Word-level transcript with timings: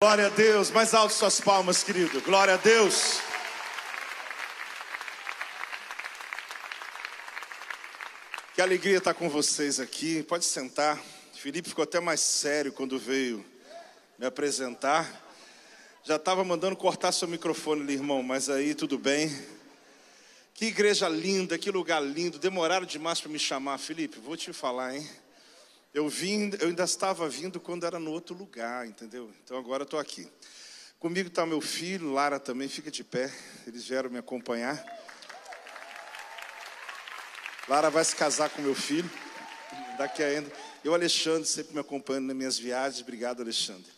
Glória 0.00 0.26
a 0.26 0.28
Deus. 0.28 0.70
Mais 0.70 0.94
alto 0.94 1.12
suas 1.12 1.40
palmas, 1.40 1.82
querido. 1.82 2.20
Glória 2.20 2.54
a 2.54 2.56
Deus. 2.56 3.18
Que 8.54 8.62
alegria 8.62 8.98
estar 8.98 9.12
com 9.12 9.28
vocês 9.28 9.80
aqui. 9.80 10.22
Pode 10.22 10.44
sentar. 10.44 11.02
Felipe 11.34 11.70
ficou 11.70 11.82
até 11.82 11.98
mais 11.98 12.20
sério 12.20 12.72
quando 12.72 12.96
veio 12.96 13.44
me 14.16 14.24
apresentar. 14.24 15.04
Já 16.04 16.14
estava 16.14 16.44
mandando 16.44 16.76
cortar 16.76 17.10
seu 17.10 17.26
microfone 17.26 17.92
irmão, 17.92 18.22
mas 18.22 18.48
aí 18.48 18.76
tudo 18.76 18.96
bem. 18.98 19.36
Que 20.54 20.66
igreja 20.66 21.08
linda, 21.08 21.58
que 21.58 21.72
lugar 21.72 22.00
lindo. 22.00 22.38
Demoraram 22.38 22.86
demais 22.86 23.20
para 23.20 23.32
me 23.32 23.38
chamar, 23.40 23.78
Felipe. 23.78 24.20
Vou 24.20 24.36
te 24.36 24.52
falar, 24.52 24.94
hein? 24.94 25.10
Eu 25.98 26.08
vim, 26.08 26.52
eu 26.60 26.68
ainda 26.68 26.84
estava 26.84 27.28
vindo 27.28 27.58
quando 27.58 27.84
era 27.84 27.98
no 27.98 28.12
outro 28.12 28.32
lugar, 28.32 28.86
entendeu? 28.86 29.32
Então 29.42 29.58
agora 29.58 29.82
estou 29.82 29.98
aqui. 29.98 30.30
Comigo 30.96 31.26
está 31.28 31.44
meu 31.44 31.60
filho, 31.60 32.12
Lara 32.12 32.38
também, 32.38 32.68
fica 32.68 32.88
de 32.88 33.02
pé. 33.02 33.28
Eles 33.66 33.84
vieram 33.84 34.08
me 34.08 34.16
acompanhar. 34.16 34.80
Lara 37.66 37.90
vai 37.90 38.04
se 38.04 38.14
casar 38.14 38.48
com 38.48 38.62
meu 38.62 38.76
filho. 38.76 39.10
Daqui 39.98 40.22
ainda. 40.22 40.48
E 40.84 40.88
o 40.88 40.94
Alexandre 40.94 41.48
sempre 41.48 41.74
me 41.74 41.80
acompanhando 41.80 42.26
nas 42.28 42.36
minhas 42.36 42.58
viagens. 42.60 43.02
Obrigado, 43.02 43.42
Alexandre. 43.42 43.90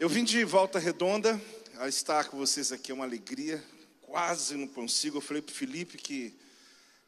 Eu 0.00 0.08
vim 0.08 0.24
de 0.24 0.42
volta 0.42 0.80
redonda. 0.80 1.40
A 1.78 1.86
estar 1.86 2.24
com 2.24 2.36
vocês 2.36 2.72
aqui 2.72 2.90
é 2.90 2.94
uma 2.94 3.04
alegria. 3.04 3.62
Quase 4.02 4.56
não 4.56 4.66
consigo. 4.66 5.18
Eu 5.18 5.22
falei 5.22 5.42
para 5.42 5.52
o 5.52 5.54
Felipe 5.54 5.96
que 5.96 6.36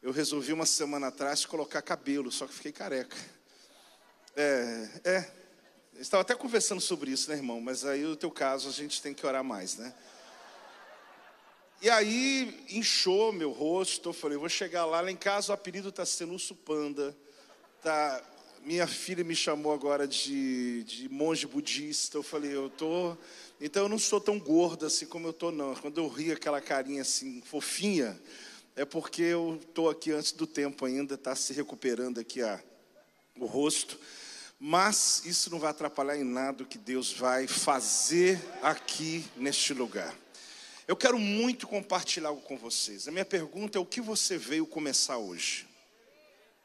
eu 0.01 0.13
resolvi 0.13 0.53
uma 0.53 0.65
semana 0.65 1.07
atrás 1.07 1.45
colocar 1.45 1.81
cabelo, 1.81 2.31
só 2.31 2.47
que 2.47 2.53
fiquei 2.53 2.71
careca. 2.71 3.17
É, 4.35 4.89
é. 5.03 5.31
Estava 5.99 6.21
até 6.21 6.33
conversando 6.33 6.81
sobre 6.81 7.11
isso, 7.11 7.29
né, 7.29 7.35
irmão? 7.35 7.59
Mas 7.61 7.85
aí, 7.85 8.01
no 8.01 8.15
teu 8.15 8.31
caso, 8.31 8.69
a 8.69 8.71
gente 8.71 9.01
tem 9.01 9.13
que 9.13 9.25
orar 9.25 9.43
mais, 9.43 9.77
né? 9.77 9.93
E 11.81 11.89
aí 11.89 12.63
inchou 12.69 13.31
meu 13.31 13.51
rosto, 13.51 14.09
eu 14.09 14.13
falei, 14.13 14.37
vou 14.37 14.47
chegar 14.47 14.85
lá, 14.85 15.01
lá 15.01 15.11
em 15.11 15.15
casa 15.15 15.51
o 15.51 15.55
apelido 15.55 15.89
está 15.89 16.05
sendo 16.05 16.33
Urso 16.33 16.53
Panda. 16.53 17.15
Tá, 17.81 18.23
minha 18.63 18.85
filha 18.85 19.23
me 19.23 19.35
chamou 19.35 19.73
agora 19.73 20.07
de, 20.07 20.83
de 20.83 21.09
monge 21.09 21.47
budista. 21.47 22.17
Eu 22.17 22.23
falei, 22.23 22.55
eu 22.55 22.69
tô. 22.69 23.17
Então 23.59 23.83
eu 23.83 23.89
não 23.89 23.97
sou 23.97 24.21
tão 24.21 24.39
gordo 24.39 24.85
assim 24.85 25.07
como 25.07 25.27
eu 25.27 25.33
tô, 25.33 25.51
não. 25.51 25.73
Quando 25.75 25.99
eu 25.99 26.07
ri 26.07 26.31
aquela 26.31 26.61
carinha 26.61 27.01
assim, 27.01 27.41
fofinha, 27.41 28.19
é 28.75 28.85
porque 28.85 29.23
eu 29.23 29.59
tô 29.73 29.89
aqui 29.89 30.11
antes 30.11 30.31
do 30.31 30.45
tempo 30.45 30.85
ainda, 30.85 31.15
está 31.15 31.35
se 31.35 31.51
recuperando 31.51 32.19
aqui 32.19 32.43
a, 32.43 32.61
o 33.39 33.45
rosto. 33.45 33.99
Mas 34.63 35.23
isso 35.25 35.49
não 35.49 35.57
vai 35.57 35.71
atrapalhar 35.71 36.15
em 36.15 36.23
nada 36.23 36.61
o 36.61 36.67
que 36.67 36.77
Deus 36.77 37.11
vai 37.11 37.47
fazer 37.47 38.39
aqui 38.61 39.25
neste 39.35 39.73
lugar. 39.73 40.15
Eu 40.87 40.95
quero 40.95 41.17
muito 41.17 41.67
compartilhar 41.67 42.29
algo 42.29 42.43
com 42.43 42.55
vocês. 42.55 43.07
A 43.07 43.11
minha 43.11 43.25
pergunta 43.25 43.79
é: 43.79 43.81
o 43.81 43.85
que 43.85 43.99
você 43.99 44.37
veio 44.37 44.67
começar 44.67 45.17
hoje? 45.17 45.67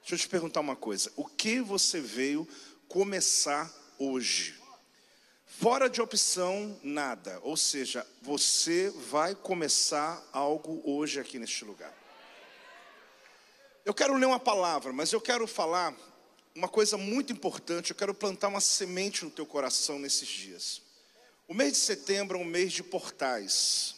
Deixa 0.00 0.14
eu 0.14 0.18
te 0.18 0.28
perguntar 0.28 0.60
uma 0.60 0.76
coisa: 0.76 1.10
o 1.16 1.24
que 1.24 1.62
você 1.62 1.98
veio 1.98 2.46
começar 2.86 3.72
hoje? 3.98 4.60
Fora 5.46 5.88
de 5.88 6.02
opção, 6.02 6.78
nada. 6.82 7.40
Ou 7.42 7.56
seja, 7.56 8.06
você 8.20 8.92
vai 9.08 9.34
começar 9.34 10.22
algo 10.34 10.82
hoje 10.84 11.18
aqui 11.18 11.38
neste 11.38 11.64
lugar. 11.64 11.94
Eu 13.86 13.94
quero 13.94 14.14
ler 14.16 14.26
uma 14.26 14.38
palavra, 14.38 14.92
mas 14.92 15.14
eu 15.14 15.20
quero 15.20 15.46
falar 15.46 15.96
uma 16.56 16.68
coisa 16.68 16.96
muito 16.96 17.32
importante. 17.32 17.90
Eu 17.90 17.96
quero 17.96 18.14
plantar 18.14 18.48
uma 18.48 18.62
semente 18.62 19.24
no 19.24 19.30
teu 19.30 19.44
coração 19.44 19.98
nesses 19.98 20.26
dias. 20.26 20.82
O 21.46 21.52
mês 21.52 21.74
de 21.74 21.78
setembro 21.78 22.38
é 22.38 22.40
um 22.40 22.44
mês 22.44 22.72
de 22.72 22.82
portais. 22.82 23.94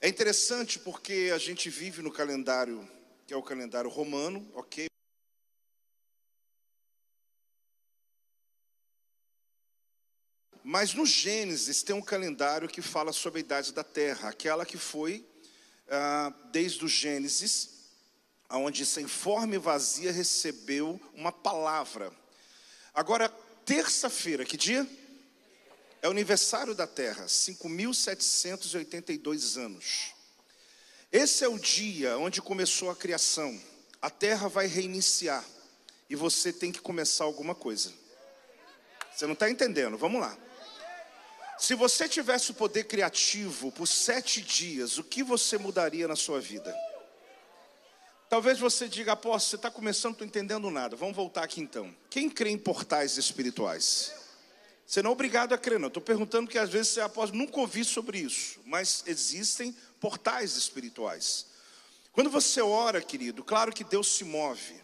É 0.00 0.08
interessante 0.08 0.80
porque 0.80 1.30
a 1.32 1.38
gente 1.38 1.70
vive 1.70 2.02
no 2.02 2.12
calendário, 2.12 2.86
que 3.24 3.32
é 3.32 3.36
o 3.36 3.42
calendário 3.42 3.88
romano, 3.88 4.46
ok? 4.52 4.86
Mas 10.62 10.92
no 10.92 11.06
Gênesis 11.06 11.82
tem 11.82 11.94
um 11.94 12.02
calendário 12.02 12.68
que 12.68 12.82
fala 12.82 13.12
sobre 13.12 13.38
a 13.38 13.44
idade 13.44 13.72
da 13.72 13.84
terra, 13.84 14.28
aquela 14.28 14.66
que 14.66 14.76
foi 14.76 15.24
ah, 15.88 16.34
desde 16.50 16.84
o 16.84 16.88
Gênesis, 16.88 17.73
onde 18.50 18.86
sem 18.86 19.06
forma 19.06 19.54
e 19.54 19.58
vazia 19.58 20.10
recebeu 20.12 21.00
uma 21.14 21.32
palavra. 21.32 22.12
Agora, 22.92 23.28
terça-feira, 23.64 24.44
que 24.44 24.56
dia? 24.56 24.84
É 26.00 26.08
o 26.08 26.10
aniversário 26.10 26.74
da 26.74 26.86
Terra, 26.86 27.26
5.782 27.26 29.56
anos. 29.56 30.12
Esse 31.10 31.44
é 31.44 31.48
o 31.48 31.58
dia 31.58 32.18
onde 32.18 32.42
começou 32.42 32.90
a 32.90 32.96
criação. 32.96 33.58
A 34.02 34.10
Terra 34.10 34.48
vai 34.48 34.66
reiniciar 34.66 35.42
e 36.10 36.16
você 36.16 36.52
tem 36.52 36.70
que 36.70 36.80
começar 36.80 37.24
alguma 37.24 37.54
coisa. 37.54 37.90
Você 39.14 39.26
não 39.26 39.32
está 39.32 39.48
entendendo? 39.48 39.96
Vamos 39.96 40.20
lá. 40.20 40.36
Se 41.56 41.74
você 41.74 42.08
tivesse 42.08 42.50
o 42.50 42.54
poder 42.54 42.84
criativo 42.84 43.70
por 43.72 43.86
sete 43.86 44.42
dias, 44.42 44.98
o 44.98 45.04
que 45.04 45.22
você 45.22 45.56
mudaria 45.56 46.08
na 46.08 46.16
sua 46.16 46.40
vida? 46.40 46.74
Talvez 48.34 48.58
você 48.58 48.88
diga, 48.88 49.12
apóstolo, 49.12 49.50
você 49.50 49.54
está 49.54 49.70
começando, 49.70 50.06
não 50.06 50.12
estou 50.14 50.26
entendendo 50.26 50.68
nada. 50.68 50.96
Vamos 50.96 51.14
voltar 51.14 51.44
aqui 51.44 51.60
então. 51.60 51.94
Quem 52.10 52.28
crê 52.28 52.50
em 52.50 52.58
portais 52.58 53.16
espirituais? 53.16 54.12
Você 54.84 55.00
não 55.02 55.10
é 55.10 55.12
obrigado 55.12 55.52
a 55.52 55.56
crer, 55.56 55.78
não. 55.78 55.86
Estou 55.86 56.02
perguntando 56.02 56.50
que 56.50 56.58
às 56.58 56.68
vezes 56.68 56.94
você 56.94 57.00
apóstolo, 57.00 57.38
nunca 57.38 57.60
ouvi 57.60 57.84
sobre 57.84 58.18
isso. 58.18 58.58
Mas 58.66 59.04
existem 59.06 59.70
portais 60.00 60.56
espirituais. 60.56 61.46
Quando 62.10 62.28
você 62.28 62.60
ora, 62.60 63.00
querido, 63.00 63.44
claro 63.44 63.72
que 63.72 63.84
Deus 63.84 64.16
se 64.16 64.24
move. 64.24 64.82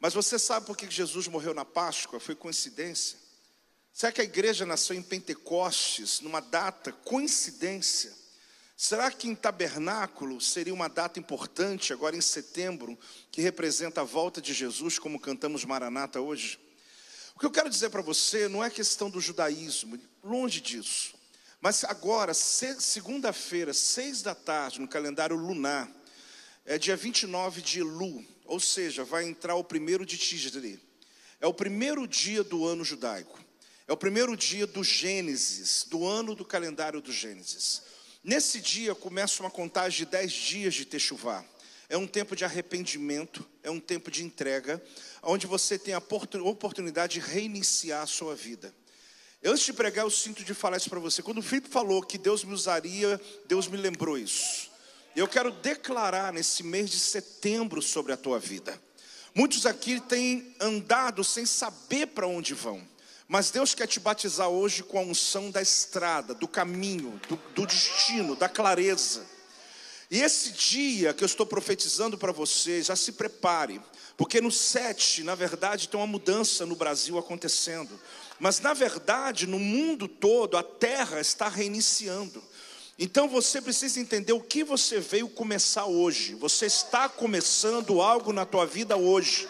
Mas 0.00 0.14
você 0.14 0.38
sabe 0.38 0.64
por 0.64 0.74
que 0.74 0.90
Jesus 0.90 1.28
morreu 1.28 1.52
na 1.52 1.66
Páscoa? 1.66 2.18
Foi 2.18 2.34
coincidência? 2.34 3.18
Será 3.92 4.10
que 4.10 4.22
a 4.22 4.24
igreja 4.24 4.64
nasceu 4.64 4.96
em 4.96 5.02
Pentecostes, 5.02 6.22
numa 6.22 6.40
data 6.40 6.92
coincidência? 6.92 8.19
Será 8.82 9.10
que 9.10 9.28
em 9.28 9.34
tabernáculo 9.34 10.40
seria 10.40 10.72
uma 10.72 10.88
data 10.88 11.20
importante, 11.20 11.92
agora 11.92 12.16
em 12.16 12.20
setembro, 12.22 12.98
que 13.30 13.42
representa 13.42 14.00
a 14.00 14.04
volta 14.04 14.40
de 14.40 14.54
Jesus, 14.54 14.98
como 14.98 15.20
cantamos 15.20 15.66
Maranata 15.66 16.18
hoje? 16.18 16.58
O 17.34 17.38
que 17.38 17.44
eu 17.44 17.50
quero 17.50 17.68
dizer 17.68 17.90
para 17.90 18.00
você 18.00 18.48
não 18.48 18.64
é 18.64 18.70
questão 18.70 19.10
do 19.10 19.20
judaísmo, 19.20 20.00
longe 20.24 20.62
disso. 20.62 21.12
Mas 21.60 21.84
agora, 21.84 22.32
segunda-feira, 22.32 23.74
seis 23.74 24.22
da 24.22 24.34
tarde, 24.34 24.80
no 24.80 24.88
calendário 24.88 25.36
lunar, 25.36 25.86
é 26.64 26.78
dia 26.78 26.96
29 26.96 27.60
de 27.60 27.80
Elu, 27.80 28.24
ou 28.46 28.58
seja, 28.58 29.04
vai 29.04 29.28
entrar 29.28 29.56
o 29.56 29.62
primeiro 29.62 30.06
de 30.06 30.16
Tisri. 30.16 30.80
É 31.38 31.46
o 31.46 31.52
primeiro 31.52 32.08
dia 32.08 32.42
do 32.42 32.64
ano 32.64 32.82
judaico. 32.82 33.38
É 33.86 33.92
o 33.92 33.96
primeiro 33.96 34.34
dia 34.34 34.66
do 34.66 34.82
Gênesis, 34.82 35.84
do 35.84 36.06
ano 36.06 36.34
do 36.34 36.46
calendário 36.46 37.02
do 37.02 37.12
Gênesis. 37.12 37.82
Nesse 38.22 38.60
dia 38.60 38.94
começa 38.94 39.42
uma 39.42 39.50
contagem 39.50 40.04
de 40.04 40.10
dez 40.10 40.30
dias 40.30 40.74
de 40.74 40.84
Techuvá. 40.84 41.42
É 41.88 41.96
um 41.96 42.06
tempo 42.06 42.36
de 42.36 42.44
arrependimento, 42.44 43.48
é 43.62 43.70
um 43.70 43.80
tempo 43.80 44.10
de 44.10 44.22
entrega, 44.22 44.80
onde 45.22 45.46
você 45.46 45.78
tem 45.78 45.94
a 45.94 46.02
oportunidade 46.44 47.14
de 47.14 47.20
reiniciar 47.20 48.02
a 48.02 48.06
sua 48.06 48.36
vida. 48.36 48.74
Antes 49.42 49.64
de 49.64 49.72
pregar, 49.72 50.04
eu 50.04 50.10
sinto 50.10 50.44
de 50.44 50.52
falar 50.52 50.76
isso 50.76 50.90
para 50.90 51.00
você. 51.00 51.22
Quando 51.22 51.38
o 51.38 51.42
Filipe 51.42 51.70
falou 51.70 52.02
que 52.02 52.18
Deus 52.18 52.44
me 52.44 52.52
usaria, 52.52 53.18
Deus 53.48 53.66
me 53.66 53.78
lembrou 53.78 54.18
isso. 54.18 54.70
Eu 55.16 55.26
quero 55.26 55.50
declarar 55.50 56.30
nesse 56.30 56.62
mês 56.62 56.90
de 56.90 57.00
setembro 57.00 57.80
sobre 57.80 58.12
a 58.12 58.18
tua 58.18 58.38
vida. 58.38 58.78
Muitos 59.34 59.64
aqui 59.64 59.98
têm 59.98 60.54
andado 60.60 61.24
sem 61.24 61.46
saber 61.46 62.08
para 62.08 62.26
onde 62.26 62.52
vão. 62.52 62.86
Mas 63.32 63.52
Deus 63.52 63.76
quer 63.76 63.86
te 63.86 64.00
batizar 64.00 64.48
hoje 64.48 64.82
com 64.82 64.98
a 64.98 65.02
unção 65.02 65.52
da 65.52 65.62
estrada, 65.62 66.34
do 66.34 66.48
caminho, 66.48 67.20
do, 67.28 67.38
do 67.54 67.64
destino, 67.64 68.34
da 68.34 68.48
clareza. 68.48 69.24
E 70.10 70.20
esse 70.20 70.50
dia 70.50 71.14
que 71.14 71.22
eu 71.22 71.26
estou 71.26 71.46
profetizando 71.46 72.18
para 72.18 72.32
você, 72.32 72.82
já 72.82 72.96
se 72.96 73.12
prepare, 73.12 73.80
porque 74.16 74.40
no 74.40 74.50
7, 74.50 75.22
na 75.22 75.36
verdade, 75.36 75.88
tem 75.88 76.00
uma 76.00 76.08
mudança 76.08 76.66
no 76.66 76.74
Brasil 76.74 77.16
acontecendo. 77.18 78.00
Mas 78.40 78.58
na 78.58 78.74
verdade, 78.74 79.46
no 79.46 79.60
mundo 79.60 80.08
todo, 80.08 80.56
a 80.56 80.62
terra 80.64 81.20
está 81.20 81.48
reiniciando. 81.48 82.42
Então 82.98 83.28
você 83.28 83.62
precisa 83.62 84.00
entender 84.00 84.32
o 84.32 84.40
que 84.40 84.64
você 84.64 84.98
veio 84.98 85.28
começar 85.28 85.86
hoje. 85.86 86.34
Você 86.34 86.66
está 86.66 87.08
começando 87.08 88.02
algo 88.02 88.32
na 88.32 88.44
tua 88.44 88.66
vida 88.66 88.96
hoje. 88.96 89.48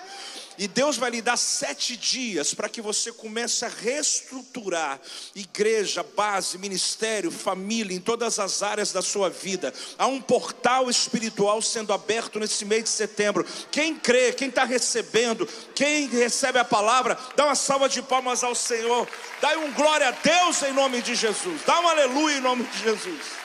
E 0.60 0.68
Deus 0.68 0.98
vai 0.98 1.10
lhe 1.10 1.22
dar 1.22 1.38
sete 1.38 1.96
dias 1.96 2.52
para 2.52 2.68
que 2.68 2.82
você 2.82 3.10
comece 3.10 3.64
a 3.64 3.68
reestruturar 3.68 5.00
igreja, 5.34 6.02
base, 6.14 6.58
ministério, 6.58 7.30
família, 7.30 7.96
em 7.96 7.98
todas 8.00 8.38
as 8.38 8.62
áreas 8.62 8.92
da 8.92 9.00
sua 9.00 9.30
vida. 9.30 9.72
Há 9.96 10.06
um 10.06 10.20
portal 10.20 10.90
espiritual 10.90 11.62
sendo 11.62 11.94
aberto 11.94 12.38
nesse 12.38 12.66
mês 12.66 12.84
de 12.84 12.90
setembro. 12.90 13.42
Quem 13.70 13.96
crê, 13.96 14.34
quem 14.34 14.50
está 14.50 14.64
recebendo, 14.64 15.48
quem 15.74 16.06
recebe 16.08 16.58
a 16.58 16.64
palavra, 16.64 17.16
dá 17.34 17.46
uma 17.46 17.54
salva 17.54 17.88
de 17.88 18.02
palmas 18.02 18.44
ao 18.44 18.54
Senhor. 18.54 19.08
Dá 19.40 19.58
um 19.60 19.72
glória 19.72 20.08
a 20.08 20.10
Deus 20.10 20.62
em 20.64 20.74
nome 20.74 21.00
de 21.00 21.14
Jesus. 21.14 21.62
Dá 21.64 21.80
um 21.80 21.88
aleluia 21.88 22.36
em 22.36 22.42
nome 22.42 22.64
de 22.64 22.80
Jesus. 22.80 23.39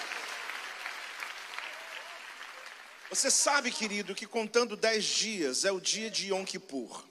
Você 3.10 3.30
sabe, 3.30 3.72
querido, 3.72 4.16
que 4.16 4.25
contando 4.25 4.75
dez 4.75 5.06
dias 5.06 5.63
é 5.63 5.72
o 5.72 5.80
dia 5.80 6.10
de 6.10 6.30
Yom 6.30 6.44
Kippur. 6.44 7.06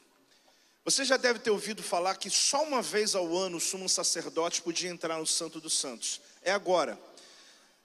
Você 0.84 1.04
já 1.04 1.16
deve 1.16 1.38
ter 1.38 1.50
ouvido 1.50 1.82
falar 1.82 2.16
que 2.16 2.28
só 2.28 2.62
uma 2.64 2.82
vez 2.82 3.14
ao 3.14 3.34
ano 3.36 3.56
o 3.56 3.60
sumo 3.60 3.88
sacerdote 3.88 4.60
podia 4.60 4.90
entrar 4.90 5.18
no 5.18 5.26
Santo 5.26 5.60
dos 5.60 5.78
Santos. 5.78 6.20
É 6.42 6.50
agora. 6.50 6.98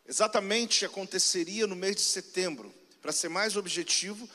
Exatamente 0.08 0.86
aconteceria 0.86 1.68
no 1.68 1.76
mês 1.76 1.96
de 1.96 2.02
setembro. 2.02 2.74
Para 3.02 3.12
ser 3.12 3.30
mais 3.30 3.56
objetivo, 3.56 4.28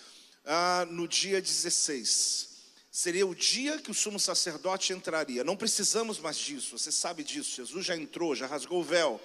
ah, 0.47 0.87
no 0.89 1.09
dia 1.09 1.43
16. 1.43 2.49
Seria 2.91 3.27
o 3.27 3.35
dia 3.35 3.79
que 3.79 3.91
o 3.91 3.95
sumo 3.95 4.21
sacerdote 4.21 4.93
entraria. 4.93 5.43
Não 5.43 5.57
precisamos 5.57 6.21
mais 6.21 6.37
disso, 6.37 6.79
você 6.79 6.93
sabe 6.93 7.25
disso. 7.25 7.57
Jesus 7.57 7.85
já 7.85 7.97
entrou, 7.97 8.37
já 8.37 8.47
rasgou 8.47 8.81
o 8.81 8.85
véu. 8.85 9.21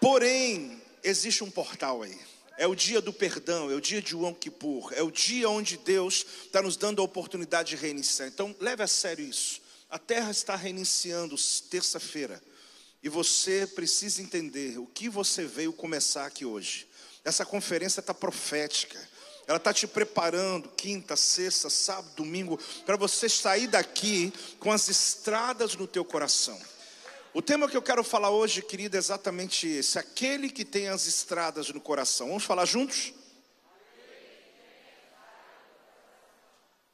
Porém, 0.00 0.82
existe 1.04 1.44
um 1.44 1.50
portal 1.50 2.02
aí. 2.02 2.18
É 2.58 2.66
o 2.66 2.74
dia 2.74 3.00
do 3.00 3.12
perdão, 3.12 3.70
é 3.70 3.74
o 3.74 3.80
dia 3.80 4.00
de 4.00 4.14
Yom 4.14 4.32
Kippur, 4.32 4.92
é 4.94 5.02
o 5.02 5.10
dia 5.10 5.48
onde 5.48 5.76
Deus 5.76 6.24
está 6.44 6.62
nos 6.62 6.76
dando 6.76 7.02
a 7.02 7.04
oportunidade 7.04 7.70
de 7.70 7.76
reiniciar. 7.76 8.28
Então, 8.28 8.54
leve 8.58 8.82
a 8.82 8.86
sério 8.86 9.24
isso. 9.24 9.60
A 9.90 9.98
terra 9.98 10.30
está 10.30 10.56
reiniciando 10.56 11.36
terça-feira. 11.70 12.42
E 13.02 13.08
você 13.08 13.66
precisa 13.66 14.20
entender 14.22 14.78
o 14.78 14.86
que 14.86 15.08
você 15.08 15.44
veio 15.44 15.72
começar 15.72 16.26
aqui 16.26 16.44
hoje. 16.44 16.88
Essa 17.24 17.44
conferência 17.44 18.00
está 18.00 18.14
profética. 18.14 18.98
Ela 19.46 19.58
está 19.58 19.72
te 19.72 19.86
preparando 19.86 20.68
quinta, 20.70 21.14
sexta, 21.14 21.70
sábado, 21.70 22.14
domingo, 22.16 22.58
para 22.84 22.96
você 22.96 23.28
sair 23.28 23.68
daqui 23.68 24.32
com 24.58 24.72
as 24.72 24.88
estradas 24.88 25.76
no 25.76 25.86
teu 25.86 26.04
coração. 26.04 26.60
O 27.36 27.42
tema 27.42 27.68
que 27.68 27.76
eu 27.76 27.82
quero 27.82 28.02
falar 28.02 28.30
hoje, 28.30 28.62
querido, 28.62 28.96
é 28.96 28.98
exatamente 28.98 29.68
esse: 29.68 29.98
aquele 29.98 30.48
que 30.48 30.64
tem 30.64 30.88
as 30.88 31.06
estradas 31.06 31.68
no 31.68 31.78
coração. 31.78 32.28
Vamos 32.28 32.44
falar 32.44 32.64
juntos? 32.64 33.12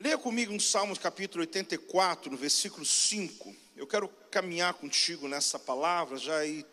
Leia 0.01 0.19
comigo 0.19 0.53
um 0.53 0.59
Salmos 0.59 0.99
capítulo 0.99 1.43
84, 1.43 2.29
no 2.29 2.37
versículo 2.37 2.85
5. 2.85 3.55
Eu 3.77 3.87
quero 3.87 4.09
caminhar 4.33 4.75
contigo 4.75 5.29
nessa 5.29 5.61
palavra, 5.61 6.19
já 6.19 6.39
aí 6.39 6.67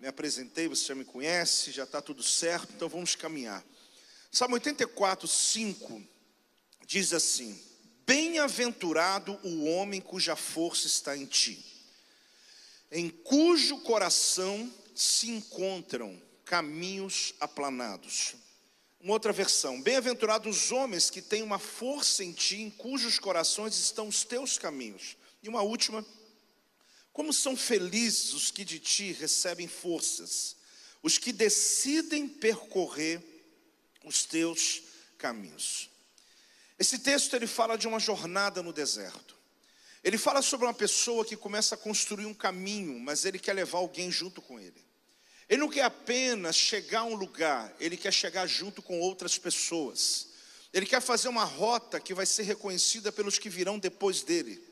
me 0.00 0.08
apresentei, 0.08 0.66
você 0.66 0.86
já 0.86 0.94
me 0.94 1.04
conhece, 1.04 1.70
já 1.70 1.84
está 1.84 2.00
tudo 2.00 2.22
certo, 2.22 2.72
então 2.74 2.88
vamos 2.88 3.14
caminhar. 3.14 3.62
Salmo 4.30 4.54
84, 4.54 5.28
5 5.28 6.02
diz 6.86 7.12
assim: 7.12 7.62
Bem-aventurado 8.06 9.38
o 9.42 9.66
homem 9.66 10.00
cuja 10.00 10.34
força 10.34 10.86
está 10.86 11.14
em 11.14 11.26
ti 11.26 11.71
em 12.92 13.08
cujo 13.08 13.78
coração 13.78 14.70
se 14.94 15.30
encontram 15.30 16.20
caminhos 16.44 17.32
aplanados. 17.40 18.34
Uma 19.00 19.14
outra 19.14 19.32
versão: 19.32 19.80
Bem-aventurados 19.80 20.64
os 20.66 20.72
homens 20.72 21.08
que 21.08 21.22
têm 21.22 21.42
uma 21.42 21.58
força 21.58 22.22
em 22.22 22.32
ti, 22.32 22.60
em 22.60 22.70
cujos 22.70 23.18
corações 23.18 23.78
estão 23.78 24.08
os 24.08 24.24
teus 24.24 24.58
caminhos. 24.58 25.16
E 25.42 25.48
uma 25.48 25.62
última: 25.62 26.04
Como 27.12 27.32
são 27.32 27.56
felizes 27.56 28.34
os 28.34 28.50
que 28.50 28.62
de 28.62 28.78
ti 28.78 29.12
recebem 29.12 29.66
forças, 29.66 30.54
os 31.02 31.16
que 31.16 31.32
decidem 31.32 32.28
percorrer 32.28 33.22
os 34.04 34.24
teus 34.24 34.82
caminhos. 35.16 35.88
Esse 36.78 36.98
texto 36.98 37.34
ele 37.34 37.46
fala 37.46 37.78
de 37.78 37.88
uma 37.88 37.98
jornada 37.98 38.62
no 38.62 38.72
deserto. 38.72 39.41
Ele 40.02 40.18
fala 40.18 40.42
sobre 40.42 40.66
uma 40.66 40.74
pessoa 40.74 41.24
que 41.24 41.36
começa 41.36 41.74
a 41.74 41.78
construir 41.78 42.26
um 42.26 42.34
caminho, 42.34 42.98
mas 42.98 43.24
ele 43.24 43.38
quer 43.38 43.52
levar 43.52 43.78
alguém 43.78 44.10
junto 44.10 44.42
com 44.42 44.58
ele. 44.58 44.84
Ele 45.48 45.60
não 45.60 45.68
quer 45.68 45.82
apenas 45.82 46.56
chegar 46.56 47.00
a 47.00 47.04
um 47.04 47.14
lugar, 47.14 47.72
ele 47.78 47.96
quer 47.96 48.12
chegar 48.12 48.46
junto 48.46 48.82
com 48.82 48.98
outras 48.98 49.38
pessoas. 49.38 50.28
Ele 50.72 50.86
quer 50.86 51.02
fazer 51.02 51.28
uma 51.28 51.44
rota 51.44 52.00
que 52.00 52.14
vai 52.14 52.24
ser 52.24 52.44
reconhecida 52.44 53.12
pelos 53.12 53.38
que 53.38 53.50
virão 53.50 53.78
depois 53.78 54.22
dele. 54.22 54.62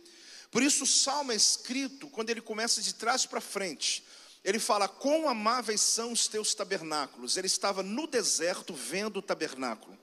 Por 0.50 0.62
isso 0.62 0.85
o 0.85 0.87
salmo 0.87 1.33
é 1.33 1.37
escrito 1.37 2.09
quando 2.09 2.31
ele 2.31 2.41
começa 2.41 2.81
de 2.81 2.94
trás 2.94 3.26
para 3.26 3.41
frente. 3.41 4.03
Ele 4.43 4.59
fala: 4.59 4.88
Quão 4.88 5.29
amáveis 5.29 5.83
são 5.83 6.12
os 6.12 6.26
teus 6.26 6.55
tabernáculos. 6.55 7.37
Ele 7.37 7.47
estava 7.47 7.83
no 7.83 8.06
deserto 8.06 8.73
vendo 8.73 9.19
o 9.19 9.23
tabernáculo, 9.23 9.97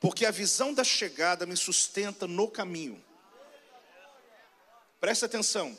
porque 0.00 0.24
a 0.24 0.30
visão 0.30 0.72
da 0.72 0.82
chegada 0.82 1.44
me 1.44 1.56
sustenta 1.56 2.26
no 2.26 2.48
caminho. 2.48 3.03
Presta 5.04 5.26
atenção. 5.26 5.76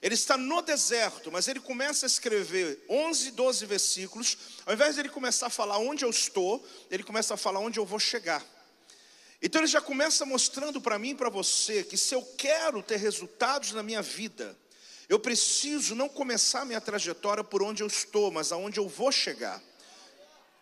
Ele 0.00 0.14
está 0.14 0.36
no 0.36 0.62
deserto, 0.62 1.32
mas 1.32 1.48
ele 1.48 1.58
começa 1.58 2.06
a 2.06 2.08
escrever 2.08 2.78
11, 2.88 3.32
12 3.32 3.66
versículos. 3.66 4.38
Ao 4.64 4.72
invés 4.72 4.94
de 4.94 5.00
ele 5.00 5.08
começar 5.08 5.48
a 5.48 5.50
falar 5.50 5.78
onde 5.78 6.04
eu 6.04 6.10
estou, 6.10 6.64
ele 6.88 7.02
começa 7.02 7.34
a 7.34 7.36
falar 7.36 7.58
onde 7.58 7.80
eu 7.80 7.84
vou 7.84 7.98
chegar. 7.98 8.40
Então 9.42 9.60
ele 9.60 9.66
já 9.66 9.80
começa 9.80 10.24
mostrando 10.24 10.80
para 10.80 10.96
mim 10.96 11.10
e 11.10 11.14
para 11.16 11.28
você 11.28 11.82
que 11.82 11.96
se 11.96 12.14
eu 12.14 12.22
quero 12.22 12.80
ter 12.80 12.98
resultados 12.98 13.72
na 13.72 13.82
minha 13.82 14.00
vida, 14.00 14.56
eu 15.08 15.18
preciso 15.18 15.96
não 15.96 16.08
começar 16.08 16.64
minha 16.64 16.80
trajetória 16.80 17.42
por 17.42 17.64
onde 17.64 17.82
eu 17.82 17.88
estou, 17.88 18.30
mas 18.30 18.52
aonde 18.52 18.78
eu 18.78 18.86
vou 18.86 19.10
chegar. 19.10 19.60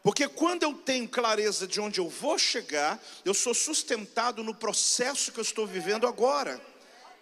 Porque 0.02 0.26
quando 0.26 0.62
eu 0.62 0.72
tenho 0.72 1.06
clareza 1.06 1.66
de 1.66 1.82
onde 1.82 2.00
eu 2.00 2.08
vou 2.08 2.38
chegar, 2.38 2.98
eu 3.26 3.34
sou 3.34 3.52
sustentado 3.52 4.42
no 4.42 4.54
processo 4.54 5.30
que 5.30 5.38
eu 5.38 5.42
estou 5.42 5.66
vivendo 5.66 6.06
agora. 6.06 6.58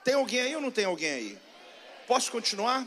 Tem 0.05 0.15
alguém 0.15 0.41
aí 0.41 0.55
ou 0.55 0.61
não 0.61 0.71
tem 0.71 0.85
alguém 0.85 1.11
aí? 1.11 1.39
Posso 2.07 2.31
continuar? 2.31 2.87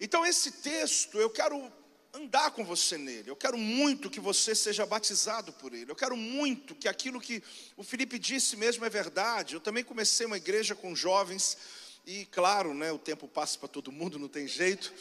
Então, 0.00 0.24
esse 0.24 0.50
texto, 0.50 1.18
eu 1.18 1.28
quero 1.28 1.70
andar 2.14 2.50
com 2.52 2.64
você 2.64 2.96
nele. 2.96 3.30
Eu 3.30 3.36
quero 3.36 3.58
muito 3.58 4.08
que 4.08 4.18
você 4.18 4.54
seja 4.54 4.86
batizado 4.86 5.52
por 5.52 5.74
ele. 5.74 5.90
Eu 5.90 5.96
quero 5.96 6.16
muito 6.16 6.74
que 6.74 6.88
aquilo 6.88 7.20
que 7.20 7.42
o 7.76 7.84
Felipe 7.84 8.18
disse 8.18 8.56
mesmo 8.56 8.84
é 8.84 8.88
verdade. 8.88 9.54
Eu 9.54 9.60
também 9.60 9.84
comecei 9.84 10.24
uma 10.24 10.38
igreja 10.38 10.74
com 10.74 10.96
jovens. 10.96 11.58
E 12.06 12.24
claro, 12.26 12.72
né, 12.72 12.90
o 12.90 12.98
tempo 12.98 13.28
passa 13.28 13.58
para 13.58 13.68
todo 13.68 13.92
mundo, 13.92 14.18
não 14.18 14.26
tem 14.26 14.48
jeito, 14.48 14.92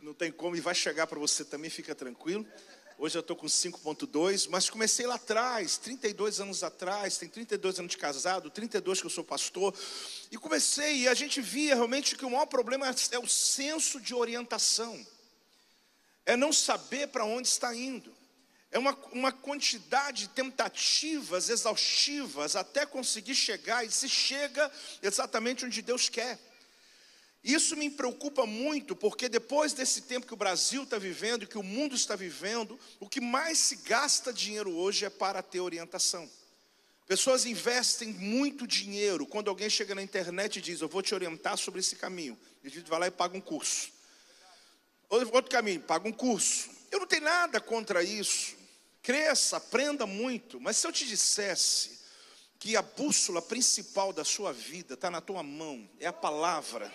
não 0.00 0.14
tem 0.14 0.32
como, 0.32 0.56
e 0.56 0.60
vai 0.60 0.74
chegar 0.74 1.06
para 1.06 1.18
você 1.18 1.44
também, 1.44 1.68
fica 1.68 1.94
tranquilo. 1.94 2.46
Hoje 2.98 3.18
eu 3.18 3.20
estou 3.20 3.36
com 3.36 3.46
5.2, 3.46 4.48
mas 4.48 4.70
comecei 4.70 5.06
lá 5.06 5.16
atrás, 5.16 5.76
32 5.76 6.40
anos 6.40 6.64
atrás, 6.64 7.18
tem 7.18 7.28
32 7.28 7.78
anos 7.78 7.90
de 7.90 7.98
casado, 7.98 8.48
32 8.48 9.00
que 9.00 9.06
eu 9.06 9.10
sou 9.10 9.22
pastor, 9.22 9.74
e 10.30 10.38
comecei, 10.38 11.00
e 11.00 11.08
a 11.08 11.12
gente 11.12 11.42
via 11.42 11.74
realmente 11.74 12.16
que 12.16 12.24
o 12.24 12.30
maior 12.30 12.46
problema 12.46 12.86
é 12.86 13.18
o 13.18 13.28
senso 13.28 14.00
de 14.00 14.14
orientação, 14.14 15.06
é 16.24 16.36
não 16.36 16.54
saber 16.54 17.08
para 17.08 17.26
onde 17.26 17.48
está 17.48 17.74
indo, 17.76 18.10
é 18.70 18.78
uma, 18.78 18.96
uma 19.12 19.30
quantidade 19.30 20.22
de 20.22 20.28
tentativas 20.28 21.50
exaustivas 21.50 22.56
até 22.56 22.86
conseguir 22.86 23.34
chegar, 23.34 23.84
e 23.84 23.90
se 23.90 24.08
chega 24.08 24.72
exatamente 25.02 25.66
onde 25.66 25.82
Deus 25.82 26.08
quer. 26.08 26.38
Isso 27.46 27.76
me 27.76 27.88
preocupa 27.88 28.44
muito, 28.44 28.96
porque 28.96 29.28
depois 29.28 29.72
desse 29.72 30.00
tempo 30.00 30.26
que 30.26 30.34
o 30.34 30.36
Brasil 30.36 30.82
está 30.82 30.98
vivendo 30.98 31.44
e 31.44 31.46
que 31.46 31.56
o 31.56 31.62
mundo 31.62 31.94
está 31.94 32.16
vivendo, 32.16 32.76
o 32.98 33.08
que 33.08 33.20
mais 33.20 33.56
se 33.58 33.76
gasta 33.76 34.32
dinheiro 34.32 34.74
hoje 34.74 35.04
é 35.04 35.10
para 35.10 35.40
ter 35.44 35.60
orientação. 35.60 36.28
Pessoas 37.06 37.46
investem 37.46 38.08
muito 38.08 38.66
dinheiro 38.66 39.24
quando 39.24 39.46
alguém 39.48 39.70
chega 39.70 39.94
na 39.94 40.02
internet 40.02 40.56
e 40.56 40.60
diz: 40.60 40.80
Eu 40.80 40.88
vou 40.88 41.02
te 41.02 41.14
orientar 41.14 41.56
sobre 41.56 41.78
esse 41.78 41.94
caminho. 41.94 42.36
A 42.64 42.68
gente 42.68 42.90
vai 42.90 42.98
lá 42.98 43.06
e 43.06 43.12
paga 43.12 43.38
um 43.38 43.40
curso. 43.40 43.92
Outro 45.08 45.48
caminho, 45.48 45.80
paga 45.82 46.08
um 46.08 46.12
curso. 46.12 46.68
Eu 46.90 46.98
não 46.98 47.06
tenho 47.06 47.22
nada 47.22 47.60
contra 47.60 48.02
isso. 48.02 48.56
Cresça, 49.04 49.58
aprenda 49.58 50.04
muito. 50.04 50.60
Mas 50.60 50.78
se 50.78 50.86
eu 50.88 50.90
te 50.90 51.06
dissesse 51.06 52.00
que 52.58 52.76
a 52.76 52.82
bússola 52.82 53.40
principal 53.40 54.12
da 54.12 54.24
sua 54.24 54.52
vida 54.52 54.94
está 54.94 55.08
na 55.08 55.20
tua 55.20 55.44
mão, 55.44 55.88
é 56.00 56.08
a 56.08 56.12
palavra 56.12 56.92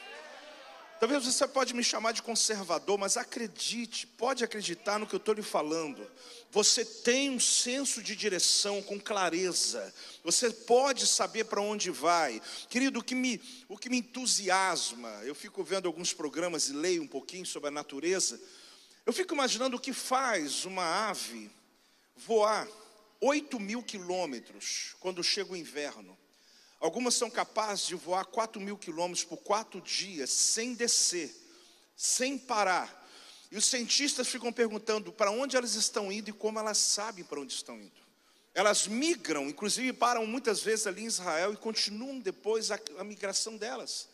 Talvez 1.02 1.26
você 1.26 1.48
pode 1.48 1.74
me 1.74 1.84
chamar 1.84 2.12
de 2.12 2.22
conservador, 2.22 2.96
mas 2.96 3.18
acredite, 3.18 4.06
pode 4.06 4.44
acreditar 4.44 5.00
no 5.00 5.08
que 5.08 5.16
eu 5.16 5.18
estou 5.18 5.34
lhe 5.34 5.42
falando. 5.42 6.08
Você 6.52 6.86
tem 6.86 7.28
um 7.32 7.40
senso 7.40 8.04
de 8.04 8.16
direção 8.16 8.84
com 8.84 9.00
clareza. 9.00 9.92
Você 10.24 10.52
pode 10.52 11.08
saber 11.08 11.46
para 11.46 11.60
onde 11.60 11.90
vai. 11.90 12.40
Querido, 12.70 13.00
o 13.00 13.04
que, 13.04 13.16
me, 13.16 13.42
o 13.68 13.80
que 13.80 13.90
me 13.90 13.98
entusiasma, 13.98 15.10
eu 15.24 15.34
fico 15.34 15.64
vendo 15.64 15.88
alguns 15.88 16.14
programas 16.14 16.70
e 16.70 16.74
leio 16.74 17.02
um 17.02 17.08
pouquinho 17.08 17.48
sobre 17.48 17.70
a 17.70 17.72
natureza. 17.72 18.40
Eu 19.04 19.12
fico 19.12 19.34
imaginando 19.34 19.78
o 19.78 19.82
que 19.82 19.94
faz 19.94 20.66
uma 20.66 21.10
ave 21.10 21.50
voar 22.16 22.68
8 23.20 23.60
mil 23.60 23.82
quilômetros 23.82 24.96
quando 25.00 25.24
chega 25.24 25.52
o 25.52 25.58
inverno. 25.58 26.16
Algumas 26.82 27.14
são 27.14 27.30
capazes 27.30 27.86
de 27.86 27.94
voar 27.94 28.26
4 28.26 28.60
mil 28.60 28.76
quilômetros 28.76 29.24
por 29.24 29.38
quatro 29.38 29.80
dias, 29.80 30.32
sem 30.32 30.74
descer, 30.74 31.32
sem 31.96 32.40
parar. 32.40 33.08
E 33.52 33.58
os 33.58 33.66
cientistas 33.66 34.28
ficam 34.28 34.52
perguntando 34.52 35.14
para 35.14 35.30
onde 35.30 35.56
elas 35.56 35.76
estão 35.76 36.12
indo 36.12 36.32
e 36.32 36.34
como 36.34 36.58
elas 36.58 36.80
sabem 36.80 37.24
para 37.24 37.40
onde 37.40 37.54
estão 37.54 37.80
indo. 37.80 38.02
Elas 38.54 38.88
migram, 38.88 39.48
inclusive 39.48 39.94
param 39.94 40.26
muitas 40.26 40.62
vezes 40.62 40.88
ali 40.88 41.04
em 41.04 41.08
Israel 41.08 41.54
e 41.54 41.58
continuam 41.58 42.20
depois 42.20 42.72
a, 42.72 42.80
a 42.98 43.04
migração 43.04 43.58
delas. 43.58 44.10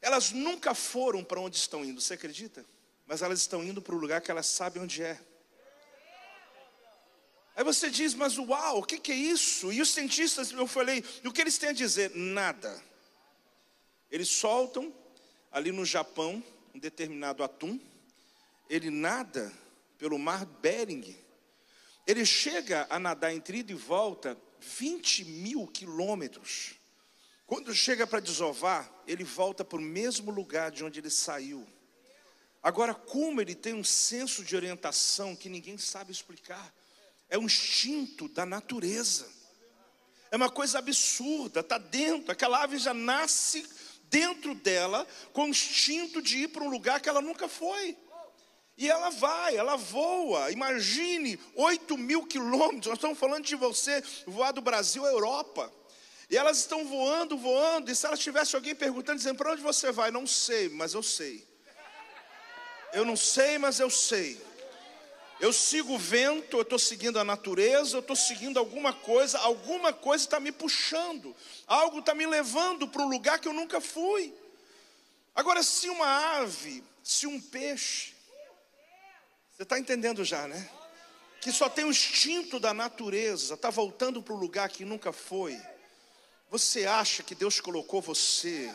Elas 0.00 0.30
nunca 0.30 0.74
foram 0.74 1.22
para 1.22 1.40
onde 1.40 1.56
estão 1.56 1.84
indo, 1.84 2.00
você 2.00 2.14
acredita? 2.14 2.64
Mas 3.06 3.20
elas 3.20 3.40
estão 3.40 3.62
indo 3.62 3.82
para 3.82 3.94
o 3.94 3.98
lugar 3.98 4.22
que 4.22 4.30
elas 4.30 4.46
sabem 4.46 4.82
onde 4.82 5.02
é. 5.02 5.20
Aí 7.56 7.64
você 7.64 7.88
diz, 7.88 8.12
mas 8.12 8.36
uau, 8.36 8.80
o 8.80 8.82
que, 8.82 8.98
que 8.98 9.10
é 9.10 9.16
isso? 9.16 9.72
E 9.72 9.80
os 9.80 9.88
cientistas, 9.88 10.52
eu 10.52 10.66
falei, 10.66 11.02
o 11.24 11.32
que 11.32 11.40
eles 11.40 11.56
têm 11.56 11.70
a 11.70 11.72
dizer? 11.72 12.10
Nada. 12.14 12.84
Eles 14.10 14.28
soltam 14.28 14.94
ali 15.50 15.72
no 15.72 15.84
Japão 15.84 16.44
um 16.74 16.78
determinado 16.78 17.42
atum, 17.42 17.80
ele 18.68 18.90
nada 18.90 19.50
pelo 19.96 20.18
mar 20.18 20.44
Bering, 20.44 21.16
ele 22.06 22.26
chega 22.26 22.86
a 22.90 22.98
nadar 22.98 23.32
entre 23.32 23.58
ida 23.58 23.72
e 23.72 23.74
volta 23.74 24.38
20 24.60 25.24
mil 25.24 25.66
quilômetros. 25.66 26.74
Quando 27.46 27.74
chega 27.74 28.06
para 28.06 28.20
desovar, 28.20 28.92
ele 29.06 29.24
volta 29.24 29.64
para 29.64 29.78
o 29.78 29.82
mesmo 29.82 30.30
lugar 30.30 30.70
de 30.70 30.84
onde 30.84 31.00
ele 31.00 31.10
saiu. 31.10 31.66
Agora, 32.62 32.94
como 32.94 33.40
ele 33.40 33.54
tem 33.54 33.72
um 33.72 33.84
senso 33.84 34.44
de 34.44 34.54
orientação 34.54 35.34
que 35.34 35.48
ninguém 35.48 35.78
sabe 35.78 36.12
explicar, 36.12 36.74
é 37.28 37.38
um 37.38 37.44
instinto 37.44 38.28
da 38.28 38.46
natureza. 38.46 39.26
É 40.30 40.36
uma 40.36 40.50
coisa 40.50 40.78
absurda, 40.78 41.60
está 41.60 41.78
dentro. 41.78 42.32
Aquela 42.32 42.62
ave 42.62 42.78
já 42.78 42.92
nasce 42.92 43.66
dentro 44.04 44.54
dela 44.54 45.06
com 45.32 45.44
o 45.44 45.48
instinto 45.48 46.20
de 46.20 46.38
ir 46.38 46.48
para 46.48 46.62
um 46.62 46.68
lugar 46.68 47.00
que 47.00 47.08
ela 47.08 47.20
nunca 47.20 47.48
foi. 47.48 47.96
E 48.78 48.90
ela 48.90 49.10
vai, 49.10 49.56
ela 49.56 49.76
voa. 49.76 50.50
Imagine 50.50 51.38
8 51.54 51.96
mil 51.96 52.26
quilômetros. 52.26 52.86
Nós 52.86 52.98
estamos 52.98 53.18
falando 53.18 53.44
de 53.44 53.56
você 53.56 54.02
voar 54.26 54.52
do 54.52 54.60
Brasil 54.60 55.04
à 55.06 55.08
Europa. 55.08 55.72
E 56.28 56.36
elas 56.36 56.58
estão 56.58 56.84
voando, 56.84 57.38
voando. 57.38 57.90
E 57.90 57.94
se 57.94 58.04
elas 58.04 58.20
tivesse 58.20 58.54
alguém 58.54 58.74
perguntando, 58.74 59.18
dizendo: 59.18 59.38
para 59.38 59.52
onde 59.52 59.62
você 59.62 59.90
vai? 59.90 60.10
Não 60.10 60.26
sei, 60.26 60.68
mas 60.68 60.92
eu 60.92 61.02
sei. 61.02 61.46
Eu 62.92 63.04
não 63.04 63.16
sei, 63.16 63.58
mas 63.58 63.80
eu 63.80 63.90
sei. 63.90 64.40
Eu 65.38 65.52
sigo 65.52 65.94
o 65.94 65.98
vento, 65.98 66.56
eu 66.56 66.62
estou 66.62 66.78
seguindo 66.78 67.18
a 67.18 67.24
natureza, 67.24 67.96
eu 67.96 68.00
estou 68.00 68.16
seguindo 68.16 68.58
alguma 68.58 68.92
coisa, 68.92 69.38
alguma 69.38 69.92
coisa 69.92 70.24
está 70.24 70.40
me 70.40 70.50
puxando, 70.50 71.36
algo 71.66 71.98
está 71.98 72.14
me 72.14 72.26
levando 72.26 72.88
para 72.88 73.02
um 73.02 73.08
lugar 73.08 73.38
que 73.38 73.46
eu 73.46 73.52
nunca 73.52 73.80
fui. 73.80 74.34
Agora, 75.34 75.62
se 75.62 75.90
uma 75.90 76.38
ave, 76.38 76.82
se 77.04 77.26
um 77.26 77.38
peixe, 77.38 78.14
você 79.54 79.62
está 79.62 79.78
entendendo 79.78 80.24
já, 80.24 80.48
né? 80.48 80.70
Que 81.42 81.52
só 81.52 81.68
tem 81.68 81.84
o 81.84 81.90
instinto 81.90 82.58
da 82.58 82.72
natureza, 82.72 83.54
está 83.54 83.68
voltando 83.68 84.22
para 84.22 84.32
o 84.32 84.38
lugar 84.38 84.70
que 84.70 84.84
nunca 84.84 85.12
foi. 85.12 85.60
Você 86.50 86.86
acha 86.86 87.22
que 87.22 87.34
Deus 87.34 87.60
colocou 87.60 88.00
você 88.00 88.74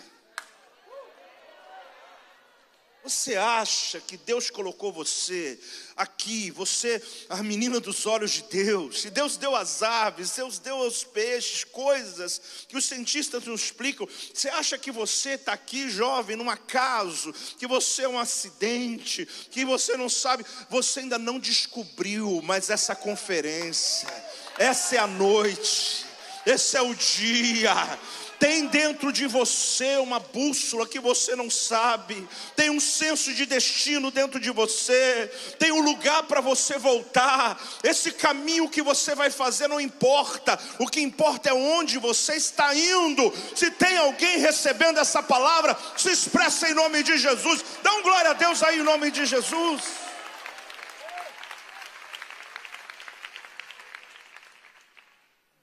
você 3.03 3.36
acha 3.36 4.00
que 4.00 4.15
Deus 4.15 4.50
colocou 4.50 4.91
você 4.91 5.60
aqui, 5.96 6.51
você, 6.51 7.01
a 7.29 7.41
menina 7.41 7.79
dos 7.79 8.05
olhos 8.05 8.31
de 8.31 8.43
Deus, 8.43 9.01
se 9.01 9.10
Deus 9.10 9.38
deu 9.38 9.55
as 9.55 9.81
aves, 9.81 10.31
Deus 10.31 10.60
deu 10.60 10.77
os 10.77 11.03
peixes, 11.03 11.63
coisas 11.63 12.41
que 12.67 12.77
os 12.77 12.86
cientistas 12.86 13.46
não 13.46 13.55
explicam. 13.55 14.08
Você 14.34 14.50
acha 14.50 14.77
que 14.77 14.91
você 14.91 15.31
está 15.31 15.53
aqui, 15.53 15.89
jovem, 15.89 16.36
num 16.36 16.50
acaso, 16.50 17.34
que 17.58 17.65
você 17.65 18.03
é 18.03 18.10
um 18.10 18.20
acidente, 18.20 19.27
que 19.50 19.65
você 19.65 19.98
não 19.98 20.10
sabe, 20.10 20.46
você 20.70 21.00
ainda 21.00 21.17
não 21.17 21.39
descobriu, 21.39 22.41
mas 22.43 22.70
essa 22.70 22.96
conferência, 22.96 24.08
essa 24.58 24.96
é 24.96 25.00
a 25.00 25.08
noite, 25.08 26.05
esse 26.46 26.77
é 26.77 26.81
o 26.81 26.93
dia 26.93 28.00
tem 28.42 28.66
dentro 28.66 29.14
de 29.14 29.28
você 29.28 29.98
uma 29.98 30.20
bússola 30.20 30.88
que 30.88 31.00
você 31.00 31.36
não 31.36 31.48
sabe, 31.48 32.28
tem 32.56 32.72
um 32.72 32.80
senso 32.80 33.32
de 33.36 33.46
destino 33.46 34.10
dentro 34.10 34.40
de 34.40 34.50
você, 34.50 35.32
tem 35.60 35.72
um 35.72 35.82
lugar 35.82 36.24
para 36.24 36.42
você 36.42 36.80
voltar. 36.80 37.62
Esse 37.84 38.12
caminho 38.12 38.68
que 38.68 38.82
você 38.82 39.14
vai 39.14 39.30
fazer 39.30 39.68
não 39.68 39.80
importa, 39.80 40.60
o 40.80 40.88
que 40.88 41.00
importa 41.00 41.50
é 41.50 41.54
onde 41.54 42.00
você 42.00 42.34
está 42.34 42.74
indo. 42.74 43.32
Se 43.56 43.70
tem 43.70 43.96
alguém 43.98 44.40
recebendo 44.40 44.98
essa 44.98 45.22
palavra, 45.22 45.78
se 45.96 46.10
expressa 46.10 46.68
em 46.68 46.74
nome 46.74 47.04
de 47.04 47.20
Jesus. 47.20 47.64
Dá 47.84 47.94
um 47.94 48.02
glória 48.02 48.32
a 48.32 48.34
Deus 48.34 48.64
aí 48.64 48.80
em 48.80 48.84
nome 48.84 49.12
de 49.12 49.24
Jesus. 49.24 49.84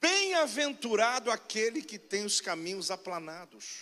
Bem-aventurado 0.01 1.29
aquele 1.29 1.81
que 1.81 1.99
tem 1.99 2.25
os 2.25 2.39
caminhos 2.39 2.89
aplanados. 2.89 3.79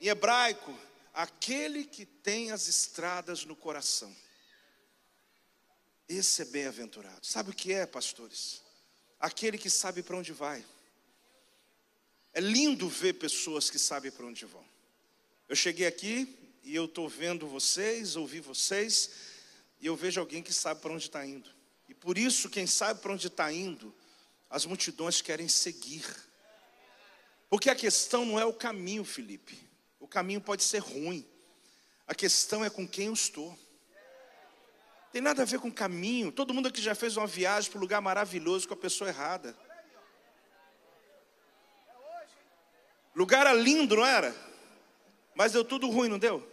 Em 0.00 0.08
hebraico, 0.08 0.76
aquele 1.12 1.84
que 1.84 2.06
tem 2.06 2.52
as 2.52 2.68
estradas 2.68 3.44
no 3.44 3.56
coração. 3.56 4.14
Esse 6.08 6.42
é 6.42 6.44
bem-aventurado. 6.44 7.24
Sabe 7.24 7.50
o 7.50 7.54
que 7.54 7.72
é, 7.72 7.86
pastores? 7.86 8.62
Aquele 9.18 9.58
que 9.58 9.70
sabe 9.70 10.02
para 10.02 10.16
onde 10.16 10.32
vai. 10.32 10.64
É 12.32 12.40
lindo 12.40 12.88
ver 12.88 13.14
pessoas 13.14 13.68
que 13.68 13.78
sabem 13.78 14.10
para 14.10 14.26
onde 14.26 14.44
vão. 14.44 14.64
Eu 15.48 15.56
cheguei 15.56 15.86
aqui 15.86 16.36
e 16.62 16.74
eu 16.74 16.84
estou 16.84 17.08
vendo 17.08 17.46
vocês, 17.46 18.14
ouvi 18.14 18.40
vocês, 18.40 19.10
e 19.80 19.86
eu 19.86 19.96
vejo 19.96 20.20
alguém 20.20 20.42
que 20.42 20.52
sabe 20.52 20.80
para 20.80 20.92
onde 20.92 21.06
está 21.06 21.26
indo. 21.26 21.50
E 21.88 21.94
por 21.94 22.16
isso, 22.16 22.48
quem 22.48 22.66
sabe 22.66 23.00
para 23.00 23.12
onde 23.12 23.26
está 23.26 23.52
indo, 23.52 23.92
as 24.50 24.66
multidões 24.66 25.22
querem 25.22 25.48
seguir. 25.48 26.04
Porque 27.48 27.70
a 27.70 27.74
questão 27.74 28.24
não 28.24 28.38
é 28.38 28.44
o 28.44 28.52
caminho, 28.52 29.04
Felipe. 29.04 29.58
O 30.00 30.08
caminho 30.08 30.40
pode 30.40 30.64
ser 30.64 30.78
ruim. 30.78 31.24
A 32.06 32.14
questão 32.14 32.64
é 32.64 32.68
com 32.68 32.86
quem 32.86 33.06
eu 33.06 33.12
estou. 33.12 33.56
Tem 35.12 35.22
nada 35.22 35.42
a 35.42 35.44
ver 35.44 35.60
com 35.60 35.70
caminho. 35.70 36.32
Todo 36.32 36.52
mundo 36.52 36.68
aqui 36.68 36.82
já 36.82 36.94
fez 36.94 37.16
uma 37.16 37.26
viagem 37.26 37.70
para 37.70 37.78
um 37.78 37.80
lugar 37.80 38.00
maravilhoso 38.00 38.66
com 38.66 38.74
a 38.74 38.76
pessoa 38.76 39.08
errada. 39.08 39.56
Lugar 43.14 43.40
era 43.42 43.52
lindo, 43.52 43.96
não 43.96 44.06
era? 44.06 44.34
Mas 45.34 45.52
deu 45.52 45.64
tudo 45.64 45.88
ruim, 45.88 46.08
não 46.08 46.18
deu? 46.18 46.46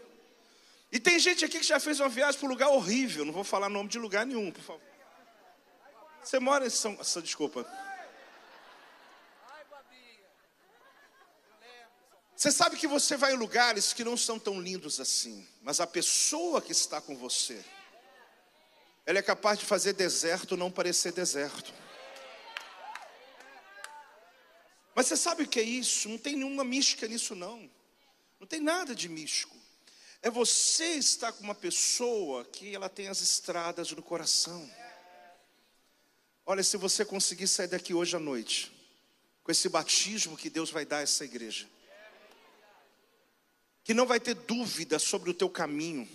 E 0.92 1.00
tem 1.00 1.20
gente 1.20 1.44
aqui 1.44 1.60
que 1.60 1.66
já 1.66 1.80
fez 1.80 2.00
uma 2.00 2.10
viagem 2.10 2.40
para 2.40 2.48
um 2.48 2.52
lugar 2.52 2.70
horrível. 2.70 3.26
Não 3.26 3.34
vou 3.34 3.44
falar 3.44 3.70
nome 3.70 3.90
de 3.90 4.00
lugar 4.00 4.26
nenhum, 4.26 4.52
por 4.52 4.64
favor. 4.64 4.82
Você 6.24 6.40
mora 6.40 6.66
em 6.66 6.70
São. 6.70 6.98
Desculpa. 7.22 7.66
Você 12.38 12.52
sabe 12.52 12.78
que 12.78 12.86
você 12.86 13.18
vai 13.18 13.34
em 13.34 13.36
lugares 13.36 13.94
que 13.94 14.04
não 14.04 14.16
são 14.16 14.38
tão 14.38 14.62
lindos 14.62 15.00
assim, 15.00 15.44
mas 15.64 15.80
a 15.80 15.88
pessoa 15.88 16.62
que 16.62 16.72
está 16.72 17.02
com 17.02 17.18
você, 17.18 17.66
ela 19.08 19.18
é 19.18 19.24
capaz 19.24 19.58
de 19.58 19.66
fazer 19.66 19.94
deserto 19.94 20.56
não 20.56 20.70
parecer 20.70 21.12
deserto. 21.12 21.74
Mas 24.94 25.08
você 25.08 25.18
sabe 25.18 25.44
o 25.44 25.48
que 25.48 25.60
é 25.60 25.64
isso? 25.64 26.08
Não 26.10 26.20
tem 26.20 26.36
nenhuma 26.36 26.64
mística 26.64 27.08
nisso, 27.08 27.34
não. 27.34 27.68
Não 28.40 28.46
tem 28.46 28.60
nada 28.60 28.94
de 28.94 29.10
místico. 29.10 29.58
É 30.22 30.30
você 30.30 30.94
estar 30.94 31.32
com 31.32 31.44
uma 31.44 31.56
pessoa 31.56 32.46
que 32.46 32.76
ela 32.76 32.88
tem 32.88 33.08
as 33.08 33.20
estradas 33.20 33.92
no 33.92 34.04
coração. 34.04 34.72
Olha, 36.46 36.64
se 36.64 36.78
você 36.78 37.04
conseguir 37.04 37.48
sair 37.48 37.68
daqui 37.68 37.96
hoje 37.96 38.16
à 38.16 38.20
noite, 38.20 38.72
com 39.44 39.52
esse 39.52 39.68
batismo 39.70 40.38
que 40.38 40.52
Deus 40.52 40.70
vai 40.70 40.86
dar 40.86 40.98
a 40.98 41.02
essa 41.02 41.26
igreja, 41.26 41.68
que 43.88 43.94
não 43.94 44.06
vai 44.06 44.20
ter 44.20 44.34
dúvida 44.34 45.00
sobre 45.00 45.30
o 45.30 45.34
teu 45.34 45.50
caminho. 45.50 46.06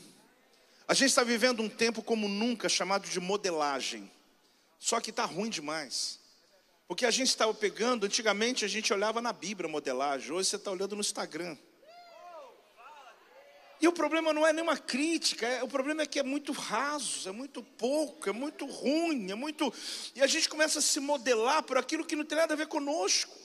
A 0.87 0.93
gente 0.93 1.09
está 1.09 1.25
vivendo 1.25 1.63
um 1.63 1.71
tempo 1.71 2.03
como 2.03 2.29
nunca, 2.29 2.69
chamado 2.69 3.09
de 3.09 3.19
modelagem. 3.19 4.13
Só 4.79 5.01
que 5.01 5.09
está 5.09 5.25
ruim 5.25 5.49
demais. 5.49 6.21
Porque 6.87 7.07
a 7.07 7.11
gente 7.11 7.29
estava 7.29 7.55
pegando, 7.55 8.05
antigamente 8.05 8.63
a 8.63 8.69
gente 8.69 8.93
olhava 8.93 9.23
na 9.23 9.33
Bíblia 9.33 9.71
modelagem, 9.71 10.33
hoje 10.33 10.51
você 10.51 10.57
está 10.57 10.71
olhando 10.71 10.97
no 10.97 11.01
Instagram. 11.01 11.57
E 13.81 13.89
o 13.89 13.93
problema 13.93 14.35
não 14.35 14.47
é 14.47 14.53
nenhuma 14.53 14.77
crítica, 14.77 15.47
é, 15.47 15.63
o 15.63 15.69
problema 15.69 16.03
é 16.03 16.07
que 16.07 16.19
é 16.19 16.23
muito 16.23 16.53
raso, 16.53 17.27
é 17.27 17.33
muito 17.33 17.63
pouco, 17.63 18.29
é 18.29 18.33
muito 18.33 18.67
ruim, 18.67 19.31
é 19.31 19.35
muito. 19.35 19.73
E 20.15 20.21
a 20.21 20.27
gente 20.27 20.47
começa 20.47 20.79
a 20.79 20.83
se 20.83 21.01
modelar 21.01 21.63
por 21.63 21.79
aquilo 21.79 22.05
que 22.05 22.15
não 22.17 22.25
tem 22.27 22.37
nada 22.37 22.53
a 22.53 22.57
ver 22.57 22.67
conosco. 22.67 23.42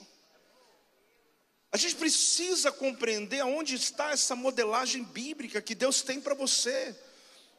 A 1.72 1.78
gente 1.78 1.96
precisa 1.96 2.72
compreender 2.72 3.42
aonde 3.42 3.76
está 3.76 4.12
essa 4.12 4.36
modelagem 4.36 5.04
bíblica 5.04 5.62
que 5.62 5.76
Deus 5.76 6.02
tem 6.02 6.22
para 6.22 6.34
você. 6.34 6.96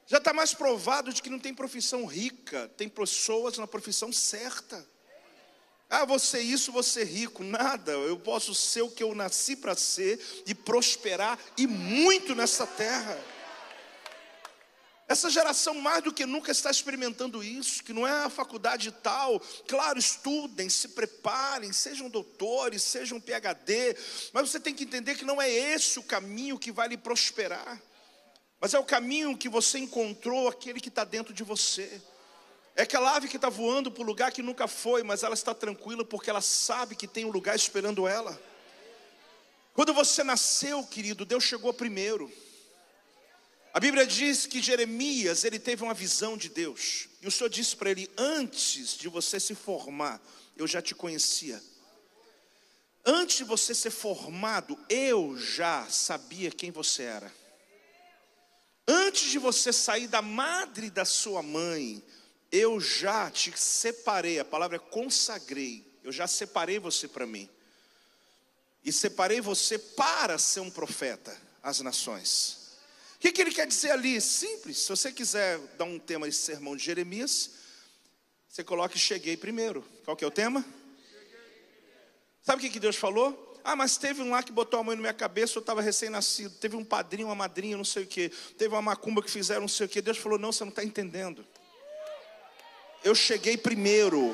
Já 0.07 0.17
está 0.17 0.33
mais 0.33 0.55
provado 0.55 1.12
de 1.12 1.21
que 1.21 1.29
não 1.29 1.38
tem 1.38 1.53
profissão 1.53 2.07
rica, 2.07 2.71
tem 2.77 2.88
pessoas 2.88 3.59
na 3.59 3.67
profissão 3.67 4.11
certa. 4.11 4.87
Ah, 5.91 6.05
você 6.05 6.41
isso, 6.41 6.73
você 6.73 7.05
rico. 7.05 7.45
Nada, 7.45 7.93
eu 7.93 8.19
posso 8.19 8.55
ser 8.55 8.83
o 8.83 8.91
que 8.91 9.03
eu 9.03 9.15
nasci 9.15 9.57
para 9.57 9.75
ser 9.75 10.19
e 10.47 10.55
prosperar 10.55 11.38
e 11.57 11.67
muito 11.67 12.35
nessa 12.35 12.67
terra. 12.67 13.19
Essa 15.09 15.31
geração 15.31 15.73
mais 15.73 16.05
do 16.05 16.12
que 16.12 16.27
nunca 16.27 16.53
está 16.53 16.71
experimentando 16.71 17.43
isso, 17.43 17.83
que 17.83 17.95
não 17.95 18.07
é 18.07 18.25
a 18.25 18.29
faculdade 18.29 18.93
tal. 18.93 19.41
Claro, 19.67 19.99
estudem, 19.99 20.69
se 20.69 20.88
preparem, 20.88 21.73
sejam 21.73 22.11
doutores, 22.11 22.83
sejam 22.83 23.19
PhD, 23.19 23.97
mas 24.35 24.50
você 24.50 24.61
tem 24.61 24.75
que 24.75 24.85
entender 24.85 25.15
que 25.15 25.25
não 25.25 25.41
é 25.41 25.50
esse 25.50 25.99
o 25.99 26.03
caminho 26.03 26.59
que 26.59 26.71
vai 26.71 26.88
lhe 26.88 26.99
prosperar. 26.99 27.81
Mas 28.61 28.75
é 28.75 28.79
o 28.79 28.85
caminho 28.85 29.35
que 29.35 29.49
você 29.49 29.79
encontrou, 29.79 30.47
aquele 30.47 30.79
que 30.79 30.91
está 30.91 31.05
dentro 31.05 31.33
de 31.33 31.43
você. 31.43 32.03
É 32.77 32.83
aquela 32.83 33.17
ave 33.17 33.29
que 33.29 33.37
está 33.37 33.49
voando 33.49 33.91
para 33.91 34.03
o 34.03 34.07
lugar 34.07 34.31
que 34.31 34.43
nunca 34.43 34.69
foi, 34.69 35.03
mas 35.03 35.23
ela 35.23 35.35
está 35.35 35.55
tranquila 35.55 36.05
porque 36.05 36.29
ela 36.29 36.43
sabe 36.43 36.95
que 36.95 37.09
tem 37.09 37.25
um 37.25 37.31
lugar 37.31 37.57
esperando 37.57 38.07
ela. 38.07 38.38
Quando 39.73 39.95
você 39.95 40.23
nasceu, 40.23 40.85
querido, 40.85 41.25
Deus 41.25 41.45
chegou 41.45 41.73
primeiro. 41.73 42.31
A 43.73 43.81
Bíblia 43.81 44.07
diz 44.07 44.47
que 44.47 44.63
Jeremias, 44.63 45.45
ele 45.45 45.59
teve 45.59 45.83
uma 45.83 45.95
visão 45.95 46.37
de 46.37 46.49
Deus. 46.49 47.09
E 47.21 47.27
o 47.27 47.31
Senhor 47.31 47.49
disse 47.51 47.77
para 47.77 47.91
ele: 47.91 48.11
Antes 48.17 48.97
de 48.97 49.09
você 49.09 49.39
se 49.39 49.55
formar, 49.55 50.21
eu 50.57 50.67
já 50.67 50.81
te 50.81 50.95
conhecia. 50.95 51.63
Antes 53.05 53.39
de 53.39 53.45
você 53.45 53.75
ser 53.75 53.91
formado, 53.91 54.79
eu 54.89 55.37
já 55.39 55.87
sabia 55.89 56.51
quem 56.51 56.71
você 56.71 57.05
era. 57.05 57.33
Antes 58.87 59.31
de 59.31 59.39
você 59.39 59.73
sair 59.73 60.09
da 60.09 60.23
madre 60.23 60.91
da 60.91 61.05
sua 61.05 61.43
mãe, 61.43 62.03
eu 62.51 62.81
já 62.81 63.31
te 63.31 63.53
separei. 63.57 64.39
A 64.39 64.45
palavra 64.45 64.77
é 64.77 64.91
consagrei. 64.91 65.87
Eu 66.03 66.11
já 66.11 66.27
separei 66.27 66.79
você 66.79 67.07
para 67.07 67.27
mim. 67.27 67.49
E 68.85 68.93
separei 68.93 69.41
você 69.41 69.79
para 69.79 70.39
ser 70.39 70.61
um 70.61 70.71
profeta 70.71 71.37
às 71.63 71.81
nações. 71.81 72.58
O 73.19 73.21
que, 73.21 73.33
que 73.33 73.43
ele 73.43 73.51
quer 73.51 73.67
dizer 73.67 73.91
ali? 73.91 74.21
Simples. 74.21 74.79
Se 74.79 74.89
você 74.89 75.11
quiser 75.11 75.59
dar 75.77 75.85
um 75.85 75.99
tema 75.99 76.29
de 76.29 76.37
sermão 76.37 76.77
de 76.77 76.85
Jeremias, 76.85 77.51
você 78.49 78.63
coloca 78.63 78.97
cheguei 78.97 79.37
primeiro. 79.37 79.85
Qual 80.05 80.17
que 80.17 80.25
é 80.25 80.27
o 80.27 80.31
tema? 80.31 80.65
Sabe 82.41 82.59
o 82.59 82.65
que, 82.65 82.71
que 82.71 82.79
Deus 82.79 82.95
falou? 82.95 83.61
Ah, 83.65 83.75
mas 83.75 83.97
teve 83.97 84.23
um 84.23 84.31
lá 84.31 84.41
que 84.41 84.53
botou 84.53 84.79
a 84.79 84.85
mão 84.85 84.95
na 84.95 85.01
minha 85.01 85.13
cabeça, 85.13 85.59
eu 85.59 85.61
estava 85.61 85.83
recém-nascido. 85.83 86.55
Teve 86.61 86.77
um 86.77 86.85
padrinho, 86.85 87.27
uma 87.27 87.35
madrinha, 87.35 87.77
não 87.77 87.85
sei 87.85 88.05
o 88.05 88.07
quê. 88.07 88.31
Teve 88.57 88.73
uma 88.73 88.81
macumba 88.81 89.21
que 89.21 89.31
fizeram, 89.31 89.63
não 89.63 89.69
sei 89.69 89.87
o 89.87 89.89
quê. 89.89 90.01
Deus 90.01 90.17
falou: 90.17 90.39
não, 90.39 90.53
você 90.53 90.63
não 90.63 90.71
está 90.71 90.85
entendendo. 90.85 91.45
Eu 93.03 93.17
cheguei 93.17 93.57
primeiro. 93.57 94.33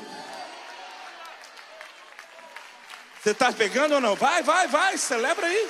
Você 3.21 3.31
está 3.31 3.51
pegando 3.51 3.95
ou 3.95 4.01
não? 4.01 4.15
Vai, 4.15 4.43
vai, 4.43 4.67
vai, 4.67 4.95
celebra 4.99 5.47
aí. 5.47 5.69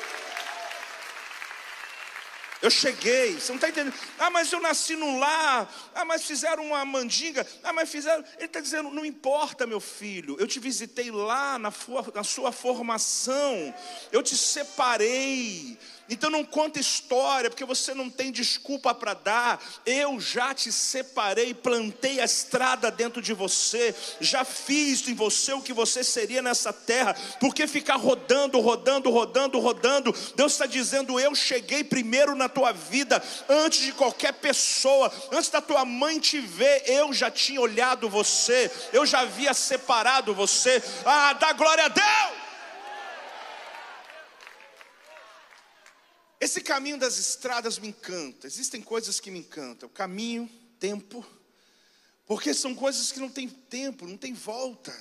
Eu 2.66 2.72
cheguei, 2.72 3.36
você 3.36 3.52
não 3.52 3.58
está 3.58 3.70
entendendo? 3.70 3.94
Ah, 4.18 4.32
mas 4.32 4.52
eu 4.52 4.60
nasci 4.60 4.96
num 4.96 5.20
lar. 5.20 5.72
Ah, 5.94 6.04
mas 6.04 6.26
fizeram 6.26 6.66
uma 6.66 6.84
mandinga. 6.84 7.46
Ah, 7.64 7.72
mas 7.72 7.92
fizeram. 7.92 8.24
Ele 8.38 8.48
está 8.48 8.60
dizendo: 8.60 8.90
não 8.90 9.06
importa, 9.06 9.68
meu 9.68 9.80
filho. 9.80 10.36
Eu 10.40 10.48
te 10.48 10.60
visitei 10.60 11.12
lá 11.12 11.60
na, 11.60 11.72
na 12.12 12.24
sua 12.24 12.52
formação. 12.52 13.72
Eu 14.12 14.24
te 14.24 14.36
separei. 14.36 15.78
Então 16.08 16.30
não 16.30 16.46
conta 16.46 16.80
história, 16.80 17.50
porque 17.50 17.66
você 17.66 17.94
não 17.94 18.10
tem 18.10 18.32
desculpa 18.32 18.94
para 18.94 19.16
dar. 19.16 19.64
Eu 19.86 20.20
já 20.20 20.54
te 20.54 20.72
separei, 20.72 21.54
plantei 21.54 22.20
a 22.20 22.26
estrada 22.26 22.92
dentro 22.92 23.22
de 23.22 23.34
você, 23.34 23.96
já 24.20 24.46
fiz 24.46 25.08
em 25.08 25.16
você 25.16 25.54
o 25.54 25.62
que 25.62 25.74
você 25.74 26.04
seria 26.04 26.42
nessa 26.42 26.72
terra. 26.72 27.16
Porque 27.40 27.68
ficar 27.68 27.96
rodando, 27.96 28.60
rodando, 28.60 29.10
rodando, 29.10 29.60
rodando? 29.60 30.16
Deus 30.36 30.54
está 30.54 30.68
dizendo: 30.68 31.20
Eu 31.20 31.34
cheguei 31.34 31.84
primeiro 31.84 32.36
na 32.36 32.48
tua 32.48 32.72
vida, 32.72 33.22
antes 33.50 33.80
de 33.80 33.92
qualquer 33.92 34.34
pessoa, 34.34 35.12
antes 35.32 35.50
da 35.50 35.62
tua 35.62 35.84
mãe 35.86 36.20
te 36.20 36.40
ver, 36.40 36.84
eu 36.86 37.12
já 37.12 37.32
tinha 37.32 37.60
olhado 37.60 38.10
você, 38.10 38.72
eu 38.94 39.06
já 39.06 39.22
havia 39.22 39.54
separado 39.54 40.36
você. 40.36 40.84
Ah, 41.04 41.34
dá 41.34 41.52
glória 41.54 41.86
a 41.86 41.90
Deus! 41.90 42.45
Esse 46.46 46.62
caminho 46.62 47.00
das 47.00 47.18
estradas 47.18 47.80
me 47.80 47.88
encanta. 47.88 48.46
Existem 48.46 48.80
coisas 48.80 49.20
que 49.20 49.32
me 49.32 49.40
encantam. 49.40 49.90
Caminho, 49.90 50.48
tempo, 50.80 51.26
porque 52.28 52.54
são 52.54 52.76
coisas 52.76 53.12
que 53.12 53.20
não 53.20 53.32
tem 53.32 53.50
tempo, 53.50 54.06
não 54.06 54.16
tem 54.16 54.32
volta. 54.32 54.96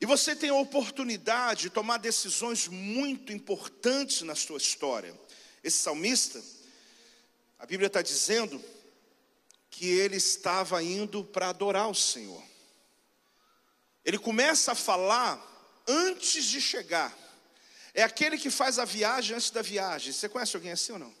E 0.00 0.06
você 0.06 0.34
tem 0.34 0.50
a 0.50 0.54
oportunidade 0.56 1.62
de 1.62 1.70
tomar 1.70 1.98
decisões 1.98 2.66
muito 2.66 3.32
importantes 3.32 4.22
na 4.22 4.34
sua 4.34 4.58
história. 4.58 5.16
Esse 5.62 5.78
salmista, 5.78 6.42
a 7.56 7.64
Bíblia 7.64 7.86
está 7.86 8.02
dizendo 8.02 8.60
que 9.70 9.86
ele 9.86 10.16
estava 10.16 10.82
indo 10.82 11.22
para 11.22 11.50
adorar 11.50 11.88
o 11.88 11.94
Senhor. 11.94 12.42
Ele 14.04 14.18
começa 14.18 14.72
a 14.72 14.74
falar 14.74 15.40
antes 15.86 16.46
de 16.46 16.60
chegar. 16.60 17.16
É 17.94 18.02
aquele 18.02 18.38
que 18.38 18.50
faz 18.50 18.78
a 18.78 18.84
viagem 18.84 19.36
antes 19.36 19.50
da 19.50 19.62
viagem. 19.62 20.12
Você 20.12 20.28
conhece 20.28 20.56
alguém 20.56 20.72
assim 20.72 20.92
ou 20.92 20.98
não? 20.98 21.14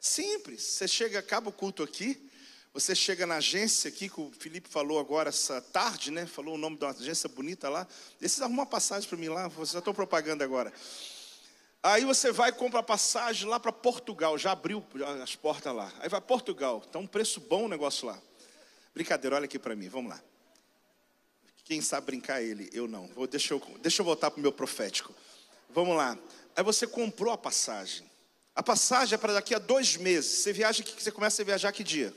Simples. 0.00 0.62
Você 0.62 0.88
chega, 0.88 1.18
acaba 1.18 1.50
o 1.50 1.52
culto 1.52 1.82
aqui. 1.82 2.30
Você 2.74 2.94
chega 2.94 3.26
na 3.26 3.36
agência 3.36 3.88
aqui, 3.88 4.08
que 4.08 4.18
o 4.18 4.32
Felipe 4.32 4.66
falou 4.66 4.98
agora 4.98 5.28
essa 5.28 5.60
tarde, 5.60 6.10
né? 6.10 6.24
Falou 6.24 6.54
o 6.54 6.58
nome 6.58 6.78
de 6.78 6.84
uma 6.84 6.92
agência 6.92 7.28
bonita 7.28 7.68
lá. 7.68 7.86
Esses 8.20 8.40
arrumam 8.40 8.60
uma 8.60 8.66
passagem 8.66 9.06
para 9.06 9.18
mim 9.18 9.28
lá, 9.28 9.46
você 9.48 9.74
já 9.74 9.78
estou 9.80 9.92
propaganda 9.92 10.42
agora. 10.42 10.72
Aí 11.82 12.04
você 12.04 12.32
vai 12.32 12.48
e 12.48 12.52
compra 12.52 12.80
a 12.80 12.82
passagem 12.82 13.46
lá 13.46 13.60
para 13.60 13.72
Portugal, 13.72 14.38
já 14.38 14.52
abriu 14.52 14.82
as 15.22 15.36
portas 15.36 15.74
lá. 15.74 15.92
Aí 16.00 16.08
vai 16.08 16.20
Portugal, 16.20 16.78
está 16.78 16.98
um 16.98 17.06
preço 17.06 17.40
bom 17.40 17.64
o 17.64 17.68
negócio 17.68 18.06
lá. 18.06 18.18
Brincadeira, 18.94 19.36
olha 19.36 19.44
aqui 19.44 19.58
para 19.58 19.76
mim, 19.76 19.88
vamos 19.90 20.10
lá. 20.10 20.22
Quem 21.64 21.82
sabe 21.82 22.06
brincar 22.06 22.40
é 22.40 22.46
ele, 22.46 22.70
eu 22.72 22.88
não. 22.88 23.06
Vou, 23.08 23.26
deixa, 23.26 23.52
eu, 23.52 23.60
deixa 23.80 24.00
eu 24.00 24.06
voltar 24.06 24.30
para 24.30 24.38
o 24.38 24.42
meu 24.42 24.52
profético. 24.52 25.14
Vamos 25.74 25.96
lá. 25.96 26.18
Aí 26.54 26.62
você 26.62 26.86
comprou 26.86 27.32
a 27.32 27.38
passagem. 27.38 28.10
A 28.54 28.62
passagem 28.62 29.14
é 29.14 29.18
para 29.18 29.32
daqui 29.32 29.54
a 29.54 29.58
dois 29.58 29.96
meses. 29.96 30.40
Você 30.40 30.52
viaja 30.52 30.84
você 30.84 31.10
começa 31.10 31.42
a 31.42 31.44
viajar 31.44 31.72
que 31.72 31.82
dia? 31.82 32.14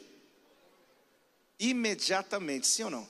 Imediatamente, 1.57 2.67
sim 2.67 2.83
ou 2.83 2.89
não? 2.89 3.07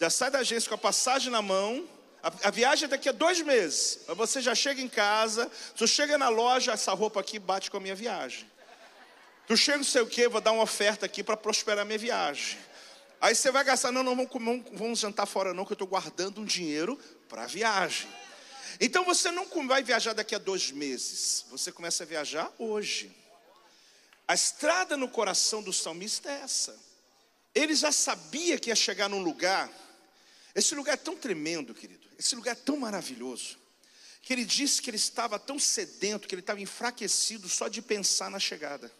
Já 0.00 0.10
sai 0.10 0.30
da 0.30 0.40
agência 0.40 0.68
com 0.68 0.74
a 0.74 0.78
passagem 0.78 1.30
na 1.30 1.40
mão. 1.40 1.88
A, 2.22 2.48
a 2.48 2.50
viagem 2.50 2.86
é 2.86 2.88
daqui 2.88 3.08
a 3.08 3.12
dois 3.12 3.40
meses. 3.40 4.00
Mas 4.08 4.16
você 4.16 4.40
já 4.40 4.54
chega 4.54 4.80
em 4.80 4.88
casa. 4.88 5.50
Tu 5.76 5.86
chega 5.86 6.18
na 6.18 6.28
loja, 6.28 6.72
essa 6.72 6.92
roupa 6.92 7.20
aqui 7.20 7.38
bate 7.38 7.70
com 7.70 7.76
a 7.76 7.80
minha 7.80 7.94
viagem. 7.94 8.50
Tu 9.46 9.56
chega 9.56 9.78
não 9.78 9.84
sei 9.84 10.02
o 10.02 10.06
que, 10.06 10.28
vou 10.28 10.40
dar 10.40 10.52
uma 10.52 10.62
oferta 10.62 11.06
aqui 11.06 11.22
para 11.22 11.36
prosperar 11.36 11.82
a 11.82 11.84
minha 11.84 11.98
viagem. 11.98 12.58
Aí 13.20 13.34
você 13.34 13.52
vai 13.52 13.62
gastar, 13.62 13.92
não, 13.92 14.02
não, 14.02 14.16
vamos, 14.16 14.64
vamos 14.72 14.98
jantar 14.98 15.26
fora 15.26 15.54
não, 15.54 15.64
que 15.64 15.72
eu 15.72 15.74
estou 15.74 15.86
guardando 15.86 16.40
um 16.40 16.44
dinheiro 16.44 16.98
para 17.28 17.44
a 17.44 17.46
viagem. 17.46 18.08
Então 18.84 19.04
você 19.04 19.30
não 19.30 19.46
vai 19.68 19.80
viajar 19.80 20.12
daqui 20.12 20.34
a 20.34 20.38
dois 20.38 20.72
meses, 20.72 21.44
você 21.48 21.70
começa 21.70 22.02
a 22.02 22.06
viajar 22.06 22.52
hoje. 22.58 23.14
A 24.26 24.34
estrada 24.34 24.96
no 24.96 25.08
coração 25.08 25.62
do 25.62 25.72
salmista 25.72 26.28
é 26.28 26.40
essa. 26.40 26.76
Ele 27.54 27.76
já 27.76 27.92
sabia 27.92 28.58
que 28.58 28.70
ia 28.70 28.74
chegar 28.74 29.08
num 29.08 29.22
lugar. 29.22 29.70
Esse 30.52 30.74
lugar 30.74 30.94
é 30.94 30.96
tão 30.96 31.16
tremendo, 31.16 31.72
querido. 31.72 32.08
Esse 32.18 32.34
lugar 32.34 32.52
é 32.52 32.54
tão 32.56 32.76
maravilhoso. 32.76 33.56
Que 34.20 34.32
ele 34.32 34.44
disse 34.44 34.82
que 34.82 34.90
ele 34.90 34.96
estava 34.96 35.38
tão 35.38 35.60
sedento, 35.60 36.26
que 36.26 36.34
ele 36.34 36.42
estava 36.42 36.60
enfraquecido 36.60 37.48
só 37.48 37.68
de 37.68 37.80
pensar 37.80 38.32
na 38.32 38.40
chegada. 38.40 38.90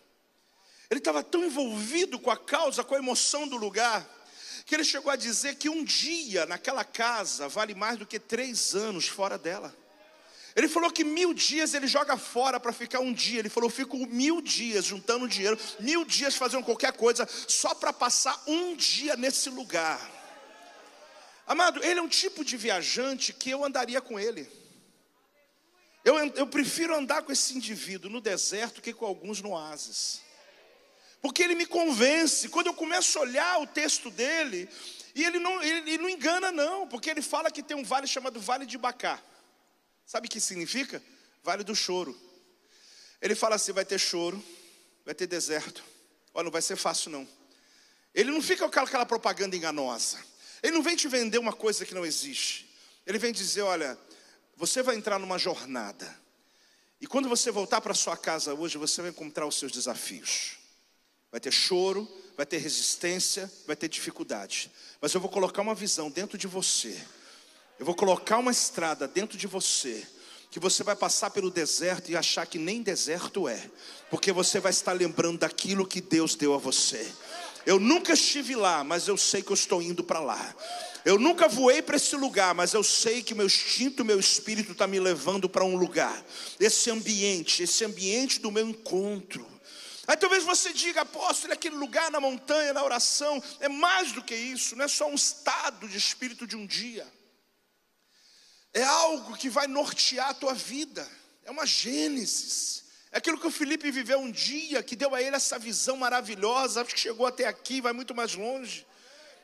Ele 0.88 0.99
estava 1.01 1.25
tão 1.25 1.45
envolvido 1.45 2.21
com 2.21 2.31
a 2.31 2.37
causa, 2.37 2.85
com 2.85 2.95
a 2.95 2.99
emoção 2.99 3.49
do 3.49 3.57
lugar 3.57 4.09
que 4.64 4.75
ele 4.75 4.85
chegou 4.85 5.11
a 5.11 5.16
dizer 5.16 5.57
que 5.57 5.68
um 5.68 5.85
dia 5.85 6.46
naquela 6.46 6.85
casa 6.85 7.48
vale 7.48 7.75
mais 7.75 7.98
do 7.98 8.07
que 8.07 8.18
três 8.18 8.75
anos 8.75 9.07
fora 9.09 9.37
dela. 9.37 9.75
Ele 10.55 10.68
falou 10.68 10.90
que 10.90 11.03
mil 11.03 11.33
dias 11.33 11.72
ele 11.72 11.87
joga 11.87 12.16
fora 12.16 12.61
para 12.61 12.72
ficar 12.72 13.01
um 13.01 13.12
dia. 13.12 13.38
Ele 13.38 13.48
falou: 13.48 13.70
eu 13.70 13.75
fico 13.75 13.96
mil 14.07 14.42
dias 14.42 14.85
juntando 14.85 15.29
dinheiro, 15.29 15.59
mil 15.81 16.05
dias 16.05 16.35
fazendo 16.35 16.64
qualquer 16.64 16.92
coisa, 16.92 17.27
só 17.48 17.75
para 17.75 17.92
passar 17.92 18.40
um 18.46 18.77
dia 18.77 19.16
nesse 19.16 19.48
lugar. 19.48 20.11
Amado, 21.46 21.83
ele 21.83 21.98
é 21.98 22.03
um 22.03 22.09
tipo 22.09 22.44
de 22.44 22.57
viajante 22.57 23.33
que 23.33 23.51
eu 23.51 23.64
andaria 23.64 24.01
com 24.01 24.18
ele. 24.20 24.48
Eu, 26.05 26.16
eu 26.35 26.46
prefiro 26.46 26.94
andar 26.94 27.22
com 27.22 27.33
esse 27.33 27.57
indivíduo 27.57 28.11
no 28.11 28.20
deserto 28.20 28.83
que 28.83 28.92
com 28.92 29.07
alguns 29.07 29.40
no 29.40 29.51
oásis 29.51 30.20
porque 31.22 31.42
ele 31.42 31.54
me 31.54 31.64
convence. 31.64 32.48
Quando 32.48 32.66
eu 32.66 32.74
começo 32.74 33.16
a 33.16 33.22
olhar 33.22 33.61
o 33.61 33.66
texto 33.66 34.11
dele, 34.11 34.68
e 35.14 35.24
ele 35.24 35.38
não, 35.38 35.62
ele, 35.62 35.96
não 35.96 36.08
engana, 36.08 36.50
não, 36.50 36.87
porque 36.88 37.08
ele 37.08 37.22
fala 37.22 37.50
que 37.50 37.62
tem 37.62 37.76
um 37.76 37.85
vale 37.85 38.08
chamado 38.08 38.40
Vale 38.40 38.66
de 38.66 38.76
Bacá. 38.76 39.22
Sabe 40.04 40.26
o 40.26 40.30
que 40.30 40.40
significa? 40.40 41.00
Vale 41.44 41.62
do 41.62 41.76
choro. 41.76 42.18
Ele 43.20 43.37
fala 43.37 43.54
assim: 43.54 43.72
vai 43.72 43.85
ter 43.85 44.00
choro, 44.00 44.44
vai 45.04 45.14
ter 45.14 45.28
deserto. 45.28 45.85
Olha, 46.35 46.44
não 46.44 46.50
vai 46.50 46.61
ser 46.61 46.76
fácil, 46.76 47.12
não. 47.12 47.28
Ele 48.12 48.32
não 48.32 48.42
fica 48.42 48.68
com 48.68 48.80
aquela 48.80 49.06
propaganda 49.06 49.56
enganosa. 49.56 50.18
Ele 50.61 50.72
não 50.72 50.82
vem 50.82 50.96
te 50.96 51.06
vender 51.06 51.38
uma 51.38 51.52
coisa 51.52 51.87
que 51.87 51.94
não 51.94 52.04
existe. 52.04 52.68
Ele 53.06 53.18
vem 53.18 53.32
dizer: 53.32 53.62
olha, 53.62 53.96
você 54.56 54.82
vai 54.82 54.96
entrar 54.96 55.20
numa 55.20 55.38
jornada. 55.38 56.20
E 57.00 57.06
quando 57.06 57.28
você 57.28 57.50
voltar 57.50 57.80
para 57.80 57.94
sua 57.94 58.16
casa 58.16 58.54
hoje, 58.54 58.76
você 58.76 59.02
vai 59.02 59.11
encontrar 59.11 59.46
os 59.46 59.56
seus 59.56 59.70
desafios. 59.70 60.62
Vai 61.33 61.40
ter 61.40 61.51
choro, 61.51 62.07
vai 62.37 62.47
ter 62.47 62.59
resistência, 62.59 63.51
vai 63.66 63.75
ter 63.75 63.88
dificuldade. 63.88 64.71
Mas 65.01 65.12
eu 65.14 65.21
vou 65.21 65.31
colocar 65.31 65.62
uma 65.62 65.75
visão 65.75 66.11
dentro 66.11 66.38
de 66.38 66.47
você. 66.47 66.97
Eu 67.79 67.87
vou 67.87 67.95
colocar 67.95 68.38
uma 68.38 68.53
estrada 68.53 69.09
dentro 69.09 69.37
de 69.37 69.49
você 69.49 70.07
que 70.51 70.61
você 70.61 70.83
vai 70.83 70.95
passar 70.95 71.31
pelo 71.31 71.51
deserto 71.51 72.11
e 72.11 72.16
achar 72.16 72.47
que 72.47 72.59
nem 72.59 72.83
deserto 72.83 73.49
é, 73.49 73.71
porque 74.11 74.31
você 74.31 74.61
vai 74.61 74.71
estar 74.71 74.92
lembrando 74.92 75.38
daquilo 75.38 75.87
que 75.87 76.03
Deus 76.03 76.35
deu 76.35 76.53
a 76.53 76.59
você. 76.59 77.11
Eu 77.64 77.81
nunca 77.81 78.12
estive 78.12 78.55
lá, 78.55 78.85
mas 78.85 79.09
eu 79.09 79.16
sei 79.16 79.40
que 79.42 79.51
eu 79.51 79.55
estou 79.55 79.81
indo 79.81 80.05
para 80.05 80.21
lá. 80.21 80.55
Eu 81.07 81.18
nunca 81.18 81.49
voei 81.49 81.81
para 81.81 81.97
esse 81.97 82.14
lugar, 82.16 82.55
mas 82.55 82.75
eu 82.75 82.85
sei 82.85 83.23
que 83.23 83.35
meu 83.35 83.47
instinto, 83.47 84.05
meu 84.05 84.21
espírito 84.21 84.73
está 84.73 84.87
me 84.87 85.01
levando 85.01 85.49
para 85.49 85.64
um 85.64 85.75
lugar. 85.75 86.23
Esse 86.61 86.90
ambiente, 86.90 87.62
esse 87.62 87.83
ambiente 87.85 88.38
do 88.38 88.53
meu 88.53 88.68
encontro. 88.68 89.52
Aí 90.12 90.16
talvez 90.18 90.44
você 90.44 90.72
diga, 90.72 91.01
apóstolo, 91.01 91.55
aquele 91.55 91.77
lugar 91.77 92.11
na 92.11 92.20
montanha, 92.20 92.75
na 92.75 92.85
oração, 92.85 93.42
é 93.61 93.68
mais 93.68 94.12
do 94.12 94.22
que 94.22 94.35
isso, 94.35 94.77
não 94.77 94.85
é 94.85 94.88
só 94.88 95.09
um 95.09 95.14
estado 95.14 95.88
de 95.88 95.96
espírito 95.96 96.46
de 96.46 96.55
um 96.55 96.66
dia 96.66 97.11
é 98.72 98.83
algo 98.83 99.37
que 99.37 99.51
vai 99.51 99.66
nortear 99.66 100.31
a 100.31 100.35
tua 100.35 100.55
vida, 100.55 101.07
é 101.44 101.51
uma 101.51 101.66
gênesis. 101.66 102.85
É 103.11 103.18
aquilo 103.18 103.38
que 103.38 103.46
o 103.46 103.51
Felipe 103.51 103.90
viveu 103.90 104.18
um 104.18 104.31
dia, 104.31 104.83
que 104.83 104.96
deu 104.96 105.14
a 105.14 105.20
ele 105.20 105.37
essa 105.37 105.59
visão 105.59 105.98
maravilhosa, 105.98 106.81
acho 106.81 106.94
que 106.94 107.01
chegou 107.01 107.27
até 107.27 107.46
aqui, 107.46 107.81
vai 107.81 107.92
muito 107.92 108.14
mais 108.14 108.35
longe. 108.35 108.87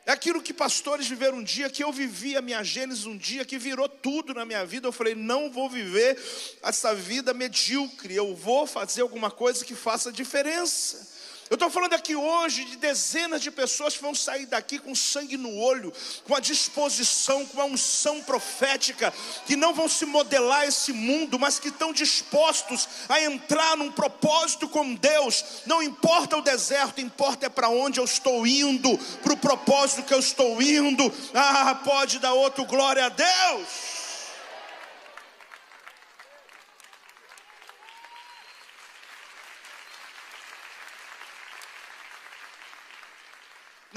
É 0.05 0.11
aquilo 0.11 0.41
que 0.41 0.53
pastores 0.53 1.07
viveram 1.07 1.37
um 1.37 1.43
dia, 1.43 1.69
que 1.69 1.83
eu 1.83 1.91
vivi 1.91 2.35
a 2.35 2.41
minha 2.41 2.63
gênesis 2.63 3.05
um 3.05 3.17
dia, 3.17 3.45
que 3.45 3.57
virou 3.57 3.87
tudo 3.87 4.33
na 4.33 4.45
minha 4.45 4.65
vida. 4.65 4.87
Eu 4.87 4.91
falei: 4.91 5.13
não 5.13 5.51
vou 5.51 5.69
viver 5.69 6.17
essa 6.63 6.95
vida 6.95 7.33
medíocre, 7.33 8.15
eu 8.15 8.35
vou 8.35 8.65
fazer 8.65 9.01
alguma 9.01 9.29
coisa 9.29 9.63
que 9.63 9.75
faça 9.75 10.11
diferença. 10.11 11.18
Eu 11.49 11.55
estou 11.55 11.71
falando 11.71 11.93
aqui 11.93 12.15
hoje 12.15 12.63
de 12.63 12.75
dezenas 12.75 13.41
de 13.41 13.49
pessoas 13.49 13.95
que 13.95 14.03
vão 14.03 14.13
sair 14.13 14.45
daqui 14.45 14.77
com 14.77 14.93
sangue 14.93 15.35
no 15.35 15.57
olho, 15.57 15.91
com 16.25 16.35
a 16.35 16.39
disposição, 16.39 17.43
com 17.43 17.59
a 17.59 17.65
unção 17.65 18.21
profética, 18.21 19.11
que 19.47 19.55
não 19.55 19.73
vão 19.73 19.89
se 19.89 20.05
modelar 20.05 20.67
esse 20.67 20.93
mundo, 20.93 21.39
mas 21.39 21.57
que 21.57 21.69
estão 21.69 21.91
dispostos 21.91 22.87
a 23.09 23.19
entrar 23.21 23.75
num 23.75 23.91
propósito 23.91 24.69
com 24.69 24.93
Deus. 24.93 25.43
Não 25.65 25.81
importa 25.81 26.37
o 26.37 26.41
deserto, 26.43 27.01
importa 27.01 27.47
é 27.47 27.49
para 27.49 27.69
onde 27.69 27.99
eu 27.99 28.05
estou 28.05 28.45
indo, 28.45 28.95
para 29.23 29.33
o 29.33 29.37
propósito 29.37 30.03
que 30.03 30.13
eu 30.13 30.19
estou 30.19 30.61
indo. 30.61 31.11
Ah, 31.33 31.81
pode 31.83 32.19
dar 32.19 32.33
outro 32.33 32.63
glória 32.63 33.07
a 33.07 33.09
Deus. 33.09 33.98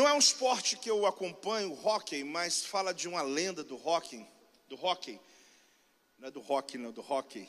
Não 0.02 0.08
é 0.08 0.14
um 0.14 0.18
esporte 0.18 0.76
que 0.76 0.90
eu 0.90 1.06
acompanho, 1.06 1.70
o 1.70 1.86
hockey, 1.86 2.24
mas 2.24 2.64
fala 2.64 2.92
de 2.92 3.06
uma 3.06 3.22
lenda 3.22 3.62
do 3.62 3.76
hockey, 3.76 4.26
do 4.68 4.74
hockey. 4.74 5.20
Não 6.18 6.26
é 6.26 6.30
do 6.32 6.40
hockey, 6.40 6.76
não, 6.76 6.90
do 6.90 7.00
hockey. 7.00 7.48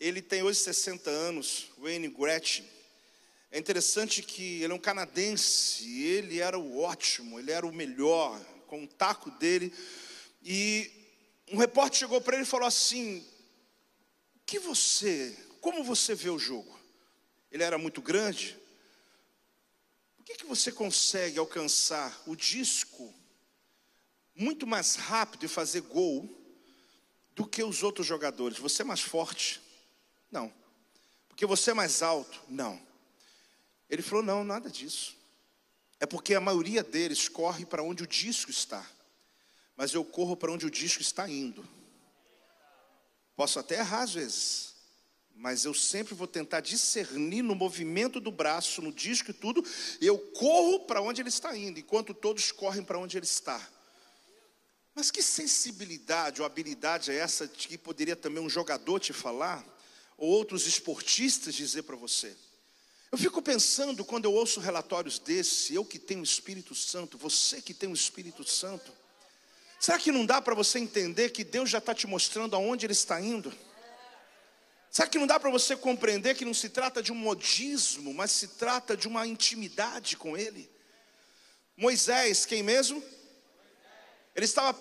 Ele 0.00 0.20
tem 0.20 0.42
hoje 0.42 0.58
60 0.58 1.08
anos, 1.08 1.70
Wayne 1.78 2.08
Gretzky. 2.08 2.68
É 3.52 3.58
interessante 3.60 4.20
que 4.20 4.64
ele 4.64 4.72
é 4.72 4.74
um 4.74 4.80
canadense, 4.80 6.02
ele 6.02 6.40
era 6.40 6.58
o 6.58 6.80
ótimo, 6.80 7.38
ele 7.38 7.52
era 7.52 7.64
o 7.64 7.72
melhor, 7.72 8.36
com 8.66 8.82
o 8.82 8.88
taco 8.88 9.30
dele. 9.30 9.72
E 10.42 10.90
um 11.52 11.56
repórter 11.56 12.00
chegou 12.00 12.20
para 12.20 12.34
ele 12.34 12.42
e 12.42 12.48
falou 12.48 12.66
assim: 12.66 13.24
"Que 14.44 14.58
você, 14.58 15.38
como 15.60 15.84
você 15.84 16.16
vê 16.16 16.30
o 16.30 16.38
jogo?" 16.38 16.76
Ele 17.48 17.62
era 17.62 17.78
muito 17.78 18.02
grande, 18.02 18.58
por 20.24 20.32
que, 20.32 20.36
que 20.38 20.46
você 20.46 20.72
consegue 20.72 21.38
alcançar 21.38 22.22
o 22.26 22.34
disco 22.34 23.14
muito 24.34 24.66
mais 24.66 24.94
rápido 24.94 25.44
e 25.44 25.48
fazer 25.48 25.82
gol 25.82 26.26
do 27.34 27.46
que 27.46 27.62
os 27.62 27.82
outros 27.82 28.06
jogadores? 28.06 28.58
Você 28.58 28.80
é 28.80 28.86
mais 28.86 29.02
forte? 29.02 29.60
Não. 30.30 30.50
Porque 31.28 31.44
você 31.44 31.72
é 31.72 31.74
mais 31.74 32.00
alto? 32.00 32.40
Não. 32.48 32.80
Ele 33.90 34.00
falou: 34.00 34.24
não, 34.24 34.42
nada 34.42 34.70
disso. 34.70 35.14
É 36.00 36.06
porque 36.06 36.34
a 36.34 36.40
maioria 36.40 36.82
deles 36.82 37.28
corre 37.28 37.66
para 37.66 37.82
onde 37.82 38.02
o 38.02 38.06
disco 38.06 38.50
está, 38.50 38.84
mas 39.76 39.92
eu 39.92 40.02
corro 40.06 40.38
para 40.38 40.50
onde 40.50 40.64
o 40.64 40.70
disco 40.70 41.02
está 41.02 41.28
indo. 41.28 41.68
Posso 43.36 43.58
até 43.58 43.78
errar 43.78 44.04
às 44.04 44.14
vezes, 44.14 44.73
mas 45.36 45.64
eu 45.64 45.74
sempre 45.74 46.14
vou 46.14 46.26
tentar 46.26 46.60
discernir 46.60 47.42
no 47.42 47.54
movimento 47.54 48.20
do 48.20 48.30
braço, 48.30 48.80
no 48.80 48.92
disco 48.92 49.30
e 49.30 49.34
tudo, 49.34 49.64
eu 50.00 50.16
corro 50.18 50.80
para 50.80 51.02
onde 51.02 51.20
ele 51.20 51.28
está 51.28 51.56
indo, 51.56 51.80
enquanto 51.80 52.14
todos 52.14 52.52
correm 52.52 52.84
para 52.84 52.98
onde 52.98 53.16
ele 53.16 53.26
está. 53.26 53.60
Mas 54.94 55.10
que 55.10 55.22
sensibilidade 55.22 56.40
ou 56.40 56.46
habilidade 56.46 57.10
é 57.10 57.16
essa 57.16 57.48
que 57.48 57.76
poderia 57.76 58.14
também 58.14 58.42
um 58.42 58.48
jogador 58.48 59.00
te 59.00 59.12
falar, 59.12 59.64
ou 60.16 60.30
outros 60.30 60.66
esportistas 60.66 61.54
dizer 61.54 61.82
para 61.82 61.96
você? 61.96 62.36
Eu 63.10 63.18
fico 63.18 63.42
pensando 63.42 64.04
quando 64.04 64.26
eu 64.26 64.32
ouço 64.32 64.60
relatórios 64.60 65.18
desse, 65.18 65.74
eu 65.74 65.84
que 65.84 65.98
tenho 65.98 66.20
o 66.20 66.24
Espírito 66.24 66.74
Santo, 66.74 67.18
você 67.18 67.60
que 67.60 67.74
tem 67.74 67.88
o 67.88 67.94
Espírito 67.94 68.44
Santo, 68.44 68.92
será 69.80 69.98
que 69.98 70.12
não 70.12 70.24
dá 70.24 70.40
para 70.40 70.54
você 70.54 70.78
entender 70.78 71.30
que 71.30 71.42
Deus 71.42 71.70
já 71.70 71.78
está 71.78 71.92
te 71.92 72.06
mostrando 72.06 72.54
aonde 72.54 72.86
Ele 72.86 72.92
está 72.92 73.20
indo? 73.20 73.52
Será 74.94 75.08
que 75.08 75.18
não 75.18 75.26
dá 75.26 75.40
para 75.40 75.50
você 75.50 75.76
compreender 75.76 76.36
que 76.36 76.44
não 76.44 76.54
se 76.54 76.68
trata 76.68 77.02
de 77.02 77.10
um 77.10 77.16
modismo, 77.16 78.14
mas 78.14 78.30
se 78.30 78.46
trata 78.46 78.96
de 78.96 79.08
uma 79.08 79.26
intimidade 79.26 80.16
com 80.16 80.38
Ele? 80.38 80.70
Moisés, 81.76 82.46
quem 82.46 82.62
mesmo? 82.62 83.02
Ele 84.36 84.44
estava 84.44 84.80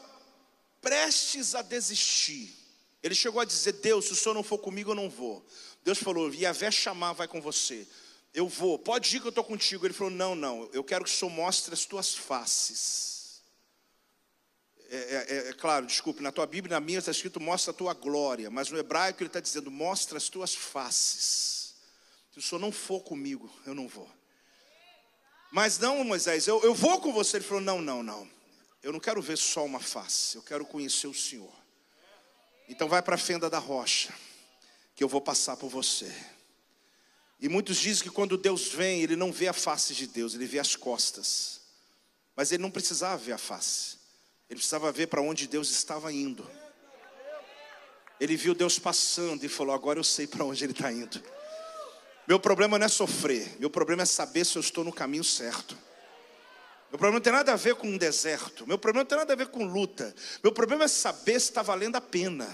prestes 0.80 1.56
a 1.56 1.64
desistir. 1.64 2.54
Ele 3.02 3.16
chegou 3.16 3.42
a 3.42 3.46
dizer: 3.46 3.72
Deus, 3.72 4.06
se 4.06 4.12
o 4.12 4.16
senhor 4.16 4.36
não 4.36 4.44
for 4.44 4.60
comigo, 4.60 4.92
eu 4.92 4.96
não 4.96 5.10
vou. 5.10 5.44
Deus 5.84 5.98
falou: 5.98 6.32
Iavé 6.32 6.70
chamar, 6.70 7.14
vai 7.14 7.28
com 7.28 7.42
você. 7.42 7.88
Eu 8.36 8.48
vou, 8.48 8.78
pode 8.78 9.18
ir 9.18 9.20
que 9.20 9.26
eu 9.26 9.30
estou 9.30 9.44
contigo. 9.44 9.84
Ele 9.84 9.96
falou: 9.96 10.14
Não, 10.14 10.36
não, 10.36 10.70
eu 10.74 10.84
quero 10.84 11.06
que 11.06 11.10
o 11.10 11.14
senhor 11.14 11.32
mostre 11.32 11.74
as 11.74 11.86
tuas 11.86 12.14
faces. 12.14 13.13
É, 14.90 14.96
é, 14.96 15.26
é, 15.28 15.50
é, 15.50 15.54
claro, 15.54 15.86
desculpe, 15.86 16.22
na 16.22 16.32
tua 16.32 16.46
Bíblia, 16.46 16.76
na 16.76 16.86
minha 16.86 17.00
está 17.00 17.12
escrito 17.12 17.40
mostra 17.40 17.72
a 17.72 17.74
tua 17.74 17.94
glória, 17.94 18.50
mas 18.50 18.70
no 18.70 18.78
hebraico 18.78 19.22
ele 19.22 19.28
está 19.28 19.40
dizendo 19.40 19.72
mostra 19.72 20.18
as 20.18 20.30
tuas 20.30 20.54
faces. 20.54 21.76
Se 22.32 22.40
o 22.40 22.42
Senhor 22.42 22.60
não 22.60 22.72
for 22.72 23.02
comigo, 23.02 23.52
eu 23.66 23.74
não 23.74 23.88
vou. 23.88 24.10
Mas 25.52 25.78
não, 25.78 26.04
Moisés, 26.04 26.48
eu, 26.48 26.62
eu 26.64 26.74
vou 26.74 27.00
com 27.00 27.14
você. 27.14 27.38
Ele 27.38 27.46
falou: 27.46 27.62
não, 27.62 27.82
não, 27.82 28.02
não. 28.02 28.28
Eu 28.82 28.92
não 28.92 29.00
quero 29.00 29.22
ver 29.22 29.38
só 29.38 29.64
uma 29.64 29.80
face, 29.80 30.36
eu 30.36 30.42
quero 30.42 30.66
conhecer 30.66 31.08
o 31.08 31.14
Senhor. 31.14 31.54
Então 32.68 32.90
vai 32.90 33.02
para 33.02 33.16
a 33.16 33.20
fenda 33.20 33.50
da 33.50 33.60
rocha, 33.60 34.14
que 34.96 35.04
eu 35.04 35.08
vou 35.08 35.22
passar 35.22 35.56
por 35.56 35.70
você. 35.70 36.12
E 37.40 37.48
muitos 37.48 37.78
dizem 37.78 38.04
que 38.04 38.10
quando 38.10 38.38
Deus 38.38 38.70
vem, 38.70 39.02
ele 39.02 39.16
não 39.16 39.32
vê 39.32 39.48
a 39.48 39.54
face 39.54 39.94
de 39.94 40.08
Deus, 40.08 40.34
ele 40.34 40.46
vê 40.46 40.60
as 40.60 40.76
costas. 40.76 41.62
Mas 42.36 42.52
ele 42.52 42.64
não 42.64 42.72
precisava 42.72 43.16
ver 43.18 43.34
a 43.34 43.38
face. 43.38 43.98
Ele 44.50 44.58
precisava 44.58 44.92
ver 44.92 45.08
para 45.08 45.22
onde 45.22 45.48
Deus 45.48 45.72
estava 45.72 46.12
indo. 46.12 46.50
Ele 48.20 48.36
viu 48.36 48.54
Deus 48.54 48.80
passando 48.80 49.44
e 49.44 49.50
falou: 49.50 49.74
Agora 49.74 50.00
eu 50.00 50.04
sei 50.04 50.28
para 50.28 50.46
onde 50.46 50.64
Ele 50.64 50.74
está 50.74 50.92
indo. 50.92 51.22
Meu 52.28 52.40
problema 52.40 52.80
não 52.80 52.86
é 52.86 52.90
sofrer, 52.90 53.58
meu 53.60 53.70
problema 53.70 54.04
é 54.04 54.06
saber 54.06 54.46
se 54.46 54.58
eu 54.58 54.62
estou 54.62 54.84
no 54.84 54.94
caminho 54.94 55.24
certo. 55.24 55.78
Meu 56.90 56.98
problema 57.00 57.16
não 57.16 57.24
tem 57.24 57.34
nada 57.34 57.52
a 57.52 57.56
ver 57.56 57.76
com 57.76 57.88
um 57.88 57.98
deserto, 57.98 58.68
meu 58.68 58.78
problema 58.78 59.04
não 59.04 59.10
tem 59.10 59.18
nada 59.18 59.34
a 59.34 59.36
ver 59.36 59.48
com 59.48 59.66
luta. 59.66 60.16
Meu 60.44 60.52
problema 60.54 60.86
é 60.86 60.88
saber 60.88 61.40
se 61.40 61.50
está 61.50 61.62
valendo 61.62 61.96
a 61.96 62.02
pena. 62.02 62.48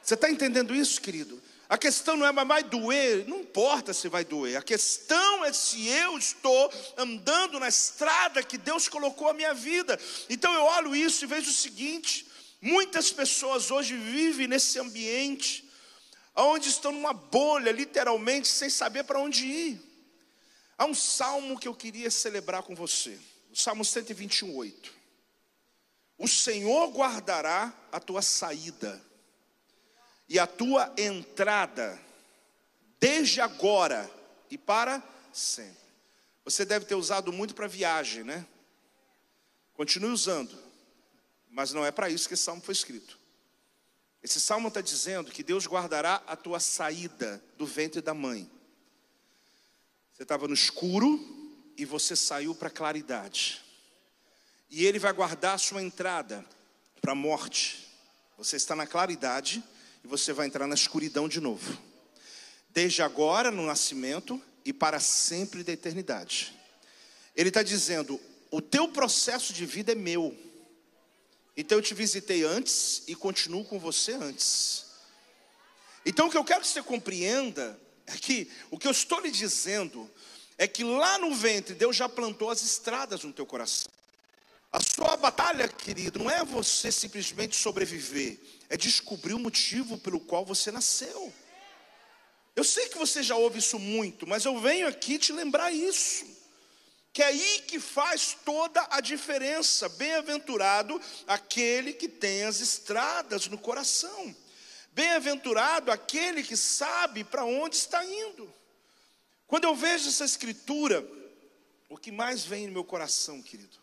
Você 0.00 0.14
está 0.14 0.30
entendendo 0.30 0.74
isso, 0.74 1.00
querido? 1.00 1.42
A 1.68 1.76
questão 1.76 2.16
não 2.16 2.26
é, 2.26 2.32
mas 2.32 2.48
vai 2.48 2.62
doer, 2.62 3.28
não 3.28 3.40
importa 3.40 3.92
se 3.92 4.08
vai 4.08 4.24
doer. 4.24 4.56
A 4.56 4.62
questão 4.62 5.44
é 5.44 5.52
se 5.52 5.86
eu 5.86 6.16
estou 6.16 6.72
andando 6.96 7.60
na 7.60 7.68
estrada 7.68 8.42
que 8.42 8.56
Deus 8.56 8.88
colocou 8.88 9.28
a 9.28 9.34
minha 9.34 9.52
vida. 9.52 10.00
Então 10.30 10.52
eu 10.54 10.62
olho 10.62 10.96
isso 10.96 11.24
e 11.24 11.28
vejo 11.28 11.50
o 11.50 11.54
seguinte: 11.54 12.26
muitas 12.58 13.12
pessoas 13.12 13.70
hoje 13.70 13.94
vivem 13.94 14.48
nesse 14.48 14.78
ambiente, 14.78 15.68
onde 16.34 16.70
estão 16.70 16.90
numa 16.90 17.12
bolha, 17.12 17.70
literalmente, 17.70 18.48
sem 18.48 18.70
saber 18.70 19.04
para 19.04 19.20
onde 19.20 19.44
ir. 19.44 19.82
Há 20.78 20.86
um 20.86 20.94
salmo 20.94 21.58
que 21.58 21.68
eu 21.68 21.74
queria 21.74 22.10
celebrar 22.10 22.62
com 22.62 22.74
você, 22.74 23.18
o 23.52 23.56
Salmo 23.56 23.84
128. 23.84 24.90
O 26.16 26.26
Senhor 26.26 26.88
guardará 26.92 27.74
a 27.92 28.00
tua 28.00 28.22
saída 28.22 29.06
e 30.28 30.38
a 30.38 30.46
tua 30.46 30.92
entrada, 30.96 31.98
desde 33.00 33.40
agora 33.40 34.08
e 34.50 34.58
para 34.58 35.02
sempre. 35.32 35.76
Você 36.44 36.64
deve 36.64 36.84
ter 36.84 36.94
usado 36.94 37.32
muito 37.32 37.54
para 37.54 37.66
viagem, 37.66 38.24
né? 38.24 38.46
Continue 39.74 40.10
usando, 40.10 40.56
mas 41.50 41.72
não 41.72 41.84
é 41.84 41.90
para 41.90 42.10
isso 42.10 42.28
que 42.28 42.34
esse 42.34 42.42
salmo 42.42 42.60
foi 42.60 42.72
escrito. 42.72 43.18
Esse 44.22 44.40
salmo 44.40 44.68
está 44.68 44.80
dizendo 44.80 45.30
que 45.30 45.42
Deus 45.42 45.66
guardará 45.66 46.22
a 46.26 46.36
tua 46.36 46.58
saída 46.58 47.42
do 47.56 47.64
ventre 47.64 48.02
da 48.02 48.12
mãe. 48.12 48.50
Você 50.12 50.24
estava 50.24 50.48
no 50.48 50.54
escuro 50.54 51.72
e 51.76 51.84
você 51.84 52.16
saiu 52.16 52.54
para 52.54 52.68
a 52.68 52.72
claridade. 52.72 53.62
E 54.68 54.84
Ele 54.84 54.98
vai 54.98 55.12
guardar 55.12 55.54
a 55.54 55.58
sua 55.58 55.80
entrada 55.80 56.44
para 57.00 57.12
a 57.12 57.14
morte. 57.14 57.88
Você 58.36 58.56
está 58.56 58.74
na 58.74 58.86
claridade 58.86 59.62
você 60.08 60.32
vai 60.32 60.46
entrar 60.46 60.66
na 60.66 60.74
escuridão 60.74 61.28
de 61.28 61.40
novo. 61.40 61.78
Desde 62.70 63.02
agora, 63.02 63.50
no 63.50 63.66
nascimento, 63.66 64.42
e 64.64 64.72
para 64.72 65.00
sempre 65.00 65.62
da 65.62 65.72
eternidade. 65.72 66.54
Ele 67.34 67.48
está 67.48 67.62
dizendo: 67.62 68.20
o 68.50 68.60
teu 68.60 68.88
processo 68.88 69.52
de 69.52 69.64
vida 69.64 69.92
é 69.92 69.94
meu. 69.94 70.36
Então 71.56 71.78
eu 71.78 71.82
te 71.82 71.94
visitei 71.94 72.44
antes 72.44 73.02
e 73.06 73.14
continuo 73.14 73.64
com 73.64 73.78
você 73.78 74.12
antes. 74.12 74.86
Então 76.04 76.28
o 76.28 76.30
que 76.30 76.36
eu 76.36 76.44
quero 76.44 76.60
que 76.60 76.68
você 76.68 76.82
compreenda 76.82 77.80
é 78.06 78.16
que 78.16 78.50
o 78.70 78.78
que 78.78 78.86
eu 78.86 78.92
estou 78.92 79.20
lhe 79.20 79.30
dizendo 79.30 80.08
é 80.56 80.68
que 80.68 80.84
lá 80.84 81.18
no 81.18 81.34
ventre 81.34 81.74
Deus 81.74 81.96
já 81.96 82.08
plantou 82.08 82.50
as 82.50 82.62
estradas 82.62 83.24
no 83.24 83.32
teu 83.32 83.46
coração. 83.46 83.90
A 84.70 84.80
sua 84.80 85.16
batalha, 85.16 85.66
querido, 85.66 86.18
não 86.18 86.30
é 86.30 86.44
você 86.44 86.92
simplesmente 86.92 87.56
sobreviver, 87.56 88.38
é 88.68 88.76
descobrir 88.76 89.34
o 89.34 89.38
motivo 89.38 89.98
pelo 89.98 90.20
qual 90.20 90.44
você 90.44 90.70
nasceu. 90.70 91.32
Eu 92.54 92.64
sei 92.64 92.88
que 92.88 92.98
você 92.98 93.22
já 93.22 93.36
ouve 93.36 93.58
isso 93.60 93.78
muito, 93.78 94.26
mas 94.26 94.44
eu 94.44 94.60
venho 94.60 94.86
aqui 94.86 95.18
te 95.18 95.32
lembrar 95.32 95.72
isso 95.72 96.38
que 97.18 97.22
é 97.22 97.26
aí 97.26 97.62
que 97.66 97.80
faz 97.80 98.36
toda 98.44 98.86
a 98.90 99.00
diferença. 99.00 99.88
Bem-aventurado 99.88 101.00
aquele 101.26 101.92
que 101.92 102.08
tem 102.08 102.44
as 102.44 102.60
estradas 102.60 103.48
no 103.48 103.58
coração. 103.58 104.36
Bem-aventurado 104.92 105.90
aquele 105.90 106.44
que 106.44 106.56
sabe 106.56 107.24
para 107.24 107.44
onde 107.44 107.74
está 107.74 108.04
indo. 108.04 108.54
Quando 109.48 109.64
eu 109.64 109.74
vejo 109.74 110.08
essa 110.08 110.24
escritura, 110.24 111.04
o 111.88 111.96
que 111.96 112.12
mais 112.12 112.44
vem 112.44 112.68
no 112.68 112.72
meu 112.72 112.84
coração, 112.84 113.42
querido, 113.42 113.76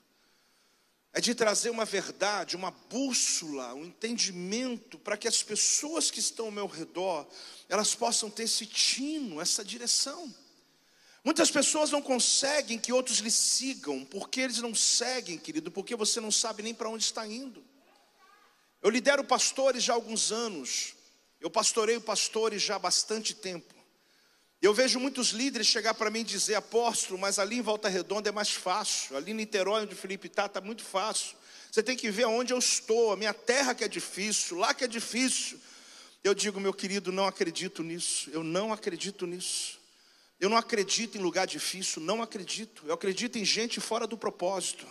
é 1.16 1.22
de 1.22 1.34
trazer 1.34 1.70
uma 1.70 1.86
verdade, 1.86 2.58
uma 2.58 2.72
bússola, 2.72 3.74
um 3.74 3.86
entendimento 3.86 5.00
para 5.00 5.16
que 5.16 5.30
as 5.30 5.42
pessoas 5.42 6.12
que 6.12 6.20
estão 6.20 6.48
ao 6.48 6.52
meu 6.52 6.68
redor, 6.68 7.26
elas 7.70 7.96
possam 7.96 8.30
ter 8.30 8.44
esse 8.44 8.66
tino, 8.66 9.40
essa 9.40 9.64
direção. 9.64 10.36
Muitas 11.24 11.50
pessoas 11.50 11.90
não 11.90 12.02
conseguem 12.02 12.78
que 12.78 12.92
outros 12.92 13.20
lhe 13.20 13.32
sigam, 13.32 14.04
porque 14.04 14.42
eles 14.42 14.58
não 14.58 14.76
seguem, 14.76 15.38
querido, 15.38 15.72
porque 15.72 15.96
você 15.96 16.20
não 16.20 16.32
sabe 16.32 16.62
nem 16.62 16.74
para 16.74 16.90
onde 16.90 17.06
está 17.06 17.26
indo. 17.26 17.64
Eu 18.82 18.90
lidero 18.90 19.24
pastores 19.24 19.86
já 19.86 19.94
há 19.94 19.96
alguns 19.96 20.34
anos, 20.34 20.96
eu 21.40 21.50
pastoreio 21.50 22.02
pastores 22.02 22.62
já 22.62 22.76
há 22.76 22.80
bastante 22.80 23.34
tempo. 23.34 23.74
Eu 24.66 24.74
vejo 24.74 25.00
muitos 25.00 25.28
líderes 25.28 25.68
chegar 25.68 25.94
para 25.94 26.10
mim 26.10 26.22
e 26.22 26.24
dizer, 26.24 26.56
apóstolo, 26.56 27.20
mas 27.20 27.38
ali 27.38 27.58
em 27.58 27.62
Volta 27.62 27.88
Redonda 27.88 28.30
é 28.30 28.32
mais 28.32 28.50
fácil, 28.50 29.16
ali 29.16 29.30
em 29.30 29.36
Niterói, 29.36 29.84
onde 29.84 29.94
o 29.94 29.96
Felipe 29.96 30.26
está, 30.26 30.48
está 30.48 30.60
muito 30.60 30.84
fácil. 30.84 31.36
Você 31.72 31.84
tem 31.84 31.96
que 31.96 32.10
ver 32.10 32.26
onde 32.26 32.52
eu 32.52 32.58
estou, 32.58 33.14
a 33.14 33.16
minha 33.16 33.32
terra 33.32 33.76
que 33.76 33.84
é 33.84 33.88
difícil, 33.88 34.58
lá 34.58 34.74
que 34.74 34.84
é 34.84 34.88
difícil. 34.88 35.60
Eu 36.24 36.34
digo, 36.34 36.60
meu 36.60 36.74
querido, 36.74 37.12
não 37.12 37.28
acredito 37.28 37.84
nisso, 37.84 38.28
eu 38.32 38.44
não 38.44 38.74
acredito 38.74 39.28
nisso. 39.28 39.78
Eu 40.40 40.50
não 40.50 40.58
acredito 40.58 41.16
em 41.16 41.22
lugar 41.22 41.46
difícil, 41.46 42.02
não 42.02 42.24
acredito. 42.24 42.86
Eu 42.88 42.96
acredito 42.96 43.38
em 43.38 43.46
gente 43.46 43.80
fora 43.80 44.08
do 44.08 44.18
propósito. 44.18 44.88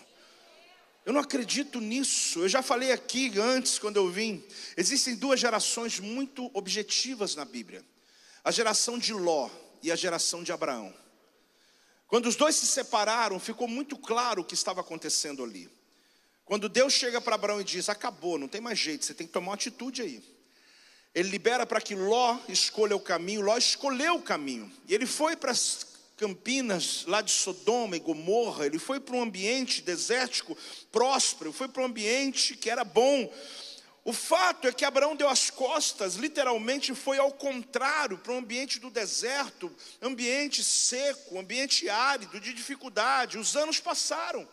Eu 1.05 1.13
não 1.13 1.21
acredito 1.21 1.81
nisso. 1.81 2.39
Eu 2.39 2.49
já 2.49 2.63
falei 2.63 2.93
aqui 2.93 3.33
antes, 3.41 3.81
quando 3.81 3.97
eu 3.97 4.09
vim. 4.09 4.41
Existem 4.77 5.17
duas 5.17 5.41
gerações 5.41 5.99
muito 5.99 6.49
objetivas 6.55 7.35
na 7.35 7.45
Bíblia: 7.45 7.85
a 8.45 8.53
geração 8.53 8.97
de 8.97 9.13
Ló 9.13 9.51
e 9.85 9.93
a 9.93 9.97
geração 9.97 10.43
de 10.43 10.51
Abraão. 10.51 10.93
Quando 12.09 12.27
os 12.27 12.37
dois 12.37 12.57
se 12.57 12.67
separaram, 12.67 13.39
ficou 13.39 13.69
muito 13.69 13.97
claro 13.97 14.43
o 14.43 14.45
que 14.45 14.55
estava 14.55 14.81
acontecendo 14.81 15.45
ali. 15.45 15.71
Quando 16.45 16.69
Deus 16.69 16.93
chega 16.93 17.21
para 17.21 17.35
Abraão 17.35 17.61
e 17.61 17.65
diz: 17.65 17.89
Acabou, 17.89 18.39
não 18.39 18.49
tem 18.49 18.61
mais 18.61 18.79
jeito, 18.79 19.05
você 19.05 19.15
tem 19.15 19.27
que 19.27 19.33
tomar 19.33 19.49
uma 19.49 19.55
atitude 19.55 20.03
aí. 20.03 20.23
Ele 21.15 21.29
libera 21.29 21.65
para 21.65 21.81
que 21.81 21.95
Ló 21.95 22.39
escolha 22.49 22.97
o 22.97 23.01
caminho. 23.01 23.41
Ló 23.41 23.57
escolheu 23.57 24.17
o 24.17 24.23
caminho. 24.23 24.71
E 24.89 24.95
ele 24.95 25.07
foi 25.07 25.37
para 25.37 25.53
as 25.53 25.87
campinas 26.17 27.05
lá 27.07 27.21
de 27.21 27.31
Sodoma 27.31 27.97
e 27.97 28.01
Gomorra. 28.01 28.67
Ele 28.67 28.79
foi 28.79 28.99
para 28.99 29.15
um 29.15 29.23
ambiente 29.23 29.81
desértico, 29.81 30.57
próspero. 30.91 31.53
Foi 31.53 31.69
para 31.69 31.83
um 31.83 31.87
ambiente 31.87 32.57
que 32.57 32.69
era 32.69 32.83
bom. 32.83 33.33
O 34.05 34.13
fato 34.13 34.69
é 34.69 34.73
que 34.73 34.85
Abraão 34.85 35.17
deu 35.17 35.29
as 35.29 35.49
costas, 35.49 36.17
literalmente 36.17 36.95
foi 36.95 37.17
ao 37.17 37.33
contrário, 37.33 38.19
para 38.19 38.35
um 38.35 38.39
ambiente 38.39 38.79
do 38.79 38.91
deserto, 38.91 39.75
ambiente 40.03 40.63
seco, 40.63 41.39
ambiente 41.39 41.89
árido, 41.89 42.39
de 42.39 42.53
dificuldade. 42.53 43.39
Os 43.39 43.57
anos 43.57 43.81
passaram. 43.81 44.47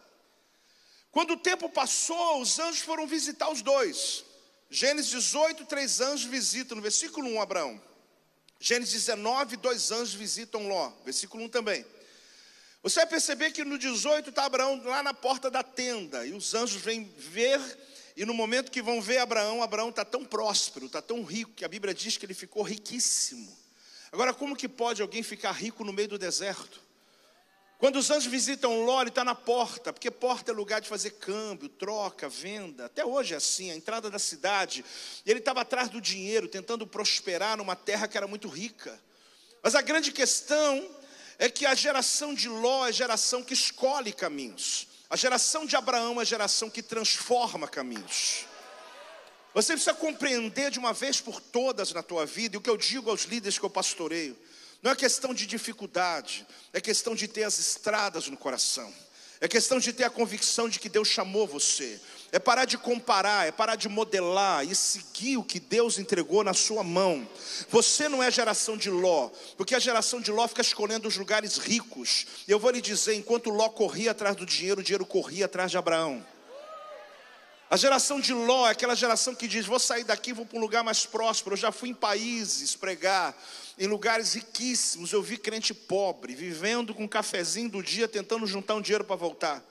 Quando 1.11 1.31
o 1.31 1.37
tempo 1.37 1.67
passou, 1.69 2.41
os 2.41 2.57
anjos 2.59 2.79
foram 2.79 3.05
visitar 3.05 3.51
os 3.51 3.61
dois. 3.61 4.23
Gênesis 4.69 5.11
18, 5.11 5.65
três 5.65 5.99
anjos 5.99 6.23
visitam, 6.23 6.77
no 6.77 6.81
versículo 6.81 7.27
1, 7.31 7.41
Abraão. 7.41 7.81
Gênesis 8.57 8.93
19, 8.93 9.57
dois 9.57 9.91
anjos 9.91 10.13
visitam 10.13 10.69
Ló, 10.69 10.93
versículo 11.03 11.43
1 11.43 11.49
também. 11.49 11.85
Você 12.81 13.01
vai 13.01 13.07
perceber 13.07 13.51
que 13.51 13.65
no 13.65 13.77
18 13.77 14.29
está 14.29 14.45
Abraão 14.45 14.81
lá 14.85 15.03
na 15.03 15.13
porta 15.13 15.51
da 15.51 15.61
tenda, 15.61 16.25
e 16.25 16.31
os 16.31 16.55
anjos 16.55 16.81
vêm 16.81 17.03
ver, 17.17 17.59
e 18.15 18.25
no 18.25 18.33
momento 18.33 18.71
que 18.71 18.81
vão 18.81 19.01
ver 19.01 19.19
Abraão, 19.19 19.63
Abraão 19.63 19.89
está 19.89 20.03
tão 20.03 20.25
próspero, 20.25 20.85
está 20.85 21.01
tão 21.01 21.23
rico, 21.23 21.53
que 21.53 21.65
a 21.65 21.67
Bíblia 21.67 21.93
diz 21.93 22.17
que 22.17 22.25
ele 22.25 22.33
ficou 22.33 22.63
riquíssimo. 22.63 23.57
Agora, 24.11 24.33
como 24.33 24.55
que 24.55 24.67
pode 24.67 25.01
alguém 25.01 25.23
ficar 25.23 25.51
rico 25.51 25.83
no 25.83 25.93
meio 25.93 26.09
do 26.09 26.17
deserto? 26.17 26.81
Quando 27.81 27.95
os 27.95 28.11
anjos 28.11 28.31
visitam 28.31 28.85
Ló, 28.85 29.01
ele 29.01 29.09
está 29.09 29.23
na 29.23 29.33
porta, 29.33 29.91
porque 29.91 30.11
porta 30.11 30.51
é 30.51 30.53
lugar 30.53 30.81
de 30.81 30.87
fazer 30.87 31.11
câmbio, 31.11 31.67
troca, 31.67 32.29
venda. 32.29 32.85
Até 32.85 33.03
hoje 33.03 33.33
é 33.33 33.37
assim, 33.37 33.71
a 33.71 33.75
entrada 33.75 34.07
da 34.07 34.19
cidade. 34.19 34.85
E 35.25 35.31
ele 35.31 35.39
estava 35.39 35.61
atrás 35.61 35.89
do 35.89 35.99
dinheiro, 35.99 36.47
tentando 36.47 36.85
prosperar 36.85 37.57
numa 37.57 37.75
terra 37.75 38.07
que 38.07 38.15
era 38.15 38.27
muito 38.27 38.47
rica. 38.47 39.01
Mas 39.63 39.73
a 39.73 39.81
grande 39.81 40.11
questão 40.11 40.87
é 41.39 41.49
que 41.49 41.65
a 41.65 41.73
geração 41.73 42.35
de 42.35 42.47
Ló 42.47 42.85
é 42.85 42.89
a 42.89 42.91
geração 42.91 43.41
que 43.41 43.55
escolhe 43.55 44.13
caminhos. 44.13 44.87
A 45.11 45.17
geração 45.17 45.65
de 45.65 45.75
Abraão 45.75 46.19
é 46.19 46.21
a 46.21 46.25
geração 46.25 46.69
que 46.69 46.81
transforma 46.81 47.67
caminhos. 47.67 48.45
Você 49.53 49.73
precisa 49.73 49.93
compreender 49.93 50.71
de 50.71 50.79
uma 50.79 50.93
vez 50.93 51.19
por 51.19 51.41
todas 51.41 51.91
na 51.91 52.01
tua 52.01 52.25
vida, 52.25 52.55
e 52.55 52.57
o 52.57 52.61
que 52.61 52.69
eu 52.69 52.77
digo 52.77 53.09
aos 53.09 53.23
líderes 53.23 53.59
que 53.59 53.65
eu 53.65 53.69
pastoreio. 53.69 54.39
Não 54.81 54.89
é 54.89 54.95
questão 54.95 55.33
de 55.33 55.45
dificuldade, 55.45 56.47
é 56.71 56.79
questão 56.79 57.13
de 57.13 57.27
ter 57.27 57.43
as 57.43 57.59
estradas 57.59 58.29
no 58.29 58.37
coração. 58.37 58.89
É 59.41 59.49
questão 59.49 59.79
de 59.79 59.91
ter 59.91 60.05
a 60.05 60.09
convicção 60.09 60.69
de 60.69 60.79
que 60.79 60.87
Deus 60.87 61.09
chamou 61.09 61.45
você. 61.45 61.99
É 62.31 62.39
parar 62.39 62.63
de 62.63 62.77
comparar, 62.77 63.45
é 63.45 63.51
parar 63.51 63.75
de 63.75 63.89
modelar 63.89 64.65
e 64.65 64.73
seguir 64.73 65.35
o 65.35 65.43
que 65.43 65.59
Deus 65.59 65.99
entregou 65.99 66.45
na 66.45 66.53
sua 66.53 66.81
mão. 66.81 67.27
Você 67.69 68.07
não 68.07 68.23
é 68.23 68.31
geração 68.31 68.77
de 68.77 68.89
Ló, 68.89 69.29
porque 69.57 69.75
a 69.75 69.79
geração 69.79 70.21
de 70.21 70.31
Ló 70.31 70.47
fica 70.47 70.61
escolhendo 70.61 71.09
os 71.09 71.17
lugares 71.17 71.57
ricos. 71.57 72.25
Eu 72.47 72.57
vou 72.57 72.71
lhe 72.71 72.79
dizer: 72.79 73.15
enquanto 73.15 73.49
Ló 73.49 73.67
corria 73.67 74.11
atrás 74.11 74.33
do 74.37 74.45
dinheiro, 74.45 74.79
o 74.79 74.83
dinheiro 74.83 75.05
corria 75.05 75.43
atrás 75.43 75.69
de 75.71 75.77
Abraão. 75.77 76.25
A 77.69 77.77
geração 77.77 78.19
de 78.19 78.33
Ló 78.33 78.67
é 78.67 78.71
aquela 78.71 78.95
geração 78.95 79.35
que 79.35 79.47
diz: 79.47 79.65
vou 79.65 79.79
sair 79.79 80.05
daqui, 80.05 80.31
vou 80.31 80.45
para 80.45 80.57
um 80.57 80.61
lugar 80.61 80.85
mais 80.85 81.05
próspero. 81.05 81.53
Eu 81.53 81.57
já 81.57 81.71
fui 81.71 81.87
em 81.89 81.93
países 81.93 82.77
pregar, 82.77 83.33
em 83.77 83.87
lugares 83.87 84.33
riquíssimos. 84.33 85.11
Eu 85.11 85.21
vi 85.21 85.37
crente 85.37 85.73
pobre, 85.73 86.33
vivendo 86.33 86.93
com 86.93 87.03
um 87.03 87.07
cafezinho 87.07 87.69
do 87.69 87.83
dia, 87.83 88.07
tentando 88.07 88.45
juntar 88.45 88.75
um 88.75 88.81
dinheiro 88.81 89.03
para 89.03 89.15
voltar. 89.17 89.63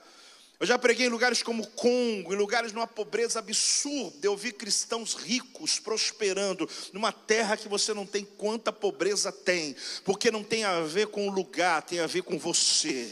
Eu 0.61 0.67
já 0.67 0.77
preguei 0.77 1.07
em 1.07 1.09
lugares 1.09 1.41
como 1.41 1.65
Congo, 1.69 2.31
em 2.31 2.37
lugares 2.37 2.71
numa 2.71 2.85
pobreza 2.85 3.39
absurda. 3.39 4.27
Eu 4.27 4.37
vi 4.37 4.51
cristãos 4.51 5.15
ricos 5.15 5.79
prosperando 5.79 6.69
numa 6.93 7.11
terra 7.11 7.57
que 7.57 7.67
você 7.67 7.95
não 7.95 8.05
tem 8.05 8.23
quanta 8.23 8.71
pobreza 8.71 9.31
tem, 9.31 9.75
porque 10.05 10.29
não 10.29 10.43
tem 10.43 10.63
a 10.63 10.81
ver 10.81 11.07
com 11.07 11.27
o 11.27 11.31
lugar, 11.31 11.81
tem 11.81 11.99
a 11.99 12.05
ver 12.05 12.21
com 12.21 12.37
você. 12.37 13.11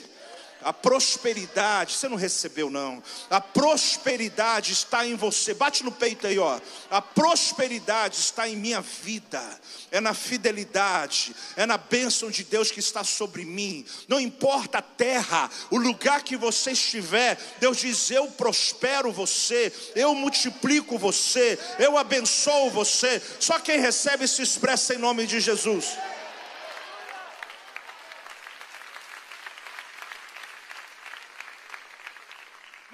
A 0.61 0.73
prosperidade, 0.73 1.93
você 1.93 2.09
não 2.09 2.17
recebeu 2.17 2.69
não. 2.69 3.01
A 3.29 3.39
prosperidade 3.39 4.73
está 4.73 5.05
em 5.05 5.15
você. 5.15 5.53
Bate 5.53 5.83
no 5.85 5.91
peito 5.91 6.27
aí, 6.27 6.37
ó. 6.37 6.59
A 6.91 7.01
prosperidade 7.01 8.17
está 8.17 8.47
em 8.47 8.57
minha 8.57 8.81
vida. 8.81 9.41
É 9.89 10.01
na 10.01 10.13
fidelidade, 10.13 11.35
é 11.55 11.65
na 11.65 11.77
bênção 11.77 12.29
de 12.29 12.43
Deus 12.43 12.71
que 12.71 12.79
está 12.79 13.03
sobre 13.03 13.45
mim. 13.45 13.85
Não 14.07 14.19
importa 14.19 14.79
a 14.79 14.83
terra, 14.83 15.49
o 15.71 15.77
lugar 15.77 16.23
que 16.23 16.35
você 16.35 16.71
estiver, 16.71 17.39
Deus 17.59 17.77
diz: 17.77 18.11
"Eu 18.11 18.27
prospero 18.27 19.11
você, 19.11 19.73
eu 19.95 20.13
multiplico 20.13 20.97
você, 20.97 21.57
eu 21.79 21.97
abençoo 21.97 22.69
você". 22.69 23.21
Só 23.39 23.59
quem 23.59 23.79
recebe 23.79 24.27
se 24.27 24.41
expressa 24.41 24.93
em 24.93 24.97
nome 24.97 25.25
de 25.25 25.39
Jesus. 25.39 25.97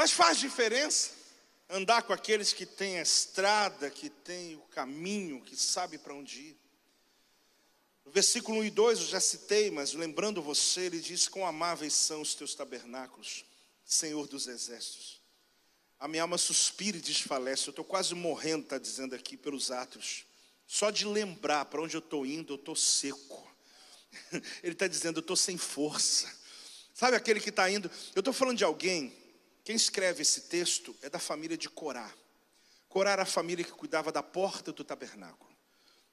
Mas 0.06 0.12
faz 0.12 0.38
diferença 0.38 1.10
andar 1.68 2.04
com 2.04 2.14
aqueles 2.14 2.54
que 2.54 2.64
têm 2.64 3.00
a 3.00 3.02
estrada, 3.02 3.90
que 3.90 4.08
têm 4.08 4.54
o 4.56 4.62
caminho, 4.70 5.42
que 5.42 5.56
sabe 5.56 5.98
para 5.98 6.14
onde 6.14 6.42
ir. 6.42 6.58
No 8.06 8.12
versículo 8.12 8.60
1 8.60 8.66
e 8.66 8.70
2 8.70 9.00
eu 9.00 9.06
já 9.08 9.20
citei, 9.20 9.72
mas 9.72 9.94
lembrando 9.94 10.44
você, 10.44 10.82
ele 10.82 11.00
diz: 11.00 11.28
Quão 11.28 11.44
amáveis 11.44 11.96
são 11.96 12.22
os 12.22 12.36
teus 12.36 12.54
tabernáculos, 12.54 13.46
Senhor 13.84 14.28
dos 14.28 14.46
exércitos. 14.46 15.20
A 16.00 16.08
minha 16.08 16.22
alma 16.22 16.38
suspira 16.38 16.98
e 16.98 17.02
desfalece. 17.02 17.68
Eu 17.68 17.72
estou 17.72 17.84
quase 17.84 18.14
morrendo, 18.14 18.66
está 18.66 18.78
dizendo 18.78 19.16
aqui, 19.16 19.36
pelos 19.36 19.72
atos. 19.72 20.24
Só 20.68 20.92
de 20.92 21.04
lembrar 21.04 21.66
para 21.66 21.82
onde 21.82 21.98
eu 21.98 22.00
estou 22.00 22.28
indo, 22.28 22.54
eu 22.54 22.58
estou 22.58 22.76
seco. 22.76 23.52
Ele 24.62 24.74
está 24.74 24.86
dizendo, 24.86 25.18
eu 25.18 25.22
estou 25.22 25.36
sem 25.36 25.58
força. 25.58 26.32
Sabe 26.94 27.18
aquele 27.18 27.40
que 27.40 27.50
está 27.50 27.68
indo? 27.72 27.90
Eu 28.14 28.20
estou 28.20 28.32
falando 28.32 28.60
de 28.60 28.64
alguém, 28.64 29.25
quem 29.66 29.76
escreve 29.76 30.22
esse 30.22 30.42
texto 30.42 30.96
é 31.02 31.10
da 31.10 31.18
família 31.18 31.58
de 31.58 31.68
Corá. 31.68 32.14
Corá 32.88 33.12
era 33.12 33.24
a 33.24 33.26
família 33.26 33.66
que 33.66 33.72
cuidava 33.72 34.12
da 34.12 34.22
porta 34.22 34.72
do 34.72 34.84
tabernáculo. 34.84 35.50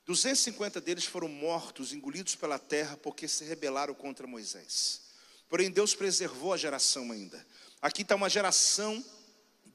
250 0.06 0.80
deles 0.80 1.04
foram 1.04 1.28
mortos, 1.28 1.92
engolidos 1.92 2.34
pela 2.34 2.58
terra, 2.58 2.96
porque 2.96 3.28
se 3.28 3.44
rebelaram 3.44 3.94
contra 3.94 4.26
Moisés. 4.26 5.02
Porém, 5.50 5.70
Deus 5.70 5.94
preservou 5.94 6.54
a 6.54 6.56
geração 6.56 7.12
ainda. 7.12 7.46
Aqui 7.82 8.00
está 8.00 8.14
uma 8.14 8.30
geração 8.30 9.04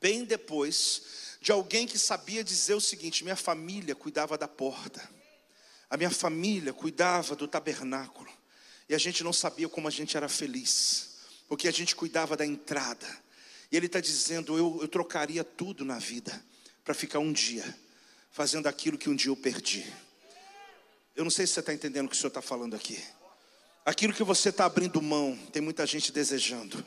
bem 0.02 0.26
depois 0.26 1.38
de 1.40 1.52
alguém 1.52 1.86
que 1.86 2.00
sabia 2.00 2.44
dizer 2.44 2.74
o 2.74 2.82
seguinte: 2.82 3.24
minha 3.24 3.36
família 3.36 3.94
cuidava 3.94 4.40
da 4.40 4.48
porta, 4.48 5.08
a 5.88 5.96
minha 5.96 6.10
família 6.10 6.74
cuidava 6.74 7.36
do 7.36 7.48
tabernáculo, 7.48 8.30
e 8.90 8.96
a 8.96 8.98
gente 8.98 9.24
não 9.24 9.32
sabia 9.32 9.70
como 9.70 9.88
a 9.88 9.92
gente 9.92 10.18
era 10.18 10.28
feliz, 10.28 11.20
porque 11.48 11.68
a 11.68 11.72
gente 11.72 11.96
cuidava 11.96 12.36
da 12.36 12.46
entrada. 12.46 13.27
E 13.72 13.78
ele 13.78 13.88
está 13.88 14.00
dizendo: 14.00 14.58
eu, 14.58 14.80
eu 14.82 14.88
trocaria 14.88 15.44
tudo 15.44 15.84
na 15.84 16.00
vida 16.00 16.44
para 16.84 16.94
ficar 16.94 17.20
um 17.20 17.34
dia 17.34 17.66
fazendo 18.32 18.68
aquilo 18.68 18.98
que 18.98 19.10
um 19.10 19.16
dia 19.16 19.32
eu 19.32 19.36
perdi. 19.36 19.86
Eu 21.16 21.24
não 21.24 21.32
sei 21.32 21.48
se 21.48 21.54
você 21.54 21.60
está 21.62 21.74
entendendo 21.74 22.06
o 22.06 22.10
que 22.10 22.16
o 22.16 22.18
Senhor 22.18 22.28
está 22.28 22.42
falando 22.42 22.76
aqui. 22.76 23.04
Aquilo 23.84 24.14
que 24.14 24.24
você 24.24 24.50
está 24.50 24.66
abrindo 24.66 25.02
mão, 25.02 25.36
tem 25.52 25.62
muita 25.62 25.86
gente 25.86 26.12
desejando. 26.12 26.86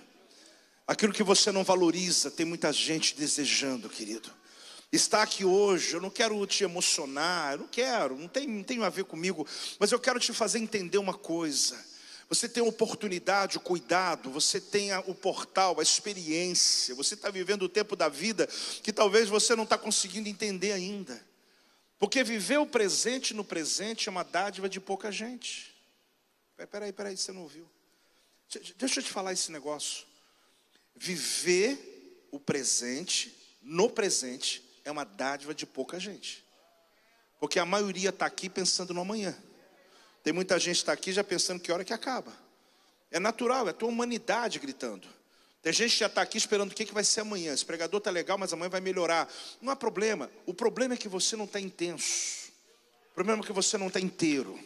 Aquilo 0.87 1.13
que 1.13 1.23
você 1.23 1.51
não 1.51 1.65
valoriza, 1.65 2.31
tem 2.31 2.47
muita 2.47 2.73
gente 2.73 3.17
desejando, 3.17 3.89
querido. 3.89 4.31
Está 4.93 5.23
aqui 5.23 5.45
hoje, 5.45 5.95
eu 5.95 6.01
não 6.01 6.11
quero 6.11 6.45
te 6.47 6.65
emocionar, 6.65 7.53
eu 7.53 7.59
não 7.59 7.69
quero, 7.69 8.17
não 8.17 8.29
tem, 8.29 8.47
não 8.47 8.63
tem 8.63 8.83
a 8.83 8.89
ver 8.89 9.05
comigo, 9.05 9.47
mas 9.79 9.93
eu 9.93 10.01
quero 10.01 10.19
te 10.19 10.33
fazer 10.33 10.59
entender 10.59 10.99
uma 10.99 11.15
coisa. 11.15 11.79
Você 12.31 12.49
tem 12.49 12.63
oportunidade, 12.63 13.57
o 13.57 13.61
cuidado, 13.61 14.31
você 14.31 14.61
tem 14.61 14.97
o 14.99 15.15
portal, 15.17 15.81
a 15.81 15.83
experiência, 15.83 16.95
você 16.95 17.15
está 17.15 17.29
vivendo 17.29 17.63
o 17.63 17.69
tempo 17.69 17.97
da 17.97 18.09
vida 18.09 18.47
que 18.85 18.93
talvez 18.93 19.29
você 19.29 19.57
não 19.57 19.65
está 19.65 19.77
conseguindo 19.77 20.29
entender 20.29 20.71
ainda. 20.71 21.21
Porque 21.99 22.23
viver 22.23 22.59
o 22.59 22.67
presente 22.67 23.35
no 23.35 23.45
presente 23.45 24.09
é 24.09 24.13
uma 24.13 24.23
dádiva 24.23 24.69
de 24.69 24.79
pouca 24.79 25.11
gente. 25.11 25.75
Peraí, 26.71 26.93
peraí, 26.93 27.17
você 27.17 27.33
não 27.33 27.43
ouviu. 27.43 27.69
Deixa 28.77 29.01
eu 29.01 29.05
te 29.05 29.11
falar 29.11 29.33
esse 29.33 29.51
negócio. 29.51 30.07
Viver 30.95 32.29
o 32.31 32.39
presente 32.39 33.37
no 33.61 33.91
presente 33.91 34.65
é 34.85 34.91
uma 34.91 35.05
dádiva 35.05 35.53
de 35.53 35.67
pouca 35.67 35.99
gente. 35.99 36.45
Porque 37.41 37.59
a 37.59 37.67
maioria 37.67 38.11
está 38.11 38.27
aqui 38.27 38.49
pensando 38.49 38.95
no 38.95 39.01
amanhã. 39.01 39.37
Tem 40.23 40.33
muita 40.33 40.59
gente 40.59 40.77
que 40.77 40.83
está 40.83 40.93
aqui 40.93 41.13
já 41.13 41.25
pensando 41.25 41.61
que 41.61 41.73
hora 41.73 41.85
que 41.85 41.93
acaba. 41.93 42.33
É 43.11 43.19
natural, 43.19 43.67
é 43.67 43.71
a 43.71 43.75
tua 43.75 43.89
humanidade 43.89 44.59
gritando. 44.59 45.09
Tem 45.63 45.73
gente 45.73 45.93
que 45.93 45.99
já 45.99 46.07
está 46.07 46.23
aqui 46.23 46.39
esperando 46.39 46.73
o 46.73 46.75
que, 46.75 46.85
que 46.85 46.95
vai 46.95 47.05
ser 47.05 47.21
amanhã. 47.21 47.53
Esse 47.53 47.65
pregador 47.65 47.99
está 47.99 48.11
legal, 48.11 48.39
mas 48.39 48.53
amanhã 48.53 48.71
vai 48.71 48.81
melhorar. 48.81 49.31
Não 49.61 49.73
há 49.73 49.77
problema. 49.77 50.31
O 50.47 50.55
problema 50.55 50.95
é 50.95 50.97
que 50.97 51.09
você 51.09 51.37
não 51.37 51.45
está 51.45 51.61
intenso. 51.61 52.51
O 53.13 53.15
problema 53.15 53.43
é 53.43 53.47
que 53.47 53.53
você 53.53 53.77
não 53.77 53.89
está 53.89 54.01
inteiro. 54.01 54.59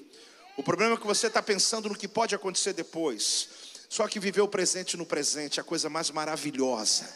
O 0.57 0.63
problema 0.63 0.95
é 0.95 0.97
que 0.97 1.07
você 1.07 1.27
está 1.27 1.43
pensando 1.43 1.89
no 1.89 1.97
que 1.97 2.07
pode 2.07 2.35
acontecer 2.35 2.73
depois. 2.73 3.49
Só 3.89 4.07
que 4.07 4.21
viver 4.21 4.41
o 4.41 4.49
presente 4.49 4.97
no 4.97 5.05
presente 5.05 5.59
é 5.59 5.63
a 5.63 5.65
coisa 5.65 5.89
mais 5.89 6.11
maravilhosa 6.11 7.09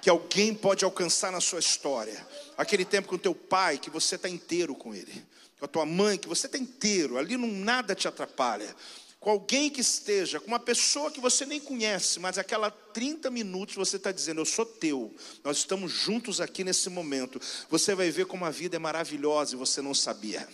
que 0.00 0.08
alguém 0.08 0.54
pode 0.54 0.84
alcançar 0.84 1.30
na 1.30 1.40
sua 1.40 1.58
história. 1.58 2.26
Aquele 2.56 2.84
tempo 2.84 3.08
com 3.08 3.18
teu 3.18 3.34
pai, 3.34 3.78
que 3.78 3.90
você 3.90 4.14
está 4.14 4.28
inteiro 4.28 4.74
com 4.74 4.94
ele. 4.94 5.24
Com 5.60 5.66
a 5.66 5.68
tua 5.68 5.86
mãe, 5.86 6.18
que 6.18 6.26
você 6.26 6.46
está 6.46 6.58
inteiro. 6.58 7.16
Ali 7.16 7.36
não 7.36 7.46
nada 7.46 7.94
te 7.94 8.08
atrapalha 8.08 8.74
com 9.20 9.28
alguém 9.28 9.68
que 9.68 9.82
esteja, 9.82 10.40
com 10.40 10.46
uma 10.46 10.58
pessoa 10.58 11.10
que 11.10 11.20
você 11.20 11.44
nem 11.44 11.60
conhece, 11.60 12.18
mas 12.18 12.38
aquela 12.38 12.70
30 12.70 13.30
minutos 13.30 13.74
você 13.74 13.96
está 13.96 14.10
dizendo, 14.10 14.40
eu 14.40 14.46
sou 14.46 14.64
teu, 14.64 15.14
nós 15.44 15.58
estamos 15.58 15.92
juntos 15.92 16.40
aqui 16.40 16.64
nesse 16.64 16.88
momento. 16.88 17.38
Você 17.68 17.94
vai 17.94 18.10
ver 18.10 18.24
como 18.24 18.46
a 18.46 18.50
vida 18.50 18.76
é 18.76 18.78
maravilhosa 18.78 19.54
e 19.54 19.58
você 19.58 19.82
não 19.82 19.94
sabia. 19.94 20.48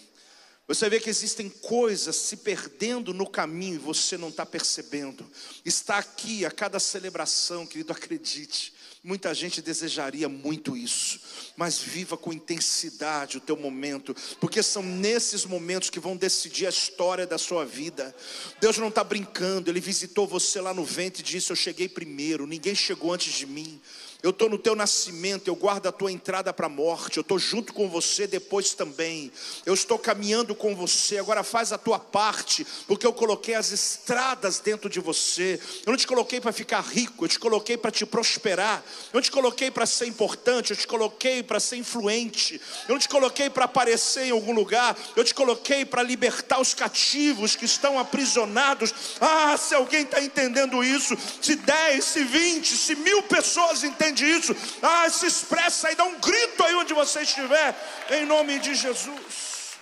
Você 0.67 0.91
vê 0.91 0.99
que 0.99 1.09
existem 1.09 1.49
coisas 1.49 2.17
se 2.17 2.39
perdendo 2.39 3.15
no 3.15 3.31
caminho 3.31 3.77
e 3.77 3.79
você 3.79 4.19
não 4.19 4.31
está 4.31 4.45
percebendo. 4.45 5.25
Está 5.65 5.99
aqui 5.99 6.45
a 6.45 6.51
cada 6.51 6.81
celebração, 6.81 7.65
querido, 7.65 7.93
acredite. 7.93 8.75
Muita 9.07 9.33
gente 9.33 9.63
desejaria 9.63 10.29
muito 10.29 10.77
isso, 10.77 11.21
mas 11.57 11.79
viva 11.79 12.17
com 12.17 12.33
intensidade 12.33 13.37
o 13.37 13.41
teu 13.41 13.57
momento, 13.57 14.13
porque 14.41 14.61
são 14.65 14.83
nesses 14.83 15.45
momentos 15.45 15.89
que 15.89 16.01
vão 16.01 16.17
decidir 16.17 16.67
a 16.67 16.71
história 16.71 17.25
da 17.25 17.39
sua 17.39 17.65
vida. 17.65 18.13
Deus 18.61 18.79
não 18.79 18.89
está 18.89 19.05
brincando, 19.05 19.71
Ele 19.71 19.79
visitou 19.79 20.27
você 20.27 20.61
lá 20.61 20.75
no 20.75 20.85
ventre 20.85 21.23
e 21.23 21.25
disse: 21.25 21.53
Eu 21.53 21.57
cheguei 21.57 21.89
primeiro, 21.89 22.49
ninguém 22.49 22.75
chegou 22.75 23.13
antes 23.13 23.33
de 23.33 23.47
mim. 23.47 23.81
Eu 24.27 24.31
estou 24.31 24.51
no 24.51 24.59
teu 24.59 24.75
nascimento, 24.75 25.47
eu 25.47 25.55
guardo 25.55 25.87
a 25.87 25.93
tua 25.93 26.11
entrada 26.11 26.53
para 26.53 26.67
a 26.67 26.69
morte, 26.69 27.17
eu 27.17 27.21
estou 27.21 27.39
junto 27.39 27.73
com 27.73 27.89
você 27.89 28.27
depois 28.27 28.75
também. 28.75 29.31
Eu 29.65 29.73
estou 29.73 30.01
caminhando 30.01 30.53
com 30.53 30.75
você, 30.75 31.19
agora 31.19 31.45
faz 31.45 31.71
a 31.71 31.79
tua 31.79 32.01
parte, 32.01 32.67
porque 32.89 33.07
eu 33.07 33.13
coloquei 33.13 33.55
as 33.55 33.71
estradas 33.71 34.59
dentro 34.59 34.91
de 34.91 34.99
você. 34.99 35.61
Eu 35.87 35.93
não 35.93 35.97
te 35.97 36.09
coloquei 36.09 36.41
para 36.41 36.51
ficar 36.51 36.81
rico, 36.81 37.25
eu 37.25 37.29
te 37.29 37.39
coloquei 37.39 37.77
para 37.77 37.93
te 37.93 38.05
prosperar. 38.05 38.83
Eu 39.13 39.19
não 39.19 39.21
te 39.21 39.31
coloquei 39.31 39.71
para 39.71 39.87
ser 39.87 40.07
importante, 40.07 40.73
eu 40.73 40.77
te 40.77 40.89
coloquei 40.89 41.45
para 41.45 41.61
ser 41.61 41.77
influente. 41.77 42.61
Eu 42.89 42.95
não 42.95 42.99
te 42.99 43.09
coloquei 43.09 43.49
para 43.49 43.67
aparecer 43.67 44.25
em 44.25 44.33
algum 44.33 44.53
lugar, 44.53 44.99
eu 45.15 45.23
te 45.23 45.37
coloquei 45.37 45.85
para 45.85 46.03
libertar 46.03 46.61
os 46.61 46.75
cativos 46.75 47.55
que 47.55 47.65
estão 47.65 47.97
aprisionados. 47.97 48.93
Ah, 49.21 49.57
se 49.57 49.73
alguém 49.73 50.03
está 50.03 50.21
entendendo 50.21 50.83
isso, 50.83 51.17
se 51.41 51.55
10, 51.55 52.05
se 52.05 52.25
20, 52.25 52.77
se 52.77 52.97
mil 52.97 53.23
pessoas 53.23 53.85
entendem 53.85 54.16
entende 54.17 54.25
isso, 54.25 54.53
ah, 54.83 55.09
se 55.11 55.27
expressa 55.27 55.93
e 55.93 55.95
dá 55.95 56.05
um 56.05 56.19
grito 56.19 56.65
aí 56.65 56.75
onde 56.75 56.95
você 56.95 57.23
estiver, 57.23 57.75
em 58.11 58.25
nome 58.25 58.59
de 58.59 58.75
Jesus. 58.75 59.77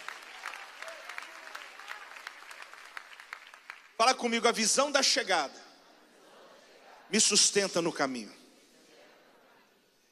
Fala 3.97 4.15
comigo, 4.15 4.49
a 4.49 4.53
visão 4.53 4.91
da 4.91 5.03
chegada 5.03 5.63
me 7.09 7.21
sustenta 7.21 7.81
no 7.81 7.93
caminho. 7.93 8.35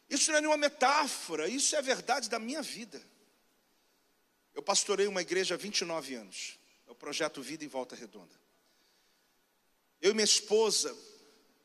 Isso 0.08 0.30
não 0.30 0.38
é 0.38 0.40
nenhuma 0.40 0.58
metáfora, 0.58 1.48
isso 1.48 1.74
é 1.74 1.82
verdade 1.82 2.28
da 2.28 2.38
minha 2.38 2.62
vida. 2.62 3.02
Eu 4.54 4.62
pastorei 4.62 5.06
uma 5.06 5.22
igreja 5.22 5.54
há 5.54 5.58
29 5.58 6.14
anos, 6.14 6.58
é 6.86 6.90
o 6.90 6.94
projeto 6.94 7.42
Vida 7.42 7.64
em 7.64 7.68
Volta 7.68 7.96
Redonda. 7.96 8.34
Eu 10.00 10.10
e 10.10 10.14
minha 10.14 10.24
esposa 10.24 10.96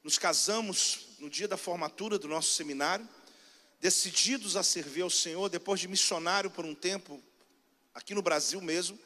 nos 0.04 0.17
casamos 0.17 1.07
no 1.20 1.30
dia 1.30 1.48
da 1.48 1.58
formatura 1.58 2.20
do 2.20 2.28
nosso 2.28 2.54
seminário, 2.54 3.08
decididos 3.80 4.56
a 4.56 4.64
servir 4.64 5.02
ao 5.02 5.10
Senhor, 5.10 5.50
depois 5.50 5.80
de 5.80 5.88
missionário 5.88 6.50
por 6.50 6.66
um 6.66 6.76
tempo, 6.76 7.22
aqui 7.94 8.14
no 8.14 8.22
Brasil 8.22 8.62
mesmo, 8.62 8.98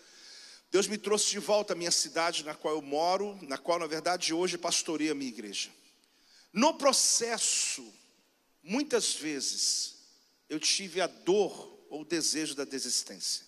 Deus 0.69 0.87
me 0.87 0.97
trouxe 0.97 1.29
de 1.29 1.39
volta 1.39 1.73
à 1.73 1.75
minha 1.75 1.91
cidade 1.91 2.45
na 2.45 2.55
qual 2.55 2.75
eu 2.75 2.81
moro, 2.81 3.37
na 3.41 3.57
qual, 3.57 3.77
na 3.77 3.87
verdade, 3.87 4.33
hoje 4.33 4.57
pastorei 4.57 5.09
a 5.09 5.15
minha 5.15 5.29
igreja. 5.29 5.69
No 6.53 6.73
processo, 6.73 7.93
muitas 8.63 9.13
vezes, 9.13 9.97
eu 10.47 10.59
tive 10.59 11.01
a 11.01 11.07
dor 11.07 11.85
ou 11.89 12.01
o 12.01 12.05
desejo 12.05 12.55
da 12.55 12.63
desistência. 12.63 13.45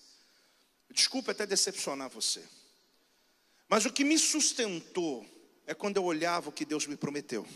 Desculpa 0.92 1.32
até 1.32 1.46
decepcionar 1.46 2.10
você. 2.10 2.44
Mas 3.68 3.86
o 3.86 3.92
que 3.92 4.04
me 4.04 4.20
sustentou 4.20 5.26
é 5.66 5.74
quando 5.74 5.98
eu 5.98 6.04
olhava 6.04 6.50
o 6.50 6.52
que 6.54 6.66
Deus 6.66 6.86
me 6.86 6.96
prometeu. 6.96 7.48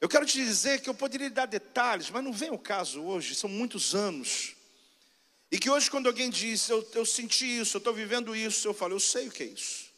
Eu 0.00 0.08
quero 0.08 0.24
te 0.24 0.38
dizer 0.38 0.80
que 0.80 0.88
eu 0.88 0.94
poderia 0.94 1.28
dar 1.28 1.46
detalhes, 1.46 2.08
mas 2.10 2.22
não 2.22 2.32
vem 2.32 2.50
o 2.50 2.58
caso 2.58 3.02
hoje, 3.02 3.34
são 3.34 3.50
muitos 3.50 3.94
anos. 3.94 4.54
E 5.50 5.58
que 5.58 5.68
hoje, 5.68 5.90
quando 5.90 6.06
alguém 6.06 6.30
diz, 6.30 6.68
eu, 6.68 6.88
eu 6.94 7.04
senti 7.04 7.58
isso, 7.60 7.76
eu 7.76 7.78
estou 7.78 7.92
vivendo 7.92 8.36
isso, 8.36 8.68
eu 8.68 8.74
falo, 8.74 8.94
eu 8.94 9.00
sei 9.00 9.28
o 9.28 9.30
que 9.30 9.42
é 9.42 9.46
isso. 9.46 9.88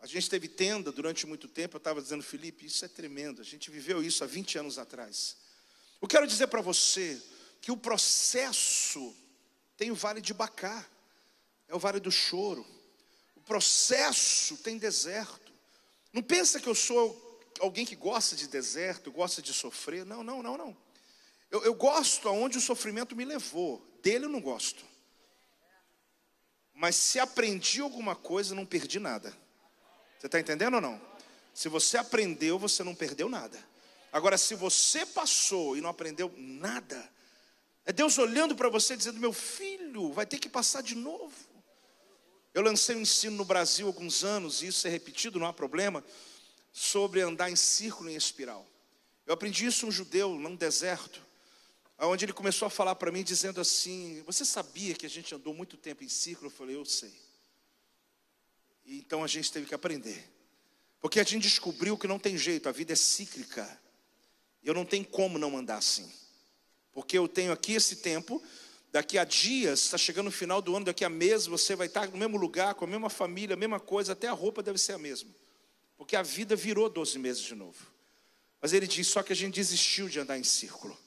A 0.00 0.06
gente 0.06 0.28
teve 0.28 0.48
tenda 0.48 0.90
durante 0.90 1.26
muito 1.26 1.46
tempo, 1.46 1.76
eu 1.76 1.78
estava 1.78 2.02
dizendo, 2.02 2.22
Felipe, 2.22 2.66
isso 2.66 2.84
é 2.84 2.88
tremendo, 2.88 3.40
a 3.40 3.44
gente 3.44 3.70
viveu 3.70 4.02
isso 4.02 4.24
há 4.24 4.26
20 4.26 4.58
anos 4.58 4.78
atrás. 4.78 5.36
Eu 6.00 6.08
quero 6.08 6.26
dizer 6.26 6.48
para 6.48 6.60
você 6.60 7.20
que 7.60 7.70
o 7.70 7.76
processo 7.76 9.14
tem 9.76 9.90
o 9.90 9.94
vale 9.94 10.20
de 10.20 10.34
Bacá, 10.34 10.84
é 11.68 11.74
o 11.74 11.78
vale 11.78 12.00
do 12.00 12.10
choro. 12.10 12.66
O 13.36 13.40
processo 13.40 14.56
tem 14.58 14.76
deserto. 14.76 15.52
Não 16.12 16.22
pensa 16.22 16.60
que 16.60 16.68
eu 16.68 16.74
sou 16.74 17.33
alguém 17.60 17.84
que 17.84 17.96
gosta 17.96 18.36
de 18.36 18.48
deserto, 18.48 19.12
gosta 19.12 19.40
de 19.40 19.52
sofrer. 19.52 20.04
Não, 20.04 20.22
não, 20.22 20.42
não, 20.42 20.56
não. 20.56 20.76
Eu, 21.50 21.62
eu 21.64 21.74
gosto 21.74 22.28
aonde 22.28 22.58
o 22.58 22.60
sofrimento 22.60 23.14
me 23.14 23.24
levou. 23.24 23.84
Dele 24.02 24.24
eu 24.24 24.28
não 24.28 24.40
gosto. 24.40 24.84
Mas 26.74 26.96
se 26.96 27.20
aprendi 27.20 27.80
alguma 27.80 28.16
coisa, 28.16 28.54
não 28.54 28.66
perdi 28.66 28.98
nada. 28.98 29.30
Você 30.18 30.26
está 30.26 30.40
entendendo 30.40 30.74
ou 30.74 30.80
não? 30.80 31.00
Se 31.54 31.68
você 31.68 31.96
aprendeu, 31.96 32.58
você 32.58 32.82
não 32.82 32.94
perdeu 32.94 33.28
nada. 33.28 33.56
Agora, 34.12 34.36
se 34.36 34.54
você 34.54 35.06
passou 35.06 35.76
e 35.76 35.80
não 35.80 35.90
aprendeu 35.90 36.32
nada, 36.36 37.08
é 37.86 37.92
Deus 37.92 38.18
olhando 38.18 38.56
para 38.56 38.68
você 38.68 38.96
dizendo: 38.96 39.20
Meu 39.20 39.32
filho, 39.32 40.12
vai 40.12 40.26
ter 40.26 40.38
que 40.38 40.48
passar 40.48 40.82
de 40.82 40.94
novo. 40.94 41.34
Eu 42.52 42.62
lancei 42.62 42.96
um 42.96 43.00
ensino 43.00 43.36
no 43.36 43.44
Brasil 43.44 43.86
há 43.86 43.90
alguns 43.90 44.22
anos, 44.24 44.62
e 44.62 44.68
isso 44.68 44.86
é 44.86 44.90
repetido, 44.90 45.38
não 45.40 45.46
há 45.46 45.52
problema, 45.52 46.04
sobre 46.76 47.20
andar 47.20 47.48
em 47.48 47.54
círculo 47.54 48.10
em 48.10 48.16
espiral. 48.16 48.66
Eu 49.24 49.32
aprendi 49.32 49.64
isso 49.64 49.86
um 49.86 49.92
judeu 49.92 50.34
num 50.34 50.56
deserto, 50.56 51.22
onde 52.00 52.24
ele 52.24 52.32
começou 52.32 52.66
a 52.66 52.70
falar 52.70 52.96
para 52.96 53.12
mim 53.12 53.22
dizendo 53.22 53.60
assim: 53.60 54.20
Você 54.26 54.44
sabia 54.44 54.92
que 54.94 55.06
a 55.06 55.08
gente 55.08 55.32
andou 55.32 55.54
muito 55.54 55.76
tempo 55.76 56.02
em 56.02 56.08
círculo? 56.08 56.48
Eu 56.48 56.54
falei: 56.54 56.74
Eu 56.74 56.84
sei. 56.84 57.14
E 58.84 58.98
então 58.98 59.22
a 59.22 59.28
gente 59.28 59.52
teve 59.52 59.66
que 59.66 59.74
aprender. 59.74 60.28
Porque 61.00 61.20
a 61.20 61.24
gente 61.24 61.44
descobriu 61.44 61.96
que 61.96 62.08
não 62.08 62.18
tem 62.18 62.36
jeito, 62.36 62.68
a 62.68 62.72
vida 62.72 62.92
é 62.92 62.96
cíclica. 62.96 63.80
Eu 64.62 64.74
não 64.74 64.84
tenho 64.84 65.04
como 65.04 65.38
não 65.38 65.56
andar 65.56 65.76
assim. 65.76 66.10
Porque 66.92 67.16
eu 67.16 67.28
tenho 67.28 67.52
aqui 67.52 67.74
esse 67.74 67.96
tempo, 67.96 68.42
daqui 68.90 69.16
a 69.16 69.24
dias, 69.24 69.80
está 69.80 69.98
chegando 69.98 70.26
o 70.26 70.32
final 70.32 70.60
do 70.60 70.74
ano, 70.74 70.86
daqui 70.86 71.04
a 71.04 71.08
meses 71.08 71.46
você 71.46 71.76
vai 71.76 71.86
estar 71.86 72.08
no 72.08 72.16
mesmo 72.16 72.36
lugar, 72.36 72.74
com 72.74 72.84
a 72.84 72.88
mesma 72.88 73.10
família, 73.10 73.54
a 73.54 73.56
mesma 73.56 73.78
coisa, 73.78 74.12
até 74.12 74.26
a 74.26 74.32
roupa 74.32 74.62
deve 74.62 74.78
ser 74.78 74.94
a 74.94 74.98
mesma. 74.98 75.30
Porque 75.96 76.16
a 76.16 76.22
vida 76.22 76.56
virou 76.56 76.88
12 76.88 77.18
meses 77.18 77.42
de 77.42 77.54
novo. 77.54 77.86
Mas 78.60 78.72
ele 78.72 78.86
diz 78.86 79.06
só 79.06 79.22
que 79.22 79.32
a 79.32 79.36
gente 79.36 79.54
desistiu 79.54 80.08
de 80.08 80.18
andar 80.18 80.38
em 80.38 80.44
círculo. 80.44 80.98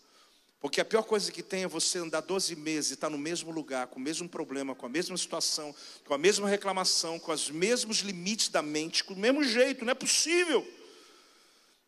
Porque 0.60 0.82
a 0.82 0.86
pior 0.86 1.04
coisa 1.04 1.32
que 1.32 1.44
tem 1.44 1.64
é 1.64 1.68
você 1.68 2.00
andar 2.00 2.22
12 2.22 2.56
meses 2.56 2.92
e 2.92 2.94
estar 2.96 3.10
no 3.10 3.18
mesmo 3.18 3.52
lugar, 3.52 3.88
com 3.88 4.00
o 4.00 4.02
mesmo 4.02 4.28
problema, 4.28 4.74
com 4.74 4.86
a 4.86 4.90
mesma 4.90 5.16
situação, 5.16 5.74
com 6.06 6.14
a 6.14 6.18
mesma 6.18 6.50
reclamação, 6.50 7.20
com 7.20 7.32
os 7.32 7.50
mesmos 7.50 8.00
limites 8.00 8.50
da 8.50 8.62
mente, 8.62 9.04
com 9.04 9.14
o 9.14 9.18
mesmo 9.18 9.44
jeito, 9.44 9.86
não 9.86 9.92
é 9.92 9.96
possível. 9.96 10.68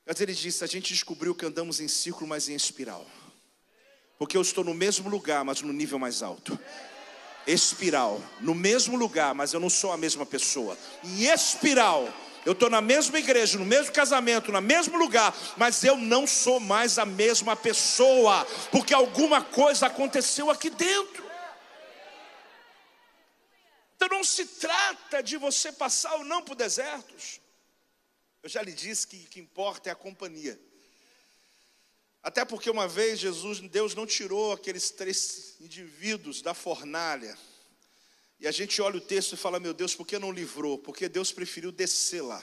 Mas 0.06 0.22
ele 0.22 0.34
disse: 0.34 0.64
a 0.64 0.68
gente 0.68 0.93
descobriu 0.93 1.34
que 1.34 1.45
andamos 1.45 1.80
em 1.80 1.88
círculo, 1.88 2.28
mas 2.28 2.47
em 2.47 2.56
espiral. 2.56 3.06
Porque 4.20 4.36
eu 4.36 4.41
estou 4.41 4.64
no 4.64 4.74
mesmo 4.74 5.10
lugar, 5.10 5.43
mas 5.43 5.62
no 5.62 5.74
nível 5.74 5.97
mais 5.97 6.22
alto. 6.22 6.60
Espiral, 7.47 8.22
no 8.41 8.54
mesmo 8.54 8.97
lugar, 8.97 9.34
mas 9.34 9.54
eu 9.54 9.60
não 9.60 9.70
sou 9.70 9.91
a 9.91 9.97
mesma 9.97 10.26
pessoa. 10.26 10.78
Em 11.04 11.24
espiral, 11.24 12.14
eu 12.50 12.54
estou 12.54 12.68
na 12.68 12.82
mesma 12.82 13.20
igreja, 13.20 13.60
no 13.60 13.66
mesmo 13.66 13.93
casamento, 13.93 14.52
no 14.52 14.60
mesmo 14.60 14.97
lugar, 14.97 15.38
mas 15.56 15.84
eu 15.84 15.95
não 15.95 16.26
sou 16.26 16.60
mais 16.60 16.97
a 16.97 17.06
mesma 17.06 17.56
pessoa, 17.56 18.43
porque 18.72 18.91
alguma 18.91 19.43
coisa 19.43 19.86
aconteceu 19.86 20.50
aqui 20.50 20.72
dentro. 20.72 21.24
Então 23.95 24.10
não 24.10 24.24
se 24.24 24.47
trata 24.47 25.22
de 25.22 25.38
você 25.38 25.72
passar 25.72 26.16
ou 26.16 26.26
não 26.26 26.41
por 26.41 26.56
desertos. 26.56 27.39
Eu 28.41 28.50
já 28.50 28.64
lhe 28.64 28.74
disse 28.74 29.06
que 29.06 29.18
o 29.18 29.30
que 29.30 29.39
importa 29.39 29.89
é 29.89 29.91
a 29.91 29.95
companhia. 29.95 30.60
Até 32.24 32.43
porque 32.43 32.72
uma 32.72 32.88
vez 32.88 33.20
Jesus, 33.20 33.60
Deus 33.60 33.93
não 33.93 34.08
tirou 34.08 34.54
aqueles 34.54 34.89
três 34.89 35.56
indivíduos 35.62 36.41
da 36.41 36.56
fornalha. 36.56 37.38
E 38.40 38.48
a 38.48 38.52
gente 38.52 38.82
olha 38.82 38.98
o 38.98 39.02
texto 39.02 39.34
e 39.34 39.38
fala: 39.38 39.60
Meu 39.60 39.74
Deus, 39.74 39.96
por 39.96 40.08
que 40.08 40.18
não 40.18 40.32
livrou? 40.32 40.78
Porque 40.78 41.10
Deus 41.10 41.32
preferiu 41.32 41.72
descer 41.72 42.22
lá. 42.22 42.42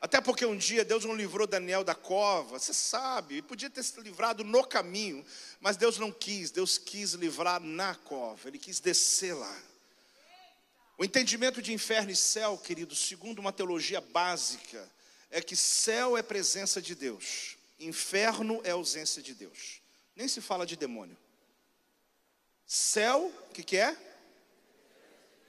Até 0.00 0.18
porque 0.18 0.46
um 0.46 0.56
dia 0.56 0.82
Deus 0.82 1.04
não 1.04 1.14
livrou 1.14 1.46
Daniel 1.46 1.84
da 1.84 1.94
cova, 1.94 2.58
você 2.58 2.72
sabe, 2.72 3.42
podia 3.42 3.68
ter 3.68 3.82
se 3.82 4.00
livrado 4.00 4.42
no 4.42 4.64
caminho, 4.64 5.22
mas 5.60 5.76
Deus 5.76 5.98
não 5.98 6.10
quis, 6.10 6.50
Deus 6.50 6.78
quis 6.78 7.12
livrar 7.12 7.60
na 7.60 7.94
cova, 7.94 8.48
Ele 8.48 8.58
quis 8.58 8.80
descer 8.80 9.34
lá. 9.34 9.62
O 10.96 11.04
entendimento 11.04 11.60
de 11.60 11.74
inferno 11.74 12.10
e 12.10 12.16
céu, 12.16 12.56
querido, 12.56 12.94
segundo 12.94 13.40
uma 13.40 13.52
teologia 13.52 14.00
básica, 14.00 14.88
é 15.30 15.42
que 15.42 15.54
céu 15.54 16.16
é 16.16 16.22
presença 16.22 16.80
de 16.80 16.94
Deus, 16.94 17.58
Inferno 17.80 18.60
é 18.62 18.70
ausência 18.70 19.22
de 19.22 19.34
Deus. 19.34 19.80
Nem 20.14 20.28
se 20.28 20.42
fala 20.42 20.66
de 20.66 20.76
demônio. 20.76 21.16
Céu, 22.66 23.32
o 23.48 23.52
que, 23.52 23.62
que 23.62 23.76
é? 23.78 23.96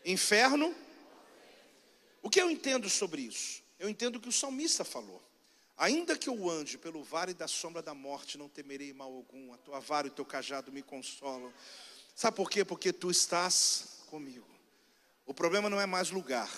Inferno. 0.06 0.76
O 2.22 2.30
que 2.30 2.42
eu 2.42 2.50
entendo 2.50 2.90
sobre 2.90 3.22
isso? 3.22 3.62
Eu 3.80 3.90
entendo 3.90 4.20
que 4.20 4.30
o 4.30 4.32
salmista 4.32 4.84
falou. 4.84 5.22
Ainda 5.78 6.16
que 6.16 6.30
eu 6.30 6.50
ande 6.50 6.78
pelo 6.78 7.04
vale 7.04 7.34
da 7.34 7.48
sombra 7.48 7.82
da 7.82 7.94
morte, 7.94 8.38
não 8.38 8.48
temerei 8.48 8.94
mal 8.94 9.12
algum. 9.12 9.54
A 9.54 9.58
tua 9.58 9.80
vara 9.80 10.08
e 10.08 10.12
o 10.12 10.14
teu 10.14 10.26
cajado 10.26 10.72
me 10.72 10.84
consolam. 10.84 11.52
Sabe 12.16 12.38
por 12.38 12.50
quê? 12.50 12.64
Porque 12.64 12.94
tu 12.94 13.10
estás 13.10 14.04
comigo. 14.08 14.48
O 15.26 15.34
problema 15.34 15.70
não 15.70 15.82
é 15.82 15.86
mais 15.86 16.12
lugar. 16.12 16.52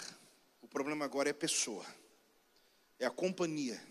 O 0.62 0.68
problema 0.68 1.06
agora 1.06 1.30
é 1.30 1.34
pessoa. 1.34 1.86
É 3.00 3.06
a 3.06 3.12
companhia. 3.12 3.82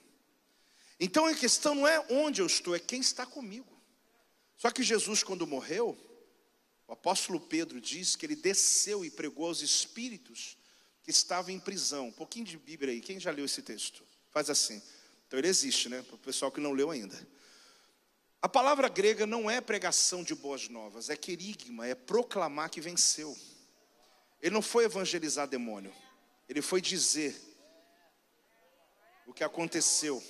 Então 1.00 1.24
a 1.24 1.34
questão 1.34 1.74
não 1.74 1.88
é 1.88 2.04
onde 2.10 2.42
eu 2.42 2.46
estou, 2.46 2.74
é 2.74 2.78
quem 2.78 3.00
está 3.00 3.24
comigo. 3.24 3.72
Só 4.56 4.70
que 4.70 4.82
Jesus, 4.82 5.22
quando 5.22 5.46
morreu, 5.46 5.98
o 6.92 6.94
apóstolo 6.94 7.40
Pedro 7.40 7.80
diz 7.80 8.14
que 8.16 8.26
ele 8.26 8.36
desceu 8.36 9.02
e 9.02 9.10
pregou 9.10 9.46
aos 9.46 9.62
espíritos 9.62 10.58
que 11.02 11.10
estavam 11.10 11.50
em 11.50 11.58
prisão. 11.58 12.08
Um 12.08 12.12
pouquinho 12.12 12.44
de 12.44 12.58
Bíblia 12.58 12.92
aí, 12.92 13.00
quem 13.00 13.18
já 13.18 13.30
leu 13.30 13.46
esse 13.46 13.62
texto? 13.62 14.04
Faz 14.30 14.50
assim. 14.50 14.82
Então 15.26 15.38
ele 15.38 15.48
existe, 15.48 15.88
né? 15.88 16.02
Para 16.02 16.16
o 16.16 16.18
pessoal 16.18 16.52
que 16.52 16.60
não 16.60 16.72
leu 16.72 16.90
ainda. 16.90 17.18
A 18.42 18.48
palavra 18.48 18.90
grega 18.90 19.24
não 19.24 19.50
é 19.50 19.58
pregação 19.58 20.22
de 20.22 20.34
boas 20.34 20.68
novas, 20.68 21.08
é 21.08 21.16
querigma, 21.16 21.86
é 21.86 21.94
proclamar 21.94 22.68
que 22.68 22.78
venceu. 22.78 23.34
Ele 24.42 24.52
não 24.52 24.60
foi 24.60 24.84
evangelizar 24.84 25.48
demônio, 25.48 25.94
ele 26.46 26.60
foi 26.60 26.82
dizer 26.82 27.34
o 29.26 29.32
que 29.32 29.42
aconteceu. 29.42 30.22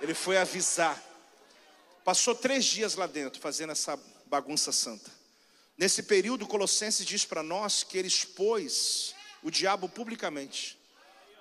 Ele 0.00 0.14
foi 0.14 0.36
avisar. 0.36 1.00
Passou 2.04 2.34
três 2.34 2.64
dias 2.64 2.96
lá 2.96 3.06
dentro 3.06 3.40
fazendo 3.40 3.70
essa 3.70 3.96
bagunça 4.32 4.72
santa. 4.72 5.10
Nesse 5.76 6.04
período, 6.04 6.46
Colossenses 6.46 7.04
diz 7.04 7.22
para 7.22 7.42
nós 7.42 7.82
que 7.82 7.98
ele 7.98 8.08
expôs 8.08 9.14
o 9.42 9.50
diabo 9.50 9.90
publicamente. 9.90 10.78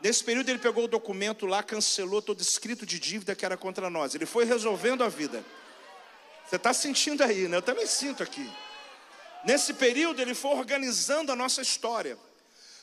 Nesse 0.02 0.22
período, 0.22 0.50
ele 0.50 0.60
pegou 0.60 0.84
o 0.84 0.88
documento 0.89 1.46
lá, 1.46 1.64
cancelou 1.64 2.22
todo 2.22 2.42
escrito 2.42 2.86
de 2.86 3.00
dívida 3.00 3.34
que 3.34 3.46
era 3.46 3.56
contra 3.56 3.89
nós. 3.89 4.14
Ele 4.14 4.26
foi 4.26 4.44
resolvendo 4.44 5.06
a 5.06 5.08
vida. 5.08 5.42
Você 6.46 6.58
está 6.58 6.74
sentindo 6.74 7.24
aí, 7.24 7.48
né? 7.48 7.56
Eu 7.56 7.62
também 7.62 7.88
sinto 7.88 8.22
aqui. 8.22 8.52
Nesse 9.46 9.74
período, 9.74 10.22
ele 10.22 10.36
foi 10.36 10.52
organizando 10.52 11.32
a 11.32 11.36
nossa 11.36 11.62
história. 11.62 12.18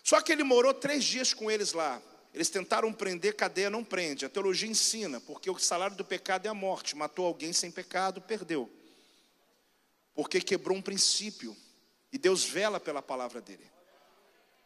Só 0.02 0.22
que 0.22 0.32
ele 0.32 0.42
morou 0.42 0.72
três 0.72 1.04
dias 1.04 1.34
com 1.34 1.50
eles 1.50 1.74
lá. 1.74 2.00
Eles 2.32 2.48
tentaram 2.48 2.94
prender, 2.94 3.36
cadeia 3.36 3.68
não 3.68 3.84
prende. 3.84 4.24
A 4.24 4.28
teologia 4.30 4.70
ensina, 4.70 5.20
porque 5.20 5.50
o 5.50 5.58
salário 5.58 5.96
do 5.96 6.04
pecado 6.04 6.46
é 6.46 6.48
a 6.48 6.54
morte. 6.54 6.96
Matou 6.96 7.26
alguém 7.26 7.52
sem 7.52 7.70
pecado, 7.70 8.22
perdeu. 8.22 8.77
Porque 10.18 10.40
quebrou 10.40 10.76
um 10.76 10.82
princípio. 10.82 11.56
E 12.12 12.18
Deus 12.18 12.42
vela 12.44 12.80
pela 12.80 13.00
palavra 13.00 13.40
dele. 13.40 13.64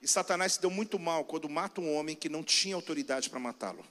E 0.00 0.08
Satanás 0.08 0.54
se 0.54 0.62
deu 0.62 0.70
muito 0.70 0.98
mal 0.98 1.26
quando 1.26 1.46
mata 1.46 1.78
um 1.78 1.94
homem 1.94 2.16
que 2.16 2.30
não 2.30 2.42
tinha 2.42 2.74
autoridade 2.74 3.28
para 3.28 3.38
matá-lo. 3.38 3.84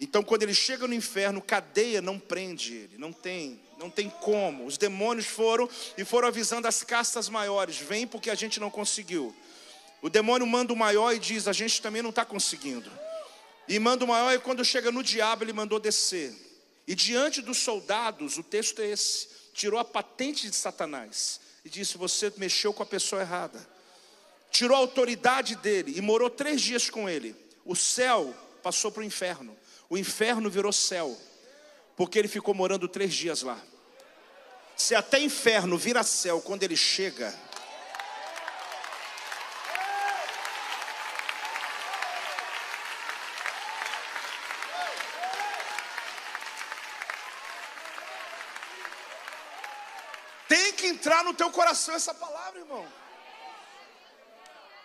Então, 0.00 0.20
quando 0.20 0.42
ele 0.42 0.52
chega 0.52 0.88
no 0.88 0.94
inferno, 0.94 1.40
cadeia 1.40 2.02
não 2.02 2.18
prende 2.18 2.74
ele, 2.74 2.98
não 2.98 3.12
tem, 3.12 3.60
não 3.78 3.88
tem 3.88 4.10
como. 4.10 4.66
Os 4.66 4.76
demônios 4.76 5.26
foram 5.26 5.70
e 5.96 6.04
foram 6.04 6.26
avisando 6.26 6.66
as 6.66 6.82
castas 6.82 7.28
maiores: 7.28 7.76
vem 7.76 8.04
porque 8.04 8.28
a 8.28 8.34
gente 8.34 8.58
não 8.58 8.68
conseguiu. 8.68 9.32
O 10.02 10.10
demônio 10.10 10.44
manda 10.44 10.72
o 10.72 10.76
maior 10.76 11.14
e 11.14 11.20
diz: 11.20 11.46
A 11.46 11.52
gente 11.52 11.80
também 11.80 12.02
não 12.02 12.10
está 12.10 12.24
conseguindo. 12.24 12.90
E 13.68 13.78
manda 13.78 14.04
o 14.04 14.08
maior, 14.08 14.34
e 14.34 14.40
quando 14.40 14.64
chega 14.64 14.90
no 14.90 15.04
diabo, 15.04 15.44
ele 15.44 15.52
mandou 15.52 15.78
descer. 15.78 16.34
E 16.84 16.96
diante 16.96 17.40
dos 17.40 17.58
soldados, 17.58 18.38
o 18.38 18.42
texto 18.42 18.82
é 18.82 18.88
esse: 18.88 19.41
tirou 19.52 19.78
a 19.78 19.84
patente 19.84 20.48
de 20.48 20.56
Satanás 20.56 21.40
e 21.64 21.68
disse: 21.68 21.98
Você 21.98 22.32
mexeu 22.36 22.72
com 22.72 22.82
a 22.82 22.86
pessoa 22.86 23.22
errada. 23.22 23.66
Tirou 24.50 24.76
a 24.76 24.80
autoridade 24.80 25.56
dele 25.56 25.94
e 25.96 26.00
morou 26.00 26.28
três 26.28 26.60
dias 26.60 26.90
com 26.90 27.08
ele. 27.08 27.34
O 27.64 27.74
céu 27.74 28.34
passou 28.62 28.90
para 28.90 29.00
o 29.00 29.04
inferno. 29.04 29.56
O 29.88 29.96
inferno 29.96 30.50
virou 30.50 30.72
céu, 30.72 31.16
porque 31.96 32.18
ele 32.18 32.28
ficou 32.28 32.54
morando 32.54 32.88
três 32.88 33.14
dias 33.14 33.42
lá. 33.42 33.60
Se 34.76 34.94
até 34.94 35.20
inferno 35.20 35.76
vira 35.76 36.02
céu 36.02 36.40
quando 36.40 36.62
ele 36.62 36.76
chega, 36.76 37.34
no 51.22 51.34
teu 51.34 51.50
coração 51.50 51.94
essa 51.94 52.14
palavra, 52.14 52.60
irmão. 52.60 52.86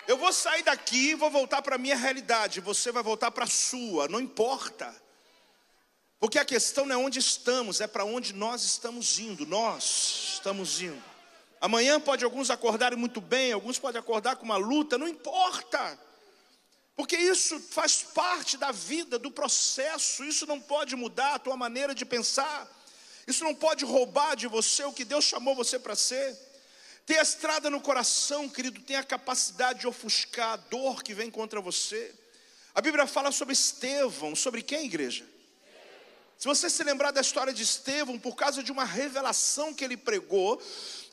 Eu 0.08 0.18
vou 0.18 0.32
sair 0.32 0.64
daqui 0.64 1.10
e 1.10 1.16
vou 1.16 1.30
voltar 1.30 1.62
para 1.62 1.76
a 1.76 1.78
minha 1.78 1.96
realidade, 1.96 2.62
você 2.62 2.92
vai 2.92 3.04
voltar 3.04 3.30
para 3.30 3.44
a 3.44 3.48
sua, 3.48 4.08
não 4.08 4.20
importa. 4.20 4.96
Porque 6.20 6.40
a 6.40 6.46
questão 6.46 6.86
não 6.86 6.96
é 6.96 6.98
onde 6.98 7.20
estamos, 7.20 7.82
é 7.82 7.88
para 7.88 8.06
onde 8.06 8.34
nós 8.34 8.64
estamos 8.64 9.20
indo. 9.20 9.46
Nós 9.46 10.34
estamos 10.36 10.82
indo. 10.82 11.04
Amanhã 11.60 12.00
pode 12.00 12.24
alguns 12.24 12.50
acordarem 12.50 12.98
muito 12.98 13.20
bem, 13.20 13.52
alguns 13.52 13.78
podem 13.78 14.00
acordar 14.00 14.36
com 14.36 14.46
uma 14.46 14.58
luta, 14.58 14.98
não 14.98 15.08
importa. 15.08 16.00
Porque 16.96 17.16
isso 17.16 17.60
faz 17.60 18.02
parte 18.02 18.58
da 18.58 18.72
vida, 18.72 19.20
do 19.20 19.30
processo, 19.30 20.24
isso 20.24 20.48
não 20.48 20.60
pode 20.60 20.96
mudar 20.96 21.36
a 21.36 21.40
tua 21.40 21.56
maneira 21.56 21.94
de 21.94 22.06
pensar. 22.06 22.68
Isso 23.28 23.44
não 23.44 23.54
pode 23.54 23.84
roubar 23.84 24.36
de 24.36 24.48
você 24.48 24.86
o 24.86 24.94
que 24.94 25.04
Deus 25.04 25.26
chamou 25.26 25.54
você 25.54 25.78
para 25.78 25.96
ser. 25.96 26.36
Ter 27.06 27.20
a 27.20 27.22
estrada 27.22 27.70
no 27.70 27.82
coração, 27.82 28.48
querido, 28.48 28.82
tem 28.82 28.96
a 28.96 29.04
capacidade 29.04 29.82
de 29.82 29.88
ofuscar 29.88 30.54
a 30.54 30.56
dor 30.56 31.04
que 31.04 31.14
vem 31.14 31.30
contra 31.30 31.60
você. 31.60 32.16
A 32.74 32.82
Bíblia 32.82 33.06
fala 33.06 33.32
sobre 33.32 33.54
Estevão, 33.54 34.36
sobre 34.36 34.62
quem, 34.62 34.86
igreja? 34.86 35.26
Se 36.38 36.48
você 36.48 36.70
se 36.70 36.84
lembrar 36.84 37.12
da 37.12 37.20
história 37.20 37.52
de 37.52 37.64
Estevão, 37.64 38.20
por 38.20 38.36
causa 38.36 38.62
de 38.62 38.72
uma 38.72 38.86
revelação 38.86 39.74
que 39.74 39.84
ele 39.84 39.98
pregou, 39.98 40.62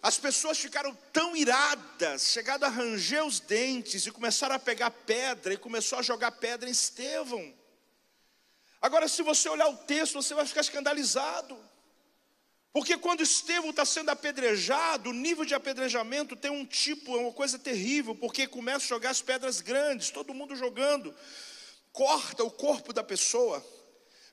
as 0.03 0.19
pessoas 0.19 0.59
ficaram 0.59 0.95
tão 1.13 1.35
iradas, 1.35 2.29
chegaram 2.31 2.67
a 2.67 2.71
ranger 2.71 3.25
os 3.25 3.41
dentes 3.41 4.07
e 4.07 4.11
começaram 4.11 4.55
a 4.55 4.59
pegar 4.59 4.91
pedra 4.91 5.55
e 5.55 5.57
começou 5.57 5.99
a 5.99 6.03
jogar 6.03 6.31
pedra 6.33 6.69
em 6.69 6.73
Estevão. 6.73 7.55
Agora, 8.83 9.09
se 9.09 9.23
você 9.23 9.49
olhar 9.49 9.69
o 9.69 9.79
texto, 9.79 10.15
você 10.23 10.35
vai 10.35 10.47
ficar 10.47 10.61
escandalizado. 10.61 11.59
Porque 12.75 12.99
quando 12.99 13.23
Estevão 13.23 13.71
está 13.71 13.85
sendo 13.85 14.09
apedrejado, 14.09 15.11
o 15.11 15.13
nível 15.13 15.45
de 15.45 15.55
apedrejamento 15.55 16.35
tem 16.35 16.51
um 16.51 16.67
tipo, 16.67 17.17
é 17.17 17.21
uma 17.21 17.33
coisa 17.33 17.57
terrível, 17.57 18.17
porque 18.17 18.49
começa 18.49 18.85
a 18.85 18.89
jogar 18.89 19.11
as 19.11 19.23
pedras 19.23 19.61
grandes, 19.61 20.11
todo 20.11 20.35
mundo 20.35 20.57
jogando, 20.57 21.15
corta 21.93 22.43
o 22.43 22.51
corpo 22.51 22.93
da 22.93 23.05
pessoa. 23.05 23.65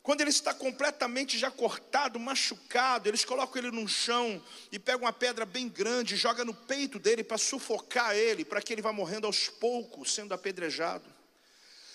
Quando 0.02 0.22
ele 0.22 0.32
está 0.32 0.56
completamente 0.56 1.38
já 1.38 1.52
cortado, 1.52 2.20
machucado, 2.20 3.08
eles 3.08 3.24
colocam 3.24 3.62
ele 3.62 3.70
no 3.70 3.88
chão 3.88 4.44
e 4.72 4.80
pegam 4.80 5.02
uma 5.02 5.14
pedra 5.14 5.46
bem 5.46 5.70
grande, 5.70 6.18
joga 6.18 6.44
no 6.44 6.56
peito 6.56 6.98
dele 6.98 7.24
para 7.24 7.38
sufocar 7.38 8.16
ele, 8.16 8.44
para 8.44 8.60
que 8.60 8.74
ele 8.74 8.82
vá 8.82 8.92
morrendo 8.92 9.28
aos 9.28 9.50
poucos, 9.50 10.12
sendo 10.12 10.34
apedrejado. 10.34 11.06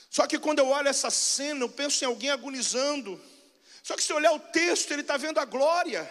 Só 0.08 0.28
que 0.28 0.38
quando 0.38 0.60
eu 0.60 0.68
olho 0.68 0.86
essa 0.86 1.10
cena, 1.10 1.64
eu 1.64 1.68
penso 1.68 2.04
em 2.04 2.06
alguém 2.06 2.30
agonizando. 2.30 3.20
Só 3.82 3.96
que 3.96 4.02
se 4.04 4.12
olhar 4.12 4.30
o 4.30 4.38
texto, 4.38 4.92
ele 4.92 5.02
está 5.02 5.16
vendo 5.16 5.40
a 5.40 5.44
glória. 5.44 6.08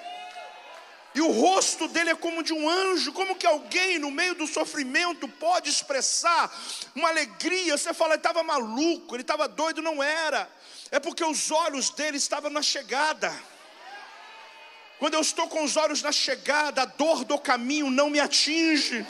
E 1.16 1.22
o 1.22 1.32
rosto 1.32 1.88
dele 1.88 2.09
é 2.09 2.16
como 2.16 2.43
de 2.43 2.51
um 2.51 2.70
anjo. 2.70 3.13
Como 3.13 3.38
que 3.38 3.47
alguém 3.47 3.97
no 3.97 4.11
meio 4.11 4.36
do 4.36 4.45
sofrimento 4.45 5.30
pode 5.30 5.70
expressar 5.70 6.53
uma 6.93 7.07
alegria? 7.07 7.78
Você 7.78 7.93
fala, 7.93 8.11
ele 8.11 8.20
estava 8.20 8.43
maluco, 8.43 9.16
ele 9.16 9.22
estava 9.22 9.47
doido, 9.47 9.82
não 9.82 10.03
era. 10.03 10.49
É 10.91 10.99
porque 10.99 11.24
os 11.24 11.49
olhos 11.51 11.89
dele 11.89 12.18
estavam 12.18 12.51
na 12.51 12.61
chegada. 12.61 13.34
Quando 14.99 15.13
eu 15.13 15.22
estou 15.22 15.47
com 15.47 15.63
os 15.63 15.78
olhos 15.78 16.01
na 16.01 16.11
chegada, 16.11 16.82
a 16.82 16.86
dor 16.86 17.24
do 17.24 17.39
caminho 17.39 17.89
não 17.89 18.09
me 18.09 18.20
atinge. 18.20 19.05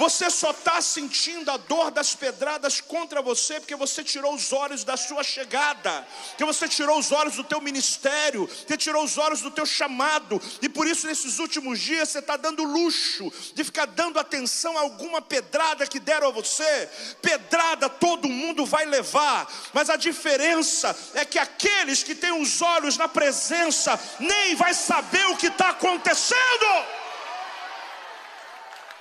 Você 0.00 0.30
só 0.30 0.52
está 0.52 0.80
sentindo 0.80 1.50
a 1.50 1.58
dor 1.58 1.90
das 1.90 2.14
pedradas 2.14 2.80
contra 2.80 3.20
você 3.20 3.60
porque 3.60 3.76
você 3.76 4.02
tirou 4.02 4.34
os 4.34 4.50
olhos 4.50 4.82
da 4.82 4.96
sua 4.96 5.22
chegada, 5.22 6.08
porque 6.30 6.44
você 6.46 6.66
tirou 6.66 6.98
os 6.98 7.12
olhos 7.12 7.36
do 7.36 7.44
teu 7.44 7.60
ministério, 7.60 8.48
você 8.48 8.78
tirou 8.78 9.04
os 9.04 9.18
olhos 9.18 9.42
do 9.42 9.50
teu 9.50 9.66
chamado, 9.66 10.40
e 10.62 10.70
por 10.70 10.86
isso 10.86 11.06
nesses 11.06 11.38
últimos 11.38 11.78
dias 11.78 12.08
você 12.08 12.20
está 12.20 12.38
dando 12.38 12.64
luxo 12.64 13.30
de 13.52 13.62
ficar 13.62 13.84
dando 13.84 14.18
atenção 14.18 14.78
a 14.78 14.80
alguma 14.80 15.20
pedrada 15.20 15.86
que 15.86 16.00
deram 16.00 16.28
a 16.28 16.32
você. 16.32 16.88
Pedrada 17.20 17.90
todo 17.90 18.26
mundo 18.26 18.64
vai 18.64 18.86
levar, 18.86 19.52
mas 19.74 19.90
a 19.90 19.96
diferença 19.96 20.96
é 21.12 21.26
que 21.26 21.38
aqueles 21.38 22.02
que 22.02 22.14
têm 22.14 22.40
os 22.40 22.62
olhos 22.62 22.96
na 22.96 23.06
presença 23.06 24.00
nem 24.18 24.54
vai 24.54 24.72
saber 24.72 25.26
o 25.26 25.36
que 25.36 25.48
está 25.48 25.68
acontecendo. 25.68 27.00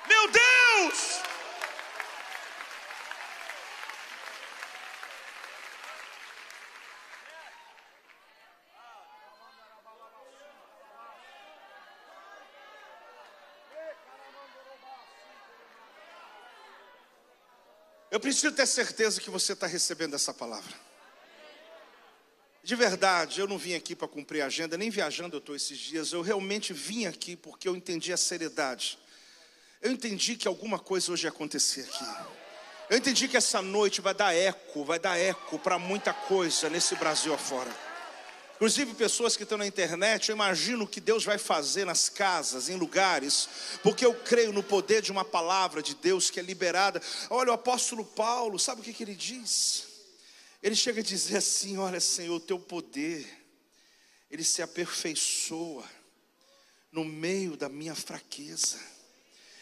Meu 0.10 0.32
Deus! 0.32 1.20
Eu 18.10 18.20
preciso 18.20 18.51
ter 18.51 18.66
certeza 18.66 19.22
que 19.22 19.30
você 19.30 19.53
está 19.53 19.68
recebendo 19.68 20.16
essa 20.16 20.34
palavra. 20.34 20.74
De 22.64 22.76
verdade, 22.76 23.39
eu 23.39 23.47
não 23.47 23.57
vim 23.57 23.76
aqui 23.76 23.95
para 23.95 24.07
cumprir 24.07 24.41
a 24.41 24.47
agenda, 24.47 24.76
nem 24.76 24.89
viajando 24.89 25.36
eu 25.36 25.39
estou 25.39 25.55
esses 25.55 25.78
dias. 25.78 26.12
Eu 26.12 26.24
realmente 26.24 26.74
vim 26.74 27.05
aqui 27.05 27.36
porque 27.36 27.68
eu 27.68 27.76
entendi 27.76 28.12
a 28.12 28.18
seriedade 28.18 28.97
eu 29.82 29.91
entendi 29.91 30.36
que 30.36 30.47
alguma 30.47 30.77
coisa 30.77 31.11
hoje 31.11 31.25
ia 31.25 31.30
acontecer 31.30 31.82
aqui. 31.82 32.05
Eu 32.89 32.97
entendi 32.97 33.27
que 33.27 33.38
essa 33.38 33.61
noite 33.61 34.01
vai 34.01 34.13
dar 34.13 34.34
eco, 34.34 34.84
vai 34.84 34.99
dar 34.99 35.17
eco 35.17 35.59
para 35.59 35.77
muita 35.77 36.13
coisa 36.13 36.69
nesse 36.69 36.95
Brasil 36.95 37.34
afora. 37.34 37.69
Inclusive 38.55 38.93
pessoas 38.93 39.38
que 39.38 39.43
estão 39.43 39.57
na 39.57 39.65
internet, 39.65 40.27
eu 40.27 40.36
imagino 40.36 40.84
o 40.84 40.88
que 40.88 40.99
Deus 40.99 41.23
vai 41.23 41.38
fazer 41.38 41.86
nas 41.86 42.09
casas, 42.09 42.67
em 42.67 42.75
lugares, 42.75 43.47
porque 43.82 44.05
eu 44.05 44.13
creio 44.13 44.51
no 44.51 44.61
poder 44.61 45.01
de 45.01 45.13
uma 45.13 45.23
palavra 45.23 45.82
de 45.82 45.95
Deus 45.95 46.30
que 46.30 46.41
é 46.41 46.43
liberada. 46.43 47.01
Olha, 47.30 47.51
o 47.51 47.53
apóstolo 47.53 48.03
Paulo, 48.03 48.59
sabe 48.59 48.82
o 48.82 48.84
que, 48.84 48.91
que 48.91 49.03
ele 49.03 49.15
diz? 49.15 49.88
Ele 50.61 50.75
chega 50.75 50.99
a 50.99 51.03
dizer 51.03 51.38
assim: 51.38 51.77
Olha, 51.77 52.01
Senhor, 52.01 52.36
o 52.36 52.39
teu 52.39 52.59
poder, 52.59 53.25
ele 54.30 54.43
se 54.43 54.61
aperfeiçoa 54.61 55.86
no 56.91 57.05
meio 57.05 57.55
da 57.55 57.69
minha 57.69 57.95
fraqueza. 57.95 58.77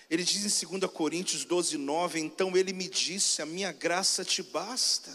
Ele 0.10 0.24
diz 0.24 0.64
em 0.64 0.68
2 0.68 0.92
Coríntios 0.92 1.44
12, 1.44 1.78
9: 1.78 2.20
Então 2.20 2.56
ele 2.56 2.72
me 2.72 2.88
disse: 2.88 3.42
A 3.42 3.46
minha 3.46 3.72
graça 3.72 4.24
te 4.24 4.42
basta, 4.42 5.12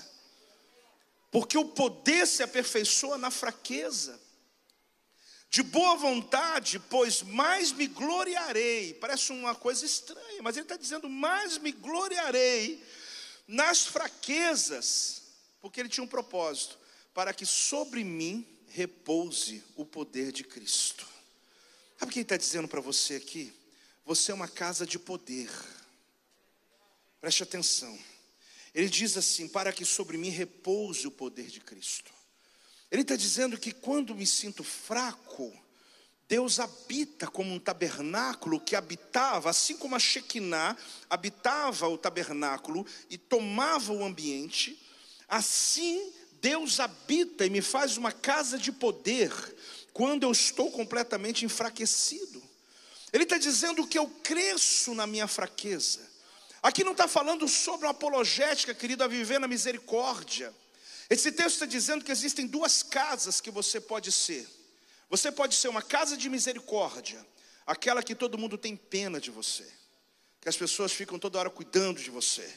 porque 1.30 1.56
o 1.56 1.64
poder 1.64 2.26
se 2.26 2.42
aperfeiçoa 2.42 3.16
na 3.16 3.30
fraqueza. 3.30 4.20
De 5.48 5.62
boa 5.62 5.96
vontade, 5.96 6.78
pois 6.78 7.22
mais 7.22 7.72
me 7.72 7.86
gloriarei. 7.86 8.94
Parece 8.94 9.32
uma 9.32 9.54
coisa 9.54 9.84
estranha, 9.84 10.42
mas 10.42 10.56
ele 10.56 10.64
está 10.64 10.76
dizendo: 10.76 11.08
mais 11.08 11.58
me 11.58 11.72
gloriarei 11.72 12.82
nas 13.46 13.84
fraquezas, 13.84 15.22
porque 15.60 15.80
ele 15.80 15.88
tinha 15.88 16.04
um 16.04 16.08
propósito, 16.08 16.78
para 17.12 17.32
que 17.32 17.44
sobre 17.44 18.02
mim 18.04 18.46
repouse 18.68 19.62
o 19.76 19.84
poder 19.84 20.32
de 20.32 20.44
Cristo. 20.44 21.06
Sabe 21.98 22.10
o 22.10 22.12
que 22.12 22.20
ele 22.20 22.24
está 22.24 22.36
dizendo 22.36 22.66
para 22.66 22.80
você 22.80 23.16
aqui? 23.16 23.52
Você 24.04 24.32
é 24.32 24.34
uma 24.34 24.48
casa 24.48 24.86
de 24.86 24.98
poder. 24.98 25.50
Preste 27.20 27.42
atenção. 27.42 27.98
Ele 28.74 28.88
diz 28.88 29.16
assim: 29.16 29.48
para 29.48 29.72
que 29.72 29.84
sobre 29.84 30.16
mim 30.16 30.30
repouse 30.30 31.06
o 31.06 31.10
poder 31.10 31.46
de 31.46 31.60
Cristo. 31.60 32.12
Ele 32.90 33.02
está 33.02 33.16
dizendo 33.16 33.58
que 33.58 33.72
quando 33.72 34.14
me 34.14 34.26
sinto 34.26 34.62
fraco, 34.62 35.52
Deus 36.28 36.58
habita 36.58 37.26
como 37.26 37.52
um 37.52 37.58
tabernáculo 37.58 38.60
que 38.60 38.76
habitava, 38.76 39.50
assim 39.50 39.76
como 39.76 39.94
a 39.94 39.98
Shekinah 39.98 40.76
habitava 41.10 41.88
o 41.88 41.98
tabernáculo 41.98 42.86
e 43.10 43.18
tomava 43.18 43.92
o 43.92 44.04
ambiente, 44.04 44.80
assim 45.28 46.12
Deus 46.40 46.80
habita 46.80 47.44
e 47.44 47.50
me 47.50 47.60
faz 47.60 47.96
uma 47.96 48.10
casa 48.10 48.58
de 48.58 48.72
poder 48.72 49.30
quando 49.92 50.22
eu 50.22 50.32
estou 50.32 50.70
completamente 50.70 51.44
enfraquecido. 51.44 52.31
Ele 53.12 53.24
está 53.24 53.36
dizendo 53.36 53.86
que 53.86 53.98
eu 53.98 54.08
cresço 54.08 54.94
na 54.94 55.06
minha 55.06 55.28
fraqueza. 55.28 56.00
Aqui 56.62 56.82
não 56.82 56.92
está 56.92 57.06
falando 57.06 57.46
sobre 57.46 57.86
uma 57.86 57.90
apologética, 57.90 58.74
querido, 58.74 59.04
a 59.04 59.08
viver 59.08 59.38
na 59.38 59.46
misericórdia. 59.46 60.54
Esse 61.10 61.30
texto 61.30 61.54
está 61.54 61.66
dizendo 61.66 62.04
que 62.04 62.10
existem 62.10 62.46
duas 62.46 62.82
casas 62.82 63.40
que 63.40 63.50
você 63.50 63.80
pode 63.80 64.10
ser. 64.10 64.48
Você 65.10 65.30
pode 65.30 65.54
ser 65.54 65.68
uma 65.68 65.82
casa 65.82 66.16
de 66.16 66.30
misericórdia, 66.30 67.24
aquela 67.66 68.02
que 68.02 68.14
todo 68.14 68.38
mundo 68.38 68.56
tem 68.56 68.74
pena 68.74 69.20
de 69.20 69.30
você, 69.30 69.70
que 70.40 70.48
as 70.48 70.56
pessoas 70.56 70.90
ficam 70.90 71.18
toda 71.18 71.38
hora 71.38 71.50
cuidando 71.50 72.00
de 72.00 72.10
você, 72.10 72.50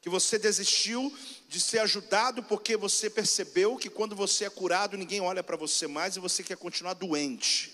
que 0.00 0.08
você 0.08 0.36
desistiu 0.36 1.16
de 1.48 1.60
ser 1.60 1.78
ajudado 1.78 2.42
porque 2.42 2.76
você 2.76 3.08
percebeu 3.08 3.76
que 3.76 3.88
quando 3.88 4.16
você 4.16 4.46
é 4.46 4.50
curado 4.50 4.96
ninguém 4.96 5.20
olha 5.20 5.44
para 5.44 5.56
você 5.56 5.86
mais 5.86 6.16
e 6.16 6.18
você 6.18 6.42
quer 6.42 6.56
continuar 6.56 6.94
doente 6.94 7.71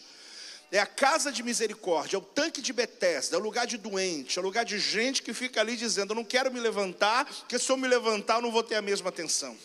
é 0.70 0.78
a 0.78 0.86
casa 0.86 1.32
de 1.32 1.42
misericórdia, 1.42 2.16
é 2.16 2.18
o 2.18 2.22
tanque 2.22 2.60
de 2.60 2.72
Betesda, 2.72 3.36
é 3.36 3.38
o 3.38 3.42
lugar 3.42 3.66
de 3.66 3.78
doente, 3.78 4.38
é 4.38 4.42
o 4.42 4.44
lugar 4.44 4.64
de 4.64 4.78
gente 4.78 5.22
que 5.22 5.32
fica 5.32 5.60
ali 5.60 5.76
dizendo: 5.76 6.12
Eu 6.12 6.16
não 6.16 6.24
quero 6.24 6.52
me 6.52 6.60
levantar, 6.60 7.24
porque 7.24 7.58
se 7.58 7.70
eu 7.70 7.76
me 7.76 7.88
levantar, 7.88 8.36
eu 8.36 8.42
não 8.42 8.52
vou 8.52 8.62
ter 8.62 8.74
a 8.74 8.82
mesma 8.82 9.08
atenção. 9.08 9.56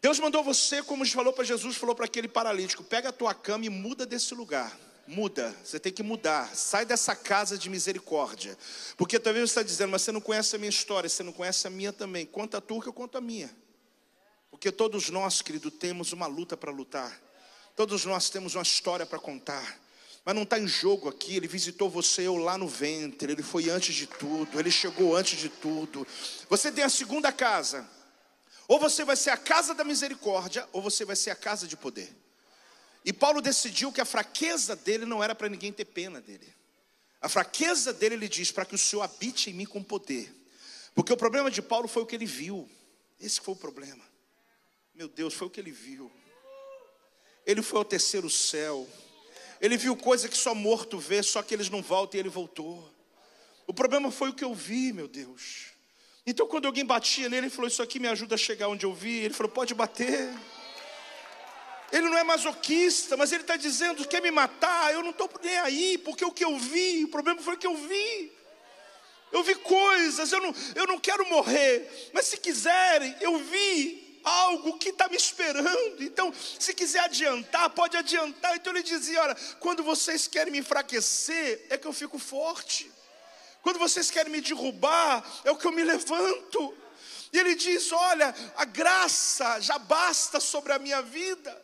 Deus 0.00 0.20
mandou 0.20 0.44
você, 0.44 0.82
como 0.82 1.04
falou 1.06 1.32
para 1.32 1.44
Jesus, 1.44 1.76
falou 1.76 1.94
para 1.94 2.04
aquele 2.04 2.28
paralítico: 2.28 2.84
pega 2.84 3.08
a 3.08 3.12
tua 3.12 3.34
cama 3.34 3.64
e 3.64 3.70
muda 3.70 4.04
desse 4.04 4.34
lugar, 4.34 4.78
Muda, 5.08 5.56
você 5.64 5.80
tem 5.80 5.90
que 5.90 6.02
mudar. 6.02 6.54
Sai 6.54 6.84
dessa 6.84 7.16
casa 7.16 7.56
de 7.56 7.70
misericórdia. 7.70 8.58
Porque 8.94 9.18
talvez 9.18 9.48
você 9.48 9.52
está 9.52 9.62
dizendo, 9.62 9.90
mas 9.90 10.02
você 10.02 10.12
não 10.12 10.20
conhece 10.20 10.54
a 10.54 10.58
minha 10.58 10.68
história, 10.68 11.08
você 11.08 11.22
não 11.22 11.32
conhece 11.32 11.66
a 11.66 11.70
minha 11.70 11.94
também. 11.94 12.26
Conta 12.26 12.58
a 12.58 12.60
tua 12.60 12.82
que 12.82 12.88
eu 12.88 12.92
conto 12.92 13.16
a 13.16 13.20
minha. 13.20 13.50
Porque 14.50 14.70
todos 14.70 15.08
nós, 15.08 15.40
querido, 15.40 15.70
temos 15.70 16.12
uma 16.12 16.26
luta 16.26 16.58
para 16.58 16.70
lutar. 16.70 17.18
Todos 17.78 18.04
nós 18.04 18.28
temos 18.28 18.56
uma 18.56 18.64
história 18.64 19.06
para 19.06 19.20
contar. 19.20 19.78
Mas 20.24 20.34
não 20.34 20.42
está 20.42 20.58
em 20.58 20.66
jogo 20.66 21.08
aqui. 21.08 21.36
Ele 21.36 21.46
visitou 21.46 21.88
você 21.88 22.26
eu 22.26 22.36
lá 22.36 22.58
no 22.58 22.66
ventre. 22.66 23.30
Ele 23.30 23.42
foi 23.44 23.70
antes 23.70 23.94
de 23.94 24.04
tudo. 24.04 24.58
Ele 24.58 24.68
chegou 24.68 25.14
antes 25.14 25.38
de 25.38 25.48
tudo. 25.48 26.04
Você 26.50 26.72
tem 26.72 26.82
a 26.82 26.88
segunda 26.88 27.30
casa. 27.30 27.88
Ou 28.66 28.80
você 28.80 29.04
vai 29.04 29.14
ser 29.14 29.30
a 29.30 29.36
casa 29.36 29.74
da 29.74 29.84
misericórdia, 29.84 30.68
ou 30.72 30.82
você 30.82 31.04
vai 31.04 31.14
ser 31.14 31.30
a 31.30 31.36
casa 31.36 31.68
de 31.68 31.76
poder. 31.76 32.12
E 33.04 33.12
Paulo 33.12 33.40
decidiu 33.40 33.92
que 33.92 34.00
a 34.00 34.04
fraqueza 34.04 34.74
dele 34.74 35.06
não 35.06 35.22
era 35.22 35.32
para 35.32 35.48
ninguém 35.48 35.72
ter 35.72 35.84
pena 35.84 36.20
dele. 36.20 36.52
A 37.20 37.28
fraqueza 37.28 37.92
dele, 37.92 38.16
ele 38.16 38.28
diz, 38.28 38.50
para 38.50 38.64
que 38.64 38.74
o 38.74 38.78
Senhor 38.78 39.02
habite 39.02 39.50
em 39.50 39.52
mim 39.52 39.66
com 39.66 39.84
poder. 39.84 40.34
Porque 40.96 41.12
o 41.12 41.16
problema 41.16 41.48
de 41.48 41.62
Paulo 41.62 41.86
foi 41.86 42.02
o 42.02 42.06
que 42.06 42.16
ele 42.16 42.26
viu. 42.26 42.68
Esse 43.20 43.40
foi 43.40 43.54
o 43.54 43.56
problema. 43.56 44.04
Meu 44.96 45.06
Deus, 45.06 45.32
foi 45.32 45.46
o 45.46 45.50
que 45.50 45.60
ele 45.60 45.70
viu. 45.70 46.10
Ele 47.48 47.62
foi 47.62 47.78
ao 47.78 47.84
terceiro 47.84 48.28
céu. 48.28 48.86
Ele 49.58 49.78
viu 49.78 49.96
coisa 49.96 50.28
que 50.28 50.36
só 50.36 50.54
morto 50.54 50.98
vê, 50.98 51.22
só 51.22 51.42
que 51.42 51.54
eles 51.54 51.70
não 51.70 51.80
voltam 51.80 52.18
e 52.18 52.20
ele 52.20 52.28
voltou. 52.28 52.92
O 53.66 53.72
problema 53.72 54.10
foi 54.10 54.28
o 54.28 54.34
que 54.34 54.44
eu 54.44 54.54
vi, 54.54 54.92
meu 54.92 55.08
Deus. 55.08 55.68
Então, 56.26 56.46
quando 56.46 56.66
alguém 56.66 56.84
batia 56.84 57.26
nele, 57.26 57.46
ele 57.46 57.50
falou: 57.50 57.66
Isso 57.66 57.82
aqui 57.82 57.98
me 57.98 58.06
ajuda 58.06 58.34
a 58.34 58.38
chegar 58.38 58.68
onde 58.68 58.84
eu 58.84 58.92
vi. 58.92 59.20
Ele 59.20 59.32
falou: 59.32 59.50
Pode 59.50 59.72
bater. 59.74 60.28
Ele 61.90 62.10
não 62.10 62.18
é 62.18 62.22
masoquista, 62.22 63.16
mas 63.16 63.32
ele 63.32 63.40
está 63.40 63.56
dizendo: 63.56 64.06
quer 64.06 64.20
me 64.20 64.30
matar? 64.30 64.92
Eu 64.92 65.02
não 65.02 65.10
estou 65.10 65.30
nem 65.42 65.58
aí, 65.60 65.96
porque 65.96 66.26
o 66.26 66.30
que 66.30 66.44
eu 66.44 66.58
vi, 66.58 67.04
o 67.04 67.08
problema 67.08 67.40
foi 67.40 67.54
o 67.54 67.58
que 67.58 67.66
eu 67.66 67.76
vi. 67.78 68.30
Eu 69.32 69.42
vi 69.42 69.54
coisas, 69.54 70.30
eu 70.32 70.40
não, 70.40 70.54
eu 70.74 70.86
não 70.86 70.98
quero 70.98 71.26
morrer, 71.30 72.10
mas 72.12 72.26
se 72.26 72.36
quiserem, 72.36 73.16
eu 73.22 73.38
vi 73.38 74.07
algo 74.24 74.78
que 74.78 74.90
está 74.90 75.08
me 75.08 75.16
esperando. 75.16 76.02
Então, 76.02 76.32
se 76.58 76.72
quiser 76.74 77.00
adiantar, 77.00 77.70
pode 77.70 77.96
adiantar. 77.96 78.56
Então 78.56 78.72
ele 78.72 78.82
dizia: 78.82 79.22
olha, 79.22 79.34
quando 79.60 79.82
vocês 79.82 80.26
querem 80.26 80.52
me 80.52 80.58
enfraquecer, 80.58 81.66
é 81.70 81.78
que 81.78 81.86
eu 81.86 81.92
fico 81.92 82.18
forte. 82.18 82.90
Quando 83.62 83.78
vocês 83.78 84.10
querem 84.10 84.32
me 84.32 84.40
derrubar, 84.40 85.24
é 85.44 85.50
o 85.50 85.56
que 85.56 85.66
eu 85.66 85.72
me 85.72 85.84
levanto. 85.84 86.76
E 87.32 87.38
ele 87.38 87.54
diz: 87.54 87.92
Olha, 87.92 88.34
a 88.56 88.64
graça 88.64 89.60
já 89.60 89.78
basta 89.78 90.40
sobre 90.40 90.72
a 90.72 90.78
minha 90.78 91.02
vida. 91.02 91.60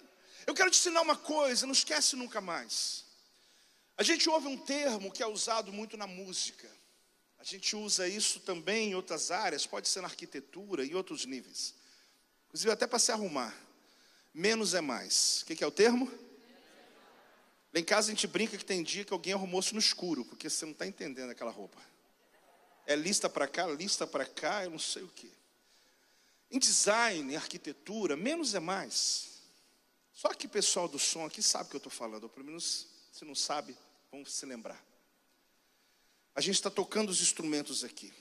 Eu 0.47 0.55
quero 0.55 0.71
te 0.71 0.79
ensinar 0.79 1.01
uma 1.01 1.17
coisa, 1.17 1.67
não 1.67 1.73
esquece 1.73 2.17
nunca 2.17 2.41
mais. 2.41 3.05
A 3.97 4.03
gente 4.03 4.29
ouve 4.29 4.47
um 4.49 4.59
termo 4.59 5.11
que 5.11 5.23
é 5.23 5.27
usado 5.27 5.73
muito 5.73 5.97
na 5.97 6.07
música. 6.07 6.69
A 7.39 7.45
gente 7.45 7.77
usa 7.77 8.09
isso 8.09 8.41
também 8.41 8.91
em 8.91 8.95
outras 8.95 9.31
áreas, 9.31 9.67
pode 9.67 9.89
ser 9.89 10.01
na 10.01 10.09
arquitetura 10.09 10.85
e 10.85 10.95
outros 10.95 11.25
níveis. 11.25 11.75
Inclusive 12.55 12.71
até 12.71 12.87
para 12.87 13.01
se 13.01 13.11
arrumar. 13.11 13.53
Menos 14.33 14.75
é 14.75 14.81
mais. 14.81 15.43
O 15.43 15.47
que 15.47 15.65
é 15.65 15.67
o 15.67 15.73
termo? 15.73 16.07
Lá 17.73 17.81
em 17.81 17.85
casa 17.85 18.07
a 18.07 18.15
gente 18.15 18.29
brinca 18.29 18.57
que 18.57 18.65
tem 18.65 18.81
dia 18.81 19.05
que 19.05 19.13
alguém 19.13 19.33
arrumou-se 19.33 19.75
no 19.75 19.81
escuro, 19.81 20.25
porque 20.25 20.49
você 20.49 20.65
não 20.65 20.71
está 20.71 20.87
entendendo 20.87 21.31
aquela 21.31 21.51
roupa. 21.51 21.83
É 22.87 22.95
lista 22.95 23.29
para 23.29 23.49
cá, 23.49 23.67
lista 23.67 24.07
para 24.07 24.25
cá, 24.25 24.63
eu 24.63 24.71
não 24.71 24.79
sei 24.79 25.03
o 25.03 25.09
que. 25.09 25.29
Em 26.49 26.61
design, 26.61 27.33
em 27.33 27.35
arquitetura, 27.35 28.17
menos 28.17 28.55
é 28.55 28.61
mais. 28.61 29.41
Só 30.13 30.33
que 30.33 30.47
o 30.47 30.51
pessoal 30.51 30.87
do 30.87 30.97
som 30.97 31.27
aqui 31.27 31.43
sabe 31.43 31.65
o 31.65 31.71
que 31.71 31.75
eu 31.75 31.79
estou 31.79 31.91
falando, 31.91 32.23
ou 32.23 32.29
pelo 32.29 32.47
menos 32.47 32.87
se 33.11 33.25
não 33.25 33.35
sabe, 33.35 33.77
vamos 34.13 34.33
se 34.33 34.47
lembrar. 34.47 34.81
A 36.37 36.41
gente 36.41 36.55
está 36.55 36.71
tocando 36.71 37.09
os 37.09 37.21
instrumentos 37.21 37.83
aqui, 37.83 38.15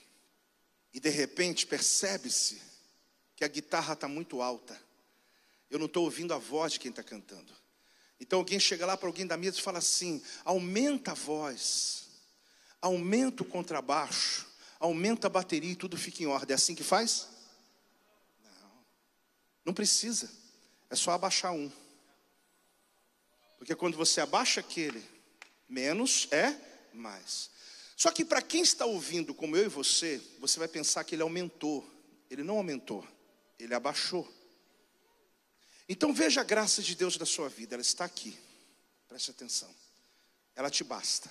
e 0.92 0.98
de 0.98 1.08
repente 1.08 1.68
percebe-se 1.68 2.73
que 3.36 3.44
a 3.44 3.48
guitarra 3.48 3.94
está 3.94 4.08
muito 4.08 4.40
alta. 4.40 4.80
Eu 5.70 5.78
não 5.78 5.86
estou 5.86 6.04
ouvindo 6.04 6.32
a 6.32 6.38
voz 6.38 6.74
de 6.74 6.80
quem 6.80 6.90
está 6.90 7.02
cantando. 7.02 7.52
Então 8.20 8.38
alguém 8.38 8.60
chega 8.60 8.86
lá 8.86 8.96
para 8.96 9.08
alguém 9.08 9.26
da 9.26 9.36
mesa 9.36 9.58
e 9.58 9.62
fala 9.62 9.78
assim: 9.78 10.22
aumenta 10.44 11.10
a 11.10 11.14
voz, 11.14 12.08
aumenta 12.80 13.42
o 13.42 13.46
contrabaixo, 13.46 14.46
aumenta 14.78 15.26
a 15.26 15.30
bateria 15.30 15.72
e 15.72 15.76
tudo 15.76 15.96
fica 15.96 16.22
em 16.22 16.26
ordem. 16.26 16.52
É 16.52 16.54
assim 16.54 16.74
que 16.74 16.84
faz? 16.84 17.28
Não, 18.42 18.84
não 19.66 19.74
precisa. 19.74 20.30
É 20.88 20.96
só 20.96 21.10
abaixar 21.10 21.52
um. 21.52 21.70
Porque 23.58 23.74
quando 23.74 23.96
você 23.96 24.20
abaixa 24.20 24.60
aquele, 24.60 25.02
menos 25.68 26.28
é 26.30 26.54
mais. 26.92 27.50
Só 27.96 28.10
que 28.10 28.24
para 28.24 28.42
quem 28.42 28.62
está 28.62 28.84
ouvindo, 28.84 29.34
como 29.34 29.56
eu 29.56 29.64
e 29.64 29.68
você, 29.68 30.20
você 30.38 30.58
vai 30.58 30.68
pensar 30.68 31.04
que 31.04 31.14
ele 31.14 31.22
aumentou. 31.22 31.88
Ele 32.30 32.42
não 32.42 32.56
aumentou, 32.56 33.06
ele 33.64 33.74
abaixou. 33.74 34.30
Então 35.88 36.12
veja 36.12 36.40
a 36.40 36.44
graça 36.44 36.82
de 36.82 36.94
Deus 36.94 37.16
na 37.18 37.26
sua 37.26 37.48
vida, 37.48 37.74
ela 37.74 37.82
está 37.82 38.04
aqui. 38.04 38.38
Preste 39.08 39.30
atenção. 39.30 39.74
Ela 40.56 40.70
te 40.70 40.82
basta. 40.82 41.30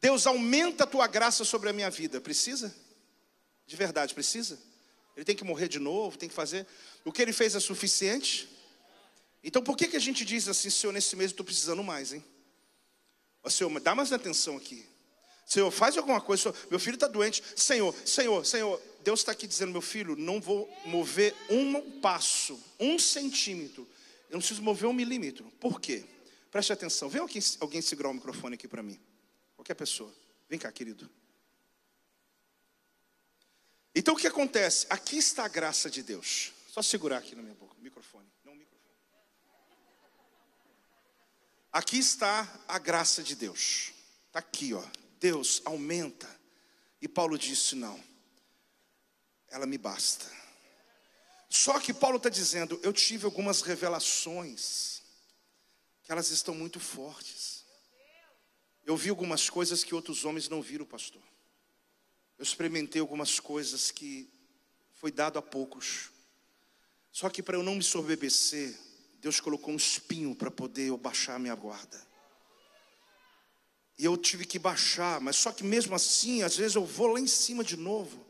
Deus 0.00 0.26
aumenta 0.26 0.84
a 0.84 0.86
tua 0.86 1.06
graça 1.06 1.44
sobre 1.44 1.68
a 1.68 1.72
minha 1.72 1.90
vida. 1.90 2.20
Precisa? 2.20 2.74
De 3.66 3.76
verdade, 3.76 4.14
precisa? 4.14 4.58
Ele 5.16 5.24
tem 5.24 5.36
que 5.36 5.44
morrer 5.44 5.68
de 5.68 5.78
novo, 5.78 6.16
tem 6.16 6.28
que 6.28 6.34
fazer. 6.34 6.66
O 7.04 7.12
que 7.12 7.20
ele 7.20 7.32
fez 7.32 7.54
é 7.54 7.60
suficiente? 7.60 8.48
Então 9.42 9.62
por 9.62 9.76
que, 9.76 9.88
que 9.88 9.96
a 9.96 10.00
gente 10.00 10.24
diz 10.24 10.48
assim, 10.48 10.70
Senhor, 10.70 10.92
nesse 10.92 11.16
mês 11.16 11.30
eu 11.30 11.34
estou 11.34 11.44
precisando 11.44 11.82
mais, 11.82 12.12
hein? 12.12 12.24
Ó, 13.42 13.48
Senhor, 13.48 13.80
dá 13.80 13.94
mais 13.94 14.12
atenção 14.12 14.56
aqui. 14.56 14.86
Senhor, 15.46 15.70
faz 15.70 15.96
alguma 15.96 16.20
coisa. 16.20 16.42
Senhor, 16.42 16.56
meu 16.70 16.78
filho 16.78 16.94
está 16.94 17.08
doente. 17.08 17.42
Senhor, 17.56 17.94
Senhor, 18.04 18.44
Senhor, 18.44 18.80
Deus 19.02 19.20
está 19.20 19.32
aqui 19.32 19.46
dizendo, 19.46 19.72
meu 19.72 19.80
filho, 19.80 20.16
não 20.16 20.40
vou 20.40 20.70
mover 20.84 21.34
um 21.48 22.00
passo, 22.00 22.62
um 22.78 22.98
centímetro. 22.98 23.88
Eu 24.28 24.34
não 24.34 24.40
preciso 24.40 24.62
mover 24.62 24.88
um 24.88 24.92
milímetro. 24.92 25.44
Por 25.60 25.80
quê? 25.80 26.04
Preste 26.50 26.72
atenção. 26.72 27.08
Vem 27.08 27.20
alguém, 27.20 27.42
alguém 27.60 27.80
segurar 27.80 28.10
o 28.10 28.14
microfone 28.14 28.54
aqui 28.54 28.68
para 28.68 28.82
mim. 28.82 29.00
Qualquer 29.56 29.74
pessoa. 29.74 30.12
Vem 30.48 30.58
cá, 30.58 30.70
querido. 30.70 31.10
Então 33.94 34.14
o 34.14 34.16
que 34.16 34.26
acontece? 34.26 34.86
Aqui 34.88 35.16
está 35.16 35.44
a 35.44 35.48
graça 35.48 35.90
de 35.90 36.02
Deus. 36.02 36.52
Só 36.68 36.82
segurar 36.82 37.18
aqui 37.18 37.34
na 37.34 37.42
minha 37.42 37.54
boca, 37.54 37.74
o 37.78 37.82
microfone. 37.82 38.30
Aqui 41.72 41.98
está 41.98 42.62
a 42.66 42.78
graça 42.78 43.22
de 43.22 43.36
Deus. 43.36 43.92
Está 44.26 44.40
aqui, 44.40 44.74
ó. 44.74 44.82
Deus 45.20 45.62
aumenta. 45.64 46.28
E 47.00 47.06
Paulo 47.06 47.38
disse: 47.38 47.76
não, 47.76 48.02
ela 49.50 49.66
me 49.66 49.76
basta. 49.76 50.30
Só 51.48 51.80
que 51.80 51.92
Paulo 51.92 52.16
está 52.16 52.28
dizendo: 52.28 52.78
eu 52.82 52.92
tive 52.92 53.24
algumas 53.24 53.60
revelações, 53.60 55.02
que 56.04 56.12
elas 56.12 56.30
estão 56.30 56.54
muito 56.54 56.78
fortes. 56.78 57.64
Eu 58.86 58.96
vi 58.96 59.10
algumas 59.10 59.50
coisas 59.50 59.84
que 59.84 59.94
outros 59.94 60.24
homens 60.24 60.48
não 60.48 60.62
viram, 60.62 60.86
pastor. 60.86 61.22
Eu 62.38 62.42
experimentei 62.42 63.00
algumas 63.00 63.38
coisas 63.38 63.90
que 63.90 64.32
foi 64.94 65.12
dado 65.12 65.38
a 65.38 65.42
poucos. 65.42 66.10
Só 67.12 67.28
que 67.28 67.42
para 67.42 67.56
eu 67.56 67.62
não 67.62 67.74
me 67.74 67.82
sorbebecer, 67.82 68.74
Deus 69.20 69.40
colocou 69.40 69.74
um 69.74 69.76
espinho 69.76 70.34
para 70.34 70.50
poder 70.50 70.88
eu 70.88 70.96
baixar 70.96 71.34
a 71.34 71.38
minha 71.38 71.54
guarda. 71.54 72.00
E 73.98 74.04
eu 74.04 74.16
tive 74.16 74.46
que 74.46 74.58
baixar, 74.58 75.20
mas 75.20 75.36
só 75.36 75.52
que 75.52 75.62
mesmo 75.62 75.94
assim, 75.94 76.42
às 76.42 76.56
vezes 76.56 76.74
eu 76.74 76.86
vou 76.86 77.08
lá 77.08 77.20
em 77.20 77.26
cima 77.26 77.62
de 77.62 77.76
novo, 77.76 78.26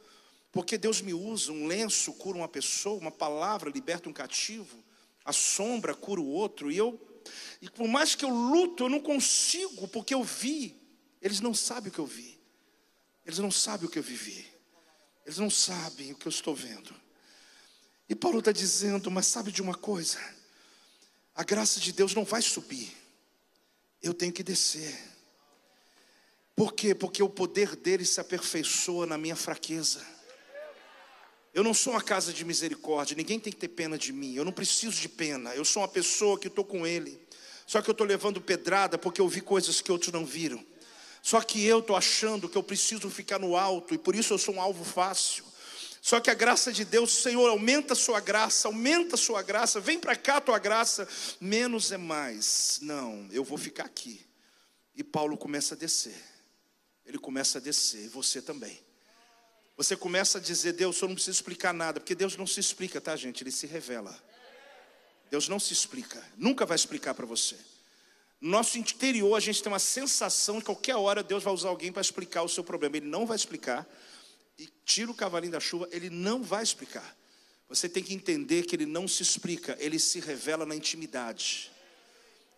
porque 0.53 0.77
Deus 0.77 1.01
me 1.01 1.15
usa, 1.15 1.53
um 1.53 1.67
lenço 1.67 2.13
cura 2.15 2.39
uma 2.39 2.49
pessoa, 2.49 3.01
uma 3.01 3.11
palavra 3.11 3.71
liberta 3.71 4.09
um 4.09 4.13
cativo, 4.13 4.83
a 5.25 5.33
sombra 5.33 5.95
cura 5.95 6.21
o 6.21 6.27
outro, 6.27 6.71
e 6.71 6.77
eu, 6.77 7.01
e 7.61 7.71
por 7.71 7.87
mais 7.87 8.15
que 8.15 8.25
eu 8.25 8.31
luto, 8.31 8.85
eu 8.85 8.89
não 8.89 9.01
consigo, 9.01 9.87
porque 9.89 10.15
eu 10.15 10.25
vi, 10.25 10.77
eles 11.21 11.41
não 11.41 11.55
sabem 11.55 11.91
o 11.91 11.93
que 11.93 12.01
eu 12.01 12.07
vi, 12.07 12.41
eles 13.25 13.39
não 13.39 13.51
sabem 13.51 13.87
o 13.87 13.91
que 13.91 13.99
eu 13.99 14.03
vivi, 14.03 14.47
eles 15.25 15.39
não 15.39 15.51
sabem 15.51 16.13
o 16.13 16.17
que 16.17 16.27
eu 16.27 16.31
estou 16.31 16.55
vendo. 16.55 16.95
E 18.09 18.15
Paulo 18.15 18.41
está 18.41 18.51
dizendo, 18.51 19.11
mas 19.11 19.27
sabe 19.27 19.53
de 19.53 19.63
uma 19.63 19.75
coisa? 19.75 20.19
a 21.41 21.43
graça 21.43 21.81
de 21.81 21.91
Deus 21.91 22.15
não 22.15 22.23
vai 22.23 22.43
subir, 22.43 22.95
eu 24.03 24.13
tenho 24.13 24.31
que 24.31 24.43
descer. 24.43 24.95
Por 26.55 26.75
quê? 26.75 26.95
Porque 26.95 27.23
o 27.23 27.31
poder 27.31 27.75
dele 27.75 28.05
se 28.05 28.21
aperfeiçoa 28.21 29.07
na 29.07 29.17
minha 29.17 29.35
fraqueza. 29.35 30.07
Eu 31.53 31.65
não 31.65 31.75
sou 31.75 31.95
uma 31.95 32.03
casa 32.03 32.33
de 32.33 32.45
misericórdia, 32.45 33.17
ninguém 33.17 33.41
tem 33.41 33.53
que 33.53 33.59
ter 33.59 33.69
pena 33.69 33.99
de 33.99 34.13
mim, 34.13 34.35
eu 34.35 34.45
não 34.45 34.53
preciso 34.53 35.01
de 35.01 35.09
pena, 35.09 35.55
eu 35.55 35.65
sou 35.65 35.83
uma 35.83 35.89
pessoa 35.89 36.39
que 36.39 36.47
estou 36.47 36.65
com 36.65 36.87
ele. 36.87 37.21
Só 37.67 37.83
que 37.83 37.89
eu 37.89 37.93
estou 37.93 38.07
levando 38.07 38.41
pedrada 38.41 38.97
porque 38.97 39.21
eu 39.21 39.29
vi 39.29 39.41
coisas 39.41 39.81
que 39.81 39.93
outros 39.93 40.13
não 40.13 40.25
viram. 40.25 40.65
Só 41.23 41.41
que 41.41 41.65
eu 41.65 41.81
estou 41.81 41.97
achando 41.97 42.49
que 42.49 42.57
eu 42.57 42.63
preciso 42.63 43.11
ficar 43.11 43.39
no 43.39 43.57
alto 43.57 43.95
e 43.95 43.99
por 43.99 44.15
isso 44.15 44.33
eu 44.33 44.39
sou 44.39 44.55
um 44.55 44.61
alvo 44.61 44.85
fácil. 44.85 45.45
Só 46.01 46.19
que 46.19 46.31
a 46.31 46.35
graça 46.35 46.73
de 46.73 46.85
Deus, 46.85 47.13
Senhor, 47.13 47.49
aumenta 47.49 47.93
a 47.93 47.97
sua 47.97 48.21
graça, 48.21 48.69
aumenta 48.69 49.17
a 49.17 49.19
sua 49.19 49.43
graça, 49.43 49.79
vem 49.81 49.99
para 49.99 50.17
cá 50.17 50.39
a 50.39 50.41
tua 50.41 50.59
graça, 50.59 51.07
menos 51.41 51.93
é 51.93 51.99
mais. 51.99 52.79
Não, 52.81 53.29
eu 53.31 53.45
vou 53.45 53.59
ficar 53.59 53.85
aqui, 53.85 54.25
E 54.97 55.05
Paulo 55.05 55.37
começa 55.37 55.75
a 55.75 55.79
descer. 55.79 56.17
Ele 57.05 57.19
começa 57.19 57.59
a 57.59 57.61
descer, 57.61 58.05
e 58.05 58.09
você 58.09 58.41
também. 58.41 58.81
Você 59.81 59.97
começa 59.97 60.37
a 60.37 60.41
dizer, 60.43 60.75
Deus, 60.75 61.01
eu 61.01 61.09
não 61.09 61.15
preciso 61.15 61.39
explicar 61.39 61.73
nada, 61.73 62.01
porque 62.01 62.15
Deus 62.15 62.37
não 62.37 62.47
se 62.47 62.61
explica, 62.61 63.01
tá, 63.01 63.17
gente? 63.17 63.43
Ele 63.43 63.51
se 63.51 63.67
revela. 63.67 64.15
Deus 65.31 65.49
não 65.49 65.59
se 65.59 65.73
explica, 65.73 66.23
nunca 66.37 66.67
vai 66.67 66.77
explicar 66.77 67.15
para 67.15 67.25
você. 67.25 67.57
No 68.39 68.51
nosso 68.51 68.77
interior, 68.77 69.35
a 69.35 69.41
gente 69.41 69.63
tem 69.63 69.73
uma 69.73 69.79
sensação 69.79 70.57
de 70.57 70.61
que 70.61 70.67
qualquer 70.67 70.97
hora 70.97 71.23
Deus 71.23 71.43
vai 71.43 71.55
usar 71.55 71.71
alguém 71.71 71.91
para 71.91 72.03
explicar 72.03 72.43
o 72.43 72.49
seu 72.49 72.63
problema. 72.63 72.99
Ele 72.99 73.07
não 73.07 73.25
vai 73.25 73.37
explicar. 73.37 73.89
E 74.59 74.69
tira 74.85 75.11
o 75.11 75.15
cavalinho 75.15 75.53
da 75.53 75.61
chuva, 75.61 75.89
ele 75.91 76.11
não 76.11 76.43
vai 76.43 76.63
explicar. 76.63 77.17
Você 77.67 77.89
tem 77.89 78.03
que 78.03 78.13
entender 78.13 78.67
que 78.67 78.77
ele 78.77 78.85
não 78.85 79.09
se 79.09 79.23
explica, 79.23 79.79
ele 79.81 79.99
se 79.99 80.21
revela 80.21 80.67
na 80.67 80.77
intimidade. 80.77 81.73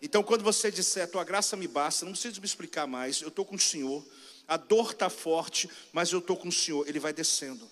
Então, 0.01 0.23
quando 0.23 0.43
você 0.43 0.69
disser, 0.69 1.09
tua 1.09 1.23
graça 1.23 1.55
me 1.55 1.69
basta, 1.69 2.03
não 2.03 2.11
precisa 2.11 2.37
me 2.41 2.45
explicar 2.45 2.85
mais, 2.85 3.21
eu 3.21 3.29
estou 3.29 3.45
com 3.45 3.55
o 3.55 3.59
Senhor, 3.59 4.05
a 4.47 4.57
dor 4.57 4.91
está 4.91 5.09
forte, 5.09 5.69
mas 5.91 6.11
eu 6.11 6.19
estou 6.19 6.37
com 6.37 6.49
o 6.49 6.51
Senhor, 6.51 6.87
ele 6.87 6.99
vai 6.99 7.13
descendo. 7.13 7.69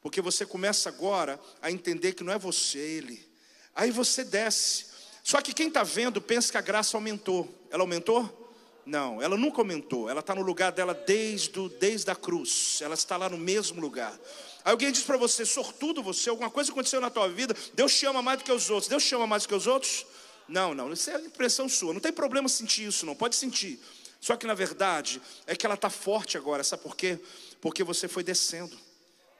Porque 0.00 0.20
você 0.20 0.44
começa 0.44 0.88
agora 0.88 1.40
a 1.62 1.70
entender 1.70 2.12
que 2.12 2.22
não 2.22 2.32
é 2.32 2.38
você, 2.38 2.78
é 2.78 2.82
ele. 2.82 3.26
Aí 3.74 3.90
você 3.90 4.22
desce. 4.22 4.86
Só 5.22 5.40
que 5.40 5.54
quem 5.54 5.68
está 5.68 5.82
vendo 5.82 6.20
pensa 6.20 6.52
que 6.52 6.58
a 6.58 6.60
graça 6.60 6.96
aumentou. 6.96 7.48
Ela 7.70 7.82
aumentou? 7.82 8.44
Não, 8.84 9.22
ela 9.22 9.36
nunca 9.36 9.62
aumentou. 9.62 10.10
Ela 10.10 10.20
está 10.20 10.34
no 10.34 10.42
lugar 10.42 10.72
dela 10.72 10.92
desde, 10.92 11.68
desde 11.80 12.10
a 12.10 12.14
cruz. 12.14 12.80
Ela 12.82 12.94
está 12.94 13.16
lá 13.16 13.30
no 13.30 13.38
mesmo 13.38 13.80
lugar. 13.80 14.12
Aí 14.64 14.72
alguém 14.72 14.92
diz 14.92 15.02
para 15.02 15.16
você, 15.16 15.46
sortudo 15.46 16.02
você, 16.02 16.28
alguma 16.28 16.50
coisa 16.50 16.70
aconteceu 16.70 17.00
na 17.00 17.10
tua 17.10 17.28
vida, 17.28 17.54
Deus 17.74 17.94
te 17.94 18.06
ama 18.06 18.22
mais 18.22 18.38
do 18.38 18.44
que 18.44 18.52
os 18.52 18.70
outros. 18.70 18.88
Deus 18.88 19.04
te 19.04 19.14
ama 19.14 19.26
mais 19.26 19.44
do 19.44 19.48
que 19.48 19.54
os 19.54 19.66
outros? 19.66 20.06
Não, 20.46 20.74
não, 20.74 20.92
isso 20.92 21.10
é 21.10 21.20
impressão 21.20 21.68
sua. 21.68 21.94
Não 21.94 22.00
tem 22.00 22.12
problema 22.12 22.48
sentir 22.48 22.86
isso, 22.86 23.06
não. 23.06 23.14
Pode 23.14 23.36
sentir. 23.36 23.80
Só 24.24 24.38
que 24.38 24.46
na 24.46 24.54
verdade 24.54 25.20
é 25.46 25.54
que 25.54 25.66
ela 25.66 25.74
está 25.74 25.90
forte 25.90 26.38
agora, 26.38 26.64
sabe 26.64 26.82
por 26.82 26.96
quê? 26.96 27.18
Porque 27.60 27.84
você 27.84 28.08
foi 28.08 28.24
descendo, 28.24 28.74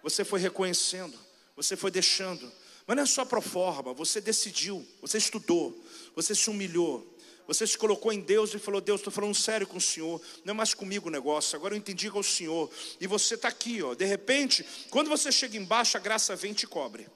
você 0.02 0.26
foi 0.26 0.38
reconhecendo, 0.38 1.18
você 1.56 1.74
foi 1.74 1.90
deixando. 1.90 2.52
Mas 2.86 2.94
não 2.94 3.02
é 3.02 3.06
só 3.06 3.24
pro 3.24 3.40
forma, 3.40 3.94
você 3.94 4.20
decidiu, 4.20 4.86
você 5.00 5.16
estudou, 5.16 5.82
você 6.14 6.34
se 6.34 6.50
humilhou, 6.50 7.16
você 7.46 7.66
se 7.66 7.78
colocou 7.78 8.12
em 8.12 8.20
Deus 8.20 8.52
e 8.52 8.58
falou: 8.58 8.78
Deus, 8.78 9.00
estou 9.00 9.10
falando 9.10 9.34
sério 9.34 9.66
com 9.66 9.78
o 9.78 9.80
Senhor, 9.80 10.20
não 10.44 10.52
é 10.52 10.54
mais 10.54 10.74
comigo 10.74 11.08
o 11.08 11.10
negócio, 11.10 11.56
agora 11.56 11.72
eu 11.72 11.78
entendi 11.78 12.10
que 12.10 12.16
é 12.18 12.20
o 12.20 12.22
Senhor. 12.22 12.70
E 13.00 13.06
você 13.06 13.36
está 13.36 13.48
aqui, 13.48 13.82
ó. 13.82 13.94
De 13.94 14.04
repente, 14.04 14.66
quando 14.90 15.08
você 15.08 15.32
chega 15.32 15.56
embaixo, 15.56 15.96
a 15.96 16.00
graça 16.00 16.36
vem 16.36 16.52
e 16.52 16.56
te 16.56 16.66
cobre. 16.66 17.08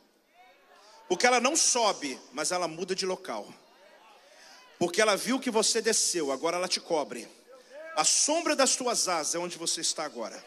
Porque 1.06 1.26
ela 1.26 1.38
não 1.38 1.54
sobe, 1.54 2.18
mas 2.32 2.50
ela 2.50 2.66
muda 2.66 2.94
de 2.94 3.04
local. 3.04 3.46
Porque 4.78 5.02
ela 5.02 5.16
viu 5.16 5.38
que 5.38 5.50
você 5.50 5.82
desceu, 5.82 6.32
agora 6.32 6.56
ela 6.56 6.66
te 6.66 6.80
cobre. 6.80 7.28
A 7.98 8.04
sombra 8.04 8.54
das 8.54 8.76
tuas 8.76 9.08
asas 9.08 9.34
é 9.34 9.38
onde 9.40 9.58
você 9.58 9.80
está 9.80 10.04
agora. 10.04 10.40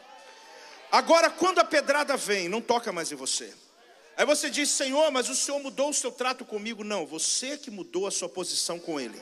Agora, 0.90 1.30
quando 1.30 1.60
a 1.60 1.66
pedrada 1.66 2.16
vem, 2.16 2.48
não 2.48 2.62
toca 2.62 2.94
mais 2.94 3.12
em 3.12 3.16
você. 3.16 3.54
Aí 4.16 4.26
você 4.26 4.50
diz, 4.50 4.70
Senhor, 4.70 5.12
mas 5.12 5.28
o 5.28 5.36
Senhor 5.36 5.60
mudou 5.60 5.90
o 5.90 5.94
seu 5.94 6.14
trato 6.14 6.46
comigo. 6.46 6.82
Não, 6.82 7.06
você 7.06 7.58
que 7.58 7.70
mudou 7.70 8.08
a 8.08 8.12
sua 8.12 8.30
posição 8.30 8.80
com 8.80 8.98
Ele. 8.98 9.22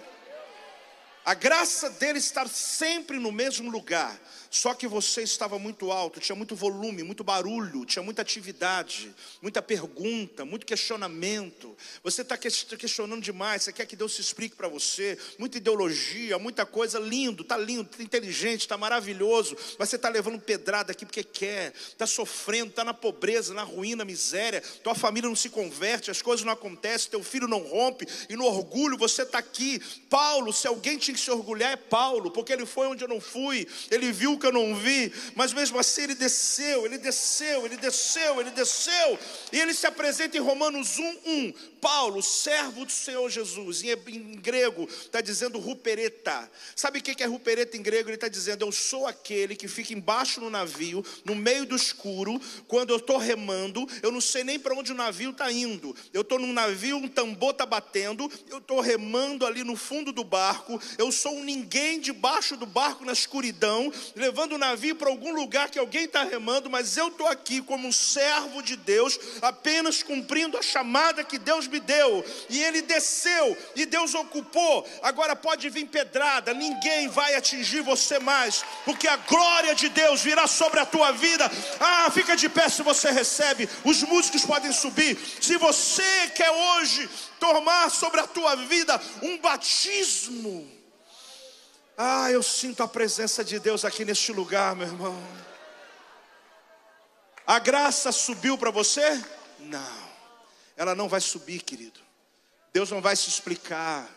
A 1.26 1.34
graça 1.34 1.90
dele 1.90 2.20
estar 2.20 2.48
sempre 2.48 3.18
no 3.18 3.32
mesmo 3.32 3.72
lugar 3.72 4.16
só 4.50 4.74
que 4.74 4.88
você 4.88 5.22
estava 5.22 5.60
muito 5.60 5.92
alto, 5.92 6.20
tinha 6.20 6.36
muito 6.36 6.56
volume, 6.56 7.04
muito 7.04 7.24
barulho, 7.24 7.86
tinha 7.86 8.02
muita 8.02 8.22
atividade, 8.22 9.14
muita 9.42 9.62
pergunta, 9.62 10.44
muito 10.44 10.66
questionamento. 10.66 11.76
Você 12.04 12.24
está 12.24 12.36
questionando 12.38 13.22
demais, 13.22 13.64
você 13.64 13.74
quer 13.74 13.86
que 13.86 13.96
Deus 13.96 14.16
se 14.16 14.22
explique 14.22 14.56
para 14.56 14.68
você, 14.68 15.18
muita 15.38 15.58
ideologia, 15.58 16.40
muita 16.40 16.66
coisa, 16.66 16.98
lindo, 17.00 17.44
está 17.44 17.58
lindo, 17.58 17.90
está 17.92 18.02
inteligente, 18.02 18.62
está 18.62 18.78
maravilhoso, 18.78 19.56
mas 19.78 19.90
você 19.90 19.98
está 19.98 20.10
levando 20.10 20.40
pedrada 20.40 20.94
aqui 20.94 21.06
porque 21.06 21.24
quer, 21.24 21.74
está 21.76 22.08
sofrendo, 22.08 22.70
está 22.70 22.84
na 22.84 22.94
pobreza, 22.94 23.54
na 23.54 23.64
ruína, 23.64 24.04
miséria, 24.04 24.62
tua 24.84 24.96
família 24.96 25.30
não 25.30 25.36
se 25.36 25.50
converte, 25.50 26.10
as 26.10 26.22
coisas 26.22 26.44
não 26.44 26.54
acontecem, 26.54 27.12
teu 27.12 27.24
filho 27.24 27.48
não 27.48 27.60
rompe, 27.60 28.08
e 28.28 28.36
no 28.36 28.46
orgulho 28.46 28.98
você 28.98 29.22
está 29.22 29.38
aqui. 29.38 29.80
Paulo, 30.10 30.52
se 30.52 30.68
alguém 30.68 30.98
tinha 30.98 31.14
que 31.14 31.22
se 31.22 31.30
orgulhar, 31.30 31.74
é 31.74 31.76
Paulo, 31.76 32.32
porque 32.32 32.52
ele 32.52 32.66
foi 32.66 32.88
onde 32.88 33.04
eu 33.04 33.08
não 33.08 33.22
fui, 33.22 33.68
ele 33.92 34.12
viu 34.12 34.39
eu 34.46 34.52
não 34.52 34.76
vi, 34.76 35.12
mas 35.36 35.54
mesmo 35.54 35.80
assim 35.80 36.04
ele 36.04 36.16
desceu, 36.16 36.86
ele 36.86 36.98
desceu, 36.98 37.66
ele 37.66 37.78
desceu, 37.78 38.40
ele 38.40 38.52
desceu, 38.52 39.20
e 39.52 39.60
ele 39.60 39.74
se 39.74 39.88
apresenta 39.88 40.38
em 40.38 40.42
Romanos 40.42 40.98
1, 40.98 41.18
1. 41.26 41.54
Paulo, 41.80 42.22
servo 42.22 42.86
do 42.86 42.92
Senhor 42.92 43.30
Jesus, 43.30 43.84
em, 43.84 43.90
em 43.90 44.36
grego 44.36 44.88
está 44.90 45.22
dizendo 45.22 45.60
rupereta. 45.60 46.50
Sabe 46.76 47.00
o 47.00 47.02
que 47.02 47.24
é 47.24 47.26
rupereta 47.26 47.78
em 47.78 47.82
grego? 47.82 48.10
Ele 48.10 48.16
está 48.16 48.28
dizendo: 48.28 48.66
Eu 48.66 48.72
sou 48.72 49.08
aquele 49.08 49.56
que 49.56 49.68
fica 49.68 49.94
embaixo 49.94 50.42
no 50.42 50.50
navio, 50.50 51.04
no 51.24 51.36
meio 51.36 51.66
do 51.66 51.76
escuro, 51.76 52.40
quando 52.68 52.92
eu 52.92 52.98
estou 52.98 53.18
remando, 53.18 53.88
eu 54.02 54.12
não 54.12 54.22
sei 54.22 54.44
nem 54.44 54.60
para 54.60 54.76
onde 54.76 54.92
o 54.92 54.96
navio 54.96 55.32
está 55.32 55.52
indo. 55.52 55.96
Eu 56.14 56.22
estou 56.22 56.40
num 56.40 56.54
navio, 56.54 56.98
um 56.98 57.08
tambor 57.08 57.52
está 57.52 57.66
batendo, 57.66 58.30
eu 58.50 58.58
estou 58.58 58.82
remando 58.82 59.46
ali 59.46 59.64
no 59.64 59.76
fundo 59.76 60.12
do 60.12 60.24
barco, 60.24 60.80
eu 60.98 61.12
sou 61.12 61.36
um 61.36 61.44
ninguém 61.44 62.00
debaixo 62.00 62.58
do 62.58 62.66
barco 62.66 63.06
na 63.06 63.14
escuridão, 63.14 63.92
levando 64.30 64.54
o 64.54 64.58
navio 64.60 64.96
para 64.96 65.10
algum 65.10 65.34
lugar 65.34 65.72
que 65.72 65.80
alguém 65.80 66.04
está 66.04 66.24
remando, 66.24 66.70
mas 66.70 66.96
eu 66.96 67.08
estou 67.08 67.28
aqui 67.28 67.64
como 67.64 67.88
um 67.88 67.92
servo 67.92 68.62
de 68.62 68.76
Deus, 68.76 69.20
apenas 69.42 70.04
cumprindo 70.04 70.56
a 70.56 70.62
chamada 70.62 71.24
que 71.24 71.40
Deus 71.40 71.68
me 71.68 71.80
deu, 71.80 72.24
e 72.48 72.64
ele 72.64 72.84
desceu, 72.84 73.58
e 73.76 73.88
Deus 73.88 74.14
ocupou. 74.14 74.88
Agora 75.02 75.36
pode 75.36 75.68
vir 75.70 75.88
pedrada, 75.88 76.54
ninguém 76.54 77.08
vai 77.08 77.34
atingir 77.34 77.82
você 77.82 78.20
mais, 78.20 78.64
porque 78.86 79.08
a 79.08 79.18
glória 79.18 79.74
de 79.74 79.90
Deus 79.90 80.22
virá 80.22 80.46
sobre 80.46 80.80
a 80.80 80.86
tua 80.86 81.12
vida. 81.12 81.50
Ah, 81.80 82.12
fica 82.12 82.36
de 82.36 82.48
pé 82.48 82.70
se 82.70 82.84
você 82.84 83.10
recebe, 83.10 83.68
os 83.84 84.04
músicos 84.04 84.46
podem 84.46 84.72
subir. 84.72 85.18
Se 85.42 85.58
você 85.58 86.28
quer 86.36 86.52
hoje 86.52 87.10
tomar 87.40 87.90
sobre 87.90 88.20
a 88.20 88.28
tua 88.28 88.56
vida 88.58 89.02
um 89.24 89.40
batismo, 89.40 90.79
ah, 92.02 92.32
eu 92.32 92.42
sinto 92.42 92.82
a 92.82 92.88
presença 92.88 93.44
de 93.44 93.60
Deus 93.60 93.84
aqui 93.84 94.06
neste 94.06 94.32
lugar, 94.32 94.74
meu 94.74 94.88
irmão. 94.88 95.22
A 97.46 97.60
graça 97.60 98.10
subiu 98.14 98.58
para 98.58 98.72
você? 98.72 99.22
Não. 99.60 100.10
Ela 100.78 100.96
não 100.96 101.10
vai 101.10 101.20
subir, 101.20 101.62
querido. 101.62 102.00
Deus 102.72 102.90
não 102.90 103.02
vai 103.02 103.18
se 103.18 103.28
explicar. 103.28 104.10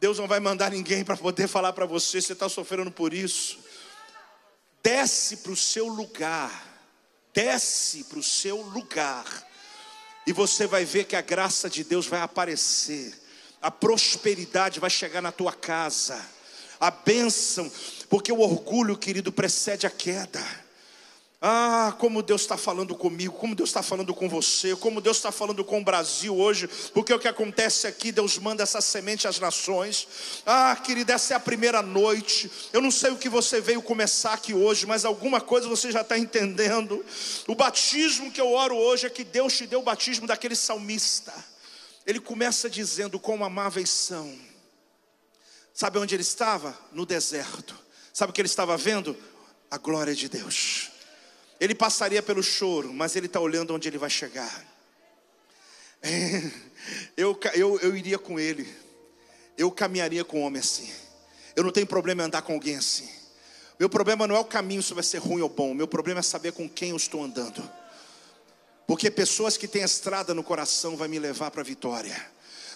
Deus 0.00 0.18
não 0.18 0.26
vai 0.26 0.40
mandar 0.40 0.70
ninguém 0.70 1.04
para 1.04 1.14
poder 1.14 1.46
falar 1.46 1.74
para 1.74 1.84
você, 1.84 2.22
você 2.22 2.32
está 2.32 2.48
sofrendo 2.48 2.90
por 2.90 3.12
isso. 3.12 3.58
Desce 4.82 5.36
para 5.36 5.52
o 5.52 5.56
seu 5.56 5.86
lugar. 5.88 6.66
Desce 7.34 8.04
para 8.04 8.18
o 8.18 8.22
seu 8.22 8.62
lugar. 8.62 9.26
E 10.26 10.32
você 10.32 10.66
vai 10.66 10.86
ver 10.86 11.04
que 11.04 11.16
a 11.16 11.20
graça 11.20 11.68
de 11.68 11.84
Deus 11.84 12.06
vai 12.06 12.22
aparecer. 12.22 13.12
A 13.60 13.70
prosperidade 13.70 14.80
vai 14.80 14.88
chegar 14.88 15.20
na 15.20 15.32
tua 15.32 15.52
casa. 15.52 16.32
A 16.80 16.90
bênção, 16.90 17.70
porque 18.08 18.32
o 18.32 18.40
orgulho, 18.40 18.96
querido, 18.96 19.32
precede 19.32 19.86
a 19.86 19.90
queda. 19.90 20.42
Ah, 21.46 21.94
como 21.98 22.22
Deus 22.22 22.40
está 22.40 22.56
falando 22.56 22.94
comigo, 22.94 23.34
como 23.34 23.54
Deus 23.54 23.68
está 23.68 23.82
falando 23.82 24.14
com 24.14 24.26
você, 24.30 24.74
como 24.74 24.98
Deus 24.98 25.18
está 25.18 25.30
falando 25.30 25.62
com 25.62 25.78
o 25.78 25.84
Brasil 25.84 26.34
hoje, 26.34 26.66
porque 26.94 27.12
o 27.12 27.18
que 27.18 27.28
acontece 27.28 27.86
aqui, 27.86 28.10
Deus 28.10 28.38
manda 28.38 28.62
essa 28.62 28.80
semente 28.80 29.28
às 29.28 29.38
nações. 29.38 30.08
Ah, 30.46 30.74
querida, 30.74 31.12
essa 31.12 31.34
é 31.34 31.36
a 31.36 31.40
primeira 31.40 31.82
noite. 31.82 32.50
Eu 32.72 32.80
não 32.80 32.90
sei 32.90 33.10
o 33.10 33.18
que 33.18 33.28
você 33.28 33.60
veio 33.60 33.82
começar 33.82 34.32
aqui 34.32 34.54
hoje, 34.54 34.86
mas 34.86 35.04
alguma 35.04 35.38
coisa 35.38 35.68
você 35.68 35.92
já 35.92 36.00
está 36.00 36.16
entendendo. 36.16 37.04
O 37.46 37.54
batismo 37.54 38.32
que 38.32 38.40
eu 38.40 38.50
oro 38.50 38.74
hoje 38.74 39.06
é 39.06 39.10
que 39.10 39.22
Deus 39.22 39.54
te 39.54 39.66
deu 39.66 39.80
o 39.80 39.84
batismo 39.84 40.26
daquele 40.26 40.56
salmista. 40.56 41.34
Ele 42.06 42.20
começa 42.20 42.70
dizendo: 42.70 43.20
Como 43.20 43.44
amáveis 43.44 43.90
são. 43.90 44.34
Sabe 45.74 45.98
onde 45.98 46.14
ele 46.14 46.22
estava? 46.22 46.78
No 46.92 47.04
deserto. 47.04 47.76
Sabe 48.12 48.30
o 48.30 48.32
que 48.32 48.40
ele 48.40 48.46
estava 48.46 48.76
vendo? 48.76 49.16
A 49.68 49.76
glória 49.76 50.14
de 50.14 50.28
Deus. 50.28 50.92
Ele 51.58 51.74
passaria 51.74 52.22
pelo 52.22 52.44
choro, 52.44 52.94
mas 52.94 53.16
ele 53.16 53.26
está 53.26 53.40
olhando 53.40 53.74
onde 53.74 53.88
ele 53.88 53.98
vai 53.98 54.08
chegar. 54.08 54.64
É, 56.00 56.50
eu, 57.16 57.38
eu, 57.54 57.80
eu 57.80 57.96
iria 57.96 58.18
com 58.18 58.38
ele. 58.38 58.72
Eu 59.58 59.70
caminharia 59.70 60.24
com 60.24 60.40
um 60.40 60.44
homem 60.44 60.60
assim. 60.60 60.92
Eu 61.56 61.64
não 61.64 61.72
tenho 61.72 61.86
problema 61.86 62.22
em 62.22 62.26
andar 62.26 62.42
com 62.42 62.52
alguém 62.52 62.76
assim. 62.76 63.08
Meu 63.78 63.88
problema 63.88 64.28
não 64.28 64.36
é 64.36 64.38
o 64.38 64.44
caminho 64.44 64.82
se 64.82 64.94
vai 64.94 65.02
ser 65.02 65.18
ruim 65.18 65.42
ou 65.42 65.48
bom. 65.48 65.74
Meu 65.74 65.88
problema 65.88 66.20
é 66.20 66.22
saber 66.22 66.52
com 66.52 66.68
quem 66.68 66.90
eu 66.90 66.96
estou 66.96 67.24
andando. 67.24 67.68
Porque 68.86 69.10
pessoas 69.10 69.56
que 69.56 69.66
têm 69.66 69.82
estrada 69.82 70.34
no 70.34 70.44
coração 70.44 70.96
vai 70.96 71.08
me 71.08 71.18
levar 71.18 71.50
para 71.50 71.62
a 71.62 71.64
vitória. 71.64 72.14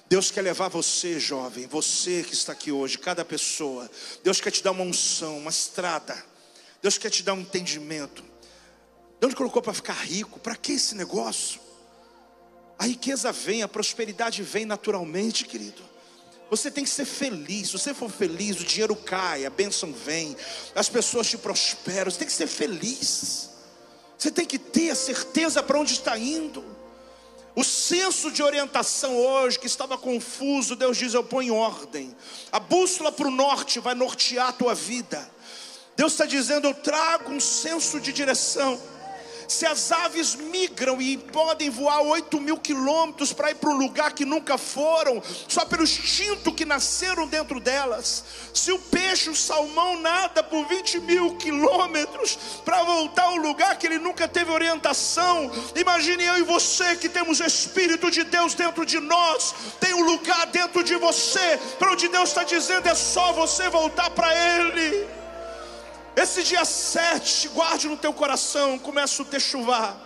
Deus 0.09 0.31
quer 0.31 0.41
levar 0.41 0.69
você, 0.69 1.21
jovem, 1.21 1.67
você 1.67 2.23
que 2.23 2.33
está 2.33 2.53
aqui 2.53 2.73
hoje, 2.73 2.97
cada 2.97 3.25
pessoa. 3.25 3.91
Deus 4.25 4.41
quer 4.41 4.51
te 4.51 4.63
dar 4.63 4.71
uma 4.71 4.83
unção, 4.83 5.37
uma 5.37 5.51
estrada. 5.51 6.17
Deus 6.81 6.97
quer 6.97 7.11
te 7.11 7.23
dar 7.23 7.35
um 7.35 7.41
entendimento. 7.41 8.25
Deus 9.21 9.35
colocou 9.35 9.61
para 9.61 9.75
ficar 9.75 9.93
rico. 9.93 10.41
Para 10.41 10.57
que 10.57 10.73
esse 10.73 10.95
negócio? 10.95 11.61
A 12.79 12.87
riqueza 12.87 13.31
vem, 13.33 13.63
a 13.63 13.69
prosperidade 13.69 14.43
vem 14.43 14.65
naturalmente, 14.65 15.45
querido. 15.45 15.83
Você 16.49 16.71
tem 16.71 16.85
que 16.85 16.91
ser 16.91 17.05
feliz. 17.05 17.67
Se 17.67 17.73
você 17.79 17.93
for 17.93 18.11
feliz, 18.11 18.59
o 18.61 18.65
dinheiro 18.65 18.97
cai, 18.97 19.45
a 19.45 19.51
bênção 19.51 19.93
vem, 19.93 20.35
as 20.75 20.89
pessoas 20.89 21.29
te 21.29 21.37
prosperam. 21.37 22.11
Você 22.11 22.19
tem 22.19 22.29
que 22.29 22.33
ser 22.33 22.47
feliz. 22.47 23.51
Você 24.17 24.31
tem 24.31 24.47
que 24.47 24.59
ter 24.59 24.91
a 24.91 24.95
certeza 24.95 25.63
para 25.63 25.79
onde 25.79 25.93
está 25.93 26.17
indo. 26.17 26.78
O 27.59 27.65
senso 27.65 28.31
de 28.31 28.41
orientação 28.41 29.17
hoje, 29.17 29.59
que 29.59 29.67
estava 29.67 29.99
confuso, 29.99 30.77
Deus 30.77 30.97
diz: 30.97 31.13
Eu 31.13 31.25
ponho 31.25 31.49
em 31.49 31.59
ordem. 31.59 32.17
A 32.53 32.61
bússola 32.61 33.11
para 33.11 33.27
o 33.27 33.33
norte 33.33 33.81
vai 33.81 33.97
nortear 33.97 34.51
a 34.51 34.53
tua 34.53 34.77
vida. 34.77 35.29
Deus 35.97 36.13
está 36.13 36.25
dizendo: 36.25 36.69
Eu 36.69 36.75
trago 36.75 37.33
um 37.33 37.41
senso 37.41 37.99
de 37.99 38.13
direção. 38.13 38.81
Se 39.49 39.65
as 39.65 39.91
aves 39.91 40.35
migram 40.35 41.01
e 41.01 41.17
podem 41.17 41.71
voar 41.71 42.03
8 42.03 42.39
mil 42.39 42.59
quilômetros 42.59 43.33
para 43.33 43.51
ir 43.51 43.55
para 43.55 43.71
um 43.71 43.79
lugar 43.79 44.13
que 44.13 44.27
nunca 44.27 44.59
foram, 44.59 45.23
só 45.49 45.65
pelo 45.65 45.85
instinto 45.85 46.53
que 46.53 46.67
nasceram 46.67 47.27
dentro 47.27 47.59
delas. 47.59 48.23
Se 48.53 48.71
o 48.71 48.79
peixe, 48.79 49.31
o 49.31 49.35
salmão, 49.35 49.99
nada 50.01 50.43
por 50.43 50.67
20 50.67 51.01
mil 51.01 51.37
quilômetros 51.37 52.39
para 52.63 52.83
voltar 52.83 53.25
ao 53.25 53.37
lugar 53.37 53.79
que 53.79 53.87
ele 53.87 53.99
nunca 53.99 54.29
teve 54.29 54.53
orientação. 54.53 55.51
Imagine 55.75 56.25
eu 56.25 56.39
e 56.39 56.43
você 56.43 56.97
que 56.97 57.09
temos 57.09 57.41
o 57.41 57.45
Espírito 57.45 58.11
de 58.11 58.25
Deus 58.25 58.53
dentro 58.53 58.85
de 58.85 59.01
nós, 59.01 59.55
tem 59.81 59.95
um 59.95 60.05
lugar 60.05 60.47
dentro 60.49 60.85
de 60.85 60.97
você, 60.97 61.59
para 61.79 61.93
onde 61.93 62.09
Deus 62.09 62.29
está 62.29 62.45
dizendo 62.45 62.87
é 62.87 62.95
só 62.95 63.33
você 63.33 63.71
voltar 63.71 64.11
para 64.11 64.29
Ele. 64.35 65.18
Esse 66.21 66.43
dia 66.43 66.65
7, 66.65 67.47
guarde 67.51 67.87
no 67.87 67.97
teu 67.97 68.13
coração, 68.13 68.77
começa 68.77 69.23
o 69.23 69.25
techuvá. 69.25 69.97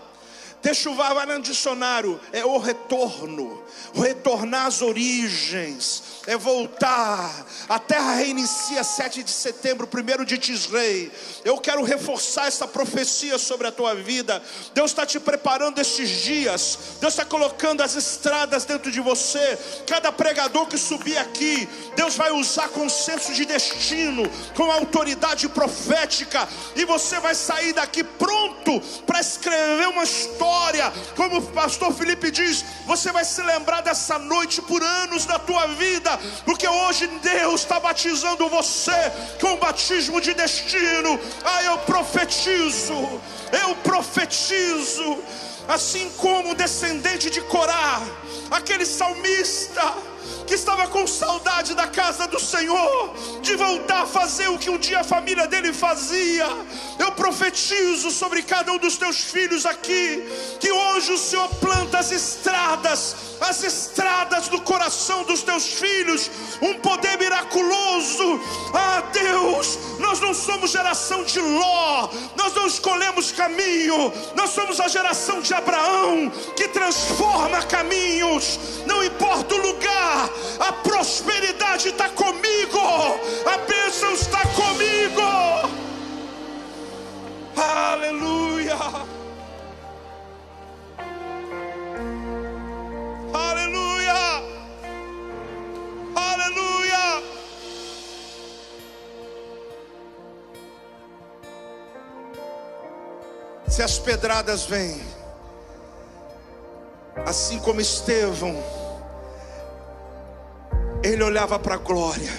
Techuvá 0.60 1.14
vai 1.14 1.24
no 1.24 1.40
dicionário, 1.40 2.20
é 2.32 2.44
o 2.44 2.58
retorno, 2.58 3.64
retornar 3.94 4.66
às 4.66 4.82
origens, 4.82 6.02
é 6.26 6.36
voltar. 6.36 7.46
A 7.68 7.78
terra 7.78 8.14
reinicia 8.14 8.84
7 8.84 9.22
de 9.22 9.30
setembro, 9.30 9.86
primeiro 9.86 10.24
de 10.24 10.38
Tisrei. 10.38 11.10
Eu 11.44 11.58
quero 11.58 11.82
reforçar 11.82 12.46
essa 12.46 12.66
profecia 12.66 13.38
sobre 13.38 13.66
a 13.66 13.72
tua 13.72 13.94
vida. 13.94 14.42
Deus 14.74 14.90
está 14.90 15.04
te 15.04 15.18
preparando 15.18 15.80
esses 15.80 16.08
dias. 16.08 16.78
Deus 17.00 17.14
está 17.14 17.24
colocando 17.24 17.82
as 17.82 17.94
estradas 17.96 18.64
dentro 18.64 18.90
de 18.90 19.00
você. 19.00 19.58
Cada 19.86 20.12
pregador 20.12 20.66
que 20.66 20.78
subir 20.78 21.18
aqui, 21.18 21.68
Deus 21.96 22.16
vai 22.16 22.30
usar 22.30 22.68
com 22.68 22.88
senso 22.88 23.32
de 23.32 23.44
destino, 23.44 24.22
com 24.54 24.70
autoridade 24.70 25.48
profética, 25.48 26.48
e 26.76 26.84
você 26.84 27.18
vai 27.20 27.34
sair 27.34 27.72
daqui 27.72 28.04
pronto 28.04 28.80
para 29.06 29.20
escrever 29.20 29.88
uma 29.88 30.04
história. 30.04 30.92
Como 31.16 31.38
o 31.38 31.42
pastor 31.42 31.92
Felipe 31.92 32.30
diz, 32.30 32.64
você 32.86 33.10
vai 33.10 33.24
se 33.24 33.42
lembrar 33.42 33.80
dessa 33.80 34.18
noite 34.18 34.62
por 34.62 34.82
anos 34.82 35.24
da 35.26 35.38
tua 35.38 35.66
vida 35.68 36.11
porque 36.44 36.66
hoje 36.66 37.06
Deus 37.22 37.62
está 37.62 37.78
batizando 37.80 38.48
você 38.48 39.12
com 39.40 39.54
o 39.54 39.58
batismo 39.58 40.20
de 40.20 40.34
destino. 40.34 41.18
Ah, 41.44 41.62
eu 41.64 41.78
profetizo, 41.78 43.20
eu 43.52 43.74
profetizo, 43.76 45.18
assim 45.68 46.10
como 46.18 46.54
descendente 46.54 47.30
de 47.30 47.40
Corá, 47.42 48.02
aquele 48.50 48.86
salmista 48.86 50.11
que 50.52 50.56
estava 50.56 50.86
com 50.86 51.06
saudade 51.06 51.74
da 51.74 51.86
casa 51.86 52.28
do 52.28 52.38
Senhor, 52.38 53.14
de 53.40 53.56
voltar 53.56 54.02
a 54.02 54.06
fazer 54.06 54.48
o 54.48 54.58
que 54.58 54.68
um 54.68 54.76
dia 54.76 55.00
a 55.00 55.04
família 55.04 55.46
dele 55.46 55.72
fazia. 55.72 56.46
Eu 56.98 57.10
profetizo 57.12 58.10
sobre 58.10 58.42
cada 58.42 58.70
um 58.70 58.76
dos 58.76 58.98
teus 58.98 59.16
filhos 59.16 59.64
aqui, 59.64 60.22
que 60.60 60.70
hoje 60.70 61.10
o 61.14 61.16
Senhor 61.16 61.48
planta 61.54 62.00
as 62.00 62.10
estradas, 62.12 63.16
as 63.40 63.64
estradas 63.64 64.48
do 64.48 64.60
coração 64.60 65.24
dos 65.24 65.42
teus 65.42 65.66
filhos, 65.68 66.30
um 66.60 66.74
poder 66.74 67.16
miraculoso. 67.16 68.38
Ah, 68.74 69.02
Deus, 69.10 69.78
nós 70.00 70.20
não 70.20 70.34
somos 70.34 70.70
geração 70.70 71.24
de 71.24 71.40
Ló, 71.40 72.10
nós 72.36 72.52
não 72.52 72.66
escolhemos 72.66 73.32
caminho, 73.32 74.12
nós 74.36 74.50
somos 74.50 74.80
a 74.80 74.88
geração 74.88 75.40
de 75.40 75.54
Abraão 75.54 76.30
que 76.54 76.68
transforma 76.68 77.62
caminhos, 77.62 78.60
não 78.86 79.02
importa 79.02 79.54
o 79.54 79.58
lugar, 79.58 80.30
a 80.58 80.72
prosperidade 80.72 81.88
está 81.88 82.08
comigo, 82.10 82.78
a 83.46 83.58
bênção 83.58 84.12
está 84.12 84.40
comigo. 84.48 85.22
Aleluia. 87.56 88.76
Aleluia. 93.34 94.14
Aleluia. 96.14 97.22
Se 103.68 103.82
as 103.82 103.98
pedradas 103.98 104.64
vêm, 104.64 105.00
assim 107.26 107.58
como 107.58 107.80
Estevão, 107.80 108.81
ele 111.12 111.22
olhava 111.22 111.58
para 111.58 111.74
a 111.74 111.78
glória. 111.78 112.32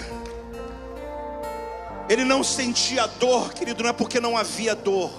Ele 2.08 2.24
não 2.24 2.44
sentia 2.44 3.06
dor, 3.06 3.54
querido, 3.54 3.82
não 3.82 3.90
é 3.90 3.92
porque 3.92 4.20
não 4.20 4.36
havia 4.36 4.74
dor, 4.74 5.12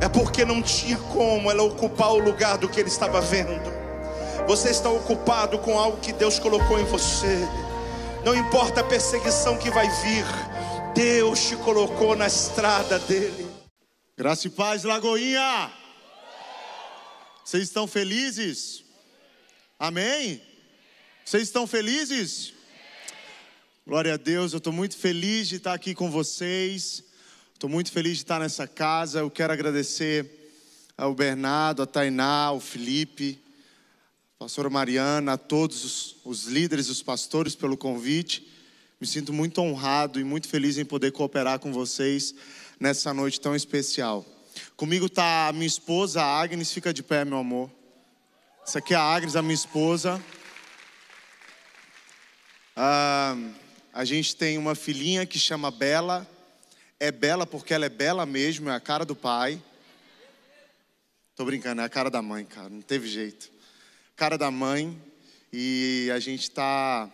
é 0.00 0.08
porque 0.08 0.44
não 0.44 0.62
tinha 0.62 0.96
como 0.96 1.50
ela 1.50 1.62
ocupar 1.62 2.12
o 2.12 2.18
lugar 2.18 2.58
do 2.58 2.68
que 2.68 2.80
ele 2.80 2.88
estava 2.88 3.20
vendo. 3.20 3.78
Você 4.46 4.70
está 4.70 4.88
ocupado 4.88 5.58
com 5.58 5.78
algo 5.78 5.98
que 5.98 6.12
Deus 6.12 6.38
colocou 6.38 6.80
em 6.80 6.84
você. 6.84 7.38
Não 8.24 8.34
importa 8.34 8.80
a 8.80 8.84
perseguição 8.84 9.56
que 9.58 9.70
vai 9.70 9.88
vir, 9.88 10.24
Deus 10.94 11.46
te 11.46 11.56
colocou 11.56 12.16
na 12.16 12.26
estrada 12.26 12.98
dele. 12.98 13.48
Graça 14.16 14.48
e 14.48 14.50
paz, 14.50 14.82
Lagoinha. 14.82 15.70
Vocês 17.44 17.64
estão 17.64 17.86
felizes? 17.86 18.82
Amém? 19.78 20.42
Vocês 21.24 21.44
estão 21.44 21.66
felizes? 21.66 22.57
Glória 23.88 24.12
a 24.12 24.16
Deus, 24.18 24.52
eu 24.52 24.58
estou 24.58 24.70
muito 24.70 24.98
feliz 24.98 25.48
de 25.48 25.56
estar 25.56 25.72
aqui 25.72 25.94
com 25.94 26.10
vocês. 26.10 27.02
Estou 27.54 27.70
muito 27.70 27.90
feliz 27.90 28.18
de 28.18 28.22
estar 28.22 28.38
nessa 28.38 28.68
casa. 28.68 29.20
Eu 29.20 29.30
quero 29.30 29.50
agradecer 29.50 30.30
ao 30.94 31.14
Bernardo, 31.14 31.80
a 31.80 31.86
Tainá, 31.86 32.48
ao 32.48 32.60
Felipe, 32.60 33.42
a 34.34 34.44
pastora 34.44 34.68
Mariana, 34.68 35.32
a 35.32 35.38
todos 35.38 35.86
os, 35.86 36.16
os 36.22 36.44
líderes, 36.44 36.90
os 36.90 37.02
pastores 37.02 37.54
pelo 37.54 37.78
convite. 37.78 38.46
Me 39.00 39.06
sinto 39.06 39.32
muito 39.32 39.58
honrado 39.62 40.20
e 40.20 40.24
muito 40.24 40.48
feliz 40.48 40.76
em 40.76 40.84
poder 40.84 41.10
cooperar 41.12 41.58
com 41.58 41.72
vocês 41.72 42.34
nessa 42.78 43.14
noite 43.14 43.40
tão 43.40 43.56
especial. 43.56 44.22
Comigo 44.76 45.06
está 45.06 45.48
a 45.48 45.52
minha 45.54 45.66
esposa, 45.66 46.20
a 46.20 46.42
Agnes, 46.42 46.70
fica 46.70 46.92
de 46.92 47.02
pé, 47.02 47.24
meu 47.24 47.38
amor. 47.38 47.70
Essa 48.66 48.80
aqui 48.80 48.92
é 48.92 48.98
a 48.98 49.00
Agnes, 49.00 49.34
a 49.34 49.40
minha 49.40 49.54
esposa. 49.54 50.22
Ah, 52.76 53.34
a 53.98 54.04
gente 54.04 54.36
tem 54.36 54.56
uma 54.56 54.76
filhinha 54.76 55.26
que 55.26 55.40
chama 55.40 55.72
Bela. 55.72 56.24
É 57.00 57.10
bela 57.10 57.44
porque 57.44 57.74
ela 57.74 57.84
é 57.84 57.88
bela 57.88 58.24
mesmo, 58.24 58.70
é 58.70 58.72
a 58.72 58.78
cara 58.78 59.04
do 59.04 59.16
pai. 59.16 59.60
Tô 61.34 61.44
brincando, 61.44 61.80
é 61.80 61.84
a 61.84 61.88
cara 61.88 62.08
da 62.08 62.22
mãe, 62.22 62.44
cara, 62.44 62.68
não 62.68 62.80
teve 62.80 63.08
jeito. 63.08 63.50
Cara 64.14 64.38
da 64.38 64.52
mãe. 64.52 64.96
E 65.52 66.08
a 66.14 66.20
gente 66.20 66.48
tá 66.48 67.10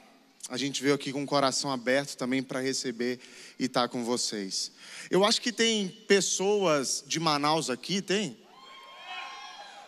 a 0.50 0.58
gente 0.58 0.82
veio 0.82 0.94
aqui 0.94 1.10
com 1.10 1.22
o 1.22 1.26
coração 1.26 1.72
aberto 1.72 2.18
também 2.18 2.42
para 2.42 2.60
receber 2.60 3.18
e 3.58 3.64
estar 3.64 3.82
tá 3.82 3.88
com 3.88 4.04
vocês. 4.04 4.70
Eu 5.10 5.24
acho 5.24 5.40
que 5.40 5.52
tem 5.52 5.88
pessoas 5.88 7.02
de 7.06 7.18
Manaus 7.18 7.70
aqui, 7.70 8.02
tem? 8.02 8.36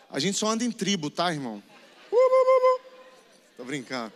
A 0.08 0.18
gente 0.18 0.38
só 0.38 0.48
anda 0.48 0.64
em 0.64 0.72
tribo, 0.72 1.10
tá, 1.10 1.30
irmão? 1.30 1.62
Tô 3.54 3.66
brincando. 3.66 4.14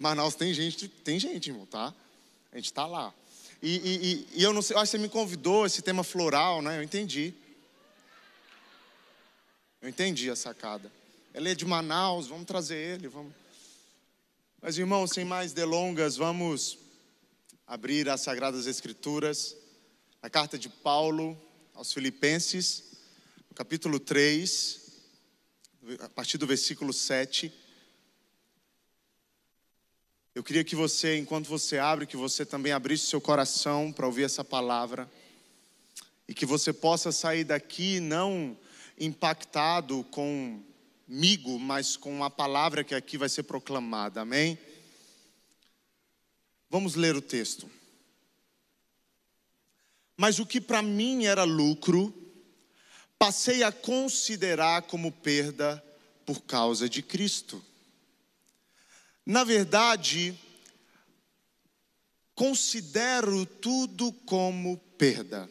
Manaus 0.00 0.34
tem 0.34 0.54
gente, 0.54 0.88
tem 0.88 1.20
gente, 1.20 1.50
irmão, 1.50 1.66
tá? 1.66 1.94
A 2.50 2.56
gente 2.56 2.64
está 2.64 2.86
lá. 2.86 3.12
E, 3.62 3.76
e, 3.76 4.28
e, 4.40 4.42
eu 4.42 4.54
não 4.54 4.62
sei, 4.62 4.74
eu 4.74 4.80
acho 4.80 4.90
que 4.90 4.96
você 4.96 5.02
me 5.02 5.10
convidou 5.10 5.66
esse 5.66 5.82
tema 5.82 6.02
floral, 6.02 6.62
né? 6.62 6.78
Eu 6.78 6.82
entendi. 6.82 7.34
Eu 9.82 9.90
entendi 9.90 10.30
a 10.30 10.34
sacada. 10.34 10.90
Ele 11.34 11.50
é 11.50 11.54
de 11.54 11.66
Manaus, 11.66 12.26
vamos 12.26 12.46
trazer 12.46 12.76
ele, 12.76 13.08
vamos. 13.08 13.34
Mas 14.62 14.78
irmão, 14.78 15.06
sem 15.06 15.22
mais 15.22 15.52
delongas, 15.52 16.16
vamos 16.16 16.78
abrir 17.66 18.08
as 18.08 18.22
Sagradas 18.22 18.66
Escrituras, 18.66 19.54
a 20.22 20.30
carta 20.30 20.58
de 20.58 20.70
Paulo 20.70 21.38
aos 21.74 21.92
Filipenses, 21.92 22.84
capítulo 23.54 24.00
3, 24.00 24.80
a 26.00 26.08
partir 26.08 26.38
do 26.38 26.46
versículo 26.46 26.90
7. 26.90 27.52
Eu 30.32 30.44
queria 30.44 30.62
que 30.62 30.76
você, 30.76 31.16
enquanto 31.16 31.48
você 31.48 31.76
abre, 31.76 32.06
que 32.06 32.16
você 32.16 32.46
também 32.46 32.72
abrisse 32.72 33.06
seu 33.06 33.20
coração 33.20 33.90
para 33.90 34.06
ouvir 34.06 34.22
essa 34.22 34.44
palavra 34.44 35.10
e 36.28 36.32
que 36.32 36.46
você 36.46 36.72
possa 36.72 37.10
sair 37.10 37.42
daqui 37.42 37.98
não 37.98 38.56
impactado 38.96 40.04
comigo, 40.04 41.58
mas 41.58 41.96
com 41.96 42.22
a 42.22 42.30
palavra 42.30 42.84
que 42.84 42.94
aqui 42.94 43.18
vai 43.18 43.28
ser 43.28 43.42
proclamada. 43.42 44.20
Amém? 44.20 44.56
Vamos 46.68 46.94
ler 46.94 47.16
o 47.16 47.20
texto. 47.20 47.68
Mas 50.16 50.38
o 50.38 50.46
que 50.46 50.60
para 50.60 50.80
mim 50.80 51.24
era 51.24 51.42
lucro, 51.42 52.14
passei 53.18 53.64
a 53.64 53.72
considerar 53.72 54.82
como 54.82 55.10
perda 55.10 55.84
por 56.24 56.42
causa 56.42 56.88
de 56.88 57.02
Cristo. 57.02 57.60
Na 59.24 59.44
verdade, 59.44 60.34
considero 62.34 63.44
tudo 63.44 64.12
como 64.24 64.78
perda, 64.96 65.48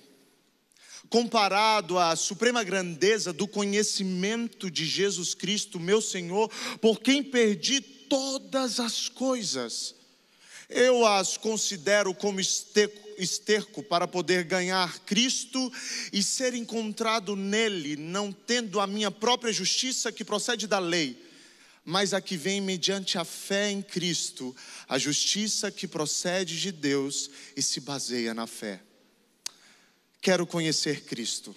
comparado 1.08 1.98
à 1.98 2.16
suprema 2.16 2.64
grandeza 2.64 3.32
do 3.32 3.48
conhecimento 3.48 4.72
de 4.72 4.86
Jesus 4.86 5.34
Cristo, 5.34 5.80
meu 5.80 6.02
Senhor, 6.02 6.50
por 6.82 7.00
quem 7.00 7.24
perdi 7.24 7.80
todas 7.80 8.80
as 8.80 9.08
coisas. 9.08 9.96
Eu 10.68 11.06
as 11.06 11.38
considero 11.38 12.14
como 12.14 12.40
esterco, 12.40 13.84
para 13.84 14.08
poder 14.08 14.44
ganhar 14.44 15.00
Cristo 15.00 15.72
e 16.14 16.22
ser 16.22 16.54
encontrado 16.54 17.36
nele, 17.36 17.96
não 17.96 18.32
tendo 18.32 18.80
a 18.80 18.88
minha 18.88 19.12
própria 19.12 19.54
justiça 19.54 20.12
que 20.12 20.24
procede 20.24 20.68
da 20.68 20.80
lei 20.80 21.29
mas 21.90 22.14
a 22.14 22.22
que 22.22 22.38
vem 22.38 22.62
mediante 22.62 23.18
a 23.18 23.26
fé 23.26 23.72
em 23.72 23.82
Cristo, 23.82 24.56
a 24.88 25.00
justiça 25.00 25.72
que 25.72 25.88
procede 25.88 26.60
de 26.60 26.72
Deus 26.72 27.32
e 27.58 27.64
se 27.64 27.80
baseia 27.80 28.32
na 28.32 28.46
fé. 28.46 28.80
Quero 30.22 30.46
conhecer 30.46 31.04
Cristo, 31.06 31.56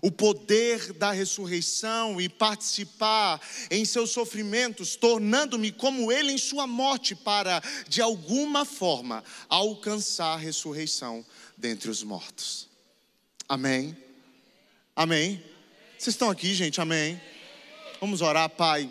o 0.00 0.12
poder 0.12 0.92
da 0.92 1.10
ressurreição 1.10 2.20
e 2.20 2.28
participar 2.28 3.40
em 3.68 3.84
seus 3.84 4.10
sofrimentos, 4.10 4.94
tornando-me 4.94 5.72
como 5.72 6.12
Ele 6.12 6.30
em 6.30 6.38
Sua 6.38 6.68
morte, 6.68 7.16
para, 7.16 7.60
de 7.88 8.00
alguma 8.00 8.64
forma, 8.64 9.24
alcançar 9.48 10.34
a 10.34 10.38
ressurreição 10.38 11.26
dentre 11.56 11.90
os 11.90 12.04
mortos. 12.04 12.68
Amém? 13.48 13.96
Amém? 14.94 15.42
Vocês 15.98 16.14
estão 16.14 16.30
aqui, 16.30 16.54
gente? 16.54 16.80
Amém? 16.80 17.20
Vamos 18.00 18.20
orar, 18.20 18.48
Pai. 18.50 18.88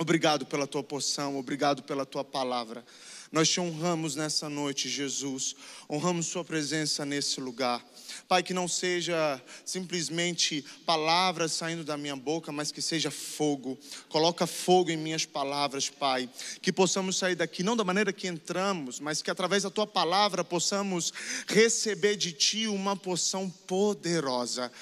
Obrigado 0.00 0.46
pela 0.46 0.66
tua 0.66 0.82
porção, 0.82 1.36
obrigado 1.36 1.82
pela 1.82 2.06
tua 2.06 2.24
palavra. 2.24 2.82
Nós 3.30 3.50
te 3.50 3.60
honramos 3.60 4.16
nessa 4.16 4.48
noite, 4.48 4.88
Jesus. 4.88 5.54
Honramos 5.90 6.24
Sua 6.24 6.42
presença 6.42 7.04
nesse 7.04 7.38
lugar. 7.38 7.84
Pai, 8.26 8.42
que 8.42 8.54
não 8.54 8.66
seja 8.66 9.38
simplesmente 9.62 10.64
palavras 10.86 11.52
saindo 11.52 11.84
da 11.84 11.98
minha 11.98 12.16
boca, 12.16 12.50
mas 12.50 12.72
que 12.72 12.80
seja 12.80 13.10
fogo. 13.10 13.78
Coloca 14.08 14.46
fogo 14.46 14.90
em 14.90 14.96
minhas 14.96 15.26
palavras, 15.26 15.90
Pai. 15.90 16.30
Que 16.62 16.72
possamos 16.72 17.18
sair 17.18 17.34
daqui 17.34 17.62
não 17.62 17.76
da 17.76 17.84
maneira 17.84 18.10
que 18.10 18.26
entramos, 18.26 19.00
mas 19.00 19.20
que 19.20 19.30
através 19.30 19.64
da 19.64 19.70
Tua 19.70 19.86
palavra 19.86 20.42
possamos 20.42 21.12
receber 21.46 22.16
de 22.16 22.32
Ti 22.32 22.68
uma 22.68 22.96
porção 22.96 23.50
poderosa 23.50 24.72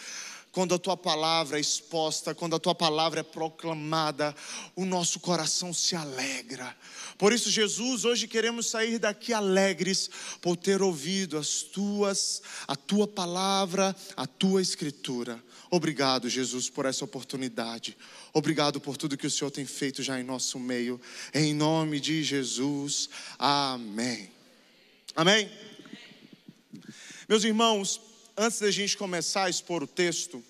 quando 0.58 0.74
a 0.74 0.78
tua 0.78 0.96
palavra 0.96 1.56
é 1.56 1.60
exposta, 1.60 2.34
quando 2.34 2.56
a 2.56 2.58
tua 2.58 2.74
palavra 2.74 3.20
é 3.20 3.22
proclamada, 3.22 4.34
o 4.74 4.84
nosso 4.84 5.20
coração 5.20 5.72
se 5.72 5.94
alegra. 5.94 6.76
Por 7.16 7.32
isso, 7.32 7.48
Jesus, 7.48 8.04
hoje 8.04 8.26
queremos 8.26 8.66
sair 8.66 8.98
daqui 8.98 9.32
alegres 9.32 10.10
por 10.40 10.56
ter 10.56 10.82
ouvido 10.82 11.38
as 11.38 11.62
tuas, 11.62 12.42
a 12.66 12.74
tua 12.74 13.06
palavra, 13.06 13.94
a 14.16 14.26
tua 14.26 14.60
escritura. 14.60 15.40
Obrigado, 15.70 16.28
Jesus, 16.28 16.68
por 16.68 16.86
essa 16.86 17.04
oportunidade. 17.04 17.96
Obrigado 18.32 18.80
por 18.80 18.96
tudo 18.96 19.16
que 19.16 19.28
o 19.28 19.30
Senhor 19.30 19.52
tem 19.52 19.64
feito 19.64 20.02
já 20.02 20.18
em 20.18 20.24
nosso 20.24 20.58
meio. 20.58 21.00
Em 21.32 21.54
nome 21.54 22.00
de 22.00 22.24
Jesus. 22.24 23.08
Amém. 23.38 24.28
Amém. 25.14 25.48
Meus 27.28 27.44
irmãos, 27.44 28.00
antes 28.36 28.58
da 28.58 28.72
gente 28.72 28.96
começar 28.96 29.44
a 29.44 29.50
expor 29.50 29.84
o 29.84 29.86
texto, 29.86 30.42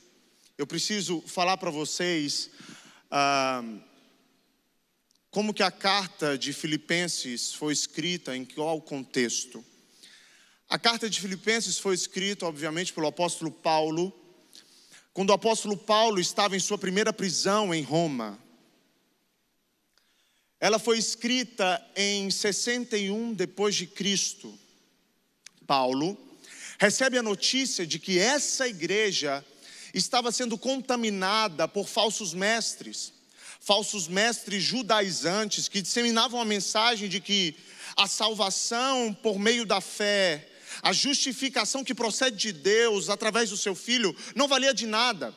eu 0.58 0.66
preciso 0.66 1.22
falar 1.24 1.56
para 1.56 1.70
vocês 1.70 2.50
ah, 3.08 3.62
como 5.30 5.54
que 5.54 5.62
a 5.62 5.70
carta 5.70 6.36
de 6.36 6.52
Filipenses 6.52 7.54
foi 7.54 7.72
escrita, 7.72 8.36
em 8.36 8.44
qual 8.44 8.82
contexto. 8.82 9.64
A 10.68 10.76
carta 10.76 11.08
de 11.08 11.20
Filipenses 11.20 11.78
foi 11.78 11.94
escrita, 11.94 12.44
obviamente, 12.44 12.92
pelo 12.92 13.06
apóstolo 13.06 13.52
Paulo, 13.52 14.12
quando 15.14 15.30
o 15.30 15.32
apóstolo 15.32 15.76
Paulo 15.76 16.18
estava 16.18 16.56
em 16.56 16.60
sua 16.60 16.76
primeira 16.76 17.12
prisão 17.12 17.72
em 17.72 17.84
Roma. 17.84 18.36
Ela 20.58 20.80
foi 20.80 20.98
escrita 20.98 21.80
em 21.94 22.28
61 22.32 23.32
depois 23.32 23.76
de 23.76 23.86
Cristo. 23.86 24.58
Paulo 25.68 26.18
recebe 26.80 27.16
a 27.16 27.22
notícia 27.22 27.86
de 27.86 28.00
que 28.00 28.18
essa 28.18 28.66
igreja 28.66 29.44
estava 29.94 30.30
sendo 30.32 30.58
contaminada 30.58 31.66
por 31.66 31.88
falsos 31.88 32.34
mestres, 32.34 33.12
falsos 33.60 34.08
mestres 34.08 34.62
judaizantes 34.62 35.68
que 35.68 35.82
disseminavam 35.82 36.40
a 36.40 36.44
mensagem 36.44 37.08
de 37.08 37.20
que 37.20 37.56
a 37.96 38.06
salvação 38.06 39.16
por 39.22 39.38
meio 39.38 39.66
da 39.66 39.80
fé, 39.80 40.48
a 40.82 40.92
justificação 40.92 41.82
que 41.82 41.94
procede 41.94 42.36
de 42.36 42.52
Deus 42.52 43.08
através 43.08 43.50
do 43.50 43.56
seu 43.56 43.74
filho, 43.74 44.14
não 44.34 44.48
valia 44.48 44.72
de 44.72 44.86
nada. 44.86 45.34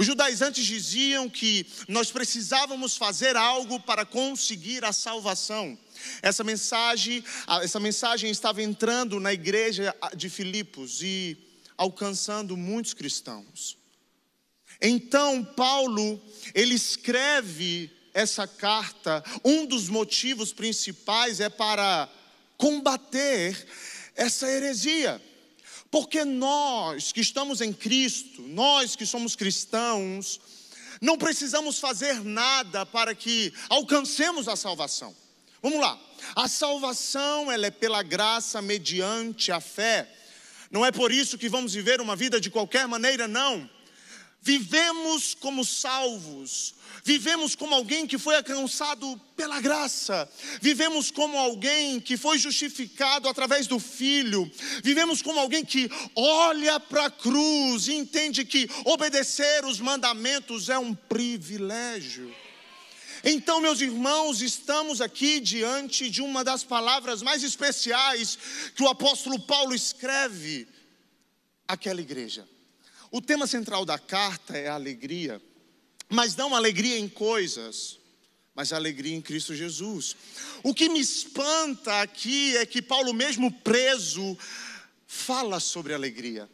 Os 0.00 0.06
judaizantes 0.06 0.64
diziam 0.64 1.28
que 1.28 1.66
nós 1.86 2.10
precisávamos 2.10 2.96
fazer 2.96 3.36
algo 3.36 3.78
para 3.78 4.06
conseguir 4.06 4.82
a 4.82 4.94
salvação. 4.94 5.78
Essa 6.22 6.42
mensagem, 6.42 7.22
essa 7.62 7.78
mensagem 7.78 8.30
estava 8.30 8.62
entrando 8.62 9.20
na 9.20 9.30
igreja 9.30 9.94
de 10.16 10.30
Filipos 10.30 11.02
e 11.02 11.36
alcançando 11.80 12.58
muitos 12.58 12.92
cristãos. 12.92 13.78
Então 14.82 15.42
Paulo, 15.42 16.20
ele 16.54 16.74
escreve 16.74 17.90
essa 18.12 18.46
carta, 18.46 19.24
um 19.42 19.64
dos 19.64 19.88
motivos 19.88 20.52
principais 20.52 21.40
é 21.40 21.48
para 21.48 22.06
combater 22.58 23.66
essa 24.14 24.46
heresia. 24.46 25.22
Porque 25.90 26.22
nós 26.22 27.12
que 27.12 27.22
estamos 27.22 27.62
em 27.62 27.72
Cristo, 27.72 28.42
nós 28.42 28.94
que 28.94 29.06
somos 29.06 29.34
cristãos, 29.34 30.38
não 31.00 31.16
precisamos 31.16 31.78
fazer 31.78 32.22
nada 32.22 32.84
para 32.84 33.14
que 33.14 33.54
alcancemos 33.70 34.48
a 34.48 34.54
salvação. 34.54 35.16
Vamos 35.62 35.80
lá. 35.80 35.98
A 36.36 36.46
salvação, 36.46 37.50
ela 37.50 37.66
é 37.66 37.70
pela 37.70 38.02
graça 38.02 38.60
mediante 38.60 39.50
a 39.50 39.60
fé. 39.60 40.19
Não 40.70 40.86
é 40.86 40.92
por 40.92 41.10
isso 41.10 41.36
que 41.36 41.48
vamos 41.48 41.74
viver 41.74 42.00
uma 42.00 42.14
vida 42.14 42.40
de 42.40 42.48
qualquer 42.48 42.86
maneira, 42.86 43.26
não. 43.26 43.68
Vivemos 44.42 45.34
como 45.34 45.64
salvos, 45.66 46.74
vivemos 47.04 47.54
como 47.54 47.74
alguém 47.74 48.06
que 48.06 48.16
foi 48.16 48.36
alcançado 48.36 49.20
pela 49.36 49.60
graça, 49.60 50.30
vivemos 50.62 51.10
como 51.10 51.36
alguém 51.36 52.00
que 52.00 52.16
foi 52.16 52.38
justificado 52.38 53.28
através 53.28 53.66
do 53.66 53.78
Filho, 53.78 54.50
vivemos 54.82 55.20
como 55.20 55.38
alguém 55.38 55.62
que 55.62 55.90
olha 56.16 56.80
para 56.80 57.06
a 57.06 57.10
cruz 57.10 57.88
e 57.88 57.94
entende 57.94 58.46
que 58.46 58.66
obedecer 58.86 59.64
os 59.66 59.78
mandamentos 59.78 60.70
é 60.70 60.78
um 60.78 60.94
privilégio. 60.94 62.34
Então, 63.22 63.60
meus 63.60 63.80
irmãos, 63.80 64.40
estamos 64.40 65.00
aqui 65.00 65.40
diante 65.40 66.08
de 66.08 66.22
uma 66.22 66.42
das 66.42 66.64
palavras 66.64 67.22
mais 67.22 67.42
especiais 67.42 68.38
que 68.74 68.82
o 68.82 68.88
apóstolo 68.88 69.38
Paulo 69.38 69.74
escreve 69.74 70.66
àquela 71.68 72.00
igreja. 72.00 72.48
O 73.10 73.20
tema 73.20 73.46
central 73.46 73.84
da 73.84 73.98
carta 73.98 74.56
é 74.56 74.68
a 74.68 74.74
alegria, 74.74 75.42
mas 76.08 76.34
não 76.34 76.54
alegria 76.54 76.98
em 76.98 77.08
coisas, 77.08 77.98
mas 78.54 78.72
alegria 78.72 79.14
em 79.14 79.20
Cristo 79.20 79.54
Jesus. 79.54 80.16
O 80.62 80.72
que 80.72 80.88
me 80.88 81.00
espanta 81.00 82.00
aqui 82.00 82.56
é 82.56 82.64
que 82.64 82.80
Paulo, 82.80 83.12
mesmo 83.12 83.52
preso, 83.52 84.36
fala 85.06 85.60
sobre 85.60 85.92
alegria. 85.92 86.48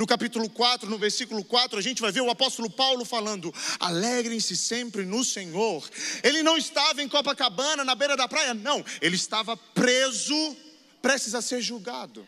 No 0.00 0.06
capítulo 0.06 0.48
4, 0.48 0.88
no 0.88 0.96
versículo 0.96 1.44
4, 1.44 1.78
a 1.78 1.82
gente 1.82 2.00
vai 2.00 2.10
ver 2.10 2.22
o 2.22 2.30
apóstolo 2.30 2.70
Paulo 2.70 3.04
falando: 3.04 3.52
alegrem-se 3.78 4.56
sempre 4.56 5.04
no 5.04 5.22
Senhor. 5.22 5.86
Ele 6.22 6.42
não 6.42 6.56
estava 6.56 7.02
em 7.02 7.08
Copacabana, 7.08 7.84
na 7.84 7.94
beira 7.94 8.16
da 8.16 8.26
praia, 8.26 8.54
não, 8.54 8.82
ele 9.02 9.14
estava 9.14 9.58
preso, 9.58 10.56
prestes 11.02 11.34
a 11.34 11.42
ser 11.42 11.60
julgado. 11.60 12.26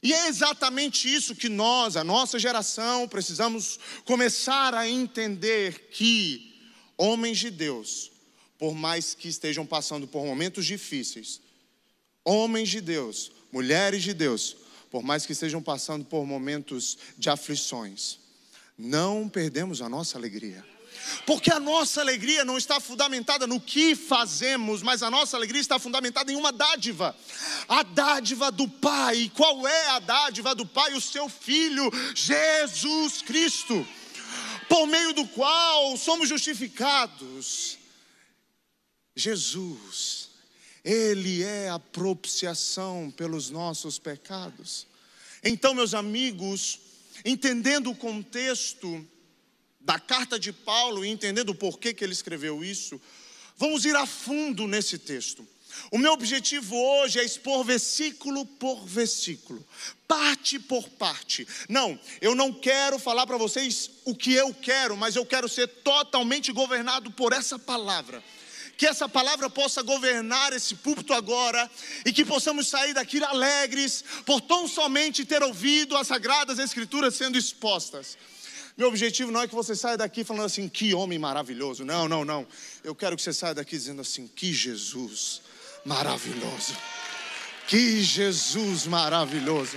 E 0.00 0.14
é 0.14 0.28
exatamente 0.28 1.12
isso 1.12 1.34
que 1.34 1.48
nós, 1.48 1.96
a 1.96 2.04
nossa 2.04 2.38
geração, 2.38 3.08
precisamos 3.08 3.80
começar 4.04 4.72
a 4.72 4.88
entender 4.88 5.88
que 5.90 6.54
homens 6.96 7.38
de 7.40 7.50
Deus, 7.50 8.12
por 8.56 8.76
mais 8.76 9.12
que 9.12 9.26
estejam 9.26 9.66
passando 9.66 10.06
por 10.06 10.24
momentos 10.24 10.64
difíceis, 10.64 11.40
homens 12.24 12.68
de 12.68 12.80
Deus, 12.80 13.32
mulheres 13.50 14.04
de 14.04 14.14
Deus, 14.14 14.59
por 14.90 15.02
mais 15.02 15.24
que 15.24 15.32
estejam 15.32 15.62
passando 15.62 16.04
por 16.04 16.26
momentos 16.26 16.98
de 17.16 17.30
aflições, 17.30 18.18
não 18.76 19.28
perdemos 19.28 19.80
a 19.80 19.88
nossa 19.88 20.18
alegria. 20.18 20.64
Porque 21.24 21.50
a 21.52 21.60
nossa 21.60 22.00
alegria 22.00 22.44
não 22.44 22.58
está 22.58 22.80
fundamentada 22.80 23.46
no 23.46 23.60
que 23.60 23.94
fazemos, 23.94 24.82
mas 24.82 25.02
a 25.02 25.10
nossa 25.10 25.36
alegria 25.36 25.60
está 25.60 25.78
fundamentada 25.78 26.32
em 26.32 26.36
uma 26.36 26.52
dádiva. 26.52 27.16
A 27.68 27.82
dádiva 27.82 28.50
do 28.50 28.68
Pai. 28.68 29.30
Qual 29.34 29.66
é 29.66 29.88
a 29.90 29.98
dádiva 29.98 30.54
do 30.54 30.66
Pai? 30.66 30.94
O 30.94 31.00
seu 31.00 31.28
Filho, 31.28 31.90
Jesus 32.14 33.22
Cristo, 33.22 33.86
por 34.68 34.86
meio 34.86 35.12
do 35.12 35.26
qual 35.28 35.96
somos 35.96 36.28
justificados. 36.28 37.78
Jesus, 39.14 40.19
Ele 40.84 41.42
é 41.42 41.68
a 41.68 41.78
propiciação 41.78 43.12
pelos 43.16 43.50
nossos 43.50 43.98
pecados. 43.98 44.86
Então, 45.42 45.74
meus 45.74 45.94
amigos, 45.94 46.78
entendendo 47.24 47.90
o 47.90 47.96
contexto, 47.96 49.06
da 49.80 49.98
carta 49.98 50.38
de 50.38 50.52
Paulo 50.52 51.04
e 51.04 51.08
entendendo 51.08 51.50
o 51.50 51.54
porquê 51.54 51.94
que 51.94 52.04
ele 52.04 52.12
escreveu 52.12 52.62
isso, 52.62 53.00
vamos 53.56 53.84
ir 53.84 53.96
a 53.96 54.06
fundo 54.06 54.66
nesse 54.66 54.98
texto. 54.98 55.46
O 55.90 55.98
meu 55.98 56.12
objetivo 56.12 56.76
hoje 56.76 57.18
é 57.18 57.24
expor 57.24 57.64
versículo 57.64 58.44
por 58.44 58.84
versículo, 58.84 59.64
parte 60.06 60.58
por 60.58 60.88
parte. 60.90 61.46
Não, 61.68 61.98
eu 62.20 62.34
não 62.34 62.52
quero 62.52 62.98
falar 62.98 63.26
para 63.26 63.36
vocês 63.38 63.90
o 64.04 64.14
que 64.14 64.32
eu 64.32 64.52
quero, 64.52 64.96
mas 64.96 65.16
eu 65.16 65.24
quero 65.24 65.48
ser 65.48 65.68
totalmente 65.68 66.52
governado 66.52 67.10
por 67.12 67.32
essa 67.32 67.58
palavra. 67.58 68.22
Que 68.80 68.86
essa 68.86 69.06
palavra 69.06 69.50
possa 69.50 69.82
governar 69.82 70.54
esse 70.54 70.74
púlpito 70.74 71.12
agora 71.12 71.70
e 72.02 72.14
que 72.14 72.24
possamos 72.24 72.66
sair 72.66 72.94
daqui 72.94 73.22
alegres 73.22 74.02
por 74.24 74.40
tão 74.40 74.66
somente 74.66 75.22
ter 75.22 75.42
ouvido 75.42 75.98
as 75.98 76.06
sagradas 76.06 76.58
escrituras 76.58 77.14
sendo 77.14 77.36
expostas. 77.36 78.16
Meu 78.78 78.88
objetivo 78.88 79.30
não 79.30 79.42
é 79.42 79.46
que 79.46 79.54
você 79.54 79.76
saia 79.76 79.98
daqui 79.98 80.24
falando 80.24 80.46
assim, 80.46 80.66
que 80.66 80.94
homem 80.94 81.18
maravilhoso. 81.18 81.84
Não, 81.84 82.08
não, 82.08 82.24
não. 82.24 82.46
Eu 82.82 82.94
quero 82.94 83.16
que 83.16 83.22
você 83.22 83.34
saia 83.34 83.52
daqui 83.52 83.76
dizendo 83.76 84.00
assim, 84.00 84.26
que 84.26 84.50
Jesus 84.50 85.42
maravilhoso. 85.84 86.74
Que 87.66 88.02
Jesus 88.02 88.86
maravilhoso. 88.86 89.76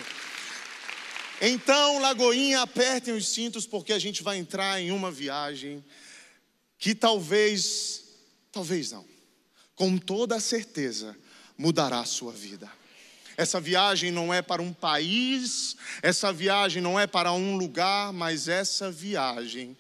Então, 1.42 2.00
Lagoinha, 2.00 2.62
apertem 2.62 3.14
os 3.14 3.28
cintos, 3.28 3.68
porque 3.68 3.92
a 3.92 4.00
gente 4.00 4.24
vai 4.24 4.38
entrar 4.38 4.80
em 4.80 4.92
uma 4.92 5.12
viagem 5.12 5.84
que 6.80 6.96
talvez, 6.96 8.03
talvez 8.54 8.92
não, 8.92 9.04
com 9.76 9.98
toda 9.98 10.40
certeza, 10.40 11.18
mudará 11.58 12.00
a 12.00 12.06
sua 12.06 12.32
vida. 12.32 12.72
Essa 13.36 13.60
viagem 13.60 14.12
não 14.12 14.32
é 14.32 14.44
para 14.44 14.62
um 14.62 14.72
país, 14.72 15.76
essa 16.04 16.32
viagem 16.32 16.82
não 16.82 17.00
é 17.00 17.08
para 17.08 17.34
um 17.34 17.58
lugar, 17.58 18.14
mas 18.14 18.48
essa 18.48 18.92
viagem 18.92 19.76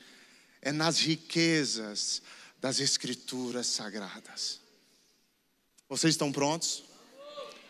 é 0.60 0.72
nas 0.72 0.98
riquezas 1.00 2.24
das 2.60 2.80
Escrituras 2.80 3.68
Sagradas. 3.68 4.60
Vocês 5.88 6.16
estão 6.16 6.32
prontos? 6.32 6.84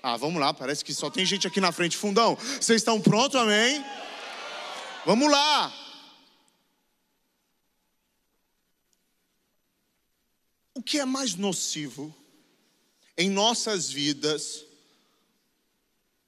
Ah, 0.02 0.16
vamos 0.16 0.40
lá, 0.40 0.54
parece 0.54 0.86
que 0.86 0.94
só 0.94 1.10
tem 1.10 1.26
gente 1.26 1.48
aqui 1.48 1.60
na 1.60 1.74
frente, 1.74 1.98
fundão. 1.98 2.36
Vocês 2.36 2.82
estão 2.82 3.02
prontos, 3.02 3.36
amém? 3.36 3.84
Vamos 5.06 5.30
lá. 5.30 5.83
O 10.84 10.86
que 10.86 11.00
é 11.00 11.06
mais 11.06 11.34
nocivo 11.36 12.14
em 13.18 13.30
nossas 13.30 13.90
vidas 13.90 14.66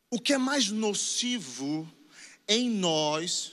o 0.10 0.18
que 0.18 0.32
é 0.32 0.38
mais 0.38 0.70
nocivo 0.70 1.86
em 2.48 2.70
nós 2.70 3.52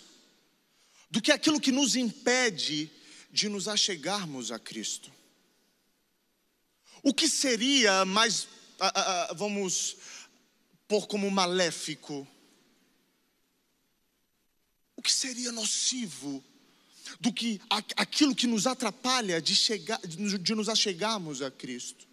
do 1.10 1.20
que 1.20 1.32
aquilo 1.32 1.60
que 1.60 1.72
nos 1.72 1.96
impede 1.96 2.88
de 3.32 3.48
nos 3.48 3.66
achegarmos 3.66 4.52
a 4.52 4.60
Cristo. 4.60 5.12
O 7.02 7.12
que 7.12 7.28
seria 7.28 8.04
mais, 8.04 8.46
vamos 9.34 9.96
pôr 10.86 11.08
como 11.08 11.28
maléfico? 11.32 12.24
O 14.94 15.02
que 15.02 15.12
seria 15.12 15.50
nocivo 15.50 16.44
do 17.20 17.32
que 17.32 17.60
aquilo 17.96 18.34
que 18.34 18.46
nos 18.46 18.66
atrapalha 18.66 19.40
de, 19.40 19.54
chegar, 19.54 20.00
de 20.06 20.54
nos 20.54 20.68
achegarmos 20.68 21.42
a 21.42 21.50
Cristo? 21.50 22.06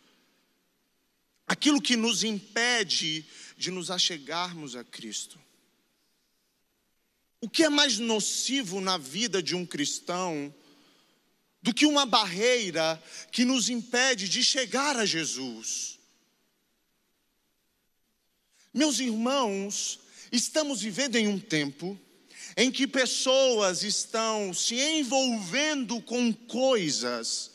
Aquilo 1.47 1.81
que 1.81 1.95
nos 1.95 2.23
impede 2.23 3.25
de 3.57 3.71
nos 3.71 3.89
achegarmos 3.89 4.75
a 4.75 4.83
Cristo. 4.83 5.39
O 7.41 7.49
que 7.49 7.63
é 7.63 7.69
mais 7.69 7.97
nocivo 7.97 8.81
na 8.81 8.97
vida 8.97 9.41
de 9.41 9.55
um 9.55 9.65
cristão 9.65 10.53
do 11.61 11.73
que 11.73 11.85
uma 11.85 12.05
barreira 12.05 13.01
que 13.31 13.45
nos 13.45 13.69
impede 13.69 14.27
de 14.27 14.43
chegar 14.43 14.97
a 14.97 15.05
Jesus? 15.05 15.97
Meus 18.73 18.99
irmãos, 18.99 19.99
estamos 20.31 20.81
vivendo 20.81 21.15
em 21.15 21.27
um 21.27 21.39
tempo 21.39 21.99
em 22.59 22.69
que 22.69 22.85
pessoas 22.85 23.83
estão 23.83 24.53
se 24.53 24.75
envolvendo 24.75 26.01
com 26.01 26.33
coisas, 26.33 27.51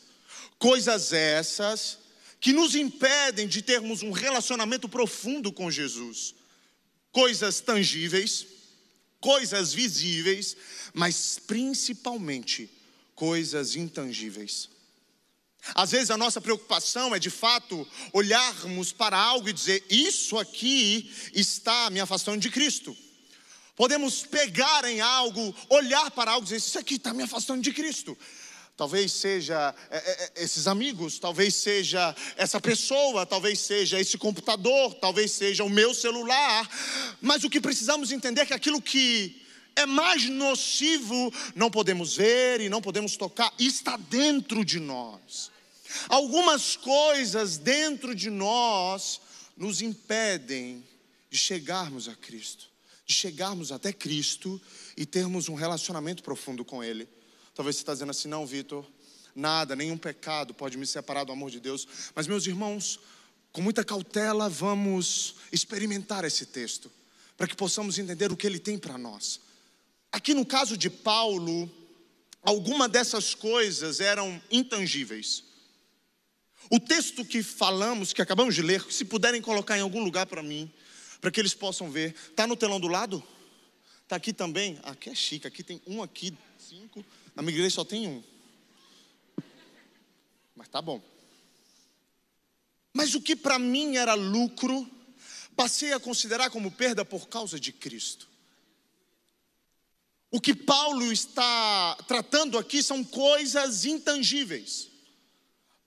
coisas 0.57 1.13
essas 1.13 1.99
que 2.41 2.51
nos 2.51 2.73
impedem 2.73 3.47
de 3.47 3.61
termos 3.61 4.01
um 4.01 4.09
relacionamento 4.09 4.89
profundo 4.89 5.53
com 5.53 5.69
Jesus. 5.69 6.33
Coisas 7.11 7.59
tangíveis, 7.59 8.47
coisas 9.19 9.75
visíveis, 9.75 10.57
mas 10.91 11.37
principalmente 11.37 12.67
coisas 13.13 13.75
intangíveis. 13.75 14.69
Às 15.75 15.91
vezes 15.91 16.09
a 16.09 16.17
nossa 16.17 16.41
preocupação 16.41 17.13
é 17.13 17.19
de 17.19 17.29
fato 17.29 17.87
olharmos 18.11 18.91
para 18.91 19.15
algo 19.15 19.49
e 19.49 19.53
dizer: 19.53 19.85
Isso 19.87 20.35
aqui 20.39 21.13
está 21.31 21.91
me 21.91 21.99
afastando 21.99 22.39
de 22.39 22.49
Cristo. 22.49 22.97
Podemos 23.75 24.23
pegar 24.23 24.85
em 24.85 25.01
algo, 25.01 25.53
olhar 25.69 26.09
para 26.11 26.31
algo 26.31 26.43
e 26.43 26.45
dizer: 26.45 26.57
Isso 26.57 26.79
aqui 26.79 26.95
está 26.95 27.13
me 27.13 27.23
afastando 27.23 27.61
de 27.61 27.73
Cristo 27.73 28.17
talvez 28.77 29.11
seja 29.13 29.73
é, 29.89 29.97
é, 29.97 30.31
é, 30.39 30.43
esses 30.43 30.67
amigos, 30.67 31.17
talvez 31.17 31.55
seja 31.55 32.15
essa 32.35 32.59
pessoa, 32.59 33.25
talvez 33.25 33.59
seja 33.59 33.99
esse 33.99 34.17
computador, 34.17 34.93
talvez 34.95 35.31
seja 35.31 35.63
o 35.63 35.69
meu 35.69 35.93
celular, 35.93 36.69
mas 37.21 37.43
o 37.43 37.49
que 37.49 37.61
precisamos 37.61 38.11
entender 38.11 38.41
é 38.41 38.45
que 38.45 38.53
aquilo 38.53 38.81
que 38.81 39.41
é 39.75 39.85
mais 39.85 40.25
nocivo 40.29 41.33
não 41.53 41.69
podemos 41.69 42.15
ver 42.15 42.61
e 42.61 42.69
não 42.69 42.81
podemos 42.81 43.17
tocar, 43.17 43.53
está 43.59 43.97
dentro 43.97 44.63
de 44.63 44.79
nós. 44.79 45.51
Algumas 46.09 46.75
coisas 46.75 47.57
dentro 47.57 48.13
de 48.13 48.29
nós 48.29 49.21
nos 49.55 49.81
impedem 49.81 50.83
de 51.29 51.37
chegarmos 51.37 52.07
a 52.09 52.15
Cristo, 52.15 52.69
de 53.05 53.13
chegarmos 53.13 53.71
até 53.71 53.93
Cristo 53.93 54.61
e 54.97 55.05
termos 55.05 55.47
um 55.47 55.55
relacionamento 55.55 56.23
profundo 56.23 56.65
com 56.65 56.83
Ele. 56.83 57.07
Talvez 57.53 57.75
você 57.75 57.81
está 57.83 57.93
dizendo 57.93 58.11
assim, 58.11 58.27
não, 58.27 58.45
Vitor, 58.45 58.85
nada, 59.35 59.75
nenhum 59.75 59.97
pecado 59.97 60.53
pode 60.53 60.77
me 60.77 60.87
separar 60.87 61.23
do 61.23 61.31
amor 61.31 61.51
de 61.51 61.59
Deus. 61.59 61.87
Mas, 62.15 62.27
meus 62.27 62.47
irmãos, 62.47 62.99
com 63.51 63.61
muita 63.61 63.83
cautela, 63.83 64.49
vamos 64.49 65.35
experimentar 65.51 66.25
esse 66.25 66.45
texto, 66.47 66.91
para 67.37 67.47
que 67.47 67.55
possamos 67.55 67.97
entender 67.99 68.31
o 68.31 68.37
que 68.37 68.47
ele 68.47 68.59
tem 68.59 68.77
para 68.77 68.97
nós. 68.97 69.39
Aqui 70.11 70.33
no 70.33 70.45
caso 70.45 70.77
de 70.77 70.89
Paulo, 70.89 71.69
alguma 72.41 72.89
dessas 72.89 73.35
coisas 73.35 73.99
eram 73.99 74.41
intangíveis. 74.49 75.43
O 76.69 76.79
texto 76.79 77.23
que 77.23 77.43
falamos, 77.43 78.11
que 78.11 78.21
acabamos 78.21 78.55
de 78.55 78.61
ler, 78.61 78.83
se 78.91 79.05
puderem 79.05 79.41
colocar 79.41 79.77
em 79.77 79.81
algum 79.81 80.03
lugar 80.03 80.25
para 80.25 80.41
mim, 80.41 80.71
para 81.19 81.31
que 81.31 81.39
eles 81.39 81.53
possam 81.53 81.89
ver, 81.89 82.15
está 82.29 82.45
no 82.45 82.55
telão 82.55 82.79
do 82.79 82.87
lado? 82.87 83.23
Está 84.03 84.15
aqui 84.15 84.31
também? 84.31 84.79
Aqui 84.83 85.09
é 85.09 85.15
chique, 85.15 85.47
aqui 85.47 85.63
tem 85.63 85.81
um 85.87 86.03
aqui, 86.03 86.35
cinco. 86.59 87.03
Na 87.35 87.41
minha 87.41 87.55
igreja 87.55 87.75
só 87.75 87.83
tem 87.83 88.07
um. 88.07 88.23
Mas 90.55 90.67
tá 90.67 90.81
bom. 90.81 91.01
Mas 92.93 93.15
o 93.15 93.21
que 93.21 93.35
para 93.35 93.59
mim 93.59 93.97
era 93.97 94.13
lucro, 94.13 94.89
passei 95.55 95.91
a 95.91 95.99
considerar 95.99 96.49
como 96.49 96.71
perda 96.71 97.03
por 97.03 97.27
causa 97.27 97.59
de 97.59 97.73
Cristo. 97.73 98.29
O 100.31 100.39
que 100.39 100.53
Paulo 100.53 101.11
está 101.11 101.97
tratando 102.07 102.57
aqui 102.57 102.83
são 102.83 103.03
coisas 103.03 103.85
intangíveis. 103.85 104.89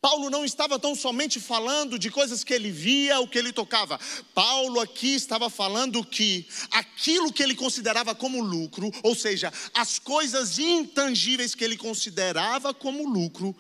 Paulo 0.01 0.31
não 0.31 0.45
estava 0.45 0.79
tão 0.79 0.95
somente 0.95 1.41
falando 1.41 1.99
de 1.99 2.09
coisas 2.11 2.45
que 2.45 2.55
ele 2.55 2.71
via, 2.71 3.19
o 3.19 3.27
que 3.27 3.37
ele 3.37 3.53
tocava. 3.53 3.99
Paulo 4.33 4.81
aqui 4.81 5.15
estava 5.15 5.51
falando 5.51 6.05
que 6.05 6.47
aquilo 6.71 7.33
que 7.33 7.43
ele 7.43 7.57
considerava 7.57 8.15
como 8.15 8.41
lucro, 8.41 8.93
ou 9.03 9.15
seja, 9.15 9.53
as 9.75 9.99
coisas 9.99 10.59
intangíveis 10.59 11.55
que 11.55 11.65
ele 11.65 11.77
considerava 11.77 12.73
como 12.73 13.09
lucro, 13.09 13.57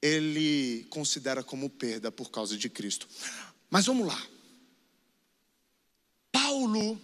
ele 0.00 0.86
considera 0.88 1.42
como 1.42 1.68
perda 1.68 2.10
por 2.10 2.30
causa 2.30 2.56
de 2.56 2.70
Cristo. 2.70 3.06
Mas 3.68 3.84
vamos 3.84 4.06
lá. 4.06 4.26
Paulo, 6.32 6.98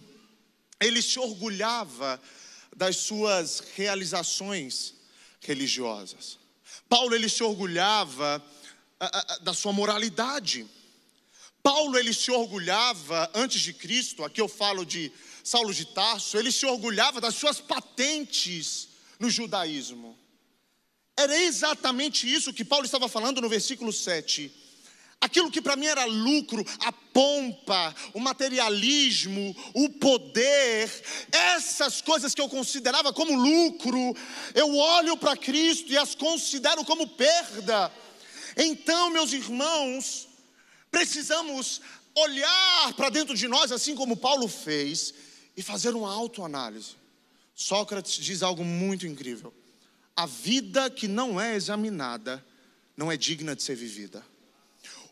ele 0.79 1.03
se 1.03 1.19
orgulhava 1.19 2.19
das 2.75 2.97
suas 2.97 3.59
realizações 3.75 4.95
religiosas. 5.39 6.39
Paulo 6.89 7.15
ele 7.15 7.29
se 7.29 7.43
orgulhava 7.43 8.43
da 9.41 9.53
sua 9.53 9.73
moralidade. 9.73 10.65
Paulo 11.61 11.97
ele 11.97 12.13
se 12.13 12.31
orgulhava 12.31 13.29
antes 13.33 13.61
de 13.61 13.73
Cristo, 13.73 14.23
aqui 14.23 14.39
eu 14.39 14.47
falo 14.47 14.85
de 14.85 15.11
Saulo 15.43 15.73
de 15.73 15.85
Tarso, 15.85 16.37
ele 16.37 16.51
se 16.51 16.65
orgulhava 16.65 17.19
das 17.19 17.35
suas 17.35 17.59
patentes 17.59 18.89
no 19.19 19.29
judaísmo. 19.29 20.17
Era 21.17 21.35
exatamente 21.43 22.31
isso 22.31 22.53
que 22.53 22.63
Paulo 22.63 22.85
estava 22.85 23.09
falando 23.09 23.41
no 23.41 23.49
versículo 23.49 23.91
7. 23.91 24.51
Aquilo 25.19 25.49
que 25.49 25.61
para 25.61 25.75
mim 25.75 25.87
era 25.87 26.05
lucro, 26.05 26.63
a 26.79 26.91
pompa, 26.91 27.95
o 28.13 28.19
materialismo, 28.19 29.55
o 29.73 29.89
poder, 29.89 30.91
essas 31.31 32.01
coisas 32.01 32.35
que 32.35 32.41
eu 32.41 32.47
considerava 32.47 33.11
como 33.11 33.35
lucro, 33.35 34.15
eu 34.53 34.75
olho 34.75 35.17
para 35.17 35.35
Cristo 35.35 35.91
e 35.91 35.97
as 35.97 36.13
considero 36.13 36.85
como 36.85 37.07
perda. 37.07 37.91
Então, 38.55 39.09
meus 39.09 39.33
irmãos, 39.33 40.27
precisamos 40.91 41.81
olhar 42.15 42.93
para 42.93 43.09
dentro 43.09 43.35
de 43.35 43.47
nós, 43.47 43.71
assim 43.71 43.95
como 43.95 44.17
Paulo 44.17 44.47
fez, 44.47 45.13
e 45.55 45.63
fazer 45.63 45.95
uma 45.95 46.13
autoanálise. 46.13 46.95
Sócrates 47.55 48.13
diz 48.23 48.43
algo 48.43 48.63
muito 48.63 49.07
incrível: 49.07 49.51
a 50.15 50.27
vida 50.27 50.91
que 50.91 51.07
não 51.07 51.41
é 51.41 51.55
examinada 51.55 52.45
não 52.95 53.11
é 53.11 53.17
digna 53.17 53.55
de 53.55 53.63
ser 53.63 53.75
vivida. 53.75 54.23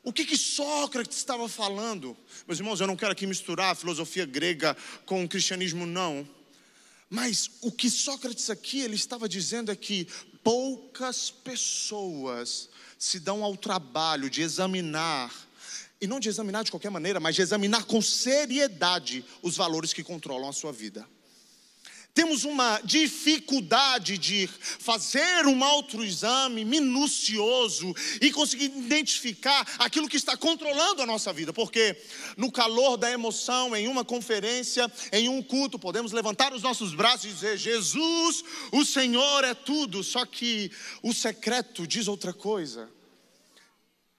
O 0.06 0.14
que, 0.14 0.24
que 0.24 0.38
Sócrates 0.38 1.18
estava 1.18 1.50
falando? 1.50 2.16
Meus 2.48 2.60
irmãos, 2.60 2.80
eu 2.80 2.86
não 2.86 2.96
quero 2.96 3.12
aqui 3.12 3.26
misturar 3.26 3.72
a 3.72 3.76
filosofia 3.76 4.24
grega 4.24 4.78
com 5.04 5.24
o 5.24 5.28
cristianismo, 5.28 5.84
não. 5.84 6.30
Mas 7.10 7.50
o 7.60 7.72
que 7.72 7.90
Sócrates 7.90 8.52
aqui 8.52 8.82
ele 8.82 8.94
estava 8.94 9.28
dizendo 9.28 9.72
é 9.72 9.76
que 9.76 10.08
poucas 10.44 11.32
pessoas 11.32 12.70
se 13.00 13.20
dão 13.20 13.44
ao 13.44 13.58
trabalho 13.58 14.30
de 14.30 14.44
examinar, 14.44 15.34
e 16.00 16.06
não 16.06 16.20
de 16.20 16.30
examinar 16.30 16.64
de 16.64 16.70
qualquer 16.70 16.92
maneira, 16.92 17.20
mas 17.20 17.34
de 17.34 17.42
examinar 17.42 17.86
com 17.86 18.00
seriedade 18.00 19.26
os 19.42 19.58
valores 19.58 19.92
que 19.92 20.04
controlam 20.04 20.48
a 20.48 20.54
sua 20.54 20.72
vida 20.72 21.04
temos 22.16 22.46
uma 22.46 22.80
dificuldade 22.82 24.18
de 24.18 24.48
fazer 24.80 25.46
um 25.46 25.62
autoexame 25.62 26.64
minucioso 26.64 27.94
e 28.22 28.32
conseguir 28.32 28.72
identificar 28.76 29.68
aquilo 29.78 30.08
que 30.08 30.16
está 30.16 30.38
controlando 30.38 31.02
a 31.02 31.06
nossa 31.06 31.34
vida, 31.34 31.52
porque 31.52 32.02
no 32.38 32.50
calor 32.50 32.96
da 32.96 33.12
emoção, 33.12 33.76
em 33.76 33.90
uma 33.90 34.06
conferência, 34.06 34.90
em 35.12 35.28
um 35.28 35.44
culto, 35.44 35.78
podemos 35.78 36.14
levantar 36.14 36.54
os 36.54 36.64
nossos 36.64 36.96
braços 36.96 37.26
e 37.26 37.34
dizer: 37.34 37.58
Jesus, 37.58 38.44
o 38.72 38.86
Senhor 38.86 39.44
é 39.44 39.54
tudo, 39.54 40.02
só 40.02 40.26
que 40.26 40.72
o 41.04 41.14
secreto 41.14 41.86
diz 41.86 42.08
outra 42.08 42.32
coisa. 42.32 42.95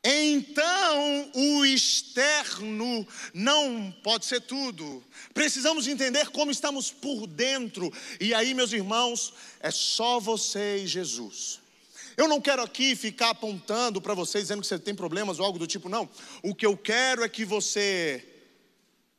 Então, 0.09 1.33
o 1.35 1.67
externo 1.67 3.05
não 3.35 3.91
pode 4.05 4.25
ser 4.25 4.41
tudo. 4.41 5.03
Precisamos 5.35 5.89
entender 5.89 6.29
como 6.29 6.53
estamos 6.53 6.93
por 6.93 7.27
dentro. 7.27 7.93
E 8.21 8.33
aí, 8.33 8.55
meus 8.55 8.73
irmãos, 8.73 9.35
é 9.59 9.73
só 9.73 10.21
você 10.21 10.77
e 10.77 10.87
Jesus. 10.87 11.59
Eu 12.17 12.29
não 12.29 12.41
quero 12.41 12.63
aqui 12.63 12.95
ficar 12.95 13.31
apontando 13.31 14.01
para 14.01 14.15
vocês 14.15 14.45
dizendo 14.45 14.61
que 14.61 14.69
você 14.69 14.79
tem 14.79 14.95
problemas 14.95 15.41
ou 15.41 15.45
algo 15.45 15.59
do 15.59 15.67
tipo, 15.67 15.89
não. 15.89 16.09
O 16.41 16.55
que 16.55 16.65
eu 16.65 16.77
quero 16.77 17.25
é 17.25 17.29
que 17.29 17.45
você, 17.45 18.25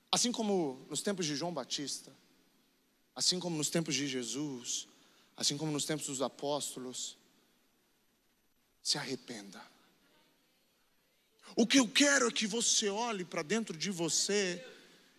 assim 0.09 0.31
como 0.31 0.87
nos 0.89 1.01
tempos 1.01 1.25
de 1.25 1.35
João 1.35 1.53
Batista, 1.53 2.13
assim 3.13 3.41
como 3.41 3.57
nos 3.57 3.69
tempos 3.69 3.93
de 3.93 4.07
Jesus, 4.07 4.87
assim 5.35 5.57
como 5.57 5.69
nos 5.69 5.83
tempos 5.83 6.07
dos 6.07 6.21
apóstolos, 6.21 7.17
se 8.81 8.97
arrependa 8.97 9.61
o 11.55 11.65
que 11.65 11.79
eu 11.79 11.87
quero 11.87 12.27
é 12.27 12.31
que 12.31 12.45
você 12.45 12.89
olhe 12.89 13.25
para 13.25 13.41
dentro 13.41 13.75
de 13.75 13.89
você 13.89 14.63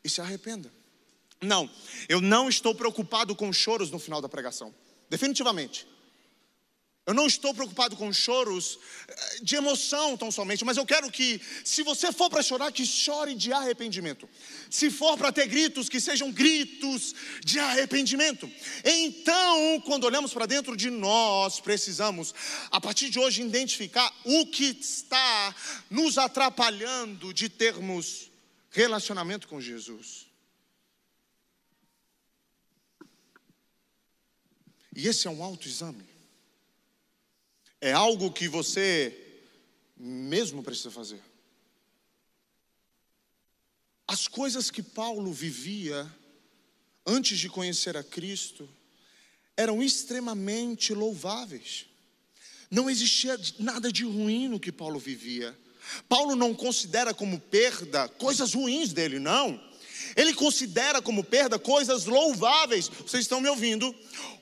e 0.05 0.09
se 0.09 0.21
arrependa. 0.21 0.71
Não, 1.41 1.69
eu 2.09 2.21
não 2.21 2.49
estou 2.49 2.75
preocupado 2.75 3.35
com 3.35 3.53
choros 3.53 3.91
no 3.91 3.99
final 3.99 4.21
da 4.21 4.29
pregação, 4.29 4.75
definitivamente. 5.09 5.87
Eu 7.09 7.15
não 7.15 7.27
estou 7.27 7.55
preocupado 7.55 7.97
com 7.97 8.13
choros 8.13 8.79
eh, 9.09 9.39
de 9.41 9.57
emoção 9.57 10.15
tão 10.15 10.31
somente, 10.31 10.63
mas 10.63 10.77
eu 10.77 10.85
quero 10.85 11.11
que, 11.11 11.41
se 11.65 11.83
você 11.83 12.13
for 12.13 12.29
para 12.29 12.43
chorar, 12.43 12.71
que 12.71 12.85
chore 12.85 13.35
de 13.35 13.51
arrependimento. 13.51 14.29
Se 14.69 14.91
for 14.91 15.17
para 15.17 15.33
ter 15.33 15.47
gritos, 15.47 15.89
que 15.89 16.03
sejam 16.03 16.31
gritos 16.31 17.15
de 17.43 17.59
arrependimento. 17.59 18.47
Então, 18.85 19.81
quando 19.87 20.05
olhamos 20.05 20.35
para 20.35 20.45
dentro 20.45 20.77
de 20.77 20.91
nós, 20.91 21.61
precisamos, 21.61 22.35
a 22.71 22.79
partir 22.79 23.09
de 23.09 23.19
hoje, 23.19 23.41
identificar 23.41 24.15
o 24.27 24.45
que 24.45 24.77
está 24.79 25.57
nos 25.89 26.19
atrapalhando 26.19 27.33
de 27.33 27.49
termos 27.49 28.31
relacionamento 28.71 29.49
com 29.49 29.59
Jesus. 29.59 30.27
E 34.95 35.09
esse 35.09 35.27
é 35.27 35.31
um 35.31 35.43
autoexame. 35.43 36.18
É 37.81 37.93
algo 37.93 38.33
que 38.33 38.49
você 38.49 39.17
mesmo 39.97 40.63
precisa 40.63 40.91
fazer. 40.91 41.21
As 44.07 44.27
coisas 44.27 44.71
que 44.71 44.83
Paulo 44.83 45.33
vivia 45.33 46.11
antes 47.07 47.39
de 47.39 47.49
conhecer 47.49 47.97
a 47.97 48.03
Cristo 48.03 48.69
eram 49.57 49.83
extremamente 49.83 50.95
louváveis. 50.95 51.87
Não 52.71 52.89
existia 52.89 53.39
nada 53.59 53.91
de 53.91 54.05
ruim 54.05 54.49
no 54.49 54.61
que 54.61 54.73
Paulo 54.73 54.99
vivia. 54.99 55.57
Paulo 56.09 56.37
não 56.37 56.55
considera 56.55 57.15
como 57.15 57.41
perda 57.41 58.09
coisas 58.09 58.55
ruins 58.55 58.93
dele, 58.93 59.19
não. 59.19 59.68
Ele 60.17 60.35
considera 60.35 61.01
como 61.01 61.25
perda 61.25 61.59
coisas 61.59 62.05
louváveis. 62.07 62.89
Vocês 62.89 63.23
estão 63.25 63.41
me 63.41 63.49
ouvindo? 63.49 63.95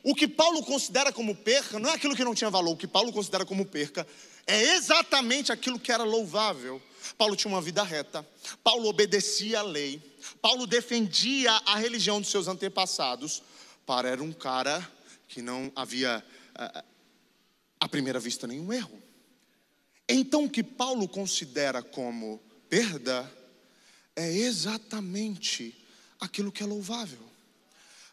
O 0.03 0.15
que 0.15 0.29
Paulo 0.29 0.63
considera 0.63 1.13
como 1.13 1.35
perca 1.35 1.79
não 1.79 1.91
é 1.91 1.95
aquilo 1.95 2.15
que 2.15 2.25
não 2.25 2.35
tinha 2.35 2.51
valor. 2.51 2.73
O 2.73 2.77
que 2.77 2.87
Paulo 2.87 3.13
considera 3.13 3.45
como 3.45 3.65
perca 3.65 4.07
é 4.47 4.77
exatamente 4.77 5.51
aquilo 5.51 5.79
que 5.79 5.91
era 5.91 6.05
louvável. 6.05 6.81
Paulo 7.19 7.37
tinha 7.37 7.53
uma 7.53 7.61
vida 7.61 7.83
reta. 7.83 8.27
Paulo 8.63 8.89
obedecia 8.89 9.61
à 9.61 9.63
lei. 9.63 10.01
Paulo 10.41 10.67
defendia 10.67 11.53
a 11.67 11.77
religião 11.77 12.21
dos 12.21 12.31
seus 12.31 12.49
antepassados. 12.49 13.43
Para 13.85 14.09
era 14.09 14.23
um 14.23 14.33
cara 14.33 14.87
que 15.29 15.43
não 15.43 15.73
havia, 15.75 16.25
à 17.81 17.89
primeira 17.89 18.19
vista, 18.19 18.47
nenhum 18.47 18.73
erro. 18.73 19.03
Então, 20.09 20.45
o 20.45 20.51
que 20.51 20.63
Paulo 20.63 21.09
considera 21.09 21.83
como 21.83 22.41
perda 22.69 23.31
é 24.17 24.33
exatamente 24.33 25.77
aquilo 26.19 26.51
que 26.51 26.63
é 26.63 26.67
louvável. 26.67 27.36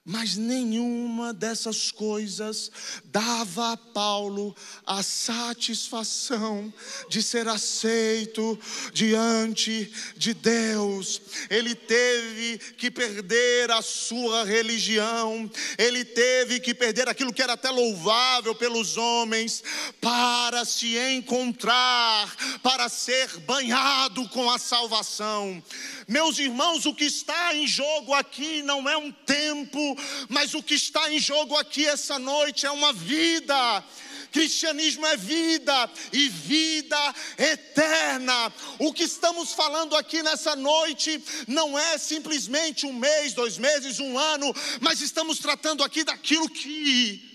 Mas 0.06 0.36
nenhuma 0.36 1.34
dessas 1.34 1.90
coisas 1.90 2.70
dava 3.06 3.72
a 3.72 3.78
Paulo 3.78 4.54
a 4.86 5.02
satisfação 5.02 6.74
de 7.08 7.24
ser 7.24 7.48
aceito 7.48 8.60
diante 8.92 9.90
de 10.18 10.34
Deus. 10.34 11.22
Ele 11.50 11.74
teve 11.74 12.58
que 12.76 12.92
perder 12.92 13.72
a 13.72 13.82
sua 13.82 14.44
religião, 14.44 15.50
ele 15.78 16.04
teve 16.04 16.60
que 16.60 16.74
perder 16.74 17.08
aquilo 17.08 17.32
que 17.32 17.42
era 17.42 17.54
até 17.54 17.70
louvável 17.70 18.54
pelos 18.54 18.98
homens, 18.98 19.64
para 20.02 20.66
se 20.66 20.98
encontrar, 20.98 22.60
para 22.62 22.90
ser 22.90 23.38
banhado 23.40 24.28
com 24.28 24.52
a 24.52 24.60
salvação. 24.60 25.64
Meus 26.10 26.40
irmãos, 26.40 26.86
o 26.86 26.94
que 26.94 27.06
está 27.06 27.56
em 27.56 27.66
jogo 27.66 28.14
aqui 28.14 28.62
não 28.64 28.90
é 28.90 28.98
um 28.98 29.10
tempo, 29.10 29.93
mas 30.30 30.54
o 30.54 30.64
que 30.64 30.76
está 30.76 31.12
em 31.12 31.20
jogo 31.20 31.56
aqui 31.58 31.86
essa 31.86 32.18
noite 32.20 32.66
é 32.66 32.72
uma 32.72 32.94
vida. 32.94 33.84
Cristianismo 34.32 35.06
é 35.06 35.16
vida 35.16 35.92
e 36.12 36.28
vida 36.28 37.16
eterna. 37.38 38.52
O 38.80 38.92
que 38.92 39.04
estamos 39.04 39.54
falando 39.54 39.96
aqui 39.96 40.24
nessa 40.24 40.56
noite 40.56 41.24
não 41.48 41.78
é 41.78 42.00
simplesmente 42.00 42.88
um 42.88 42.94
mês, 42.94 43.34
dois 43.34 43.60
meses, 43.60 44.00
um 44.00 44.18
ano, 44.18 44.52
mas 44.82 45.02
estamos 45.02 45.38
tratando 45.38 45.84
aqui 45.84 46.04
daquilo 46.04 46.50
que 46.50 47.34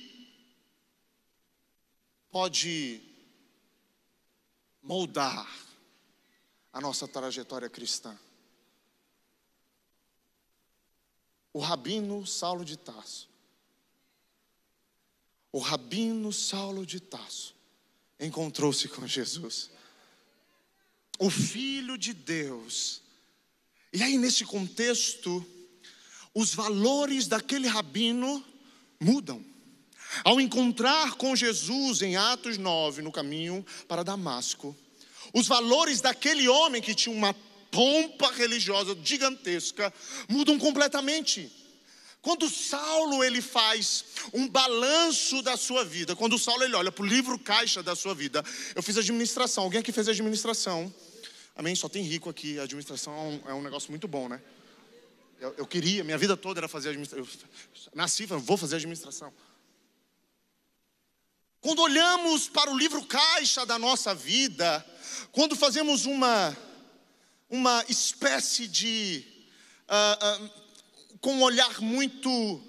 pode 2.30 3.00
moldar 4.82 5.48
a 6.72 6.80
nossa 6.80 7.06
trajetória 7.06 7.68
cristã. 7.68 8.18
O 11.58 11.60
rabino 11.60 12.24
Saulo 12.24 12.64
de 12.64 12.76
Tarso. 12.76 13.28
O 15.50 15.58
rabino 15.58 16.32
Saulo 16.32 16.86
de 16.86 17.00
Tarso 17.00 17.52
encontrou-se 18.20 18.86
com 18.86 19.04
Jesus. 19.08 19.68
O 21.18 21.28
Filho 21.28 21.98
de 21.98 22.14
Deus. 22.14 23.02
E 23.92 24.04
aí, 24.04 24.16
nesse 24.16 24.44
contexto, 24.44 25.44
os 26.32 26.54
valores 26.54 27.26
daquele 27.26 27.66
rabino 27.66 28.44
mudam. 29.00 29.44
Ao 30.22 30.40
encontrar 30.40 31.14
com 31.14 31.34
Jesus 31.34 32.02
em 32.02 32.14
Atos 32.14 32.56
9, 32.56 33.02
no 33.02 33.10
caminho 33.10 33.66
para 33.88 34.04
Damasco, 34.04 34.76
os 35.34 35.48
valores 35.48 36.00
daquele 36.00 36.48
homem 36.48 36.80
que 36.80 36.94
tinha 36.94 37.16
uma 37.16 37.34
pompa 37.70 38.30
religiosa 38.32 38.96
gigantesca 39.02 39.92
mudam 40.28 40.58
completamente. 40.58 41.50
Quando 42.20 42.50
Saulo 42.50 43.22
ele 43.22 43.40
faz 43.40 44.04
um 44.32 44.48
balanço 44.48 45.40
da 45.42 45.56
sua 45.56 45.84
vida, 45.84 46.16
quando 46.16 46.38
Saulo 46.38 46.64
ele 46.64 46.74
olha 46.74 46.90
para 46.90 47.04
o 47.04 47.06
livro 47.06 47.38
caixa 47.38 47.82
da 47.82 47.94
sua 47.94 48.14
vida, 48.14 48.44
eu 48.74 48.82
fiz 48.82 48.98
administração. 48.98 49.64
Alguém 49.64 49.80
aqui 49.80 49.92
fez 49.92 50.08
administração? 50.08 50.92
Amém? 51.54 51.74
Só 51.74 51.88
tem 51.88 52.02
rico 52.02 52.28
aqui. 52.28 52.58
A 52.58 52.64
administração 52.64 53.14
é 53.14 53.20
um, 53.20 53.50
é 53.50 53.54
um 53.54 53.62
negócio 53.62 53.90
muito 53.90 54.08
bom, 54.08 54.28
né? 54.28 54.40
Eu, 55.40 55.54
eu, 55.58 55.66
queria, 55.66 56.02
minha 56.02 56.18
vida 56.18 56.36
toda 56.36 56.58
era 56.60 56.68
fazer 56.68 56.88
administração. 56.88 57.26
nasci, 57.94 58.26
vou 58.26 58.56
fazer 58.56 58.76
administração. 58.76 59.32
Quando 61.60 61.82
olhamos 61.82 62.48
para 62.48 62.70
o 62.70 62.76
livro 62.76 63.04
caixa 63.04 63.64
da 63.66 63.78
nossa 63.78 64.14
vida, 64.14 64.84
quando 65.32 65.56
fazemos 65.56 66.06
uma, 66.06 66.56
uma 67.48 67.84
espécie 67.88 68.66
de. 68.66 69.24
Uh, 69.88 70.44
uh, 70.44 70.68
com 71.20 71.34
um 71.34 71.42
olhar 71.42 71.80
muito. 71.80 72.62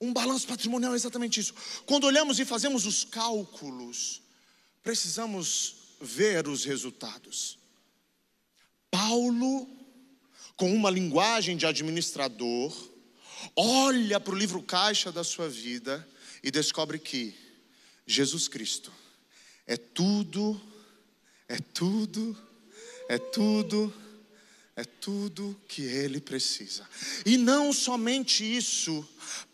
Um 0.00 0.12
balanço 0.12 0.46
patrimonial 0.46 0.92
é 0.94 0.96
exatamente 0.96 1.40
isso. 1.40 1.54
Quando 1.84 2.04
olhamos 2.04 2.38
e 2.38 2.44
fazemos 2.44 2.86
os 2.86 3.04
cálculos, 3.04 4.22
precisamos 4.82 5.76
ver 6.00 6.48
os 6.48 6.64
resultados. 6.64 7.58
Paulo, 8.90 9.68
com 10.56 10.74
uma 10.74 10.90
linguagem 10.90 11.56
de 11.56 11.66
administrador, 11.66 12.74
olha 13.54 14.18
para 14.18 14.34
o 14.34 14.38
livro 14.38 14.62
caixa 14.62 15.12
da 15.12 15.22
sua 15.22 15.48
vida 15.48 16.06
e 16.42 16.50
descobre 16.50 16.98
que 16.98 17.34
Jesus 18.06 18.48
Cristo 18.48 18.90
é 19.66 19.76
tudo, 19.76 20.60
é 21.46 21.58
tudo, 21.58 22.36
é 23.10 23.18
tudo, 23.18 23.92
é 24.76 24.84
tudo 24.84 25.60
que 25.66 25.82
ele 25.82 26.20
precisa. 26.20 26.88
E 27.26 27.36
não 27.36 27.72
somente 27.72 28.44
isso, 28.44 29.04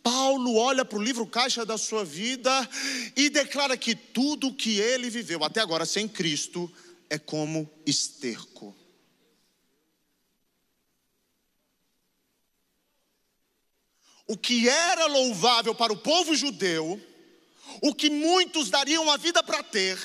Paulo 0.02 0.56
olha 0.56 0.84
para 0.84 0.98
o 0.98 1.02
livro 1.02 1.26
caixa 1.26 1.64
da 1.64 1.78
sua 1.78 2.04
vida 2.04 2.68
e 3.16 3.30
declara 3.30 3.74
que 3.74 3.94
tudo 3.94 4.52
que 4.52 4.78
ele 4.78 5.08
viveu 5.08 5.42
até 5.42 5.62
agora 5.62 5.86
sem 5.86 6.06
Cristo 6.06 6.70
é 7.08 7.18
como 7.18 7.66
esterco. 7.86 8.76
o 14.28 14.36
que 14.36 14.68
era 14.68 15.06
louvável 15.06 15.72
para 15.72 15.92
o 15.92 15.96
povo 15.96 16.34
judeu, 16.34 17.00
o 17.80 17.94
que 17.94 18.10
muitos 18.10 18.68
dariam 18.68 19.08
a 19.08 19.16
vida 19.16 19.40
para 19.40 19.62
ter, 19.62 19.96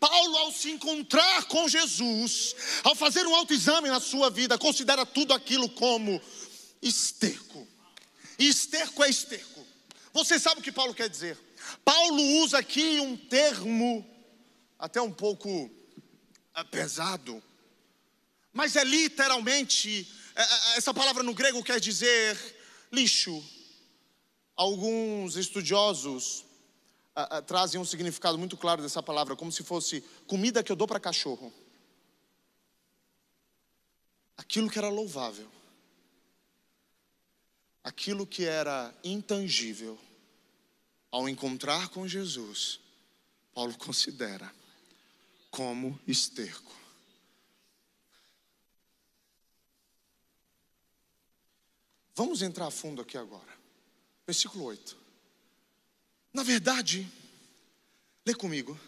Paulo, 0.00 0.36
ao 0.38 0.50
se 0.50 0.70
encontrar 0.70 1.44
com 1.44 1.68
Jesus, 1.68 2.56
ao 2.82 2.94
fazer 2.94 3.26
um 3.26 3.34
autoexame 3.34 3.90
na 3.90 4.00
sua 4.00 4.30
vida, 4.30 4.58
considera 4.58 5.04
tudo 5.04 5.34
aquilo 5.34 5.68
como 5.68 6.20
esterco. 6.80 7.68
E 8.38 8.48
esterco 8.48 9.04
é 9.04 9.10
esterco. 9.10 9.66
Você 10.14 10.38
sabe 10.38 10.60
o 10.60 10.64
que 10.64 10.72
Paulo 10.72 10.94
quer 10.94 11.10
dizer? 11.10 11.38
Paulo 11.84 12.22
usa 12.42 12.58
aqui 12.58 12.98
um 12.98 13.14
termo 13.14 14.04
até 14.78 15.02
um 15.02 15.12
pouco 15.12 15.70
é, 16.56 16.64
pesado, 16.64 17.42
mas 18.54 18.76
é 18.76 18.82
literalmente, 18.82 20.10
é, 20.34 20.42
é, 20.42 20.76
essa 20.78 20.94
palavra 20.94 21.22
no 21.22 21.34
grego 21.34 21.62
quer 21.62 21.78
dizer 21.78 22.38
lixo. 22.90 23.44
Alguns 24.56 25.36
estudiosos 25.36 26.44
ah, 27.14 27.38
ah, 27.38 27.42
trazem 27.42 27.80
um 27.80 27.84
significado 27.84 28.38
muito 28.38 28.56
claro 28.56 28.82
dessa 28.82 29.02
palavra, 29.02 29.34
como 29.36 29.50
se 29.50 29.62
fosse 29.62 30.02
comida 30.26 30.62
que 30.62 30.70
eu 30.70 30.76
dou 30.76 30.86
para 30.86 31.00
cachorro. 31.00 31.52
Aquilo 34.36 34.70
que 34.70 34.78
era 34.78 34.88
louvável, 34.88 35.50
aquilo 37.82 38.26
que 38.26 38.44
era 38.44 38.94
intangível, 39.02 39.98
ao 41.10 41.28
encontrar 41.28 41.88
com 41.88 42.06
Jesus, 42.06 42.80
Paulo 43.52 43.76
considera 43.78 44.52
como 45.50 45.98
esterco. 46.06 46.80
Vamos 52.14 52.42
entrar 52.42 52.66
a 52.66 52.70
fundo 52.70 53.00
aqui 53.00 53.16
agora. 53.16 53.58
Versículo 54.26 54.64
8. 54.64 54.99
Na 56.32 56.42
verdade, 56.42 57.06
lê 58.26 58.34
comigo. 58.34 58.78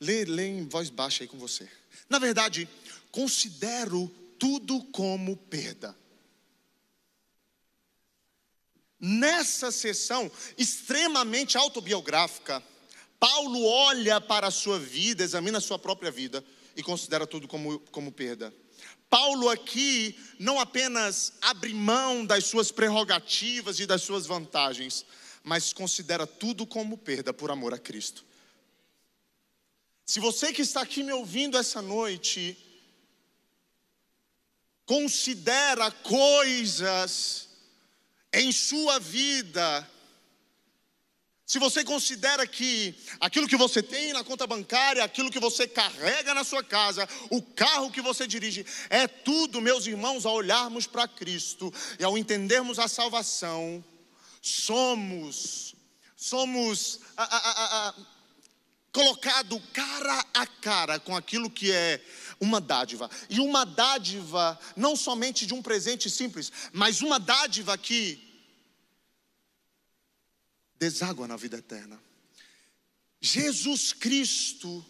Lê, 0.00 0.24
lê 0.24 0.46
em 0.46 0.68
voz 0.68 0.88
baixa 0.88 1.24
aí 1.24 1.28
com 1.28 1.38
você. 1.38 1.68
Na 2.08 2.18
verdade, 2.18 2.68
considero 3.10 4.08
tudo 4.38 4.82
como 4.84 5.36
perda. 5.36 5.96
Nessa 8.98 9.70
sessão 9.70 10.30
extremamente 10.56 11.56
autobiográfica, 11.56 12.62
Paulo 13.18 13.62
olha 13.64 14.20
para 14.20 14.46
a 14.46 14.50
sua 14.50 14.78
vida, 14.78 15.22
examina 15.22 15.58
a 15.58 15.60
sua 15.60 15.78
própria 15.78 16.10
vida 16.10 16.44
e 16.76 16.82
considera 16.82 17.26
tudo 17.26 17.46
como, 17.46 17.78
como 17.90 18.12
perda. 18.12 18.54
Paulo 19.08 19.48
aqui 19.48 20.18
não 20.38 20.60
apenas 20.60 21.32
abre 21.40 21.74
mão 21.74 22.24
das 22.24 22.44
suas 22.46 22.70
prerrogativas 22.70 23.80
e 23.80 23.86
das 23.86 24.02
suas 24.02 24.26
vantagens, 24.26 25.04
mas 25.42 25.72
considera 25.72 26.26
tudo 26.26 26.66
como 26.66 26.98
perda 26.98 27.32
por 27.32 27.50
amor 27.50 27.74
a 27.74 27.78
Cristo. 27.78 28.24
Se 30.04 30.20
você 30.20 30.52
que 30.52 30.62
está 30.62 30.82
aqui 30.82 31.02
me 31.02 31.12
ouvindo 31.12 31.56
essa 31.56 31.80
noite, 31.80 32.56
considera 34.84 35.90
coisas 35.90 37.48
em 38.32 38.50
sua 38.52 38.98
vida 38.98 39.88
se 41.50 41.58
você 41.58 41.82
considera 41.82 42.46
que 42.46 42.94
aquilo 43.18 43.48
que 43.48 43.56
você 43.56 43.82
tem 43.82 44.12
na 44.12 44.22
conta 44.22 44.46
bancária, 44.46 45.02
aquilo 45.02 45.32
que 45.32 45.40
você 45.40 45.66
carrega 45.66 46.32
na 46.32 46.44
sua 46.44 46.62
casa, 46.62 47.08
o 47.28 47.42
carro 47.42 47.90
que 47.90 48.00
você 48.00 48.24
dirige, 48.24 48.64
é 48.88 49.08
tudo, 49.08 49.60
meus 49.60 49.84
irmãos, 49.84 50.24
ao 50.24 50.34
olharmos 50.34 50.86
para 50.86 51.08
Cristo 51.08 51.74
e 51.98 52.04
ao 52.04 52.16
entendermos 52.16 52.78
a 52.78 52.86
salvação, 52.86 53.84
somos, 54.40 55.74
somos 56.16 57.00
a, 57.16 57.24
a, 57.24 57.88
a, 57.88 57.94
colocado 58.92 59.60
cara 59.72 60.24
a 60.34 60.46
cara 60.46 60.98
com 60.98 61.16
aquilo 61.16 61.50
que 61.50 61.70
é 61.70 62.04
uma 62.40 62.60
dádiva. 62.60 63.10
E 63.28 63.40
uma 63.40 63.64
dádiva 63.64 64.58
não 64.76 64.96
somente 64.96 65.46
de 65.46 65.54
um 65.54 65.62
presente 65.62 66.08
simples, 66.08 66.50
mas 66.72 67.02
uma 67.02 67.18
dádiva 67.18 67.76
que 67.76 68.18
deságua 70.78 71.28
na 71.28 71.36
vida 71.36 71.58
eterna. 71.58 72.00
Jesus 73.20 73.92
Cristo 73.92 74.84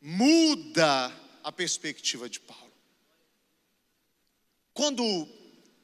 muda 0.00 1.12
a 1.42 1.50
perspectiva 1.50 2.28
de 2.28 2.38
Paulo. 2.38 2.70
Quando 4.74 5.26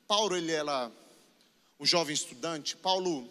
Paulo 0.07 0.36
ele 0.36 0.53
era 0.53 0.93
um 1.78 1.86
jovem 1.86 2.15
estudante, 2.15 2.77
Paulo 2.77 3.31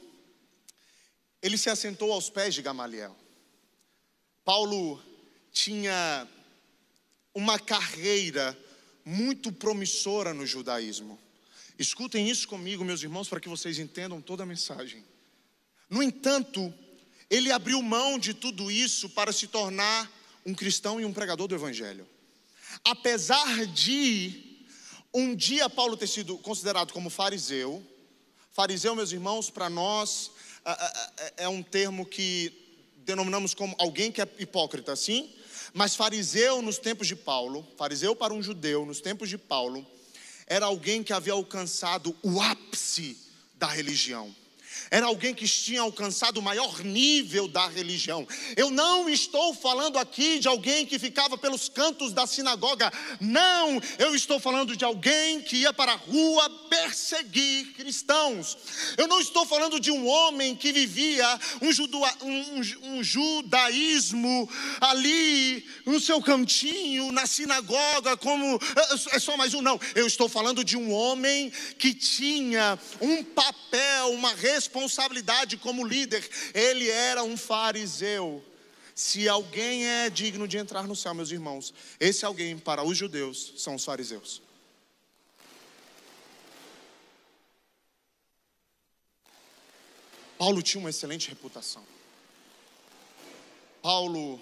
ele 1.41 1.57
se 1.59 1.69
assentou 1.69 2.11
aos 2.11 2.27
pés 2.27 2.55
de 2.55 2.61
Gamaliel. 2.63 3.15
Paulo 4.43 4.99
tinha 5.51 6.27
uma 7.35 7.59
carreira 7.59 8.57
muito 9.05 9.51
promissora 9.51 10.33
no 10.33 10.45
judaísmo. 10.45 11.19
Escutem 11.77 12.27
isso 12.27 12.47
comigo, 12.47 12.83
meus 12.83 13.03
irmãos, 13.03 13.29
para 13.29 13.39
que 13.39 13.47
vocês 13.47 13.77
entendam 13.77 14.19
toda 14.21 14.41
a 14.41 14.45
mensagem. 14.45 15.05
No 15.87 16.01
entanto, 16.01 16.73
ele 17.29 17.51
abriu 17.51 17.79
mão 17.81 18.17
de 18.17 18.33
tudo 18.33 18.71
isso 18.71 19.09
para 19.09 19.31
se 19.31 19.45
tornar 19.47 20.11
um 20.45 20.53
cristão 20.53 20.99
e 20.99 21.05
um 21.05 21.13
pregador 21.13 21.47
do 21.47 21.53
Evangelho. 21.53 22.07
Apesar 22.83 23.67
de 23.67 24.65
um 25.13 25.35
dia 25.35 25.69
Paulo 25.69 25.95
ter 25.95 26.07
sido 26.07 26.37
considerado 26.39 26.91
como 26.91 27.09
fariseu, 27.09 27.85
fariseu, 28.55 28.95
meus 28.95 29.11
irmãos, 29.11 29.49
para 29.49 29.69
nós 29.69 30.31
é 31.35 31.45
um 31.45 31.61
termo 31.61 32.05
que 32.05 32.53
denominamos 32.99 33.53
como 33.53 33.75
alguém 33.77 34.13
que 34.13 34.21
é 34.21 34.27
hipócrita, 34.39 34.95
sim, 34.95 35.29
mas 35.73 35.93
fariseu 35.93 36.61
nos 36.61 36.77
tempos 36.77 37.05
de 37.05 37.17
Paulo, 37.17 37.67
fariseu 37.77 38.15
para 38.15 38.33
um 38.33 38.41
judeu 38.41 38.85
nos 38.85 39.01
tempos 39.01 39.27
de 39.27 39.37
Paulo, 39.37 39.85
era 40.47 40.67
alguém 40.67 41.03
que 41.03 41.11
havia 41.11 41.33
alcançado 41.33 42.15
o 42.23 42.39
ápice 42.39 43.17
da 43.55 43.67
religião 43.67 44.33
era 44.91 45.05
alguém 45.05 45.33
que 45.33 45.47
tinha 45.47 45.81
alcançado 45.81 46.37
o 46.37 46.41
maior 46.41 46.83
nível 46.83 47.47
da 47.47 47.67
religião. 47.67 48.27
Eu 48.55 48.69
não 48.69 49.09
estou 49.09 49.53
falando 49.53 49.97
aqui 49.97 50.39
de 50.39 50.47
alguém 50.47 50.85
que 50.85 50.99
ficava 50.99 51.37
pelos 51.37 51.67
cantos 51.69 52.13
da 52.13 52.27
sinagoga, 52.27 52.91
não, 53.19 53.81
eu 53.97 54.15
estou 54.15 54.39
falando 54.39 54.75
de 54.75 54.85
alguém 54.85 55.41
que 55.41 55.57
ia 55.57 55.73
para 55.73 55.93
a 55.93 55.95
rua 55.95 56.49
perseguir 56.69 57.73
cristãos. 57.73 58.57
Eu 58.97 59.07
não 59.07 59.19
estou 59.19 59.45
falando 59.45 59.79
de 59.79 59.91
um 59.91 60.07
homem 60.07 60.55
que 60.55 60.71
vivia 60.71 61.39
um, 61.61 61.71
judua, 61.71 62.11
um, 62.21 62.61
um 62.95 63.03
judaísmo 63.03 64.49
ali 64.81 65.65
no 65.85 65.99
seu 65.99 66.21
cantinho, 66.21 67.11
na 67.11 67.25
sinagoga, 67.25 68.17
como 68.17 68.59
é, 68.75 69.15
é 69.15 69.19
só 69.19 69.35
mais 69.37 69.53
um, 69.53 69.61
não. 69.61 69.79
Eu 69.93 70.07
estou 70.07 70.29
falando 70.29 70.63
de 70.63 70.77
um 70.77 70.91
homem 70.91 71.51
que 71.77 71.93
tinha 71.93 72.77
um 73.01 73.23
papel, 73.23 74.11
uma 74.11 74.33
responsabilidade 74.33 74.74
responsabilidade 74.75 75.57
como 75.57 75.87
líder, 75.87 76.27
ele 76.53 76.89
era 76.89 77.23
um 77.23 77.37
fariseu. 77.37 78.43
Se 78.93 79.27
alguém 79.27 79.85
é 79.85 80.09
digno 80.09 80.47
de 80.47 80.57
entrar 80.57 80.83
no 80.83 80.95
céu, 80.95 81.13
meus 81.13 81.31
irmãos, 81.31 81.73
esse 81.99 82.25
alguém 82.25 82.57
para 82.57 82.83
os 82.83 82.97
judeus 82.97 83.53
são 83.57 83.75
os 83.75 83.83
fariseus. 83.83 84.41
Paulo 90.37 90.61
tinha 90.61 90.79
uma 90.79 90.89
excelente 90.89 91.29
reputação. 91.29 91.83
Paulo 93.81 94.41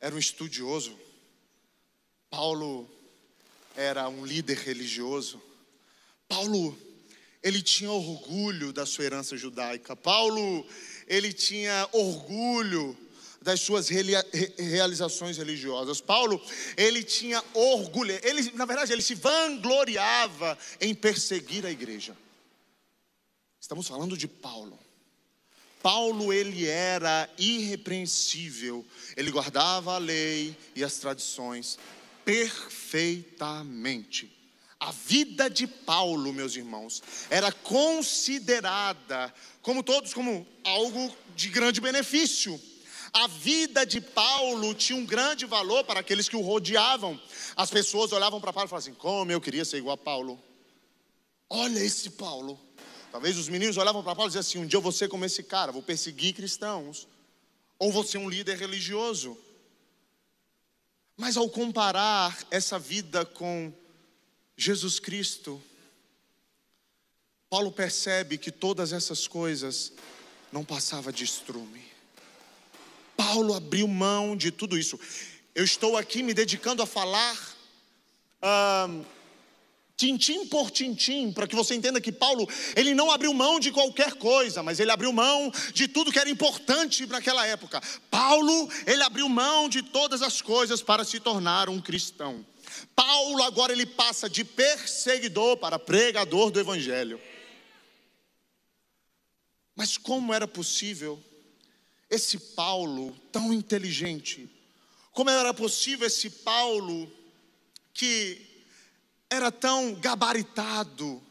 era 0.00 0.14
um 0.14 0.18
estudioso. 0.18 0.98
Paulo 2.28 2.88
era 3.76 4.08
um 4.08 4.24
líder 4.24 4.58
religioso. 4.58 5.40
Paulo 6.28 6.76
ele 7.44 7.62
tinha 7.62 7.92
orgulho 7.92 8.72
da 8.72 8.84
sua 8.86 9.04
herança 9.04 9.36
judaica. 9.36 9.94
Paulo, 9.94 10.66
ele 11.06 11.30
tinha 11.30 11.86
orgulho 11.92 12.96
das 13.42 13.60
suas 13.60 13.90
realizações 13.90 15.36
religiosas. 15.36 16.00
Paulo, 16.00 16.42
ele 16.74 17.04
tinha 17.04 17.44
orgulho, 17.52 18.18
ele, 18.22 18.50
na 18.54 18.64
verdade, 18.64 18.94
ele 18.94 19.02
se 19.02 19.14
vangloriava 19.14 20.56
em 20.80 20.94
perseguir 20.94 21.66
a 21.66 21.70
igreja. 21.70 22.16
Estamos 23.60 23.86
falando 23.86 24.16
de 24.16 24.26
Paulo. 24.26 24.78
Paulo, 25.82 26.32
ele 26.32 26.66
era 26.66 27.28
irrepreensível, 27.36 28.82
ele 29.18 29.30
guardava 29.30 29.96
a 29.96 29.98
lei 29.98 30.56
e 30.74 30.82
as 30.82 30.96
tradições 30.96 31.78
perfeitamente. 32.24 34.33
A 34.84 34.90
vida 34.90 35.48
de 35.48 35.66
Paulo, 35.66 36.30
meus 36.30 36.56
irmãos, 36.56 37.02
era 37.30 37.50
considerada, 37.50 39.32
como 39.62 39.82
todos, 39.82 40.12
como 40.12 40.46
algo 40.62 41.10
de 41.34 41.48
grande 41.48 41.80
benefício. 41.80 42.60
A 43.10 43.26
vida 43.26 43.86
de 43.86 43.98
Paulo 43.98 44.74
tinha 44.74 44.98
um 44.98 45.06
grande 45.06 45.46
valor 45.46 45.84
para 45.84 46.00
aqueles 46.00 46.28
que 46.28 46.36
o 46.36 46.42
rodeavam. 46.42 47.18
As 47.56 47.70
pessoas 47.70 48.12
olhavam 48.12 48.38
para 48.42 48.52
Paulo 48.52 48.68
e 48.68 48.68
falavam 48.68 48.90
assim: 48.90 48.98
como 49.00 49.32
eu 49.32 49.40
queria 49.40 49.64
ser 49.64 49.78
igual 49.78 49.94
a 49.94 49.96
Paulo. 49.96 50.38
Olha 51.48 51.78
esse 51.78 52.10
Paulo. 52.10 52.60
Talvez 53.10 53.38
os 53.38 53.48
meninos 53.48 53.78
olhavam 53.78 54.02
para 54.02 54.14
Paulo 54.14 54.28
e 54.28 54.32
diziam 54.32 54.40
assim: 54.40 54.58
um 54.58 54.66
dia 54.66 54.76
eu 54.76 54.82
vou 54.82 54.92
ser 54.92 55.08
como 55.08 55.24
esse 55.24 55.42
cara, 55.42 55.72
vou 55.72 55.82
perseguir 55.82 56.34
cristãos. 56.34 57.08
Ou 57.78 57.90
vou 57.90 58.04
ser 58.04 58.18
um 58.18 58.28
líder 58.28 58.58
religioso. 58.58 59.34
Mas 61.16 61.38
ao 61.38 61.48
comparar 61.48 62.36
essa 62.50 62.78
vida 62.78 63.24
com 63.24 63.72
Jesus 64.56 65.00
Cristo, 65.00 65.62
Paulo 67.50 67.72
percebe 67.72 68.38
que 68.38 68.50
todas 68.50 68.92
essas 68.92 69.26
coisas 69.26 69.92
não 70.52 70.64
passava 70.64 71.12
de 71.12 71.24
estrume. 71.24 71.84
Paulo 73.16 73.54
abriu 73.54 73.86
mão 73.86 74.36
de 74.36 74.50
tudo 74.50 74.78
isso. 74.78 74.98
Eu 75.54 75.64
estou 75.64 75.96
aqui 75.96 76.22
me 76.22 76.34
dedicando 76.34 76.82
a 76.82 76.86
falar 76.86 77.54
tintim 79.96 80.46
por 80.46 80.70
tintim, 80.70 81.32
para 81.32 81.46
que 81.46 81.54
você 81.54 81.74
entenda 81.74 82.00
que 82.00 82.10
Paulo, 82.12 82.48
ele 82.74 82.94
não 82.94 83.10
abriu 83.10 83.32
mão 83.32 83.60
de 83.60 83.70
qualquer 83.70 84.14
coisa, 84.14 84.62
mas 84.62 84.80
ele 84.80 84.90
abriu 84.90 85.12
mão 85.12 85.52
de 85.72 85.86
tudo 85.86 86.12
que 86.12 86.18
era 86.18 86.28
importante 86.28 87.06
naquela 87.06 87.46
época. 87.46 87.80
Paulo, 88.10 88.68
ele 88.86 89.02
abriu 89.02 89.28
mão 89.28 89.68
de 89.68 89.82
todas 89.82 90.22
as 90.22 90.42
coisas 90.42 90.82
para 90.82 91.04
se 91.04 91.20
tornar 91.20 91.68
um 91.68 91.80
cristão. 91.80 92.44
Paulo 92.94 93.42
agora 93.42 93.72
ele 93.72 93.86
passa 93.86 94.28
de 94.28 94.44
perseguidor 94.44 95.56
para 95.56 95.78
pregador 95.78 96.50
do 96.50 96.60
evangelho. 96.60 97.20
Mas 99.74 99.96
como 99.96 100.32
era 100.32 100.46
possível 100.46 101.22
esse 102.08 102.38
Paulo 102.38 103.14
tão 103.32 103.52
inteligente? 103.52 104.48
Como 105.12 105.30
era 105.30 105.52
possível 105.52 106.06
esse 106.06 106.30
Paulo 106.30 107.10
que 107.92 108.40
era 109.30 109.50
tão 109.50 109.94
gabaritado, 109.94 111.22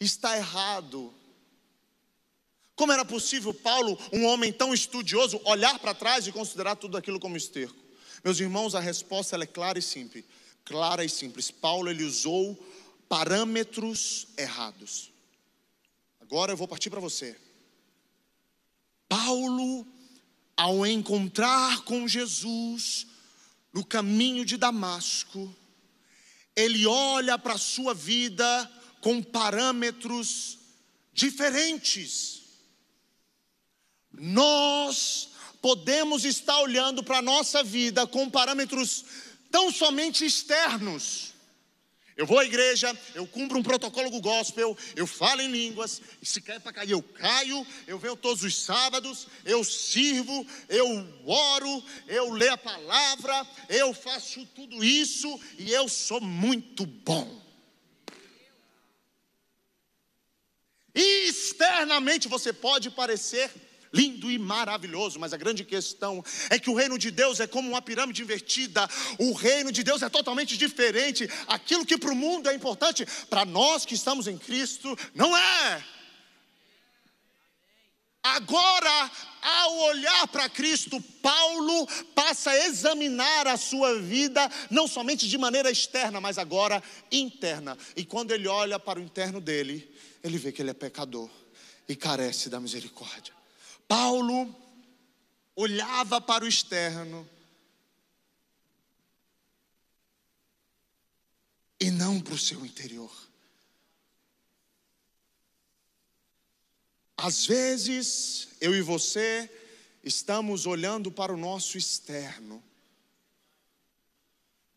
está 0.00 0.36
errado? 0.36 1.12
Como 2.74 2.92
era 2.92 3.04
possível 3.04 3.54
Paulo, 3.54 3.98
um 4.12 4.26
homem 4.26 4.52
tão 4.52 4.72
estudioso, 4.72 5.40
olhar 5.44 5.78
para 5.78 5.94
trás 5.94 6.26
e 6.26 6.32
considerar 6.32 6.76
tudo 6.76 6.96
aquilo 6.96 7.20
como 7.20 7.36
esterco? 7.36 7.76
Meus 8.22 8.38
irmãos, 8.40 8.74
a 8.74 8.80
resposta 8.80 9.36
é 9.36 9.46
clara 9.46 9.78
e 9.78 9.82
simples 9.82 10.24
clara 10.66 11.04
e 11.04 11.08
simples. 11.08 11.50
Paulo 11.50 11.88
ele 11.88 12.04
usou 12.04 12.54
parâmetros 13.08 14.26
errados. 14.36 15.10
Agora 16.20 16.52
eu 16.52 16.56
vou 16.56 16.68
partir 16.68 16.90
para 16.90 17.00
você. 17.00 17.38
Paulo, 19.08 19.86
ao 20.56 20.84
encontrar 20.84 21.82
com 21.82 22.08
Jesus 22.08 23.06
no 23.72 23.84
caminho 23.84 24.44
de 24.44 24.56
Damasco, 24.56 25.54
ele 26.54 26.84
olha 26.86 27.38
para 27.38 27.54
a 27.54 27.58
sua 27.58 27.94
vida 27.94 28.70
com 29.00 29.22
parâmetros 29.22 30.58
diferentes. 31.12 32.42
Nós 34.12 35.28
podemos 35.62 36.24
estar 36.24 36.58
olhando 36.60 37.04
para 37.04 37.18
a 37.18 37.22
nossa 37.22 37.62
vida 37.62 38.06
com 38.06 38.28
parâmetros 38.28 39.04
tão 39.50 39.70
somente 39.72 40.24
externos. 40.24 41.34
Eu 42.16 42.24
vou 42.24 42.38
à 42.38 42.46
igreja, 42.46 42.98
eu 43.14 43.26
cumpro 43.26 43.58
um 43.58 43.62
protocolo 43.62 44.08
do 44.08 44.22
gospel, 44.22 44.74
eu 44.96 45.06
falo 45.06 45.42
em 45.42 45.50
línguas, 45.50 46.00
se 46.22 46.40
cair 46.40 46.60
para 46.60 46.72
cair, 46.72 46.92
eu 46.92 47.02
caio, 47.02 47.66
eu 47.86 47.98
venho 47.98 48.16
todos 48.16 48.42
os 48.42 48.56
sábados, 48.56 49.28
eu 49.44 49.62
sirvo, 49.62 50.46
eu 50.66 50.86
oro, 51.26 51.84
eu 52.08 52.32
leio 52.32 52.54
a 52.54 52.58
palavra, 52.58 53.46
eu 53.68 53.92
faço 53.92 54.46
tudo 54.54 54.82
isso 54.82 55.38
e 55.58 55.70
eu 55.70 55.90
sou 55.90 56.18
muito 56.18 56.86
bom. 56.86 57.42
E 60.94 61.28
externamente 61.28 62.28
você 62.28 62.50
pode 62.50 62.90
parecer 62.90 63.50
lindo 63.96 64.30
e 64.30 64.38
maravilhoso, 64.38 65.18
mas 65.18 65.32
a 65.32 65.38
grande 65.38 65.64
questão 65.64 66.22
é 66.50 66.58
que 66.58 66.68
o 66.68 66.74
reino 66.74 66.98
de 66.98 67.10
Deus 67.10 67.40
é 67.40 67.46
como 67.46 67.70
uma 67.70 67.80
pirâmide 67.80 68.22
invertida. 68.22 68.86
O 69.18 69.32
reino 69.32 69.72
de 69.72 69.82
Deus 69.82 70.02
é 70.02 70.08
totalmente 70.10 70.58
diferente. 70.58 71.28
Aquilo 71.46 71.86
que 71.86 71.96
para 71.96 72.12
o 72.12 72.16
mundo 72.16 72.50
é 72.50 72.54
importante, 72.54 73.06
para 73.30 73.46
nós 73.46 73.86
que 73.86 73.94
estamos 73.94 74.26
em 74.26 74.36
Cristo, 74.36 74.96
não 75.14 75.34
é. 75.36 75.84
Agora, 78.22 79.10
ao 79.40 79.78
olhar 79.84 80.26
para 80.28 80.48
Cristo, 80.48 81.00
Paulo 81.22 81.86
passa 82.12 82.50
a 82.50 82.66
examinar 82.66 83.46
a 83.46 83.56
sua 83.56 84.00
vida, 84.00 84.50
não 84.68 84.88
somente 84.88 85.28
de 85.28 85.38
maneira 85.38 85.70
externa, 85.70 86.20
mas 86.20 86.36
agora 86.36 86.82
interna. 87.10 87.78
E 87.94 88.04
quando 88.04 88.32
ele 88.32 88.48
olha 88.48 88.80
para 88.80 88.98
o 88.98 89.02
interno 89.02 89.40
dele, 89.40 89.88
ele 90.24 90.38
vê 90.38 90.50
que 90.50 90.60
ele 90.60 90.70
é 90.70 90.74
pecador 90.74 91.30
e 91.88 91.94
carece 91.94 92.50
da 92.50 92.58
misericórdia. 92.58 93.35
Paulo 93.88 94.54
olhava 95.54 96.20
para 96.20 96.44
o 96.44 96.48
externo 96.48 97.28
e 101.80 101.90
não 101.90 102.20
para 102.20 102.34
o 102.34 102.38
seu 102.38 102.64
interior. 102.64 103.26
Às 107.16 107.46
vezes, 107.46 108.48
eu 108.60 108.74
e 108.74 108.82
você 108.82 109.50
estamos 110.04 110.66
olhando 110.66 111.10
para 111.10 111.32
o 111.32 111.36
nosso 111.36 111.78
externo, 111.78 112.62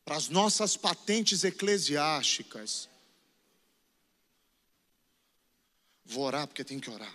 para 0.06 0.15
as 0.15 0.30
nossas 0.30 0.77
patentes 0.77 1.44
eclesiásticas. 1.44 2.90
Vou 6.06 6.23
orar 6.23 6.48
porque 6.48 6.64
tem 6.64 6.80
que 6.80 6.90
orar. 6.90 7.14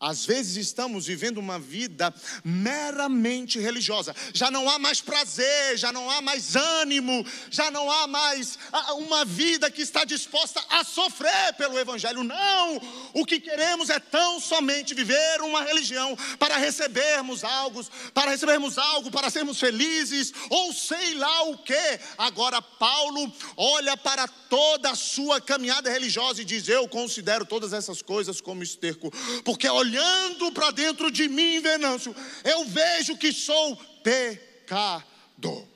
Às 0.00 0.24
vezes 0.24 0.56
estamos 0.56 1.04
vivendo 1.04 1.36
uma 1.36 1.58
vida 1.58 2.14
meramente 2.42 3.58
religiosa. 3.58 4.16
Já 4.32 4.50
não 4.50 4.66
há 4.70 4.78
mais 4.78 5.02
prazer, 5.02 5.76
já 5.76 5.92
não 5.92 6.08
há 6.08 6.22
mais 6.22 6.56
ânimo, 6.56 7.22
já 7.50 7.70
não 7.70 7.90
há 7.90 8.06
mais 8.06 8.58
ah, 8.72 8.94
uma 8.94 9.26
vida 9.26 9.70
que 9.70 9.82
está 9.82 10.02
disposta 10.04 10.64
a 10.70 10.84
sofrer 10.84 11.52
pelo 11.58 11.78
Evangelho. 11.78 12.24
Não! 12.24 12.80
O 13.12 13.26
que 13.26 13.38
queremos 13.38 13.90
é 13.90 14.00
tão 14.00 14.40
somente 14.40 14.94
viver 14.94 15.42
uma 15.42 15.62
religião 15.64 16.16
para 16.38 16.56
recebermos 16.56 17.44
algo, 17.44 17.84
para 18.14 18.30
recebermos 18.30 18.78
algo, 18.78 19.10
para 19.10 19.28
sermos 19.28 19.60
felizes, 19.60 20.32
ou 20.48 20.72
sei 20.72 21.12
lá 21.16 21.42
o 21.42 21.58
que. 21.58 22.00
Agora, 22.16 22.62
Paulo 22.62 23.30
olha 23.54 23.98
para 23.98 24.26
toda 24.26 24.92
a 24.92 24.96
sua 24.96 25.42
caminhada 25.42 25.90
religiosa 25.90 26.40
e 26.40 26.44
diz: 26.46 26.68
Eu 26.68 26.88
considero 26.88 27.44
todas 27.44 27.74
essas 27.74 28.00
coisas 28.00 28.40
como 28.40 28.62
esterco, 28.62 29.12
porque 29.44 29.68
olha 29.68 29.89
olhando 29.90 30.52
para 30.52 30.70
dentro 30.70 31.10
de 31.10 31.28
mim, 31.28 31.60
Venâncio, 31.60 32.14
eu 32.44 32.64
vejo 32.64 33.18
que 33.18 33.32
sou 33.32 33.76
pecador. 34.02 35.66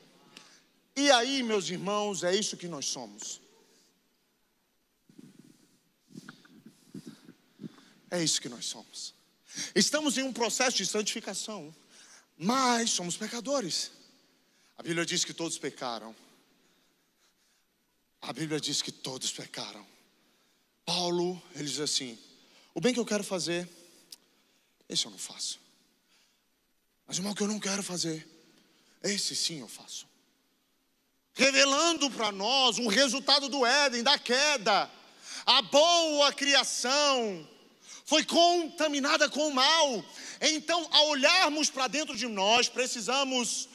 E 0.97 1.11
aí, 1.11 1.43
meus 1.43 1.69
irmãos, 1.69 2.23
é 2.23 2.35
isso 2.35 2.57
que 2.57 2.69
nós 2.69 2.87
somos. 2.87 3.41
É 8.11 8.23
isso 8.23 8.41
que 8.41 8.49
nós 8.49 8.65
somos. 8.67 9.13
Estamos 9.75 10.17
em 10.17 10.23
um 10.23 10.33
processo 10.33 10.77
de 10.77 10.87
santificação, 10.87 11.75
mas 12.39 12.91
somos 12.91 13.17
pecadores. 13.17 13.91
A 14.79 14.83
Bíblia 14.83 15.05
diz 15.05 15.25
que 15.25 15.35
todos 15.35 15.59
pecaram. 15.59 16.15
A 18.23 18.33
Bíblia 18.33 18.61
diz 18.61 18.81
que 18.81 18.93
todos 18.93 19.33
pecaram. 19.33 19.85
Paulo, 20.85 21.43
ele 21.57 21.65
diz 21.65 21.81
assim: 21.81 22.17
o 22.73 22.81
bem 22.81 22.95
que 22.95 23.01
eu 23.01 23.07
quero 23.07 23.25
fazer, 23.25 23.69
esse 24.89 25.07
eu 25.07 25.11
não 25.11 25.19
faço. 25.19 25.59
Mas 27.07 27.19
o 27.19 27.23
mal 27.23 27.35
que 27.35 27.43
eu 27.43 27.49
não 27.49 27.61
quero 27.61 27.83
fazer, 27.83 28.27
esse 29.03 29.35
sim 29.37 29.61
eu 29.61 29.69
faço. 29.69 30.07
Revelando 31.35 32.11
para 32.11 32.31
nós 32.31 32.79
um 32.79 32.87
resultado 32.87 33.49
do 33.49 33.67
Éden, 33.67 34.03
da 34.03 34.19
queda. 34.19 34.91
A 35.45 35.63
boa 35.63 36.33
criação 36.33 37.49
foi 38.05 38.25
contaminada 38.25 39.29
com 39.29 39.49
o 39.49 39.55
mal. 39.55 40.05
Então, 40.41 40.87
ao 40.91 41.09
olharmos 41.09 41.71
para 41.71 41.89
dentro 41.89 42.17
de 42.17 42.27
nós, 42.27 42.69
precisamos 42.69 43.69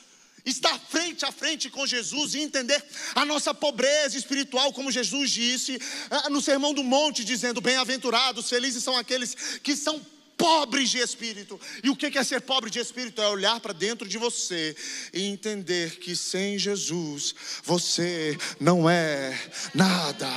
estar 0.45 0.79
frente 0.79 1.25
a 1.25 1.31
frente 1.31 1.69
com 1.69 1.85
Jesus 1.85 2.33
e 2.33 2.39
entender 2.39 2.83
a 3.13 3.25
nossa 3.25 3.53
pobreza 3.53 4.17
espiritual, 4.17 4.71
como 4.71 4.91
Jesus 4.91 5.31
disse 5.31 5.79
ah, 6.09 6.29
no 6.29 6.41
Sermão 6.41 6.73
do 6.73 6.83
Monte, 6.83 7.25
dizendo: 7.25 7.61
Bem-aventurados, 7.61 8.49
felizes 8.49 8.83
são 8.83 8.97
aqueles 8.97 9.35
que 9.61 9.75
são 9.75 10.03
pobres 10.39 10.89
de 10.89 10.99
espírito. 10.99 11.59
E 11.83 11.89
o 11.89 11.95
que 11.95 12.17
é 12.17 12.23
ser 12.23 12.39
pobre 12.39 12.69
de 12.69 12.79
espírito? 12.79 13.21
É 13.21 13.27
olhar 13.27 13.59
para 13.59 13.73
dentro 13.73 14.07
de 14.07 14.17
você 14.17 14.73
e 15.13 15.25
entender 15.25 15.99
que 15.99 16.15
sem 16.15 16.57
Jesus 16.57 17.35
você 17.63 18.37
não 18.59 18.89
é 18.89 19.37
nada. 19.75 20.29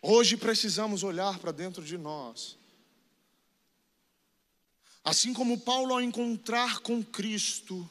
Hoje 0.00 0.36
precisamos 0.36 1.04
olhar 1.04 1.38
para 1.38 1.52
dentro 1.52 1.84
de 1.84 1.96
nós. 1.96 2.58
Assim 5.04 5.34
como 5.34 5.60
Paulo, 5.60 5.94
ao 5.94 6.00
encontrar 6.00 6.80
com 6.80 7.02
Cristo, 7.04 7.88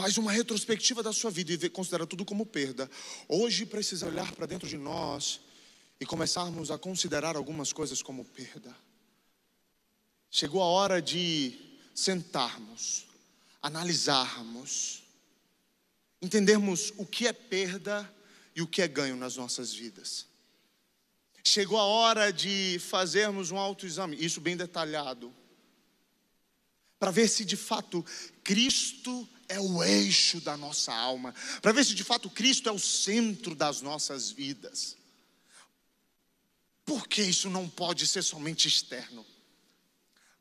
faz 0.00 0.16
uma 0.16 0.32
retrospectiva 0.32 1.02
da 1.02 1.12
sua 1.12 1.30
vida 1.30 1.52
e 1.52 1.68
considera 1.68 2.06
tudo 2.06 2.24
como 2.24 2.46
perda. 2.46 2.90
Hoje 3.28 3.66
precisa 3.66 4.06
olhar 4.06 4.32
para 4.32 4.46
dentro 4.46 4.66
de 4.66 4.78
nós 4.78 5.42
e 6.00 6.06
começarmos 6.06 6.70
a 6.70 6.78
considerar 6.78 7.36
algumas 7.36 7.70
coisas 7.70 8.02
como 8.02 8.24
perda. 8.24 8.74
Chegou 10.30 10.62
a 10.62 10.64
hora 10.64 11.02
de 11.02 11.54
sentarmos, 11.94 13.08
analisarmos, 13.60 15.02
entendermos 16.22 16.94
o 16.96 17.04
que 17.04 17.26
é 17.26 17.32
perda 17.34 18.10
e 18.56 18.62
o 18.62 18.66
que 18.66 18.80
é 18.80 18.88
ganho 18.88 19.16
nas 19.16 19.36
nossas 19.36 19.70
vidas. 19.70 20.24
Chegou 21.44 21.78
a 21.78 21.84
hora 21.84 22.32
de 22.32 22.78
fazermos 22.78 23.50
um 23.50 23.58
autoexame, 23.58 24.16
isso 24.18 24.40
bem 24.40 24.56
detalhado, 24.56 25.30
para 26.98 27.10
ver 27.10 27.28
se 27.28 27.44
de 27.44 27.56
fato 27.56 28.02
Cristo 28.42 29.28
é 29.50 29.58
o 29.58 29.82
eixo 29.82 30.40
da 30.40 30.56
nossa 30.56 30.94
alma, 30.94 31.34
para 31.60 31.72
ver 31.72 31.84
se 31.84 31.94
de 31.94 32.04
fato 32.04 32.30
Cristo 32.30 32.68
é 32.68 32.72
o 32.72 32.78
centro 32.78 33.54
das 33.54 33.82
nossas 33.82 34.30
vidas. 34.30 34.96
Por 36.84 37.06
que 37.06 37.20
isso 37.20 37.50
não 37.50 37.68
pode 37.68 38.06
ser 38.06 38.22
somente 38.22 38.68
externo? 38.68 39.26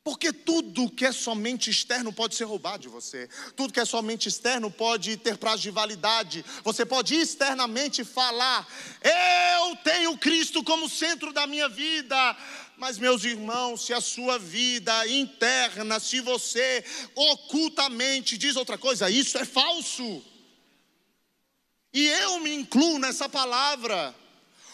Porque 0.03 0.31
tudo 0.31 0.89
que 0.89 1.05
é 1.05 1.11
somente 1.11 1.69
externo 1.69 2.13
pode 2.13 2.33
ser 2.33 2.45
roubado 2.45 2.83
de 2.83 2.87
você. 2.87 3.27
Tudo 3.55 3.73
que 3.73 3.79
é 3.79 3.85
somente 3.85 4.29
externo 4.29 4.71
pode 4.71 5.17
ter 5.17 5.37
prazo 5.37 5.61
de 5.61 5.69
validade. 5.69 6.45
Você 6.63 6.85
pode 6.85 7.15
externamente 7.15 8.03
falar: 8.03 8.67
Eu 9.03 9.75
tenho 9.83 10.17
Cristo 10.17 10.63
como 10.63 10.89
centro 10.89 11.33
da 11.33 11.45
minha 11.45 11.67
vida. 11.67 12.37
Mas, 12.79 12.97
meus 12.97 13.25
irmãos, 13.25 13.85
se 13.85 13.93
a 13.93 13.99
sua 13.99 14.39
vida 14.39 15.05
interna, 15.05 15.99
se 15.99 16.21
você 16.21 16.81
ocultamente 17.13 18.37
diz 18.37 18.55
outra 18.55 18.77
coisa, 18.77 19.09
isso 19.09 19.37
é 19.37 19.43
falso. 19.43 20.23
E 21.93 22.07
eu 22.07 22.39
me 22.39 22.53
incluo 22.53 22.97
nessa 22.97 23.27
palavra. 23.27 24.15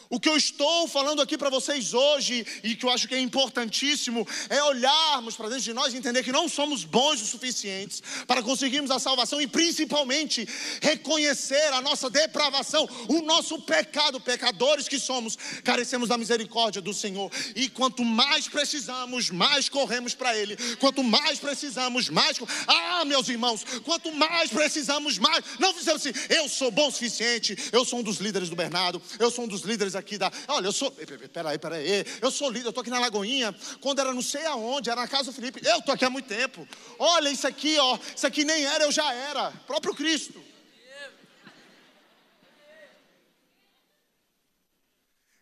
O 0.09 0.19
que 0.19 0.29
eu 0.29 0.37
estou 0.37 0.87
falando 0.87 1.21
aqui 1.21 1.37
para 1.37 1.49
vocês 1.49 1.93
hoje, 1.93 2.45
e 2.63 2.75
que 2.75 2.85
eu 2.85 2.89
acho 2.89 3.07
que 3.07 3.15
é 3.15 3.19
importantíssimo, 3.19 4.27
é 4.49 4.61
olharmos 4.63 5.35
para 5.35 5.49
dentro 5.49 5.63
de 5.63 5.73
nós 5.73 5.93
e 5.93 5.97
entender 5.97 6.23
que 6.23 6.31
não 6.31 6.47
somos 6.47 6.83
bons 6.83 7.21
o 7.21 7.25
suficientes 7.25 8.01
para 8.27 8.43
conseguirmos 8.43 8.91
a 8.91 8.99
salvação 8.99 9.41
e 9.41 9.47
principalmente 9.47 10.47
reconhecer 10.81 11.73
a 11.73 11.81
nossa 11.81 12.09
depravação, 12.09 12.87
o 13.07 13.21
nosso 13.21 13.59
pecado, 13.61 14.19
pecadores 14.19 14.87
que 14.87 14.99
somos, 14.99 15.37
carecemos 15.63 16.09
da 16.09 16.17
misericórdia 16.17 16.81
do 16.81 16.93
Senhor. 16.93 17.31
E 17.55 17.69
quanto 17.69 18.03
mais 18.03 18.47
precisamos, 18.47 19.29
mais 19.29 19.69
corremos 19.69 20.13
para 20.13 20.37
Ele. 20.37 20.55
Quanto 20.77 21.03
mais 21.03 21.39
precisamos, 21.39 22.09
mais. 22.09 22.37
Ah, 22.67 23.03
meus 23.05 23.27
irmãos, 23.27 23.65
quanto 23.83 24.11
mais 24.13 24.49
precisamos, 24.49 25.17
mais. 25.17 25.43
Não 25.59 25.73
fizemos 25.73 26.05
assim, 26.05 26.13
eu 26.29 26.47
sou 26.47 26.71
bom 26.71 26.87
o 26.87 26.91
suficiente, 26.91 27.57
eu 27.71 27.83
sou 27.83 27.99
um 27.99 28.03
dos 28.03 28.17
líderes 28.17 28.49
do 28.49 28.55
Bernardo, 28.55 29.01
eu 29.19 29.31
sou 29.31 29.45
um 29.45 29.47
dos 29.47 29.61
líderes 29.61 29.94
aqui 29.97 30.17
da. 30.17 30.31
Olha, 30.47 30.67
eu 30.67 30.71
sou. 30.71 30.91
Peraí, 30.91 31.57
peraí. 31.57 32.05
Eu 32.21 32.31
sou 32.31 32.49
líder, 32.49 32.67
eu 32.67 32.69
estou 32.69 32.81
aqui 32.81 32.89
na 32.89 32.99
Lagoinha. 32.99 33.55
Quando 33.81 33.99
era 33.99 34.13
não 34.13 34.21
sei 34.21 34.45
aonde, 34.45 34.89
era 34.89 35.01
na 35.01 35.07
casa 35.07 35.25
do 35.25 35.33
Felipe. 35.33 35.61
Eu 35.63 35.79
estou 35.79 35.93
aqui 35.93 36.05
há 36.05 36.09
muito 36.09 36.27
tempo. 36.27 36.67
Olha, 36.99 37.29
isso 37.29 37.47
aqui, 37.47 37.77
ó. 37.77 37.97
Isso 38.15 38.25
aqui 38.25 38.43
nem 38.43 38.65
era, 38.65 38.83
eu 38.83 38.91
já 38.91 39.13
era. 39.13 39.51
Próprio 39.67 39.93
Cristo. 39.93 40.43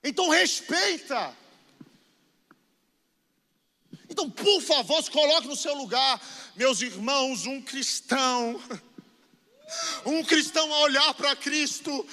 Então 0.03 0.30
respeita. 0.30 1.35
Então, 4.09 4.30
por 4.30 4.61
favor, 4.61 5.01
se 5.01 5.09
coloque 5.09 5.47
no 5.47 5.55
seu 5.55 5.73
lugar, 5.73 6.21
meus 6.55 6.81
irmãos, 6.81 7.45
um 7.45 7.61
cristão. 7.61 8.61
Um 10.05 10.23
cristão 10.23 10.71
a 10.71 10.81
olhar 10.81 11.13
para 11.15 11.35
Cristo, 11.35 12.05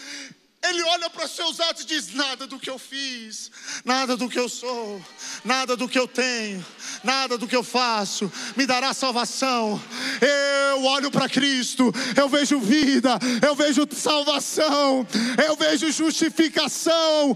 ele 0.62 0.82
olha 0.82 1.09
para 1.09 1.27
seus 1.27 1.59
atos 1.59 1.85
e 1.85 1.87
diz: 1.87 2.12
Nada 2.12 2.47
do 2.47 2.59
que 2.59 2.69
eu 2.69 2.78
fiz, 2.78 3.51
nada 3.85 4.16
do 4.16 4.28
que 4.28 4.39
eu 4.39 4.49
sou, 4.49 5.03
nada 5.43 5.74
do 5.74 5.89
que 5.89 5.99
eu 5.99 6.07
tenho, 6.07 6.65
nada 7.03 7.39
do 7.39 7.49
que 7.49 7.57
eu 7.57 7.65
faço 7.65 8.31
me 8.57 8.66
dará 8.66 8.93
salvação. 8.93 9.81
Eu 10.20 10.85
olho 10.85 11.11
para 11.11 11.28
Cristo, 11.28 11.91
eu 12.15 12.28
vejo 12.28 12.61
vida, 12.61 13.19
eu 13.47 13.55
vejo 13.55 13.89
salvação, 13.91 15.07
eu 15.47 15.57
vejo 15.57 15.91
justificação. 15.91 17.35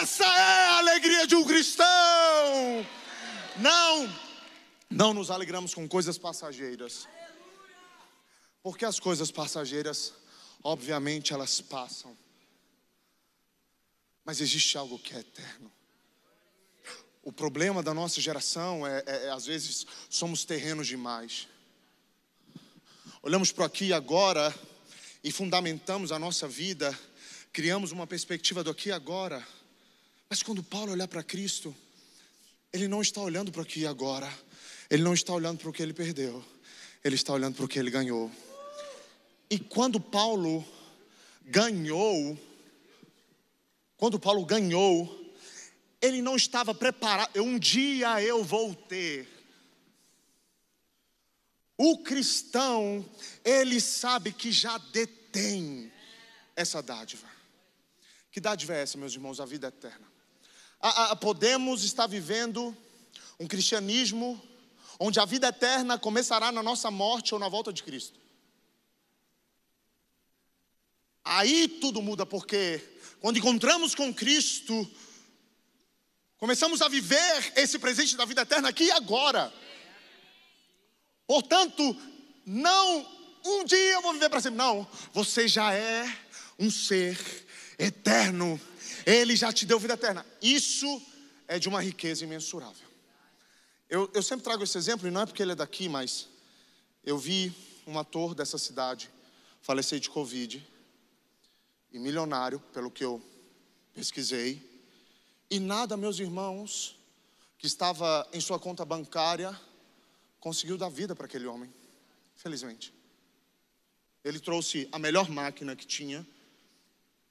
Essa 0.00 0.24
é 0.24 0.68
a 0.68 0.78
alegria 0.78 1.26
de 1.26 1.36
um 1.36 1.44
cristão. 1.44 1.86
Não, 3.58 4.14
não 4.88 5.12
nos 5.12 5.30
alegramos 5.30 5.74
com 5.74 5.86
coisas 5.86 6.16
passageiras, 6.16 7.06
porque 8.62 8.86
as 8.86 8.98
coisas 8.98 9.30
passageiras, 9.30 10.14
obviamente, 10.62 11.34
elas 11.34 11.60
passam 11.60 12.16
mas 14.28 14.42
existe 14.42 14.76
algo 14.76 14.98
que 14.98 15.14
é 15.14 15.20
eterno. 15.20 15.72
O 17.22 17.32
problema 17.32 17.82
da 17.82 17.94
nossa 17.94 18.20
geração 18.20 18.86
é, 18.86 19.02
é, 19.06 19.24
é 19.24 19.30
às 19.30 19.46
vezes, 19.46 19.86
somos 20.10 20.44
terrenos 20.44 20.86
demais. 20.86 21.48
Olhamos 23.22 23.50
para 23.52 23.64
aqui 23.64 23.90
agora 23.90 24.54
e 25.24 25.32
fundamentamos 25.32 26.12
a 26.12 26.18
nossa 26.18 26.46
vida, 26.46 26.94
criamos 27.54 27.90
uma 27.90 28.06
perspectiva 28.06 28.62
do 28.62 28.70
aqui 28.70 28.90
e 28.90 28.92
agora. 28.92 29.42
Mas 30.28 30.42
quando 30.42 30.62
Paulo 30.62 30.92
olhar 30.92 31.08
para 31.08 31.22
Cristo, 31.22 31.74
ele 32.70 32.86
não 32.86 33.00
está 33.00 33.22
olhando 33.22 33.50
para 33.50 33.62
aqui 33.62 33.80
e 33.80 33.86
agora, 33.86 34.30
ele 34.90 35.04
não 35.04 35.14
está 35.14 35.32
olhando 35.32 35.58
para 35.60 35.70
o 35.70 35.72
que 35.72 35.82
ele 35.82 35.94
perdeu, 35.94 36.44
ele 37.02 37.14
está 37.14 37.32
olhando 37.32 37.54
para 37.54 37.64
o 37.64 37.68
que 37.68 37.78
ele 37.78 37.90
ganhou. 37.90 38.30
E 39.48 39.58
quando 39.58 39.98
Paulo 39.98 40.62
ganhou, 41.46 42.38
quando 43.98 44.18
Paulo 44.18 44.46
ganhou, 44.46 45.34
ele 46.00 46.22
não 46.22 46.36
estava 46.36 46.72
preparado. 46.72 47.42
Um 47.42 47.58
dia 47.58 48.22
eu 48.22 48.44
vou 48.44 48.72
ter. 48.72 49.28
O 51.76 51.98
cristão, 51.98 53.04
ele 53.44 53.80
sabe 53.80 54.32
que 54.32 54.52
já 54.52 54.78
detém 54.78 55.92
essa 56.54 56.80
dádiva. 56.80 57.28
Que 58.30 58.40
dádiva 58.40 58.74
é 58.74 58.82
essa, 58.82 58.96
meus 58.96 59.14
irmãos? 59.14 59.40
A 59.40 59.44
vida 59.44 59.66
eterna. 59.66 60.06
A, 60.80 61.10
a, 61.10 61.16
podemos 61.16 61.82
estar 61.82 62.06
vivendo 62.06 62.76
um 63.38 63.48
cristianismo 63.48 64.40
onde 65.00 65.18
a 65.18 65.24
vida 65.24 65.48
eterna 65.48 65.98
começará 65.98 66.52
na 66.52 66.62
nossa 66.62 66.88
morte 66.88 67.34
ou 67.34 67.40
na 67.40 67.48
volta 67.48 67.72
de 67.72 67.82
Cristo. 67.82 68.18
Aí 71.24 71.68
tudo 71.68 72.00
muda, 72.00 72.24
porque 72.24 72.97
quando 73.20 73.38
encontramos 73.38 73.94
com 73.94 74.12
Cristo, 74.14 74.88
começamos 76.38 76.80
a 76.82 76.88
viver 76.88 77.52
esse 77.56 77.78
presente 77.78 78.16
da 78.16 78.24
vida 78.24 78.42
eterna 78.42 78.68
aqui 78.68 78.84
e 78.84 78.90
agora. 78.92 79.52
Portanto, 81.26 81.96
não 82.46 83.18
um 83.44 83.64
dia 83.64 83.94
eu 83.94 84.02
vou 84.02 84.12
viver 84.12 84.28
para 84.28 84.40
sempre, 84.40 84.58
não. 84.58 84.86
Você 85.12 85.48
já 85.48 85.72
é 85.72 86.06
um 86.58 86.70
ser 86.70 87.18
eterno. 87.78 88.60
Ele 89.06 89.34
já 89.36 89.52
te 89.52 89.64
deu 89.64 89.78
vida 89.78 89.94
eterna. 89.94 90.24
Isso 90.42 91.00
é 91.46 91.58
de 91.58 91.68
uma 91.68 91.80
riqueza 91.80 92.24
imensurável. 92.24 92.86
Eu, 93.88 94.10
eu 94.12 94.22
sempre 94.22 94.44
trago 94.44 94.62
esse 94.62 94.76
exemplo, 94.76 95.08
e 95.08 95.10
não 95.10 95.22
é 95.22 95.26
porque 95.26 95.42
ele 95.42 95.52
é 95.52 95.54
daqui, 95.54 95.88
mas 95.88 96.28
eu 97.02 97.16
vi 97.16 97.52
um 97.86 97.98
ator 97.98 98.34
dessa 98.34 98.58
cidade 98.58 99.10
falecer 99.62 99.98
de 99.98 100.10
Covid 100.10 100.64
e 101.92 101.98
milionário, 101.98 102.60
pelo 102.72 102.90
que 102.90 103.04
eu 103.04 103.22
pesquisei, 103.94 104.62
e 105.50 105.58
nada, 105.58 105.96
meus 105.96 106.18
irmãos, 106.18 106.98
que 107.58 107.66
estava 107.66 108.28
em 108.32 108.40
sua 108.40 108.58
conta 108.58 108.84
bancária, 108.84 109.58
conseguiu 110.38 110.76
dar 110.76 110.88
vida 110.88 111.16
para 111.16 111.26
aquele 111.26 111.46
homem, 111.46 111.72
felizmente. 112.36 112.92
Ele 114.22 114.38
trouxe 114.38 114.88
a 114.92 114.98
melhor 114.98 115.30
máquina 115.30 115.74
que 115.74 115.86
tinha, 115.86 116.26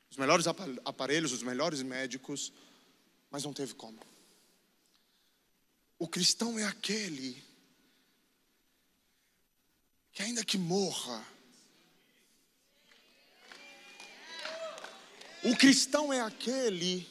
os 0.10 0.18
melhores 0.18 0.46
aparelhos, 0.84 1.32
os 1.32 1.44
melhores 1.44 1.82
médicos, 1.82 2.52
mas 3.30 3.44
não 3.44 3.54
teve 3.54 3.76
como. 3.76 4.00
O 6.00 6.08
cristão 6.08 6.58
é 6.58 6.64
aquele 6.64 7.44
que, 10.12 10.24
ainda 10.24 10.44
que 10.44 10.58
morra, 10.58 11.24
O 15.48 15.56
cristão 15.56 16.12
é 16.12 16.20
aquele 16.20 17.08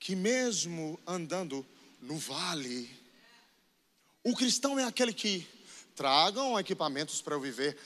que, 0.00 0.16
mesmo 0.16 0.98
andando 1.06 1.64
no 2.00 2.16
vale, 2.16 2.90
o 4.22 4.34
cristão 4.34 4.78
é 4.78 4.84
aquele 4.84 5.12
que 5.12 5.46
tragam 5.94 6.58
equipamentos 6.58 7.20
para 7.20 7.34
eu 7.34 7.40
viver 7.40 7.76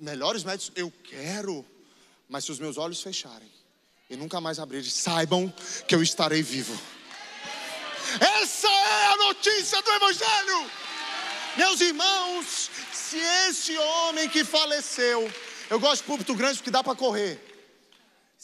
melhores 0.00 0.42
médicos, 0.42 0.72
eu 0.74 0.90
quero, 0.90 1.66
mas 2.30 2.44
se 2.44 2.52
os 2.52 2.58
meus 2.58 2.78
olhos 2.78 3.02
fecharem 3.02 3.52
e 4.08 4.16
nunca 4.16 4.40
mais 4.40 4.58
abrirem, 4.58 4.88
saibam 4.88 5.52
que 5.86 5.94
eu 5.94 6.02
estarei 6.02 6.42
vivo. 6.42 6.74
Essa 8.40 8.68
é 8.68 9.06
a 9.12 9.16
notícia 9.18 9.82
do 9.82 9.90
Evangelho. 9.90 10.70
Meus 11.58 11.78
irmãos, 11.82 12.70
se 12.90 13.18
esse 13.18 13.76
homem 13.76 14.30
que 14.30 14.44
faleceu, 14.44 15.30
eu 15.68 15.78
gosto 15.78 16.00
de 16.00 16.06
púlpito 16.06 16.34
grande 16.34 16.56
porque 16.56 16.70
dá 16.70 16.82
para 16.82 16.96
correr. 16.96 17.53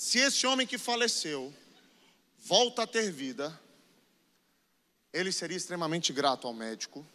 Se 0.03 0.19
esse 0.19 0.47
homem 0.47 0.67
que 0.67 0.79
faleceu 0.79 1.55
volta 2.39 2.85
a 2.85 2.87
ter 2.87 3.13
vida, 3.13 3.61
ele 5.13 5.31
seria 5.31 5.59
extremamente 5.59 6.11
grato 6.11 6.47
ao 6.47 6.55
médico, 6.55 7.07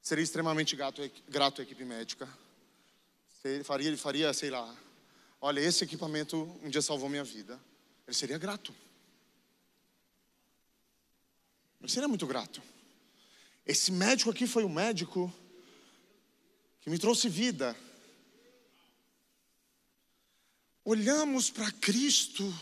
seria 0.00 0.22
extremamente 0.22 0.76
grato, 0.76 1.02
grato 1.28 1.60
à 1.60 1.64
equipe 1.64 1.84
médica. 1.84 2.28
Ele 3.42 3.64
faria, 3.64 3.88
ele 3.88 3.96
faria, 3.96 4.32
sei 4.32 4.50
lá, 4.50 4.72
olha, 5.40 5.58
esse 5.58 5.82
equipamento 5.82 6.36
um 6.62 6.70
dia 6.70 6.80
salvou 6.80 7.08
minha 7.08 7.24
vida. 7.24 7.60
Ele 8.06 8.16
seria 8.16 8.38
grato. 8.38 8.72
Ele 11.80 11.90
seria 11.90 12.06
muito 12.06 12.24
grato. 12.24 12.62
Esse 13.66 13.90
médico 13.90 14.30
aqui 14.30 14.46
foi 14.46 14.62
o 14.62 14.70
médico 14.70 15.28
que 16.82 16.88
me 16.88 17.00
trouxe 17.00 17.28
vida 17.28 17.76
olhamos 20.90 21.50
para 21.50 21.70
Cristo 21.70 22.52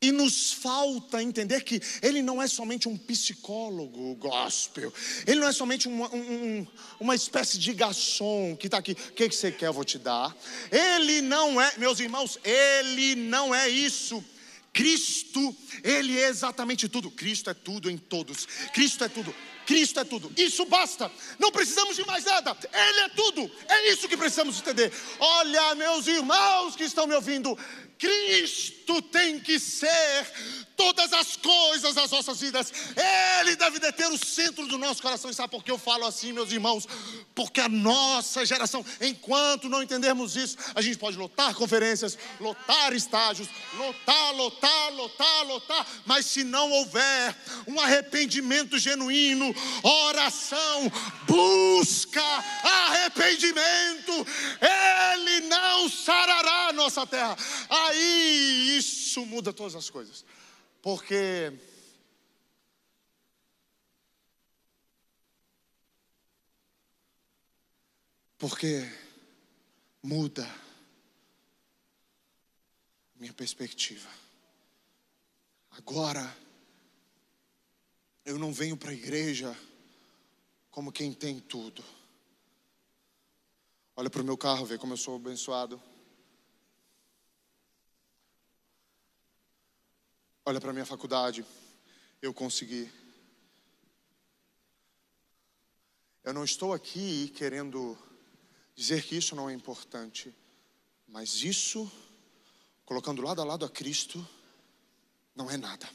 e 0.00 0.10
nos 0.10 0.52
falta 0.52 1.22
entender 1.22 1.62
que 1.62 1.80
Ele 2.00 2.22
não 2.22 2.40
é 2.40 2.46
somente 2.46 2.88
um 2.88 2.96
psicólogo 2.96 4.14
gospel, 4.14 4.92
Ele 5.26 5.40
não 5.40 5.48
é 5.48 5.52
somente 5.52 5.86
uma, 5.86 6.08
um, 6.14 6.66
uma 6.98 7.14
espécie 7.14 7.58
de 7.58 7.74
garçom 7.74 8.56
que 8.56 8.68
está 8.68 8.78
aqui, 8.78 8.92
o 8.92 9.12
que, 9.12 9.28
que 9.28 9.34
você 9.34 9.52
quer, 9.52 9.66
eu 9.66 9.72
vou 9.72 9.84
te 9.84 9.98
dar. 9.98 10.34
Ele 10.70 11.20
não 11.20 11.60
é, 11.60 11.76
meus 11.76 12.00
irmãos, 12.00 12.38
Ele 12.42 13.14
não 13.14 13.54
é 13.54 13.68
isso. 13.68 14.24
Cristo, 14.72 15.54
Ele 15.82 16.18
é 16.18 16.28
exatamente 16.28 16.88
tudo. 16.88 17.10
Cristo 17.10 17.50
é 17.50 17.54
tudo 17.54 17.90
em 17.90 17.98
todos. 17.98 18.46
Cristo 18.72 19.04
é 19.04 19.08
tudo. 19.08 19.34
Cristo 19.68 20.00
é 20.00 20.04
tudo. 20.04 20.32
Isso 20.34 20.64
basta. 20.64 21.12
Não 21.38 21.52
precisamos 21.52 21.94
de 21.94 22.02
mais 22.06 22.24
nada. 22.24 22.56
Ele 22.72 23.00
é 23.00 23.08
tudo. 23.10 23.50
É 23.68 23.92
isso 23.92 24.08
que 24.08 24.16
precisamos 24.16 24.58
entender. 24.58 24.90
Olha, 25.20 25.74
meus 25.74 26.06
irmãos 26.06 26.74
que 26.74 26.84
estão 26.84 27.06
me 27.06 27.14
ouvindo, 27.14 27.56
Cristo 27.98 29.02
tem 29.02 29.40
que 29.40 29.58
ser 29.58 30.26
todas 30.78 31.12
as 31.12 31.36
coisas 31.36 31.96
das 31.96 32.12
nossas 32.12 32.40
vidas. 32.40 32.72
Ele 33.40 33.56
deve 33.56 33.80
ter 33.92 34.06
o 34.06 34.16
centro 34.16 34.64
do 34.68 34.78
nosso 34.78 35.02
coração. 35.02 35.28
E 35.28 35.34
sabe 35.34 35.50
por 35.50 35.64
que 35.64 35.72
eu 35.72 35.78
falo 35.78 36.06
assim, 36.06 36.32
meus 36.32 36.52
irmãos? 36.52 36.86
Porque 37.34 37.60
a 37.60 37.68
nossa 37.68 38.46
geração, 38.46 38.86
enquanto 39.00 39.68
não 39.68 39.82
entendermos 39.82 40.36
isso, 40.36 40.56
a 40.76 40.80
gente 40.80 40.96
pode 40.96 41.16
lotar 41.16 41.52
conferências, 41.54 42.16
lotar 42.40 42.92
estágios, 42.92 43.48
lotar, 43.76 44.34
lotar, 44.34 44.92
lotar, 44.92 45.46
lotar, 45.46 45.86
mas 46.06 46.26
se 46.26 46.44
não 46.44 46.70
houver 46.70 47.34
um 47.66 47.80
arrependimento 47.80 48.78
genuíno, 48.78 49.52
oração, 49.82 50.92
busca, 51.26 52.22
arrependimento, 52.62 54.26
Ele 54.60 55.48
não 55.48 55.88
sarará 55.88 56.68
a 56.68 56.72
nossa 56.72 57.04
terra. 57.04 57.36
Aí 57.88 58.76
isso 58.76 59.24
muda 59.24 59.52
todas 59.52 59.74
as 59.74 59.88
coisas. 59.88 60.24
Porque 60.82 61.52
porque 68.36 68.88
muda 70.02 70.46
minha 73.16 73.32
perspectiva. 73.32 74.08
Agora 75.70 76.36
eu 78.24 78.38
não 78.38 78.52
venho 78.52 78.76
para 78.76 78.90
a 78.90 78.94
igreja 78.94 79.56
como 80.70 80.92
quem 80.92 81.12
tem 81.14 81.40
tudo. 81.40 81.82
Olha 83.96 84.10
para 84.10 84.20
o 84.22 84.24
meu 84.24 84.36
carro, 84.36 84.66
vê 84.66 84.76
como 84.76 84.92
eu 84.92 84.96
sou 84.98 85.16
abençoado. 85.16 85.82
Olha 90.48 90.62
para 90.62 90.72
minha 90.72 90.86
faculdade, 90.86 91.44
eu 92.22 92.32
consegui. 92.32 92.90
Eu 96.24 96.32
não 96.32 96.42
estou 96.42 96.72
aqui 96.72 97.28
querendo 97.36 97.98
dizer 98.74 99.04
que 99.04 99.14
isso 99.14 99.36
não 99.36 99.50
é 99.50 99.52
importante, 99.52 100.34
mas 101.06 101.42
isso, 101.42 101.92
colocando 102.86 103.20
lado 103.20 103.42
a 103.42 103.44
lado 103.44 103.66
a 103.66 103.68
Cristo, 103.68 104.26
não 105.36 105.50
é 105.50 105.58
nada. 105.58 105.86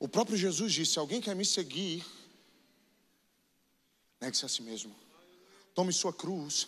O 0.00 0.08
próprio 0.08 0.36
Jesus 0.36 0.72
disse: 0.72 0.98
alguém 0.98 1.20
quer 1.20 1.36
me 1.36 1.44
seguir, 1.44 2.04
negue-se 4.20 4.44
a 4.44 4.48
si 4.48 4.62
mesmo, 4.62 4.96
tome 5.72 5.92
sua 5.92 6.12
cruz. 6.12 6.66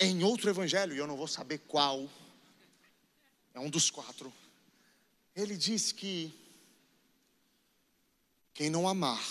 Em 0.00 0.24
outro 0.24 0.48
evangelho, 0.48 0.94
e 0.94 0.98
eu 0.98 1.06
não 1.06 1.18
vou 1.18 1.28
saber 1.28 1.58
qual, 1.68 2.08
é 3.52 3.60
um 3.60 3.68
dos 3.68 3.90
quatro 3.90 4.32
ele 5.36 5.56
diz 5.56 5.92
que 5.92 6.34
quem 8.54 8.70
não 8.70 8.88
amar 8.88 9.22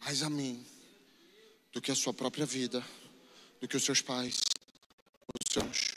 mais 0.00 0.22
a 0.22 0.28
mim 0.28 0.66
do 1.72 1.80
que 1.80 1.92
a 1.92 1.94
sua 1.94 2.12
própria 2.12 2.44
vida, 2.44 2.84
do 3.60 3.68
que 3.68 3.76
os 3.76 3.84
seus 3.84 4.02
pais, 4.02 4.40
os 5.32 5.52
seus, 5.52 5.94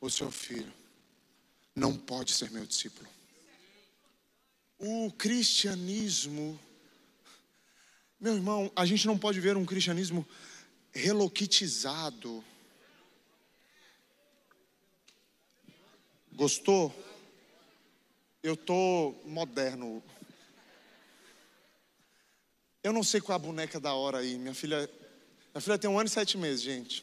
o 0.00 0.10
seu 0.10 0.30
filho, 0.32 0.72
não 1.76 1.96
pode 1.96 2.32
ser 2.32 2.50
meu 2.50 2.66
discípulo. 2.66 3.08
O 4.78 5.12
cristianismo, 5.12 6.58
meu 8.18 8.34
irmão, 8.34 8.72
a 8.74 8.86
gente 8.86 9.06
não 9.06 9.18
pode 9.18 9.38
ver 9.40 9.56
um 9.56 9.64
cristianismo 9.64 10.26
reloquitizado 10.92 12.44
Gostou? 16.34 16.92
Eu 18.44 18.58
tô 18.58 19.14
moderno. 19.24 20.04
Eu 22.82 22.92
não 22.92 23.02
sei 23.02 23.18
qual 23.18 23.32
é 23.32 23.40
a 23.40 23.42
boneca 23.42 23.80
da 23.80 23.94
hora 23.94 24.18
aí. 24.18 24.36
Minha 24.36 24.52
filha, 24.52 24.86
minha 25.54 25.62
filha 25.62 25.78
tem 25.78 25.88
um 25.88 25.98
ano 25.98 26.08
e 26.08 26.10
sete 26.10 26.36
meses, 26.36 26.60
gente. 26.60 27.02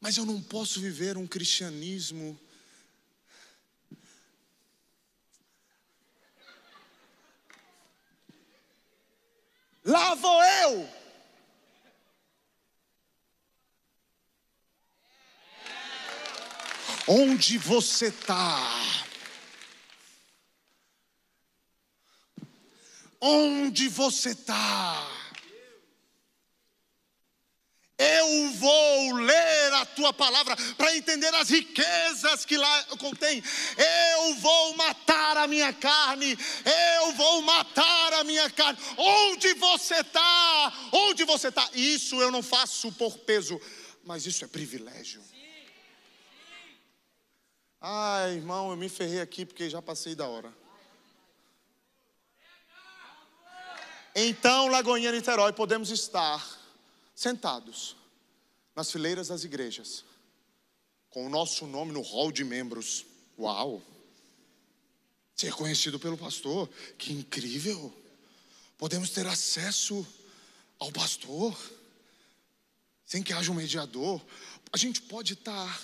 Mas 0.00 0.16
eu 0.16 0.24
não 0.24 0.40
posso 0.40 0.80
viver 0.80 1.16
um 1.16 1.26
cristianismo. 1.26 2.38
Lá 9.84 10.14
vou 10.14 10.44
eu. 10.44 10.88
Onde 17.08 17.58
você 17.58 18.06
está? 18.06 18.87
Onde 23.20 23.88
você 23.88 24.30
está? 24.30 25.18
Eu 27.98 28.52
vou 28.52 29.14
ler 29.14 29.72
a 29.74 29.84
tua 29.86 30.12
palavra 30.12 30.54
para 30.76 30.96
entender 30.96 31.34
as 31.34 31.50
riquezas 31.50 32.44
que 32.44 32.56
lá 32.56 32.84
contém. 32.96 33.42
Eu 34.16 34.34
vou 34.36 34.76
matar 34.76 35.36
a 35.36 35.48
minha 35.48 35.72
carne. 35.72 36.38
Eu 36.96 37.12
vou 37.14 37.42
matar 37.42 38.12
a 38.12 38.22
minha 38.22 38.48
carne. 38.50 38.78
Onde 38.96 39.52
você 39.54 39.96
está? 39.96 40.90
Onde 40.92 41.24
você 41.24 41.48
está? 41.48 41.68
Isso 41.74 42.22
eu 42.22 42.30
não 42.30 42.40
faço 42.40 42.92
por 42.92 43.18
peso, 43.18 43.60
mas 44.04 44.26
isso 44.26 44.44
é 44.44 44.48
privilégio. 44.48 45.20
Ai, 47.80 48.34
irmão, 48.34 48.70
eu 48.70 48.76
me 48.76 48.88
ferrei 48.88 49.20
aqui 49.20 49.44
porque 49.44 49.68
já 49.68 49.82
passei 49.82 50.14
da 50.14 50.28
hora. 50.28 50.52
Então, 54.20 54.66
Lagoinha 54.66 55.12
Niterói, 55.12 55.52
podemos 55.52 55.90
estar 55.90 56.44
sentados 57.14 57.94
nas 58.74 58.90
fileiras 58.90 59.28
das 59.28 59.44
igrejas, 59.44 60.04
com 61.08 61.24
o 61.24 61.28
nosso 61.28 61.68
nome 61.68 61.92
no 61.92 62.00
hall 62.00 62.32
de 62.32 62.42
membros. 62.42 63.06
Uau! 63.38 63.80
Ser 65.36 65.52
conhecido 65.52 66.00
pelo 66.00 66.18
pastor, 66.18 66.68
que 66.98 67.12
incrível! 67.12 67.96
Podemos 68.76 69.10
ter 69.10 69.24
acesso 69.24 70.04
ao 70.80 70.90
pastor, 70.90 71.56
sem 73.06 73.22
que 73.22 73.32
haja 73.32 73.52
um 73.52 73.54
mediador. 73.54 74.20
A 74.72 74.76
gente 74.76 75.00
pode 75.00 75.34
estar 75.34 75.80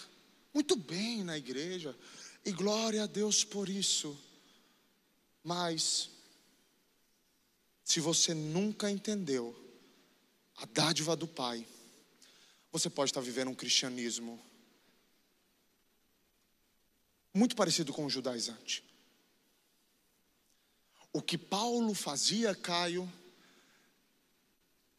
muito 0.53 0.75
bem 0.75 1.23
na 1.23 1.39
igreja, 1.39 1.97
e 2.45 2.51
glória 2.51 3.05
a 3.05 3.07
Deus 3.07 3.45
por 3.45 3.69
isso. 3.69 4.19
Mas 5.45 6.11
se 7.85 8.01
você 8.01 8.33
nunca 8.33 8.91
entendeu 8.91 9.55
a 10.57 10.65
dádiva 10.65 11.15
do 11.15 11.29
Pai, 11.29 11.67
você 12.73 12.89
pode 12.89 13.11
estar 13.11 13.21
vivendo 13.21 13.51
um 13.51 13.55
cristianismo 13.55 14.43
muito 17.33 17.55
parecido 17.55 17.93
com 17.93 18.07
o 18.07 18.11
judaizante. 18.11 18.83
O 21.13 21.21
que 21.21 21.37
Paulo 21.37 21.95
fazia, 21.95 22.55
Caio, 22.55 23.11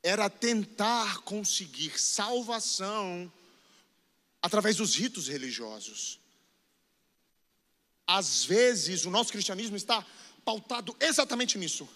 era 0.04 0.30
tentar 0.30 1.22
conseguir 1.22 2.00
salvação 2.00 3.32
através 4.42 4.78
dos 4.78 4.96
ritos 4.96 5.28
religiosos. 5.28 6.20
Às 8.06 8.46
vezes, 8.46 9.06
o 9.06 9.10
nosso 9.10 9.32
cristianismo 9.32 9.76
está 9.76 10.06
pautado 10.46 10.96
exatamente 11.00 11.58
nisso. 11.58 11.90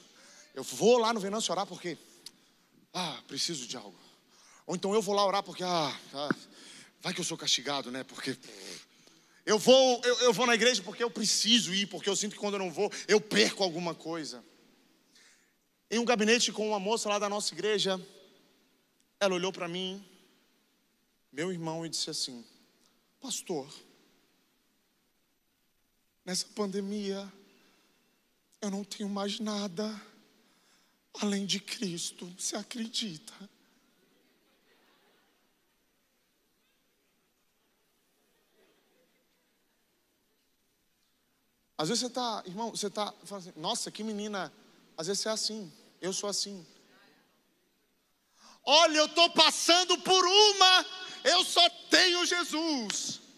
Eu 0.59 0.63
vou 0.63 0.97
lá 0.97 1.13
no 1.13 1.21
Venâncio 1.21 1.53
orar 1.53 1.65
porque, 1.65 1.97
ah, 2.93 3.23
preciso 3.29 3.65
de 3.65 3.77
algo. 3.77 3.97
Ou 4.67 4.75
então 4.75 4.93
eu 4.93 5.01
vou 5.01 5.15
lá 5.15 5.25
orar 5.25 5.41
porque, 5.41 5.63
ah, 5.63 5.99
ah 6.13 6.29
vai 6.99 7.13
que 7.13 7.21
eu 7.21 7.23
sou 7.23 7.37
castigado, 7.37 7.89
né? 7.89 8.03
Porque 8.03 8.37
eu 9.45 9.57
vou, 9.57 10.01
eu, 10.03 10.19
eu 10.19 10.33
vou 10.33 10.45
na 10.45 10.55
igreja 10.55 10.83
porque 10.83 11.01
eu 11.01 11.09
preciso 11.09 11.73
ir, 11.73 11.87
porque 11.87 12.09
eu 12.09 12.15
sinto 12.15 12.33
que 12.33 12.39
quando 12.41 12.55
eu 12.55 12.59
não 12.59 12.69
vou, 12.69 12.91
eu 13.07 13.21
perco 13.21 13.63
alguma 13.63 13.95
coisa. 13.95 14.43
Em 15.89 15.97
um 15.97 16.03
gabinete 16.03 16.51
com 16.51 16.67
uma 16.67 16.79
moça 16.79 17.07
lá 17.07 17.17
da 17.17 17.29
nossa 17.29 17.53
igreja, 17.53 17.97
ela 19.17 19.35
olhou 19.35 19.53
para 19.53 19.65
mim, 19.65 20.05
meu 21.31 21.53
irmão, 21.53 21.85
e 21.85 21.89
disse 21.89 22.09
assim: 22.09 22.45
Pastor, 23.21 23.65
nessa 26.25 26.47
pandemia, 26.47 27.31
eu 28.61 28.69
não 28.69 28.83
tenho 28.83 29.07
mais 29.07 29.39
nada 29.39 30.09
além 31.21 31.45
de 31.45 31.59
Cristo. 31.59 32.25
Você 32.37 32.55
acredita? 32.55 33.33
Às 41.77 41.87
vezes 41.87 42.01
você 42.01 42.07
está, 42.07 42.43
irmão, 42.45 42.71
você 42.71 42.87
está 42.87 43.13
falando 43.23 43.47
assim, 43.47 43.59
nossa, 43.59 43.89
que 43.89 44.03
menina. 44.03 44.51
Às 44.97 45.07
vezes 45.07 45.21
você 45.21 45.29
é 45.29 45.31
assim, 45.31 45.73
eu 46.01 46.11
sou 46.11 46.29
assim. 46.29 46.65
Olha, 48.65 48.97
eu 48.97 49.05
estou 49.05 49.29
passando 49.29 49.97
por 49.99 50.25
uma, 50.25 50.85
eu 51.23 51.43
só 51.45 51.67
tenho 51.89 52.25
Jesus 52.25 53.28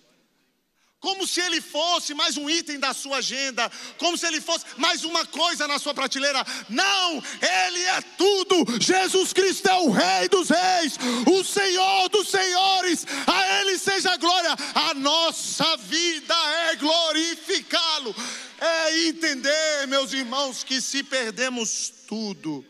como 1.02 1.26
se 1.26 1.42
ele 1.42 1.60
fosse 1.60 2.14
mais 2.14 2.38
um 2.38 2.48
item 2.48 2.80
da 2.80 2.94
sua 2.94 3.18
agenda, 3.18 3.70
como 3.98 4.16
se 4.16 4.28
ele 4.28 4.40
fosse 4.40 4.66
mais 4.78 5.04
uma 5.04 5.26
coisa 5.26 5.68
na 5.68 5.80
sua 5.80 5.96
prateleira. 5.96 6.46
Não, 6.70 7.24
ele 7.42 7.84
é 7.86 8.02
tudo. 8.16 8.80
Jesus 8.80 9.34
Cristo 9.34 9.68
é 9.68 9.74
o 9.74 9.90
Rei 9.90 10.30
dos 10.30 10.50
Reis, 10.50 10.98
o 11.28 11.44
Senhor 11.44 12.08
dos 12.10 12.30
Senhores. 12.30 13.06
A 13.26 13.62
Ele 13.62 13.80
seja 13.80 14.12
a 14.14 14.18
glória. 14.18 14.56
A 14.76 14.94
nossa 14.94 15.76
vida 15.78 16.36
é 16.70 16.76
glorificá-lo. 16.76 18.16
É 18.60 19.08
entender, 19.08 19.88
meus 19.88 20.14
irmãos, 20.14 20.64
que 20.64 20.80
se 20.80 21.02
perdemos 21.02 21.92
tudo, 22.08 22.64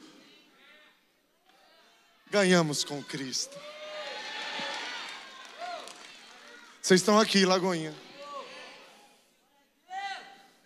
ganhamos 2.30 2.86
com 2.86 3.04
Cristo. 3.04 3.60
Vocês 6.82 7.02
estão 7.02 7.20
aqui, 7.20 7.46
Lagoinha. 7.46 7.94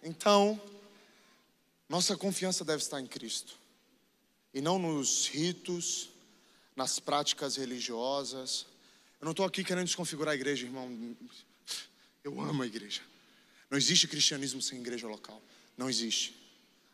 Então, 0.06 0.62
nossa 1.90 2.16
confiança 2.16 2.64
deve 2.64 2.84
estar 2.84 3.02
em 3.02 3.08
Cristo 3.08 3.58
e 4.54 4.62
não 4.62 4.78
nos 4.78 5.28
ritos, 5.28 6.12
nas 6.76 7.00
práticas 7.00 7.56
religiosas. 7.56 8.68
Eu 9.20 9.26
não 9.26 9.32
estou 9.32 9.48
aqui 9.48 9.64
querendo 9.64 9.88
desconfigurar 9.88 10.34
a 10.34 10.36
igreja, 10.36 10.68
irmão. 10.68 11.18
Eu 12.24 12.40
amo 12.40 12.62
a 12.62 12.68
igreja. 12.68 13.02
Não 13.68 13.80
existe 13.80 14.08
cristianismo 14.08 14.62
sem 14.62 14.80
igreja 14.80 15.08
local. 15.08 15.42
Não 15.76 15.90
existe. 15.90 16.36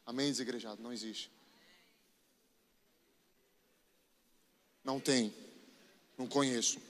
Amém, 0.06 0.30
desigrejado? 0.30 0.82
Não 0.82 0.94
existe. 0.94 1.30
Não 4.86 5.02
tem. 5.02 5.34
Não 6.18 6.28
conheço. 6.28 6.82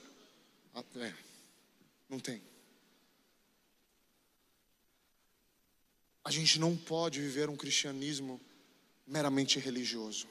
Ah, 0.72 0.84
é. 1.00 1.12
Não 2.08 2.20
tem. 2.20 2.40
A 6.24 6.30
gente 6.30 6.58
não 6.58 6.76
pode 6.76 7.20
viver 7.20 7.48
um 7.48 7.56
cristianismo 7.56 8.40
meramente 9.06 9.58
religioso. 9.58 10.28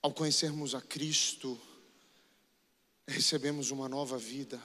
Ao 0.00 0.12
conhecermos 0.12 0.74
a 0.74 0.80
Cristo, 0.80 1.60
recebemos 3.06 3.70
uma 3.70 3.88
nova 3.88 4.16
vida. 4.16 4.62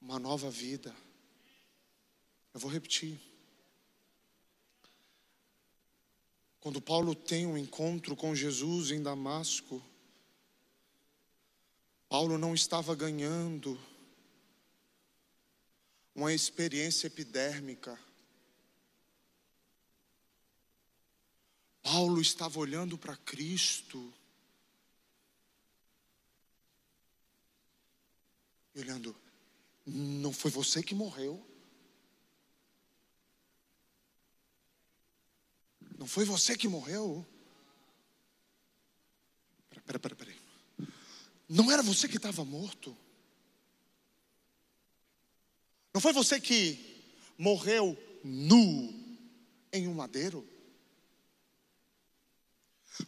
Uma 0.00 0.18
nova 0.18 0.50
vida. 0.50 0.94
Eu 2.54 2.60
vou 2.60 2.70
repetir. 2.70 3.20
Quando 6.60 6.80
Paulo 6.80 7.14
tem 7.14 7.46
um 7.46 7.56
encontro 7.56 8.14
com 8.14 8.34
Jesus 8.34 8.90
em 8.90 9.02
Damasco, 9.02 9.82
Paulo 12.08 12.36
não 12.36 12.54
estava 12.54 12.94
ganhando 12.94 13.78
uma 16.14 16.32
experiência 16.32 17.06
epidérmica. 17.06 17.98
Paulo 21.82 22.20
estava 22.20 22.58
olhando 22.58 22.98
para 22.98 23.16
Cristo, 23.16 24.12
e 28.74 28.80
olhando, 28.80 29.16
não 29.86 30.32
foi 30.32 30.50
você 30.50 30.82
que 30.82 30.94
morreu? 30.94 31.44
Não 35.98 36.06
foi 36.06 36.24
você 36.24 36.56
que 36.56 36.68
morreu? 36.68 37.26
Peraí, 39.84 39.98
peraí, 39.98 40.16
peraí. 40.16 40.40
Não 41.48 41.70
era 41.70 41.82
você 41.82 42.08
que 42.08 42.16
estava 42.16 42.44
morto? 42.44 42.96
Não 45.92 46.00
foi 46.00 46.12
você 46.12 46.40
que 46.40 46.78
morreu 47.36 47.96
nu 48.22 48.94
em 49.72 49.88
um 49.88 49.94
madeiro? 49.94 50.46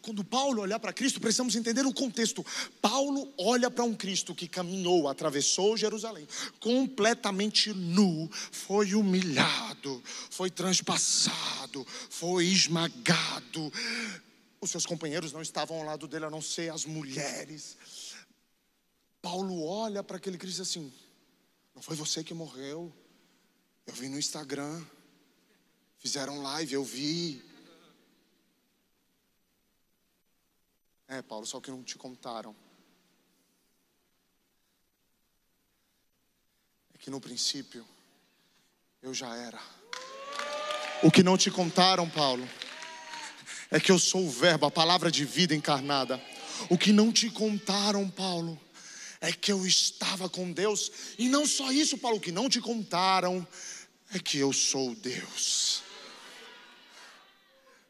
Quando 0.00 0.24
Paulo 0.24 0.62
olhar 0.62 0.78
para 0.78 0.92
Cristo, 0.92 1.20
precisamos 1.20 1.54
entender 1.54 1.84
o 1.84 1.92
contexto. 1.92 2.44
Paulo 2.80 3.32
olha 3.36 3.70
para 3.70 3.84
um 3.84 3.94
Cristo 3.94 4.34
que 4.34 4.48
caminhou, 4.48 5.08
atravessou 5.08 5.76
Jerusalém, 5.76 6.26
completamente 6.60 7.72
nu, 7.74 8.28
foi 8.50 8.94
humilhado, 8.94 10.02
foi 10.30 10.50
transpassado, 10.50 11.86
foi 12.08 12.46
esmagado. 12.46 13.72
Os 14.60 14.70
seus 14.70 14.86
companheiros 14.86 15.32
não 15.32 15.42
estavam 15.42 15.78
ao 15.78 15.84
lado 15.84 16.08
dele, 16.08 16.24
a 16.24 16.30
não 16.30 16.40
ser 16.40 16.72
as 16.72 16.86
mulheres. 16.86 17.76
Paulo 19.20 19.64
olha 19.64 20.02
para 20.02 20.16
aquele 20.16 20.38
Cristo 20.38 20.62
assim: 20.62 20.92
Não 21.74 21.82
foi 21.82 21.96
você 21.96 22.22
que 22.22 22.34
morreu. 22.34 22.92
Eu 23.86 23.94
vi 23.94 24.08
no 24.08 24.18
Instagram. 24.18 24.84
Fizeram 25.98 26.42
live, 26.42 26.74
eu 26.74 26.84
vi. 26.84 27.44
É, 31.08 31.22
Paulo, 31.22 31.46
só 31.46 31.60
que 31.60 31.70
não 31.70 31.82
te 31.82 31.96
contaram. 31.96 32.56
É 36.94 36.98
que 36.98 37.10
no 37.10 37.20
princípio 37.20 37.86
eu 39.02 39.12
já 39.12 39.36
era. 39.36 39.60
O 41.02 41.10
que 41.10 41.22
não 41.22 41.36
te 41.36 41.50
contaram, 41.50 42.08
Paulo, 42.08 42.48
é 43.70 43.80
que 43.80 43.90
eu 43.90 43.98
sou 43.98 44.24
o 44.24 44.30
Verbo, 44.30 44.66
a 44.66 44.70
palavra 44.70 45.10
de 45.10 45.24
vida 45.24 45.54
encarnada. 45.54 46.22
O 46.70 46.78
que 46.78 46.92
não 46.92 47.12
te 47.12 47.28
contaram, 47.28 48.08
Paulo, 48.08 48.58
é 49.22 49.30
que 49.32 49.52
eu 49.52 49.64
estava 49.64 50.28
com 50.28 50.52
Deus. 50.52 50.90
E 51.16 51.28
não 51.28 51.46
só 51.46 51.70
isso, 51.70 51.96
Paulo, 51.96 52.20
que 52.20 52.32
não 52.32 52.48
te 52.48 52.60
contaram 52.60 53.46
é 54.12 54.18
que 54.18 54.36
eu 54.36 54.52
sou 54.52 54.94
Deus. 54.96 55.80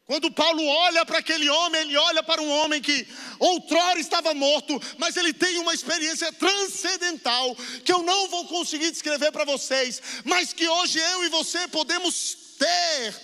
Quando 0.05 0.31
Paulo 0.31 0.63
olha 0.63 1.03
para 1.05 1.17
aquele 1.17 1.49
homem, 1.49 1.81
ele 1.81 1.97
olha 1.97 2.21
para 2.21 2.41
um 2.41 2.49
homem 2.49 2.79
que 2.79 3.07
outrora 3.39 3.99
estava 3.99 4.33
morto, 4.33 4.79
mas 4.99 5.17
ele 5.17 5.33
tem 5.33 5.57
uma 5.57 5.73
experiência 5.73 6.31
transcendental 6.33 7.55
que 7.83 7.91
eu 7.91 8.03
não 8.03 8.29
vou 8.29 8.45
conseguir 8.47 8.91
descrever 8.91 9.31
para 9.31 9.43
vocês, 9.43 10.01
mas 10.23 10.53
que 10.53 10.67
hoje 10.67 10.99
eu 10.99 11.25
e 11.25 11.29
você 11.29 11.67
podemos 11.67 12.37
ter 12.59 13.15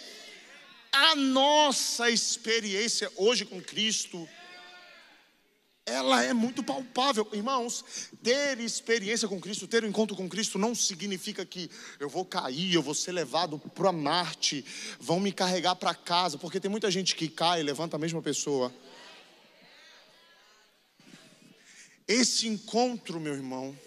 a 0.92 1.16
nossa 1.16 2.10
experiência 2.10 3.12
hoje 3.18 3.46
com 3.46 3.62
Cristo 3.62 4.28
ela 5.90 6.24
é 6.24 6.34
muito 6.34 6.64
palpável. 6.64 7.28
Irmãos, 7.34 7.84
ter 8.22 8.60
experiência 8.60 9.28
com 9.28 9.40
Cristo, 9.40 9.68
ter 9.68 9.84
um 9.84 9.88
encontro 9.88 10.16
com 10.16 10.30
Cristo, 10.30 10.58
não 10.58 10.76
significa 10.76 11.46
que 11.46 11.70
eu 12.00 12.08
vou 12.08 12.24
cair, 12.24 12.74
eu 12.74 12.82
vou 12.82 12.94
ser 12.94 13.12
levado 13.12 13.58
para 13.58 13.92
Marte, 13.92 14.64
vão 15.00 15.20
me 15.20 15.32
carregar 15.32 15.76
para 15.76 15.96
casa, 15.96 16.38
porque 16.38 16.60
tem 16.60 16.70
muita 16.70 16.92
gente 16.92 17.16
que 17.16 17.28
cai 17.28 17.60
e 17.60 17.64
levanta 17.64 17.96
a 17.96 18.00
mesma 18.00 18.22
pessoa. 18.22 18.74
Esse 22.08 22.48
encontro, 22.48 23.20
meu 23.20 23.34
irmão, 23.34 23.78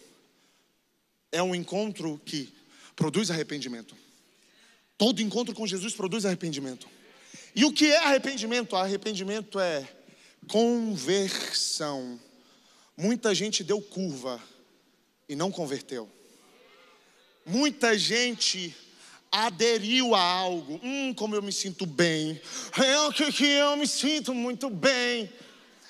é 1.30 1.42
um 1.42 1.54
encontro 1.54 2.20
que 2.24 2.52
produz 2.94 3.30
arrependimento. 3.30 3.96
Todo 4.98 5.22
encontro 5.22 5.54
com 5.54 5.66
Jesus 5.66 5.94
produz 5.94 6.24
arrependimento. 6.24 6.88
E 7.54 7.64
o 7.64 7.72
que 7.72 7.86
é 7.86 7.98
arrependimento? 7.98 8.76
Arrependimento 8.76 9.58
é 9.58 9.88
conversão. 10.48 12.20
Muita 12.96 13.34
gente 13.34 13.64
deu 13.64 13.80
curva 13.80 14.40
e 15.28 15.34
não 15.34 15.50
converteu. 15.50 16.10
Muita 17.44 17.98
gente 17.98 18.74
aderiu 19.30 20.14
a 20.14 20.20
algo. 20.20 20.78
Hum, 20.82 21.14
como 21.14 21.34
eu 21.34 21.42
me 21.42 21.52
sinto 21.52 21.86
bem. 21.86 22.40
É 22.78 23.12
que, 23.12 23.32
que 23.32 23.46
eu 23.46 23.76
me 23.76 23.86
sinto 23.86 24.34
muito 24.34 24.68
bem. 24.68 25.32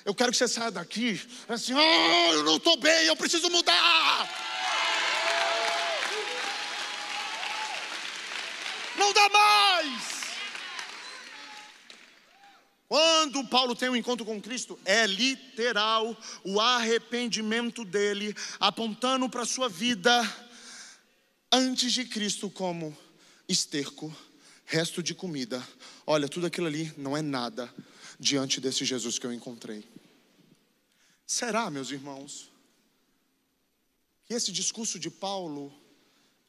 Eu 0.05 0.13
quero 0.13 0.31
que 0.31 0.37
você 0.37 0.47
saia 0.47 0.71
daqui 0.71 1.19
assim, 1.47 1.73
oh, 1.73 2.33
eu 2.33 2.43
não 2.43 2.57
estou 2.57 2.77
bem, 2.77 3.05
eu 3.05 3.15
preciso 3.15 3.49
mudar. 3.49 4.29
Não 8.97 9.13
dá 9.13 9.29
mais. 9.29 10.12
Quando 12.93 13.43
Paulo 13.47 13.75
tem 13.75 13.89
um 13.89 13.95
encontro 13.95 14.23
com 14.23 14.39
Cristo, 14.39 14.79
é 14.85 15.07
literal 15.07 16.15
o 16.43 16.61
arrependimento 16.61 17.83
dele, 17.83 18.35
apontando 18.59 19.27
para 19.27 19.41
a 19.41 19.47
sua 19.47 19.67
vida 19.67 20.11
antes 21.51 21.91
de 21.91 22.05
Cristo 22.05 22.51
como 22.51 22.95
esterco, 23.49 24.15
resto 24.63 25.01
de 25.01 25.15
comida. 25.15 25.67
Olha, 26.05 26.29
tudo 26.29 26.45
aquilo 26.45 26.67
ali 26.67 26.93
não 26.95 27.17
é 27.17 27.23
nada 27.23 27.73
diante 28.19 28.61
desse 28.61 28.85
Jesus 28.85 29.17
que 29.17 29.25
eu 29.25 29.33
encontrei. 29.33 29.83
Será, 31.25 31.71
meus 31.71 31.89
irmãos, 31.89 32.51
que 34.25 34.35
esse 34.35 34.51
discurso 34.51 34.99
de 34.99 35.09
Paulo 35.09 35.73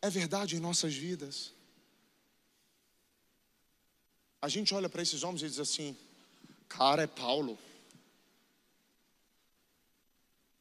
é 0.02 0.10
verdade 0.10 0.56
em 0.56 0.60
nossas 0.60 0.92
vidas? 0.92 1.54
A 4.42 4.48
gente 4.50 4.74
olha 4.74 4.90
para 4.90 5.00
esses 5.00 5.22
homens 5.22 5.40
e 5.40 5.48
diz 5.48 5.58
assim: 5.58 5.96
Cara, 6.68 7.02
é 7.02 7.06
Paulo. 7.06 7.58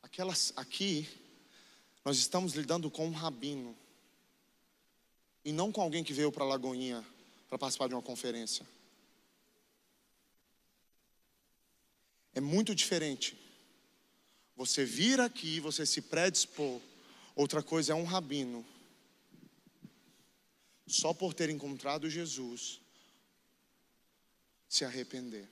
Aquelas 0.01 0.53
aqui, 0.55 1.09
nós 2.05 2.17
estamos 2.17 2.53
lidando 2.53 2.89
com 2.91 3.07
um 3.07 3.11
rabino. 3.11 3.75
E 5.43 5.51
não 5.51 5.71
com 5.71 5.81
alguém 5.81 6.03
que 6.03 6.13
veio 6.13 6.31
para 6.31 6.45
Lagoinha 6.45 7.05
para 7.49 7.57
participar 7.57 7.88
de 7.88 7.93
uma 7.93 8.01
conferência. 8.01 8.65
É 12.34 12.41
muito 12.41 12.73
diferente. 12.73 13.38
Você 14.55 14.85
vir 14.85 15.19
aqui, 15.19 15.59
você 15.59 15.85
se 15.85 16.01
predispor. 16.01 16.81
Outra 17.35 17.61
coisa 17.61 17.93
é 17.93 17.95
um 17.95 18.03
rabino. 18.03 18.65
Só 20.88 21.13
por 21.13 21.34
ter 21.34 21.49
encontrado 21.49 22.09
Jesus, 22.09 22.80
se 24.67 24.84
arrepender. 24.84 25.47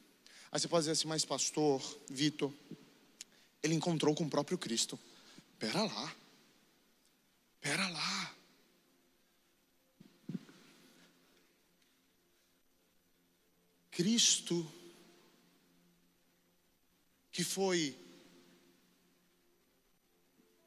Aí 0.52 0.60
você 0.60 0.68
pode 0.68 0.82
dizer 0.82 0.91
assim, 0.91 1.07
mas 1.07 1.23
pastor, 1.23 1.82
Vitor, 2.10 2.52
ele 3.64 3.73
encontrou 3.73 4.14
com 4.14 4.26
o 4.26 4.30
próprio 4.30 4.57
Cristo. 4.57 4.99
Pera 5.57 5.84
lá. 5.84 6.15
Pera 7.61 7.88
lá. 7.88 8.36
Cristo 13.91 14.69
que 17.32 17.44
foi 17.44 17.95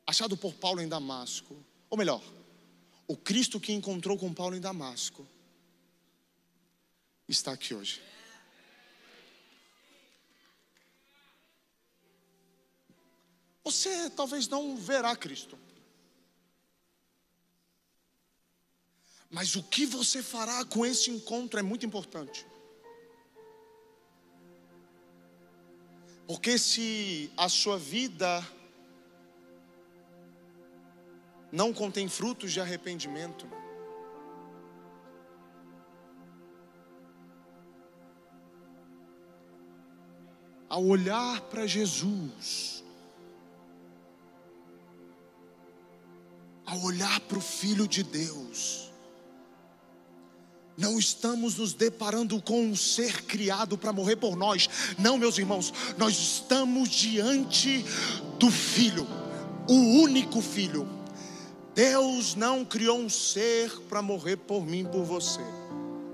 achado 0.06 0.36
por 0.36 0.54
Paulo 0.54 0.80
em 0.80 0.88
Damasco, 0.88 1.56
ou 1.90 1.98
melhor, 1.98 2.22
o 3.06 3.16
Cristo 3.16 3.60
que 3.60 3.72
encontrou 3.72 4.16
com 4.16 4.32
Paulo 4.32 4.56
em 4.56 4.60
Damasco, 4.60 5.26
está 7.28 7.52
aqui 7.52 7.74
hoje. 7.74 8.00
Você 13.64 14.10
talvez 14.10 14.46
não 14.46 14.76
verá 14.76 15.16
Cristo. 15.16 15.58
Mas 19.30 19.56
o 19.56 19.62
que 19.62 19.86
você 19.86 20.22
fará 20.22 20.64
com 20.64 20.84
esse 20.84 21.10
encontro 21.10 21.58
é 21.58 21.62
muito 21.62 21.86
importante. 21.86 22.46
Porque 26.26 26.58
se 26.58 27.32
a 27.36 27.48
sua 27.48 27.78
vida 27.78 28.46
não 31.50 31.72
contém 31.72 32.08
frutos 32.08 32.52
de 32.52 32.60
arrependimento, 32.60 33.48
ao 40.68 40.84
olhar 40.84 41.40
para 41.42 41.66
Jesus, 41.66 42.83
ao 46.66 46.80
olhar 46.82 47.20
para 47.20 47.38
o 47.38 47.42
Filho 47.42 47.86
de 47.86 48.02
Deus, 48.02 48.90
não 50.76 50.98
estamos 50.98 51.56
nos 51.56 51.72
deparando 51.72 52.40
com 52.42 52.60
um 52.60 52.74
ser 52.74 53.22
criado 53.22 53.78
para 53.78 53.92
morrer 53.92 54.16
por 54.16 54.36
nós. 54.36 54.68
Não, 54.98 55.16
meus 55.16 55.38
irmãos, 55.38 55.72
nós 55.96 56.18
estamos 56.18 56.88
diante 56.88 57.84
do 58.38 58.50
Filho, 58.50 59.06
o 59.68 60.02
único 60.02 60.40
Filho. 60.40 60.88
Deus 61.74 62.34
não 62.34 62.64
criou 62.64 62.98
um 62.98 63.08
ser 63.08 63.70
para 63.88 64.02
morrer 64.02 64.36
por 64.36 64.64
mim, 64.64 64.84
por 64.84 65.04
você. 65.04 65.40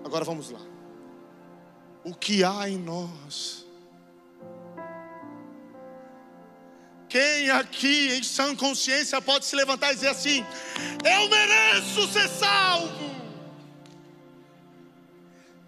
Agora 0.05 0.25
vamos 0.25 0.51
lá. 0.51 0.61
O 2.05 2.15
que 2.15 2.45
há 2.45 2.69
em 2.69 2.79
nós 2.79 3.67
Quem 7.11 7.51
aqui 7.51 8.13
em 8.13 8.23
sã 8.23 8.55
consciência 8.55 9.21
pode 9.21 9.45
se 9.45 9.57
levantar 9.57 9.91
e 9.91 9.97
dizer 9.97 10.11
assim: 10.11 10.47
Eu 11.05 11.29
mereço 11.29 12.07
ser 12.13 12.29
salvo? 12.29 13.11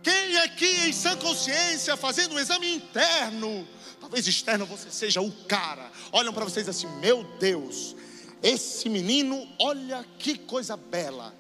Quem 0.05 0.39
aqui 0.39 0.89
em 0.89 0.93
sã 0.93 1.17
consciência, 1.17 1.97
fazendo 1.97 2.37
um 2.37 2.39
exame 2.39 2.73
interno, 2.73 3.67
talvez 4.01 4.27
externo 4.29 4.65
você 4.65 4.89
seja 4.89 5.21
o 5.21 5.33
cara, 5.47 5.91
olham 6.13 6.33
para 6.33 6.45
vocês 6.45 6.69
assim: 6.69 6.87
Meu 7.01 7.25
Deus, 7.41 7.97
esse 8.41 8.89
menino, 8.89 9.45
olha 9.59 10.07
que 10.21 10.39
coisa 10.39 10.77
bela. 10.77 11.35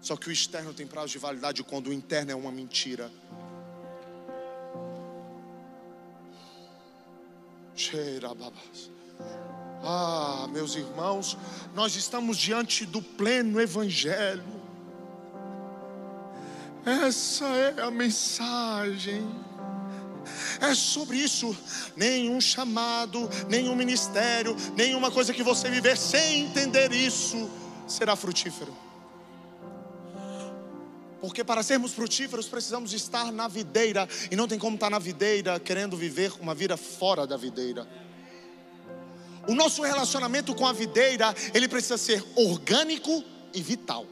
Só 0.00 0.16
que 0.16 0.28
o 0.28 0.32
externo 0.32 0.74
tem 0.74 0.84
prazo 0.84 1.12
de 1.12 1.18
validade 1.18 1.62
quando 1.62 1.90
o 1.90 1.92
interno 1.92 2.32
é 2.32 2.34
uma 2.34 2.50
mentira. 2.50 3.08
Ah, 9.82 10.46
meus 10.50 10.74
irmãos, 10.74 11.38
nós 11.74 11.96
estamos 11.96 12.36
diante 12.36 12.84
do 12.84 13.00
pleno 13.00 13.60
Evangelho. 13.60 14.60
Essa 16.84 17.46
é 17.46 17.82
a 17.82 17.90
mensagem. 17.90 19.26
É 20.60 20.74
sobre 20.74 21.16
isso. 21.16 21.56
Nenhum 21.96 22.40
chamado, 22.40 23.28
nenhum 23.48 23.74
ministério, 23.74 24.54
nenhuma 24.76 25.10
coisa 25.10 25.32
que 25.32 25.42
você 25.42 25.70
viver 25.70 25.96
sem 25.96 26.44
entender 26.44 26.92
isso 26.92 27.50
será 27.86 28.14
frutífero. 28.14 28.89
Porque 31.20 31.44
para 31.44 31.62
sermos 31.62 31.92
frutíferos 31.92 32.48
precisamos 32.48 32.92
estar 32.92 33.30
na 33.30 33.46
videira. 33.46 34.08
E 34.30 34.36
não 34.36 34.48
tem 34.48 34.58
como 34.58 34.76
estar 34.76 34.90
na 34.90 34.98
videira 34.98 35.60
querendo 35.60 35.96
viver 35.96 36.32
uma 36.40 36.54
vida 36.54 36.76
fora 36.76 37.26
da 37.26 37.36
videira. 37.36 37.86
O 39.46 39.54
nosso 39.54 39.82
relacionamento 39.82 40.54
com 40.54 40.66
a 40.66 40.72
videira, 40.72 41.34
ele 41.52 41.68
precisa 41.68 41.98
ser 41.98 42.24
orgânico 42.36 43.24
e 43.52 43.60
vital. 43.60 44.06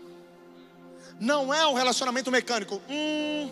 Não 1.20 1.52
é 1.52 1.66
um 1.66 1.74
relacionamento 1.74 2.30
mecânico. 2.30 2.80
Hum, 2.88 3.50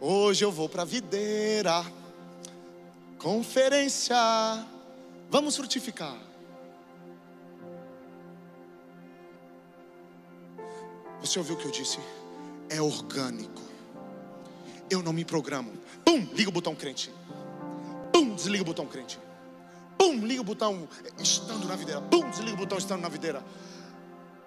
hoje 0.00 0.44
eu 0.44 0.52
vou 0.52 0.68
para 0.68 0.82
a 0.82 0.84
videira. 0.84 1.84
Conferência. 3.18 4.16
Vamos 5.30 5.56
frutificar. 5.56 6.16
Você 11.20 11.38
ouviu 11.38 11.54
o 11.54 11.58
que 11.58 11.64
eu 11.64 11.70
disse? 11.70 11.98
É 12.68 12.80
orgânico. 12.80 13.62
Eu 14.90 15.02
não 15.02 15.12
me 15.12 15.24
programo. 15.24 15.72
Pum, 16.04 16.28
liga 16.34 16.50
o 16.50 16.52
botão 16.52 16.74
crente. 16.74 17.10
Pum, 18.12 18.34
desliga 18.34 18.62
o 18.62 18.66
botão 18.66 18.86
crente. 18.86 19.18
Pum, 19.98 20.24
liga 20.24 20.40
o 20.40 20.44
botão 20.44 20.88
estando 21.18 21.66
na 21.66 21.76
videira. 21.76 22.00
Pum, 22.02 22.28
desliga 22.30 22.54
o 22.54 22.56
botão 22.56 22.78
estando 22.78 23.00
na 23.00 23.08
videira. 23.08 23.44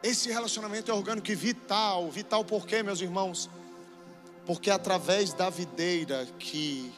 Esse 0.04 0.30
relacionamento 0.30 0.92
é 0.92 0.94
orgânico 0.94 1.32
e 1.32 1.36
vital. 1.36 2.10
Vital 2.10 2.46
por 2.46 2.66
quê, 2.66 2.84
meus 2.84 3.02
irmãos? 3.02 3.50
Porque 4.46 4.70
é 4.70 4.74
através 4.74 5.34
da 5.34 5.50
videira 5.50 6.26
que 6.40 6.94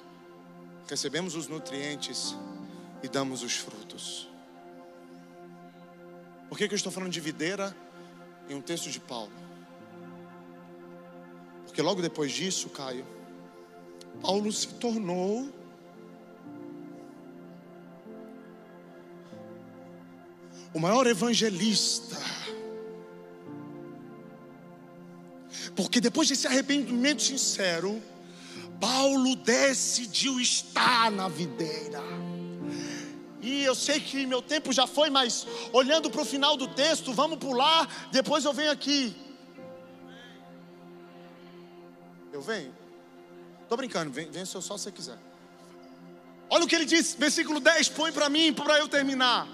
recebemos 0.88 1.36
os 1.36 1.48
nutrientes 1.48 2.36
e 3.02 3.08
damos 3.08 3.42
os 3.44 3.56
frutos. 3.56 4.30
Por 6.50 6.58
que, 6.58 6.68
que 6.68 6.74
eu 6.74 6.78
estou 6.78 6.92
falando 6.92 7.12
de 7.12 7.20
videira 7.20 7.76
em 8.50 8.56
um 8.56 8.62
texto 8.62 8.90
de 8.90 9.00
Paulo? 9.00 9.32
Porque 11.80 11.88
logo 11.88 12.02
depois 12.02 12.34
disso, 12.34 12.68
Caio, 12.72 13.08
Paulo 14.22 14.52
se 14.52 14.68
tornou 14.68 15.48
o 20.74 20.78
maior 20.78 21.08
evangelista. 21.08 22.18
Porque 25.74 26.02
depois 26.02 26.28
desse 26.28 26.48
arrependimento 26.48 27.22
sincero, 27.22 28.04
Paulo 28.82 29.38
decidiu 29.38 30.38
estar 30.38 31.10
na 31.10 31.30
videira. 31.30 32.04
E 33.42 33.64
eu 33.64 33.74
sei 33.74 34.02
que 34.02 34.26
meu 34.26 34.42
tempo 34.42 34.74
já 34.74 34.86
foi, 34.86 35.10
mas 35.10 35.48
olhando 35.72 36.10
para 36.10 36.24
o 36.24 36.26
final 36.26 36.58
do 36.58 36.68
texto, 36.68 37.14
vamos 37.14 37.38
pular, 37.38 38.10
depois 38.12 38.44
eu 38.44 38.52
venho 38.52 38.70
aqui. 38.72 39.29
Eu 42.40 42.44
venho. 42.44 42.74
Estou 43.64 43.78
brincando, 43.78 44.10
vem, 44.12 44.32
vem 44.32 44.46
só 44.46 44.62
se 44.62 44.70
você 44.70 44.90
quiser. 44.90 45.18
Olha 46.50 46.64
o 46.64 46.68
que 46.68 46.74
ele 46.74 46.86
diz, 46.86 47.14
versículo 47.14 47.60
10, 47.60 47.90
põe 47.90 48.14
para 48.14 48.30
mim, 48.30 48.54
para 48.54 48.80
eu 48.80 48.88
terminar. 48.88 49.46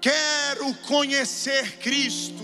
Quero 0.00 0.72
conhecer 0.86 1.76
Cristo, 1.80 2.42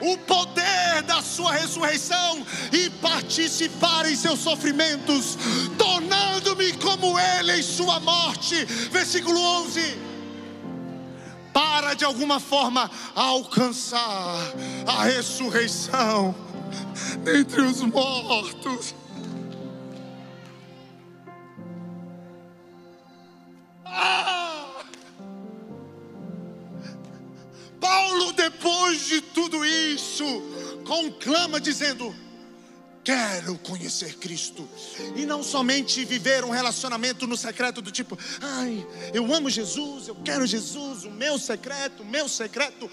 o 0.00 0.16
poder 0.18 1.02
da 1.04 1.20
Sua 1.22 1.50
ressurreição 1.54 2.46
e 2.72 2.88
participar 3.00 4.08
em 4.08 4.14
seus 4.14 4.38
sofrimentos, 4.38 5.36
tornando-me 5.76 6.72
como 6.74 7.18
Ele 7.18 7.58
em 7.58 7.62
Sua 7.64 7.98
morte. 7.98 8.64
Versículo 8.92 9.40
11 9.40 10.12
para 11.52 11.94
de 11.94 12.04
alguma 12.04 12.38
forma 12.38 12.88
alcançar 13.14 14.54
a 14.86 15.02
ressurreição 15.02 16.51
dentre 17.22 17.62
os 17.62 17.80
mortos. 17.82 18.94
Ah! 23.84 24.84
Paulo, 27.80 28.32
depois 28.32 29.06
de 29.06 29.20
tudo 29.20 29.64
isso, 29.64 30.24
conclama 30.86 31.60
dizendo: 31.60 32.14
Quero 33.04 33.58
conhecer 33.58 34.16
Cristo. 34.18 34.68
E 35.16 35.26
não 35.26 35.42
somente 35.42 36.04
viver 36.04 36.44
um 36.44 36.50
relacionamento 36.50 37.26
no 37.26 37.36
secreto 37.36 37.82
do 37.82 37.90
tipo, 37.90 38.16
ai, 38.40 38.86
eu 39.12 39.34
amo 39.34 39.50
Jesus, 39.50 40.06
eu 40.06 40.14
quero 40.24 40.46
Jesus, 40.46 41.04
o 41.04 41.10
meu 41.10 41.36
secreto, 41.36 42.04
o 42.04 42.06
meu 42.06 42.28
secreto. 42.28 42.88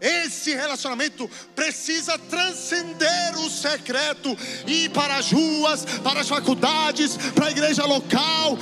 Esse 0.00 0.54
relacionamento 0.54 1.28
precisa 1.54 2.18
transcender 2.18 3.36
o 3.38 3.50
secreto 3.50 4.34
ir 4.66 4.90
para 4.90 5.16
as 5.16 5.30
ruas, 5.30 5.84
para 6.02 6.20
as 6.20 6.28
faculdades, 6.28 7.18
para 7.34 7.46
a 7.46 7.50
igreja 7.50 7.84
local. 7.84 8.56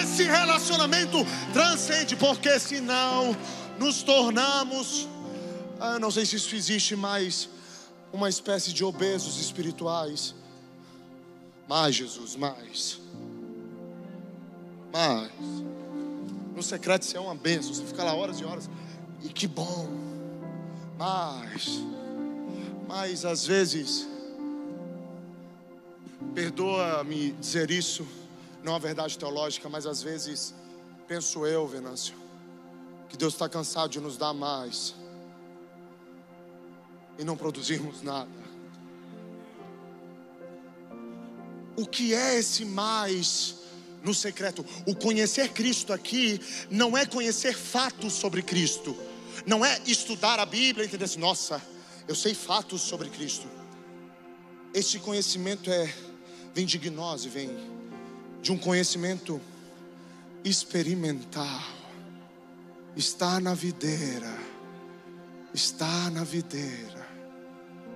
Esse 0.00 0.22
relacionamento 0.22 1.18
transcende, 1.52 2.14
porque 2.14 2.60
senão 2.60 3.36
nos 3.78 4.04
tornamos, 4.04 5.08
ah, 5.80 5.98
não 5.98 6.10
sei 6.10 6.24
se 6.24 6.36
isso 6.36 6.54
existe 6.54 6.94
mais, 6.94 7.48
uma 8.12 8.28
espécie 8.28 8.72
de 8.72 8.84
obesos 8.84 9.40
espirituais. 9.40 10.34
Mais, 11.68 11.96
Jesus, 11.96 12.36
mais. 12.36 13.00
Mais. 14.92 15.32
No 16.54 16.62
secreto 16.62 17.04
você 17.04 17.16
é 17.16 17.20
uma 17.20 17.34
bênção, 17.34 17.74
você 17.74 17.84
fica 17.84 18.04
lá 18.04 18.14
horas 18.14 18.40
e 18.40 18.44
horas. 18.44 18.70
E 19.24 19.28
que 19.28 19.48
bom. 19.48 20.05
Mas, 20.98 21.82
mas 22.88 23.24
às 23.24 23.46
vezes, 23.46 24.08
perdoa-me 26.34 27.32
dizer 27.32 27.70
isso, 27.70 28.06
não 28.62 28.74
é 28.76 28.78
verdade 28.78 29.18
teológica, 29.18 29.68
mas 29.68 29.86
às 29.86 30.02
vezes 30.02 30.54
penso 31.06 31.44
eu, 31.46 31.66
Venâncio, 31.66 32.14
que 33.10 33.16
Deus 33.16 33.34
está 33.34 33.48
cansado 33.48 33.90
de 33.90 34.00
nos 34.00 34.16
dar 34.16 34.32
mais 34.32 34.94
e 37.18 37.24
não 37.24 37.36
produzirmos 37.36 38.02
nada. 38.02 38.46
O 41.76 41.86
que 41.86 42.14
é 42.14 42.38
esse 42.38 42.64
mais 42.64 43.56
no 44.02 44.14
secreto? 44.14 44.64
O 44.86 44.94
conhecer 44.94 45.50
Cristo 45.50 45.92
aqui 45.92 46.40
não 46.70 46.96
é 46.96 47.04
conhecer 47.04 47.54
fatos 47.54 48.14
sobre 48.14 48.40
Cristo 48.40 48.96
não 49.46 49.64
é 49.64 49.80
estudar 49.86 50.40
a 50.40 50.44
Bíblia 50.44 50.84
e 50.84 50.88
entender 50.88 51.04
assim, 51.04 51.20
nossa, 51.20 51.62
eu 52.08 52.14
sei 52.14 52.34
fatos 52.34 52.82
sobre 52.82 53.08
Cristo. 53.08 53.46
Este 54.74 54.98
conhecimento 54.98 55.70
é 55.70 55.94
vem 56.52 56.66
de 56.66 56.78
gnose, 56.78 57.28
vem 57.28 57.50
de 58.42 58.50
um 58.50 58.58
conhecimento 58.58 59.40
experimental. 60.44 61.62
Está 62.96 63.38
na 63.38 63.54
videira, 63.54 64.36
está 65.52 66.10
na 66.10 66.24
videira, 66.24 67.06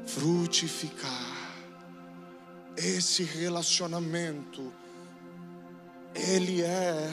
frutificar. 0.06 1.38
Esse 2.76 3.24
relacionamento, 3.24 4.72
ele 6.14 6.62
é 6.62 7.10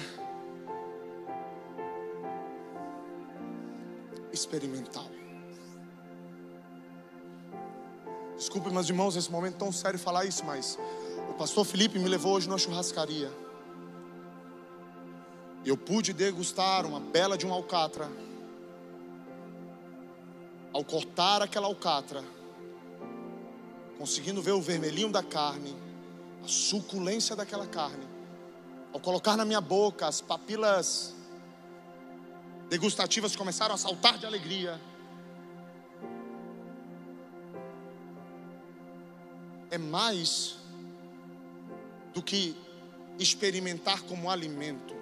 experimental. 4.38 5.10
Desculpe, 8.38 8.70
meus 8.70 8.88
irmãos, 8.88 9.16
nesse 9.16 9.32
momento 9.32 9.58
tão 9.58 9.72
sério 9.72 9.98
falar 9.98 10.26
isso, 10.26 10.46
mas 10.46 10.78
o 11.30 11.34
pastor 11.34 11.66
Felipe 11.66 11.98
me 11.98 12.08
levou 12.08 12.34
hoje 12.34 12.48
numa 12.48 12.60
churrascaria. 12.60 13.32
Eu 15.66 15.76
pude 15.76 16.14
degustar 16.14 16.86
uma 16.86 17.00
bela 17.00 17.38
de 17.38 17.46
uma 17.46 17.56
alcatra. 17.56 18.08
Ao 20.72 20.84
cortar 20.84 21.42
aquela 21.42 21.66
alcatra, 21.66 22.24
conseguindo 23.98 24.42
ver 24.42 24.52
o 24.52 24.62
vermelhinho 24.62 25.12
da 25.12 25.24
carne, 25.24 25.76
a 26.46 26.48
suculência 26.48 27.36
daquela 27.36 27.66
carne, 27.66 28.08
ao 28.94 29.00
colocar 29.00 29.36
na 29.36 29.44
minha 29.44 29.60
boca, 29.60 30.06
as 30.06 30.22
papilas 30.22 31.17
degustativas 32.70 33.36
começaram 33.36 33.76
a 33.76 33.78
saltar 33.78 34.18
de 34.18 34.26
alegria. 34.26 34.80
É 39.70 39.78
mais 39.78 40.58
do 42.14 42.22
que 42.22 42.56
experimentar 43.20 44.02
como 44.04 44.30
alimento. 44.30 44.96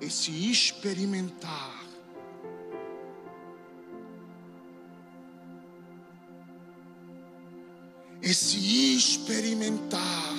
Esse 0.00 0.50
experimentar 0.50 1.84
esse 8.24 8.96
experimentar, 8.96 10.34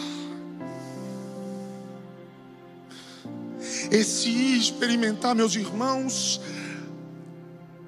esse 3.91 4.57
experimentar, 4.57 5.35
meus 5.35 5.55
irmãos, 5.55 6.41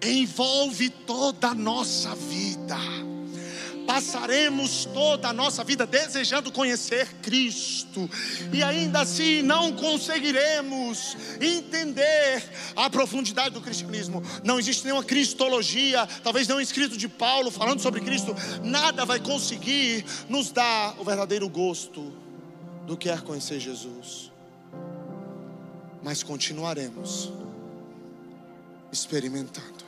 envolve 0.02 0.90
toda 0.90 1.50
a 1.50 1.56
nossa 1.56 2.16
vida 2.16 2.78
passaremos 3.88 4.84
toda 4.94 5.30
a 5.30 5.34
nossa 5.34 5.64
vida 5.64 5.88
desejando 5.88 6.52
conhecer 6.52 7.08
Cristo, 7.22 8.08
e 8.52 8.62
ainda 8.62 9.00
assim 9.00 9.42
não 9.42 9.72
conseguiremos 9.72 11.16
entender 11.40 12.44
a 12.76 12.90
profundidade 12.90 13.52
do 13.52 13.62
cristianismo. 13.62 14.22
Não 14.44 14.60
existe 14.60 14.84
nenhuma 14.84 15.06
cristologia, 15.06 16.06
talvez 16.22 16.50
não 16.50 16.60
escrito 16.60 16.98
de 16.98 17.08
Paulo 17.08 17.50
falando 17.50 17.80
sobre 17.80 18.02
Cristo, 18.02 18.36
nada 18.62 19.06
vai 19.06 19.22
conseguir 19.22 20.06
nos 20.28 20.52
dar 20.52 21.00
o 21.00 21.06
verdadeiro 21.06 21.48
gosto 21.48 22.14
do 22.86 22.98
que 22.98 23.10
é 23.10 23.18
conhecer 23.18 23.60
Jesus. 23.60 24.37
Mas 26.08 26.24
continuaremos 26.24 27.34
experimentando. 28.94 29.84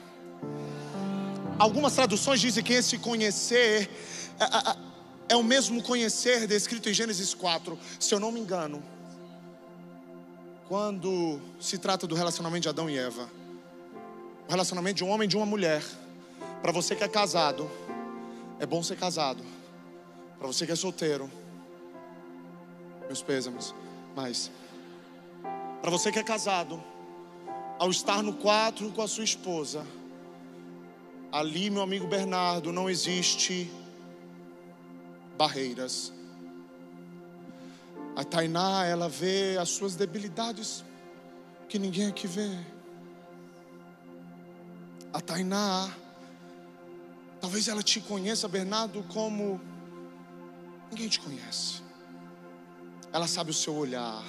Algumas 1.57 1.95
traduções 1.95 2.41
dizem 2.41 2.61
que 2.61 2.73
esse 2.73 2.97
conhecer 2.97 3.89
é, 4.37 4.43
é, 4.43 4.77
é, 5.29 5.35
o 5.37 5.41
mesmo 5.41 5.81
conhecer 5.81 6.45
descrito 6.45 6.89
em 6.89 6.93
Gênesis 6.93 7.33
4, 7.33 7.79
se 7.97 8.13
eu 8.13 8.19
não 8.19 8.33
me 8.33 8.39
engano. 8.41 8.83
Quando 10.67 11.39
se 11.57 11.77
trata 11.77 12.05
do 12.05 12.15
relacionamento 12.15 12.63
de 12.63 12.67
Adão 12.67 12.89
e 12.89 12.97
Eva, 12.97 13.29
o 14.45 14.51
relacionamento 14.51 14.97
de 14.97 15.05
um 15.05 15.09
homem 15.11 15.25
e 15.25 15.29
de 15.29 15.37
uma 15.37 15.45
mulher. 15.45 15.81
Para 16.61 16.73
você 16.73 16.97
que 16.97 17.03
é 17.05 17.07
casado, 17.07 17.71
é 18.59 18.65
bom 18.65 18.83
ser 18.83 18.97
casado. 18.97 19.41
Para 20.37 20.47
você 20.47 20.65
que 20.65 20.73
é 20.73 20.75
solteiro, 20.75 21.31
meus 23.07 23.21
pêsames, 23.21 23.73
mas 24.13 24.51
para 25.81 25.91
você 25.91 26.11
que 26.11 26.19
é 26.19 26.23
casado, 26.23 26.83
ao 27.77 27.89
estar 27.89 28.21
no 28.21 28.33
quarto 28.33 28.91
com 28.91 29.01
a 29.01 29.07
sua 29.07 29.23
esposa, 29.23 29.85
Ali, 31.31 31.69
meu 31.69 31.83
amigo 31.83 32.07
Bernardo, 32.07 32.71
não 32.73 32.89
existe 32.89 33.71
barreiras. 35.37 36.11
A 38.15 38.23
Tainá, 38.23 38.83
ela 38.85 39.07
vê 39.07 39.55
as 39.59 39.69
suas 39.69 39.95
debilidades 39.95 40.83
que 41.67 41.77
ninguém 41.77 42.07
aqui 42.07 42.25
vê. 42.25 42.49
A 45.13 45.21
Tainá, 45.21 45.93
talvez 47.39 47.67
ela 47.67 47.83
te 47.83 48.01
conheça, 48.01 48.47
Bernardo, 48.47 49.03
como 49.03 49.61
ninguém 50.89 51.07
te 51.09 51.19
conhece. 51.19 51.83
Ela 53.13 53.27
sabe 53.27 53.51
o 53.51 53.53
seu 53.53 53.75
olhar, 53.75 54.23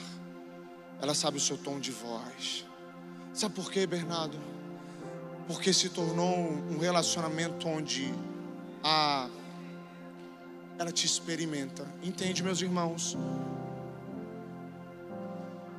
ela 1.00 1.14
sabe 1.14 1.38
o 1.38 1.40
seu 1.40 1.56
tom 1.56 1.78
de 1.80 1.90
voz. 1.90 2.64
Sabe 3.32 3.54
por 3.54 3.70
quê, 3.70 3.86
Bernardo? 3.86 4.38
porque 5.50 5.72
se 5.72 5.88
tornou 5.88 6.32
um 6.70 6.78
relacionamento 6.78 7.66
onde 7.66 8.14
a 8.84 9.28
ela 10.78 10.92
te 10.92 11.04
experimenta. 11.04 11.84
Entende, 12.04 12.40
meus 12.40 12.62
irmãos? 12.62 13.18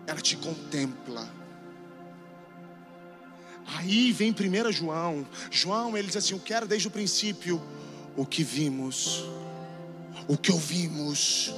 Ela 0.06 0.19
te 0.19 0.35
contempla. 0.35 1.26
Aí 3.65 4.11
vem 4.11 4.31
1 4.31 4.72
João. 4.73 5.26
João, 5.49 5.98
ele 5.98 6.07
diz 6.07 6.18
assim: 6.18 6.34
Eu 6.34 6.41
quero 6.41 6.68
desde 6.68 6.89
o 6.89 6.91
princípio 6.91 7.61
o 8.18 8.26
que 8.26 8.43
vimos, 8.43 9.23
o 10.27 10.38
que 10.38 10.52
ouvimos, 10.52 11.53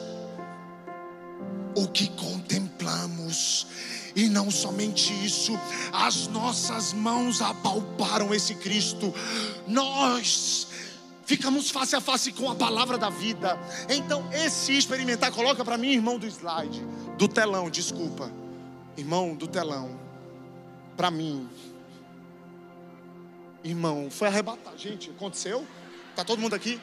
o 1.75 1.87
que 1.87 2.07
contemplamos 2.09 3.67
e 4.15 4.29
não 4.29 4.51
somente 4.51 5.11
isso, 5.25 5.53
as 5.91 6.27
nossas 6.27 6.93
mãos 6.93 7.41
apalparam 7.41 8.33
esse 8.33 8.55
Cristo. 8.55 9.13
Nós 9.67 10.67
ficamos 11.25 11.71
face 11.71 11.95
a 11.95 12.01
face 12.01 12.31
com 12.31 12.49
a 12.49 12.55
palavra 12.55 12.97
da 12.97 13.09
vida. 13.09 13.57
Então, 13.89 14.27
esse 14.31 14.77
experimentar, 14.77 15.31
coloca 15.31 15.65
para 15.65 15.77
mim, 15.77 15.93
irmão 15.93 16.19
do 16.19 16.27
slide, 16.27 16.79
do 17.17 17.27
telão, 17.27 17.69
desculpa. 17.69 18.31
Irmão 18.95 19.33
do 19.33 19.47
telão. 19.47 19.99
Para 20.95 21.09
mim. 21.09 21.49
Irmão, 23.63 24.09
foi 24.11 24.27
arrebatado. 24.27 24.77
Gente, 24.77 25.09
aconteceu? 25.09 25.65
Tá 26.15 26.23
todo 26.23 26.39
mundo 26.39 26.53
aqui? 26.53 26.79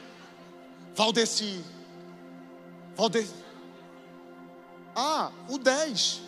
Valdeci. 0.96 1.62
Valdeci. 2.96 3.49
Ah, 4.94 5.30
o 5.48 5.58
10. 5.58 6.20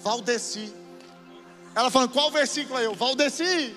Valdeci. 0.00 0.72
Ela 1.74 1.90
falando, 1.90 2.10
qual 2.10 2.30
versículo 2.30 2.78
é 2.78 2.86
eu? 2.86 2.94
Valdeci. 2.94 3.74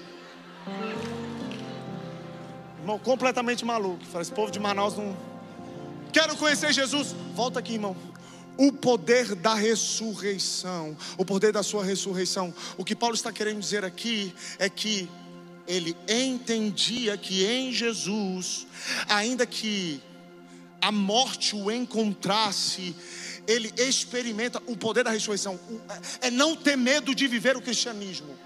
Irmão, 2.80 3.00
completamente 3.00 3.66
maluco. 3.66 4.06
Fala, 4.06 4.22
esse 4.22 4.32
povo 4.32 4.52
de 4.52 4.60
Manaus 4.60 4.96
não. 4.96 5.16
Quero 6.12 6.36
conhecer 6.38 6.74
Jesus. 6.74 7.16
Volta 7.34 7.60
aqui, 7.60 7.74
irmão. 7.74 7.96
O 8.58 8.72
poder 8.72 9.36
da 9.36 9.54
ressurreição. 9.54 10.98
O 11.18 11.26
poder 11.26 11.52
da 11.52 11.64
sua 11.64 11.84
ressurreição. 11.84 12.54
O 12.78 12.86
que 12.86 12.96
Paulo 12.96 13.16
está 13.16 13.32
querendo 13.32 13.60
dizer 13.60 13.86
aqui 13.86 14.34
é 14.58 14.70
que 14.70 15.10
ele 15.68 15.96
entendia 16.08 17.16
que 17.16 17.46
em 17.46 17.72
Jesus, 17.72 18.66
ainda 19.08 19.46
que 19.46 20.02
a 20.82 20.92
morte 20.92 21.56
o 21.56 21.70
encontrasse, 21.70 22.96
ele 23.50 23.74
experimenta 23.78 24.62
o 24.68 24.78
poder 24.78 25.04
da 25.04 25.10
ressurreição. 25.10 25.60
É, 26.22 26.28
é 26.28 26.32
não 26.32 26.56
ter 26.56 26.78
medo 26.78 27.16
de 27.16 27.28
viver 27.28 27.58
o 27.58 27.62
cristianismo. 27.62 28.38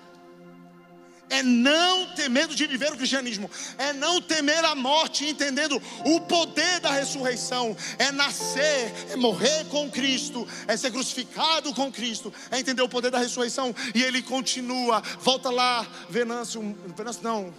É 1.30 1.44
não 1.44 2.14
ter 2.14 2.30
medo 2.30 2.56
de 2.56 2.66
viver 2.66 2.94
o 2.94 2.96
cristianismo. 2.96 3.52
É 3.78 3.92
não 3.92 4.22
temer 4.22 4.64
a 4.64 4.76
morte, 4.76 5.26
entendendo 5.26 5.82
o 6.06 6.22
poder 6.22 6.80
da 6.80 6.92
ressurreição. 6.92 7.76
É 8.00 8.12
nascer, 8.14 8.94
é 9.10 9.16
morrer 9.18 9.66
com 9.66 9.92
Cristo, 9.92 10.48
é 10.68 10.78
ser 10.78 10.92
crucificado 10.92 11.74
com 11.74 11.92
Cristo, 11.92 12.34
é 12.50 12.60
entender 12.60 12.82
o 12.82 12.88
poder 12.88 13.12
da 13.12 13.20
ressurreição. 13.20 13.76
E 13.94 14.02
ele 14.02 14.22
continua. 14.22 15.02
Volta 15.20 15.50
lá, 15.50 15.86
Venâncio, 16.10 16.78
Venâncio 16.96 17.24
não, 17.24 17.54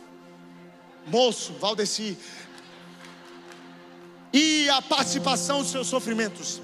moço, 1.07 1.53
Valdeci. 1.55 2.17
E 4.33 4.69
a 4.71 4.81
participação 4.81 5.63
dos 5.63 5.71
seus 5.71 5.89
sofrimentos. 5.89 6.61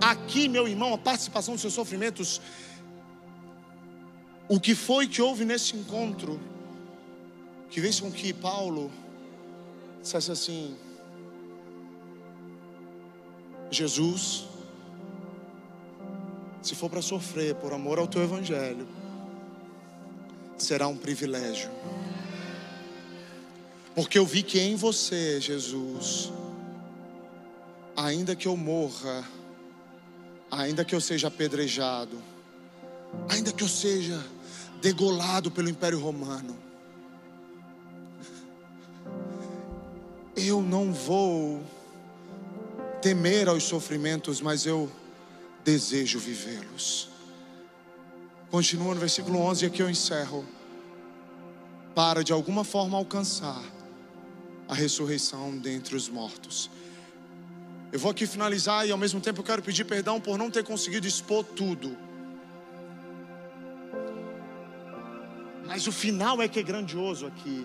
Aqui, 0.00 0.48
meu 0.48 0.68
irmão, 0.68 0.94
a 0.94 0.98
participação 0.98 1.54
dos 1.54 1.60
seus 1.60 1.74
sofrimentos. 1.74 2.40
O 4.48 4.60
que 4.60 4.74
foi 4.74 5.06
que 5.06 5.22
houve 5.22 5.44
nesse 5.44 5.76
encontro 5.76 6.40
que 7.70 7.80
fez 7.80 7.98
com 7.98 8.10
que 8.12 8.32
Paulo 8.32 8.90
dissesse 10.00 10.30
assim: 10.30 10.76
Jesus, 13.70 14.46
se 16.62 16.74
for 16.74 16.88
para 16.88 17.02
sofrer 17.02 17.54
por 17.56 17.72
amor 17.72 17.98
ao 17.98 18.06
teu 18.06 18.22
evangelho, 18.22 18.86
será 20.56 20.86
um 20.86 20.96
privilégio. 20.96 21.70
Porque 23.94 24.18
eu 24.18 24.26
vi 24.26 24.42
que 24.42 24.60
em 24.60 24.76
você, 24.76 25.40
Jesus, 25.40 26.32
ainda 27.96 28.36
que 28.36 28.46
eu 28.46 28.56
morra, 28.56 29.24
ainda 30.58 30.84
que 30.84 30.94
eu 30.94 31.00
seja 31.00 31.28
apedrejado, 31.28 32.16
ainda 33.28 33.52
que 33.52 33.62
eu 33.62 33.68
seja 33.68 34.24
degolado 34.80 35.50
pelo 35.50 35.68
Império 35.68 35.98
Romano, 35.98 36.56
eu 40.36 40.60
não 40.60 40.92
vou 40.92 41.62
temer 43.00 43.48
aos 43.48 43.64
sofrimentos, 43.64 44.40
mas 44.40 44.66
eu 44.66 44.90
desejo 45.64 46.18
vivê-los. 46.18 47.08
Continua 48.50 48.94
no 48.94 49.00
versículo 49.00 49.38
11 49.40 49.64
e 49.64 49.68
aqui 49.68 49.82
eu 49.82 49.90
encerro. 49.90 50.44
Para 51.94 52.24
de 52.24 52.32
alguma 52.32 52.64
forma 52.64 52.96
alcançar 52.96 53.62
a 54.68 54.74
ressurreição 54.74 55.56
dentre 55.56 55.94
os 55.94 56.08
mortos. 56.08 56.70
Eu 57.94 58.00
vou 58.00 58.10
aqui 58.10 58.26
finalizar 58.26 58.84
e 58.84 58.90
ao 58.90 58.98
mesmo 58.98 59.20
tempo 59.20 59.38
eu 59.38 59.44
quero 59.44 59.62
pedir 59.62 59.84
perdão 59.84 60.20
por 60.20 60.36
não 60.36 60.50
ter 60.50 60.64
conseguido 60.64 61.06
expor 61.06 61.44
tudo. 61.44 61.96
Mas 65.64 65.86
o 65.86 65.92
final 65.92 66.42
é 66.42 66.48
que 66.48 66.58
é 66.58 66.62
grandioso 66.64 67.24
aqui. 67.24 67.64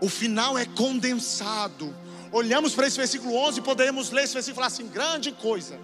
O 0.00 0.08
final 0.08 0.58
é 0.58 0.64
condensado. 0.66 1.94
Olhamos 2.32 2.74
para 2.74 2.88
esse 2.88 2.96
versículo 2.96 3.36
11 3.36 3.60
e 3.60 3.62
podemos 3.62 4.10
ler 4.10 4.24
esse 4.24 4.34
versículo 4.34 4.56
e 4.56 4.60
falar 4.60 4.66
assim: 4.66 4.88
grande 4.88 5.30
coisa. 5.30 5.78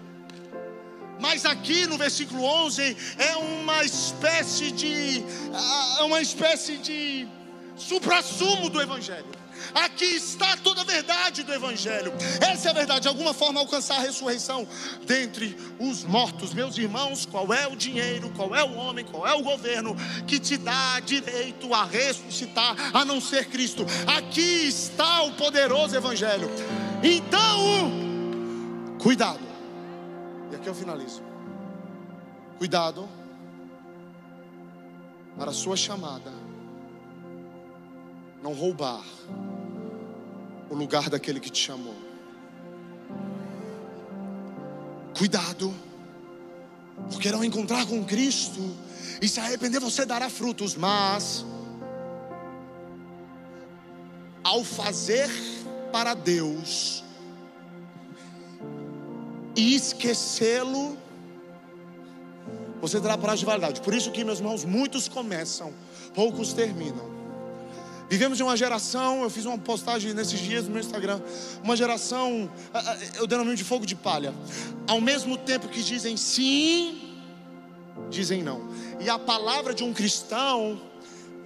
Mas 1.17 1.45
aqui 1.45 1.87
no 1.87 1.97
versículo 1.97 2.43
11 2.43 2.97
é 3.17 3.37
uma 3.37 3.85
espécie 3.85 4.69
de 4.69 5.23
ah, 5.53 5.97
é 6.01 6.03
uma 6.03 6.21
espécie 6.21 6.75
de 6.75 7.25
suprassumo 7.77 8.69
do 8.69 8.81
evangelho. 8.81 9.40
Aqui 9.73 10.05
está 10.05 10.57
toda 10.57 10.81
a 10.81 10.83
verdade 10.83 11.43
do 11.43 11.53
Evangelho. 11.53 12.13
Essa 12.39 12.69
é 12.69 12.71
a 12.71 12.73
verdade. 12.73 13.01
De 13.01 13.07
alguma 13.07 13.33
forma, 13.33 13.59
alcançar 13.59 13.97
a 13.97 14.01
ressurreição 14.01 14.67
dentre 15.05 15.57
os 15.79 16.03
mortos. 16.03 16.53
Meus 16.53 16.77
irmãos, 16.77 17.25
qual 17.25 17.53
é 17.53 17.67
o 17.67 17.75
dinheiro, 17.75 18.31
qual 18.35 18.55
é 18.55 18.63
o 18.63 18.73
homem, 18.75 19.05
qual 19.05 19.27
é 19.27 19.33
o 19.33 19.41
governo 19.41 19.95
que 20.27 20.39
te 20.39 20.57
dá 20.57 20.99
direito 20.99 21.73
a 21.73 21.85
ressuscitar, 21.85 22.75
a 22.93 23.05
não 23.05 23.21
ser 23.21 23.45
Cristo? 23.45 23.85
Aqui 24.07 24.67
está 24.67 25.23
o 25.23 25.33
poderoso 25.33 25.95
Evangelho. 25.95 26.49
Então, 27.03 27.91
cuidado. 28.99 29.39
E 30.51 30.55
aqui 30.55 30.67
eu 30.67 30.75
finalizo. 30.75 31.21
Cuidado 32.57 33.09
para 35.37 35.49
a 35.49 35.53
sua 35.53 35.75
chamada 35.75 36.31
não 38.41 38.53
roubar 38.53 39.05
o 40.69 40.75
lugar 40.75 41.09
daquele 41.09 41.39
que 41.39 41.49
te 41.49 41.59
chamou. 41.59 41.95
Cuidado, 45.17 45.73
porque 47.11 47.31
não 47.31 47.43
encontrar 47.43 47.85
com 47.85 48.03
Cristo 48.03 48.59
e 49.21 49.27
se 49.27 49.39
arrepender, 49.39 49.79
você 49.79 50.05
dará 50.05 50.29
frutos, 50.29 50.75
mas 50.75 51.45
ao 54.43 54.63
fazer 54.63 55.29
para 55.91 56.13
Deus 56.13 57.03
e 59.55 59.75
esquecê-lo, 59.75 60.97
você 62.79 62.99
terá 62.99 63.17
prazo 63.17 63.39
de 63.39 63.45
validade. 63.45 63.81
Por 63.81 63.93
isso 63.93 64.11
que, 64.11 64.23
meus 64.23 64.39
irmãos, 64.39 64.65
muitos 64.65 65.07
começam, 65.07 65.71
poucos 66.15 66.53
terminam. 66.53 67.10
Vivemos 68.11 68.37
em 68.41 68.43
uma 68.43 68.57
geração, 68.57 69.23
eu 69.23 69.29
fiz 69.29 69.45
uma 69.45 69.57
postagem 69.57 70.13
nesses 70.13 70.37
dias 70.37 70.65
no 70.65 70.71
meu 70.71 70.81
Instagram, 70.81 71.21
uma 71.63 71.77
geração, 71.77 72.51
eu 73.15 73.25
denomino 73.25 73.55
de 73.55 73.63
fogo 73.63 73.85
de 73.85 73.95
palha. 73.95 74.33
Ao 74.85 74.99
mesmo 74.99 75.37
tempo 75.37 75.69
que 75.69 75.81
dizem 75.81 76.17
sim, 76.17 77.17
dizem 78.09 78.43
não. 78.43 78.67
E 78.99 79.09
a 79.09 79.17
palavra 79.17 79.73
de 79.73 79.81
um 79.85 79.93
cristão, 79.93 80.81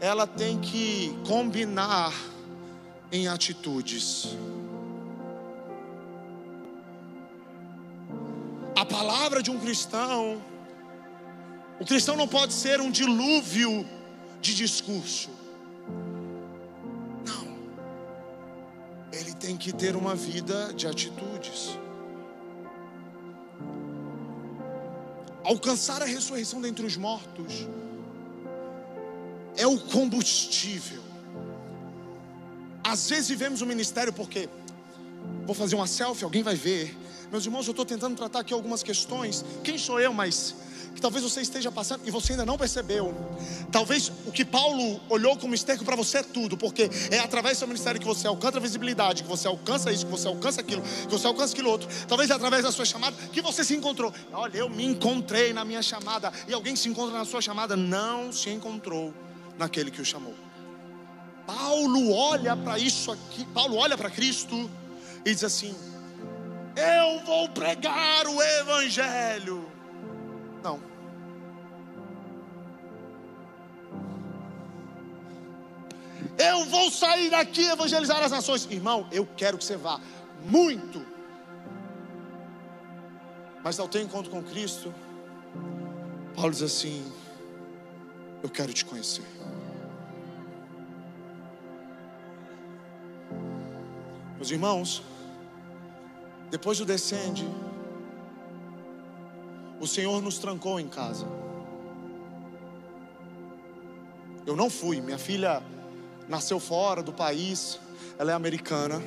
ela 0.01 0.25
tem 0.25 0.59
que 0.59 1.15
combinar 1.27 2.11
em 3.11 3.27
atitudes. 3.27 4.35
A 8.75 8.83
palavra 8.83 9.43
de 9.43 9.51
um 9.51 9.59
cristão, 9.59 10.41
o 11.79 11.85
cristão 11.85 12.17
não 12.17 12.27
pode 12.27 12.53
ser 12.53 12.81
um 12.81 12.89
dilúvio 12.89 13.87
de 14.41 14.55
discurso. 14.55 15.34
Tem 19.39 19.57
que 19.57 19.73
ter 19.73 19.95
uma 19.95 20.15
vida 20.15 20.73
de 20.73 20.87
atitudes. 20.87 21.77
Alcançar 25.43 26.01
a 26.01 26.05
ressurreição 26.05 26.59
dentre 26.59 26.85
os 26.85 26.97
mortos 26.97 27.67
é 29.55 29.67
o 29.67 29.79
combustível. 29.79 31.01
Às 32.83 33.09
vezes 33.09 33.27
vivemos 33.27 33.61
o 33.61 33.65
ministério 33.65 34.11
porque 34.11 34.49
vou 35.45 35.55
fazer 35.55 35.75
uma 35.75 35.87
selfie, 35.87 36.23
alguém 36.23 36.43
vai 36.43 36.55
ver. 36.55 36.95
Meus 37.31 37.45
irmãos, 37.45 37.67
eu 37.67 37.71
estou 37.71 37.85
tentando 37.85 38.15
tratar 38.15 38.39
aqui 38.39 38.53
algumas 38.53 38.83
questões. 38.83 39.43
Quem 39.63 39.77
sou 39.77 39.99
eu, 39.99 40.13
mas 40.13 40.55
que 40.95 41.01
talvez 41.01 41.23
você 41.23 41.41
esteja 41.41 41.69
passando 41.69 42.01
e 42.05 42.09
você 42.09 42.31
ainda 42.31 42.45
não 42.45 42.57
percebeu. 42.57 43.13
Talvez 43.71 44.11
o 44.25 44.31
que 44.31 44.45
Paulo 44.45 45.01
olhou 45.09 45.37
como 45.37 45.53
esterco 45.53 45.83
para 45.83 45.95
você 45.95 46.19
é 46.19 46.23
tudo, 46.23 46.57
porque 46.57 46.89
é 47.11 47.19
através 47.19 47.57
do 47.57 47.59
seu 47.59 47.67
ministério 47.67 47.99
que 47.99 48.07
você 48.07 48.25
alcança 48.25 48.57
a 48.57 48.61
visibilidade, 48.61 49.23
que 49.23 49.29
você 49.29 49.47
alcança 49.47 49.91
isso, 49.91 50.05
que 50.05 50.11
você 50.11 50.27
alcança 50.27 50.61
aquilo, 50.61 50.81
que 50.81 51.11
você 51.11 51.27
alcança 51.27 51.53
aquilo 51.53 51.69
outro. 51.69 51.89
Talvez 52.07 52.29
é 52.29 52.33
através 52.33 52.63
da 52.63 52.71
sua 52.71 52.85
chamada 52.85 53.15
que 53.31 53.41
você 53.41 53.63
se 53.63 53.75
encontrou. 53.75 54.13
Olha, 54.31 54.57
eu 54.57 54.69
me 54.69 54.85
encontrei 54.85 55.51
na 55.51 55.65
minha 55.65 55.81
chamada 55.81 56.31
e 56.47 56.53
alguém 56.53 56.75
se 56.75 56.87
encontra 56.87 57.17
na 57.17 57.25
sua 57.25 57.41
chamada, 57.41 57.75
não 57.75 58.31
se 58.31 58.49
encontrou 58.49 59.13
naquele 59.57 59.91
que 59.91 60.01
o 60.01 60.05
chamou. 60.05 60.33
Paulo 61.45 62.11
olha 62.11 62.55
para 62.55 62.79
isso 62.79 63.11
aqui, 63.11 63.45
Paulo 63.53 63.75
olha 63.75 63.97
para 63.97 64.09
Cristo 64.09 64.69
e 65.25 65.33
diz 65.33 65.43
assim: 65.43 65.75
Eu 66.75 67.25
vou 67.25 67.49
pregar 67.49 68.25
o 68.27 68.41
Evangelho. 68.41 69.74
Não. 70.65 70.81
Eu 76.39 76.65
vou 76.65 76.89
sair 76.89 77.29
daqui 77.29 77.67
evangelizar 77.67 78.23
as 78.23 78.31
nações. 78.31 78.67
Irmão, 78.71 79.07
eu 79.11 79.27
quero 79.37 79.59
que 79.59 79.63
você 79.63 79.77
vá. 79.77 80.01
Muito. 80.43 81.05
Mas 83.63 83.79
ao 83.79 83.87
ter 83.87 84.01
encontro 84.01 84.31
com 84.31 84.41
Cristo, 84.41 84.91
Paulo 86.35 86.51
diz 86.51 86.63
assim: 86.63 87.11
Eu 88.41 88.49
quero 88.49 88.73
te 88.73 88.83
conhecer. 88.83 89.25
Meus 94.35 94.49
irmãos, 94.49 95.03
depois 96.49 96.79
do 96.79 96.85
descende, 96.85 97.47
o 99.79 99.87
Senhor 99.87 100.21
nos 100.21 100.37
trancou 100.37 100.79
em 100.79 100.87
casa. 100.87 101.27
Eu 104.45 104.55
não 104.55 104.69
fui, 104.69 105.01
minha 105.01 105.17
filha 105.17 105.61
nasceu 106.27 106.59
fora 106.59 107.01
do 107.01 107.11
país, 107.11 107.79
ela 108.17 108.31
é 108.31 108.33
americana. 108.33 109.01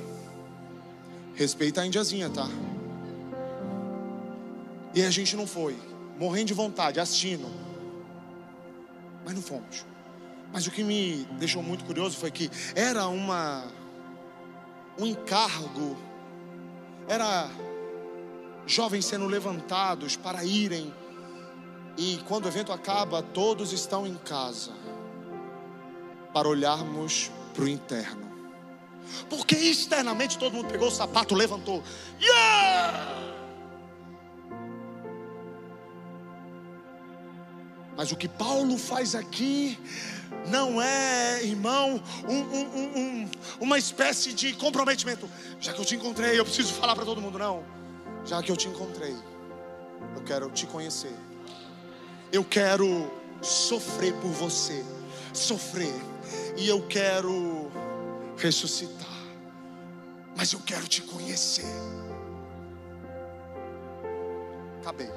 Respeita 1.35 1.83
a 1.83 1.87
indiazinha, 1.87 2.29
tá? 2.29 2.49
E 4.95 5.03
a 5.03 5.11
gente 5.11 5.37
não 5.37 5.47
foi, 5.47 5.77
morrendo 6.19 6.47
de 6.47 6.55
vontade, 6.55 6.99
assistindo. 6.99 7.47
Mas 9.25 9.35
não 9.35 9.43
fomos. 9.43 9.87
Mas 10.53 10.67
o 10.67 10.71
que 10.71 10.83
me 10.83 11.25
deixou 11.39 11.63
muito 11.63 11.85
curioso 11.85 12.17
foi 12.17 12.31
que 12.31 12.51
era 12.75 13.07
uma 13.07 13.65
um 14.99 15.07
encargo, 15.07 15.97
era 17.07 17.49
jovens 18.69 19.07
sendo 19.07 19.27
levantados 19.27 20.17
para 20.17 20.45
irem, 20.45 20.95
e 21.97 22.21
quando 22.29 22.45
o 22.45 22.49
evento 22.49 22.71
acaba, 22.71 23.23
todos 23.23 23.73
estão 23.73 24.07
em 24.07 24.15
casa, 24.15 24.71
para 26.33 26.47
olharmos 26.47 27.31
para 27.55 27.65
o 27.65 27.69
interno, 27.69 28.31
porque 29.29 29.57
externamente 29.57 30.39
todo 30.39 30.53
mundo 30.53 30.69
pegou 30.69 30.89
o 30.89 30.93
sapato, 30.93 31.35
levantou, 31.35 31.83
yeah! 32.21 33.29
Mas 37.97 38.13
o 38.13 38.17
que 38.17 38.29
Paulo 38.29 38.79
faz 38.79 39.17
aqui 39.17 39.77
não 40.47 40.81
é, 40.81 41.43
irmão, 41.43 42.01
um, 42.29 42.33
um, 42.33 42.99
um, 42.99 43.31
uma 43.59 43.77
espécie 43.77 44.33
de 44.33 44.53
comprometimento. 44.53 45.29
Já 45.59 45.73
que 45.73 45.81
eu 45.81 45.85
te 45.85 45.97
encontrei, 45.97 46.39
eu 46.39 46.45
preciso 46.45 46.73
falar 46.75 46.95
para 46.95 47.05
todo 47.05 47.21
mundo. 47.21 47.41
Não. 47.41 47.78
Já 48.29 48.43
que 48.43 48.53
eu 48.53 48.57
te 48.59 48.69
encontrei, 48.69 49.17
eu 50.15 50.23
quero 50.23 50.51
te 50.51 50.67
conhecer. 50.67 51.15
Eu 52.31 52.45
quero 52.45 53.11
sofrer 53.41 54.13
por 54.17 54.31
você. 54.31 54.85
Sofrer. 55.33 55.95
E 56.55 56.69
eu 56.69 56.87
quero 56.87 57.71
ressuscitar. 58.37 59.09
Mas 60.37 60.53
eu 60.53 60.61
quero 60.61 60.87
te 60.87 61.01
conhecer. 61.01 61.65
Acabei. 64.83 65.11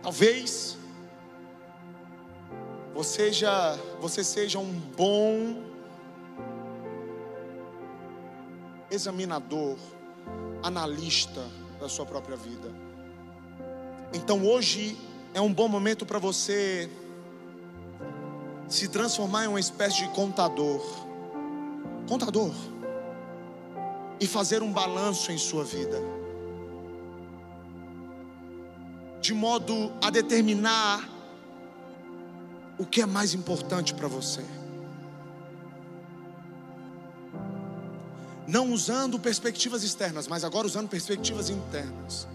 Talvez 0.00 0.78
você 2.94 3.32
seja, 3.32 3.78
você 4.00 4.22
seja 4.22 4.60
um 4.60 4.70
bom 4.70 5.60
examinador 8.92 9.76
analista 10.62 11.44
da 11.80 11.88
sua 11.88 12.06
própria 12.06 12.36
vida. 12.36 12.70
Então 14.14 14.46
hoje 14.46 14.96
é 15.34 15.40
um 15.40 15.52
bom 15.52 15.68
momento 15.68 16.04
para 16.04 16.18
você 16.18 16.90
se 18.68 18.88
transformar 18.88 19.44
em 19.44 19.48
uma 19.48 19.60
espécie 19.60 20.02
de 20.02 20.08
contador. 20.08 20.80
Contador. 22.08 22.52
E 24.20 24.26
fazer 24.26 24.62
um 24.62 24.72
balanço 24.72 25.32
em 25.32 25.38
sua 25.38 25.64
vida. 25.64 26.00
De 29.20 29.34
modo 29.34 29.92
a 30.02 30.10
determinar 30.10 31.08
o 32.78 32.86
que 32.86 33.00
é 33.00 33.06
mais 33.06 33.34
importante 33.34 33.94
para 33.94 34.08
você. 34.08 34.44
Não 38.52 38.70
usando 38.70 39.18
perspectivas 39.18 39.82
externas, 39.82 40.28
mas 40.28 40.44
agora 40.44 40.66
usando 40.66 40.86
perspectivas 40.86 41.48
internas. 41.48 42.28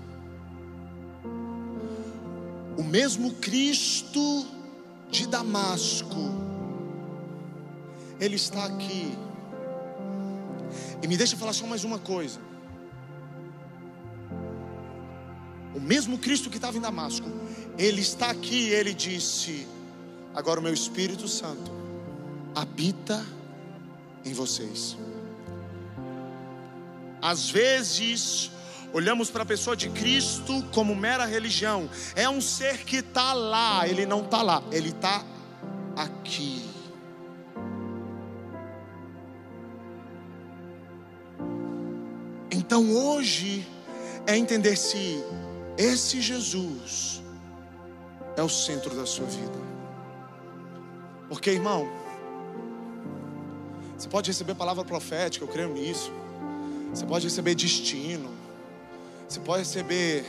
O 2.75 2.81
mesmo 2.81 3.35
Cristo 3.35 4.47
de 5.11 5.27
Damasco, 5.27 6.15
Ele 8.19 8.35
está 8.35 8.65
aqui. 8.65 9.15
E 11.03 11.07
me 11.07 11.15
deixa 11.15 11.37
falar 11.37 11.53
só 11.53 11.67
mais 11.67 11.83
uma 11.83 11.99
coisa. 11.99 12.39
O 15.75 15.79
mesmo 15.79 16.17
Cristo 16.17 16.49
que 16.49 16.55
estava 16.55 16.75
em 16.77 16.81
Damasco, 16.81 17.27
Ele 17.77 18.01
está 18.01 18.31
aqui, 18.31 18.69
Ele 18.69 18.91
disse: 18.91 19.67
Agora 20.33 20.59
o 20.59 20.63
meu 20.63 20.73
Espírito 20.73 21.27
Santo 21.27 21.71
habita 22.55 23.23
em 24.25 24.33
vocês. 24.33 24.97
Às 27.21 27.49
vezes, 27.49 28.51
olhamos 28.93 29.29
para 29.29 29.43
a 29.43 29.45
pessoa 29.45 29.75
de 29.75 29.89
Cristo 29.89 30.63
como 30.73 30.95
mera 30.95 31.25
religião. 31.25 31.89
É 32.15 32.29
um 32.29 32.41
ser 32.41 32.83
que 32.83 32.97
está 32.97 33.33
lá, 33.33 33.87
ele 33.87 34.05
não 34.05 34.21
está 34.21 34.41
lá, 34.41 34.63
ele 34.71 34.89
está 34.89 35.23
aqui. 35.95 36.63
Então 42.51 42.91
hoje 42.91 43.67
é 44.25 44.37
entender 44.37 44.75
se 44.75 45.23
esse 45.77 46.21
Jesus 46.21 47.21
é 48.35 48.41
o 48.43 48.49
centro 48.49 48.95
da 48.95 49.05
sua 49.05 49.25
vida. 49.25 49.67
Porque, 51.29 51.51
irmão, 51.51 51.89
você 53.97 54.07
pode 54.07 54.29
receber 54.29 54.55
palavra 54.55 54.83
profética, 54.83 55.43
eu 55.43 55.47
creio 55.47 55.73
nisso. 55.73 56.11
Você 56.93 57.05
pode 57.05 57.25
receber 57.25 57.55
destino. 57.55 58.29
Você 59.27 59.39
pode 59.39 59.59
receber 59.59 60.25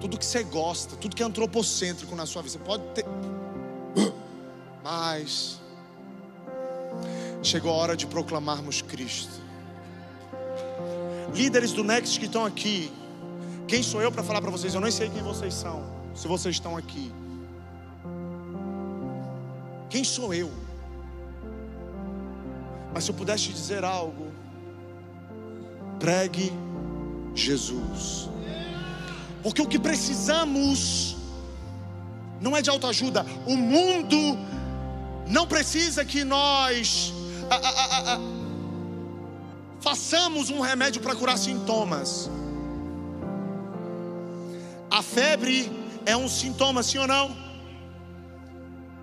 tudo 0.00 0.18
que 0.18 0.24
você 0.24 0.42
gosta, 0.42 0.96
tudo 0.96 1.14
que 1.14 1.22
é 1.22 1.26
antropocêntrico 1.26 2.14
na 2.14 2.26
sua 2.26 2.42
vida. 2.42 2.52
Você 2.52 2.58
pode 2.58 2.82
ter. 2.94 3.04
Mas 4.82 5.60
chegou 7.42 7.70
a 7.70 7.74
hora 7.74 7.96
de 7.96 8.06
proclamarmos 8.06 8.82
Cristo. 8.82 9.40
Líderes 11.34 11.72
do 11.72 11.84
Next 11.84 12.18
que 12.18 12.26
estão 12.26 12.44
aqui, 12.44 12.90
quem 13.68 13.82
sou 13.82 14.00
eu 14.00 14.12
para 14.12 14.22
falar 14.22 14.40
para 14.40 14.50
vocês? 14.50 14.74
Eu 14.74 14.80
nem 14.80 14.90
sei 14.90 15.10
quem 15.10 15.22
vocês 15.22 15.52
são, 15.52 15.84
se 16.14 16.28
vocês 16.28 16.54
estão 16.54 16.76
aqui. 16.76 17.12
Quem 19.90 20.04
sou 20.04 20.32
eu? 20.32 20.50
Mas 22.94 23.04
se 23.04 23.10
eu 23.10 23.14
pudesse 23.14 23.44
te 23.44 23.52
dizer 23.52 23.84
algo, 23.84 24.25
pregue 25.98 26.52
Jesus. 27.34 28.28
Porque 29.42 29.62
o 29.62 29.66
que 29.66 29.78
precisamos 29.78 31.16
não 32.40 32.56
é 32.56 32.62
de 32.62 32.70
autoajuda. 32.70 33.24
O 33.46 33.56
mundo 33.56 34.16
não 35.28 35.46
precisa 35.46 36.04
que 36.04 36.24
nós 36.24 37.12
façamos 39.80 40.50
um 40.50 40.60
remédio 40.60 41.00
para 41.00 41.14
curar 41.14 41.38
sintomas. 41.38 42.30
A 44.90 45.02
febre 45.02 45.70
é 46.04 46.16
um 46.16 46.28
sintoma, 46.28 46.82
sim 46.82 46.98
ou 46.98 47.06
não? 47.06 47.36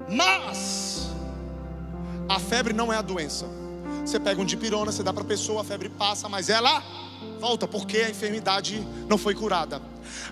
Mas 0.10 1.10
a 2.28 2.40
febre 2.40 2.74
não 2.74 2.92
é 2.92 2.98
a 2.98 3.02
doença. 3.02 3.63
Você 4.06 4.20
pega 4.20 4.42
um 4.42 4.46
dipirona, 4.46 4.92
você 4.92 5.02
dá 5.02 5.14
para 5.14 5.24
a 5.24 5.26
pessoa, 5.26 5.62
a 5.62 5.64
febre 5.64 5.90
passa, 5.90 6.28
mas 6.28 6.50
ela 6.50 6.84
volta 7.40 7.68
porque 7.68 7.98
a 7.98 8.10
enfermidade 8.10 8.86
não 9.08 9.18
foi 9.18 9.34
curada. 9.34 9.82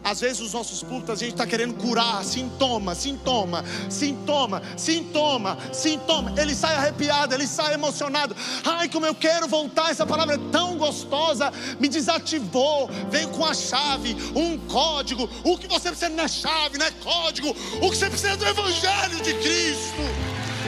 Às 0.03 0.19
vezes 0.19 0.41
os 0.41 0.53
nossos 0.53 0.83
púlpitos 0.83 1.11
a 1.11 1.15
gente 1.15 1.31
está 1.31 1.47
querendo 1.47 1.73
curar 1.75 2.23
sintoma, 2.23 2.93
sintoma, 2.93 3.63
sintoma, 3.89 4.61
sintoma, 4.77 5.57
sintoma. 5.71 6.33
Ele 6.37 6.53
sai 6.53 6.75
arrepiado, 6.75 7.33
ele 7.33 7.47
sai 7.47 7.73
emocionado. 7.73 8.35
Ai, 8.65 8.89
como 8.89 9.05
eu 9.05 9.15
quero 9.15 9.47
voltar! 9.47 9.91
Essa 9.91 10.05
palavra 10.05 10.35
é 10.35 10.39
tão 10.51 10.77
gostosa, 10.77 11.51
me 11.79 11.87
desativou. 11.87 12.89
Veio 13.09 13.29
com 13.29 13.45
a 13.45 13.53
chave, 13.53 14.15
um 14.35 14.57
código. 14.67 15.29
O 15.43 15.57
que 15.57 15.67
você 15.67 15.89
precisa 15.89 16.09
não 16.09 16.23
é 16.23 16.27
chave, 16.27 16.77
não 16.77 16.85
é 16.85 16.91
código. 16.91 17.49
O 17.81 17.89
que 17.89 17.97
você 17.97 18.09
precisa 18.09 18.33
é 18.33 18.37
do 18.37 18.45
Evangelho 18.45 19.21
de 19.21 19.33
Cristo. 19.35 20.01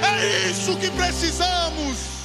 É 0.01 0.49
isso 0.49 0.75
que 0.77 0.89
precisamos. 0.91 2.22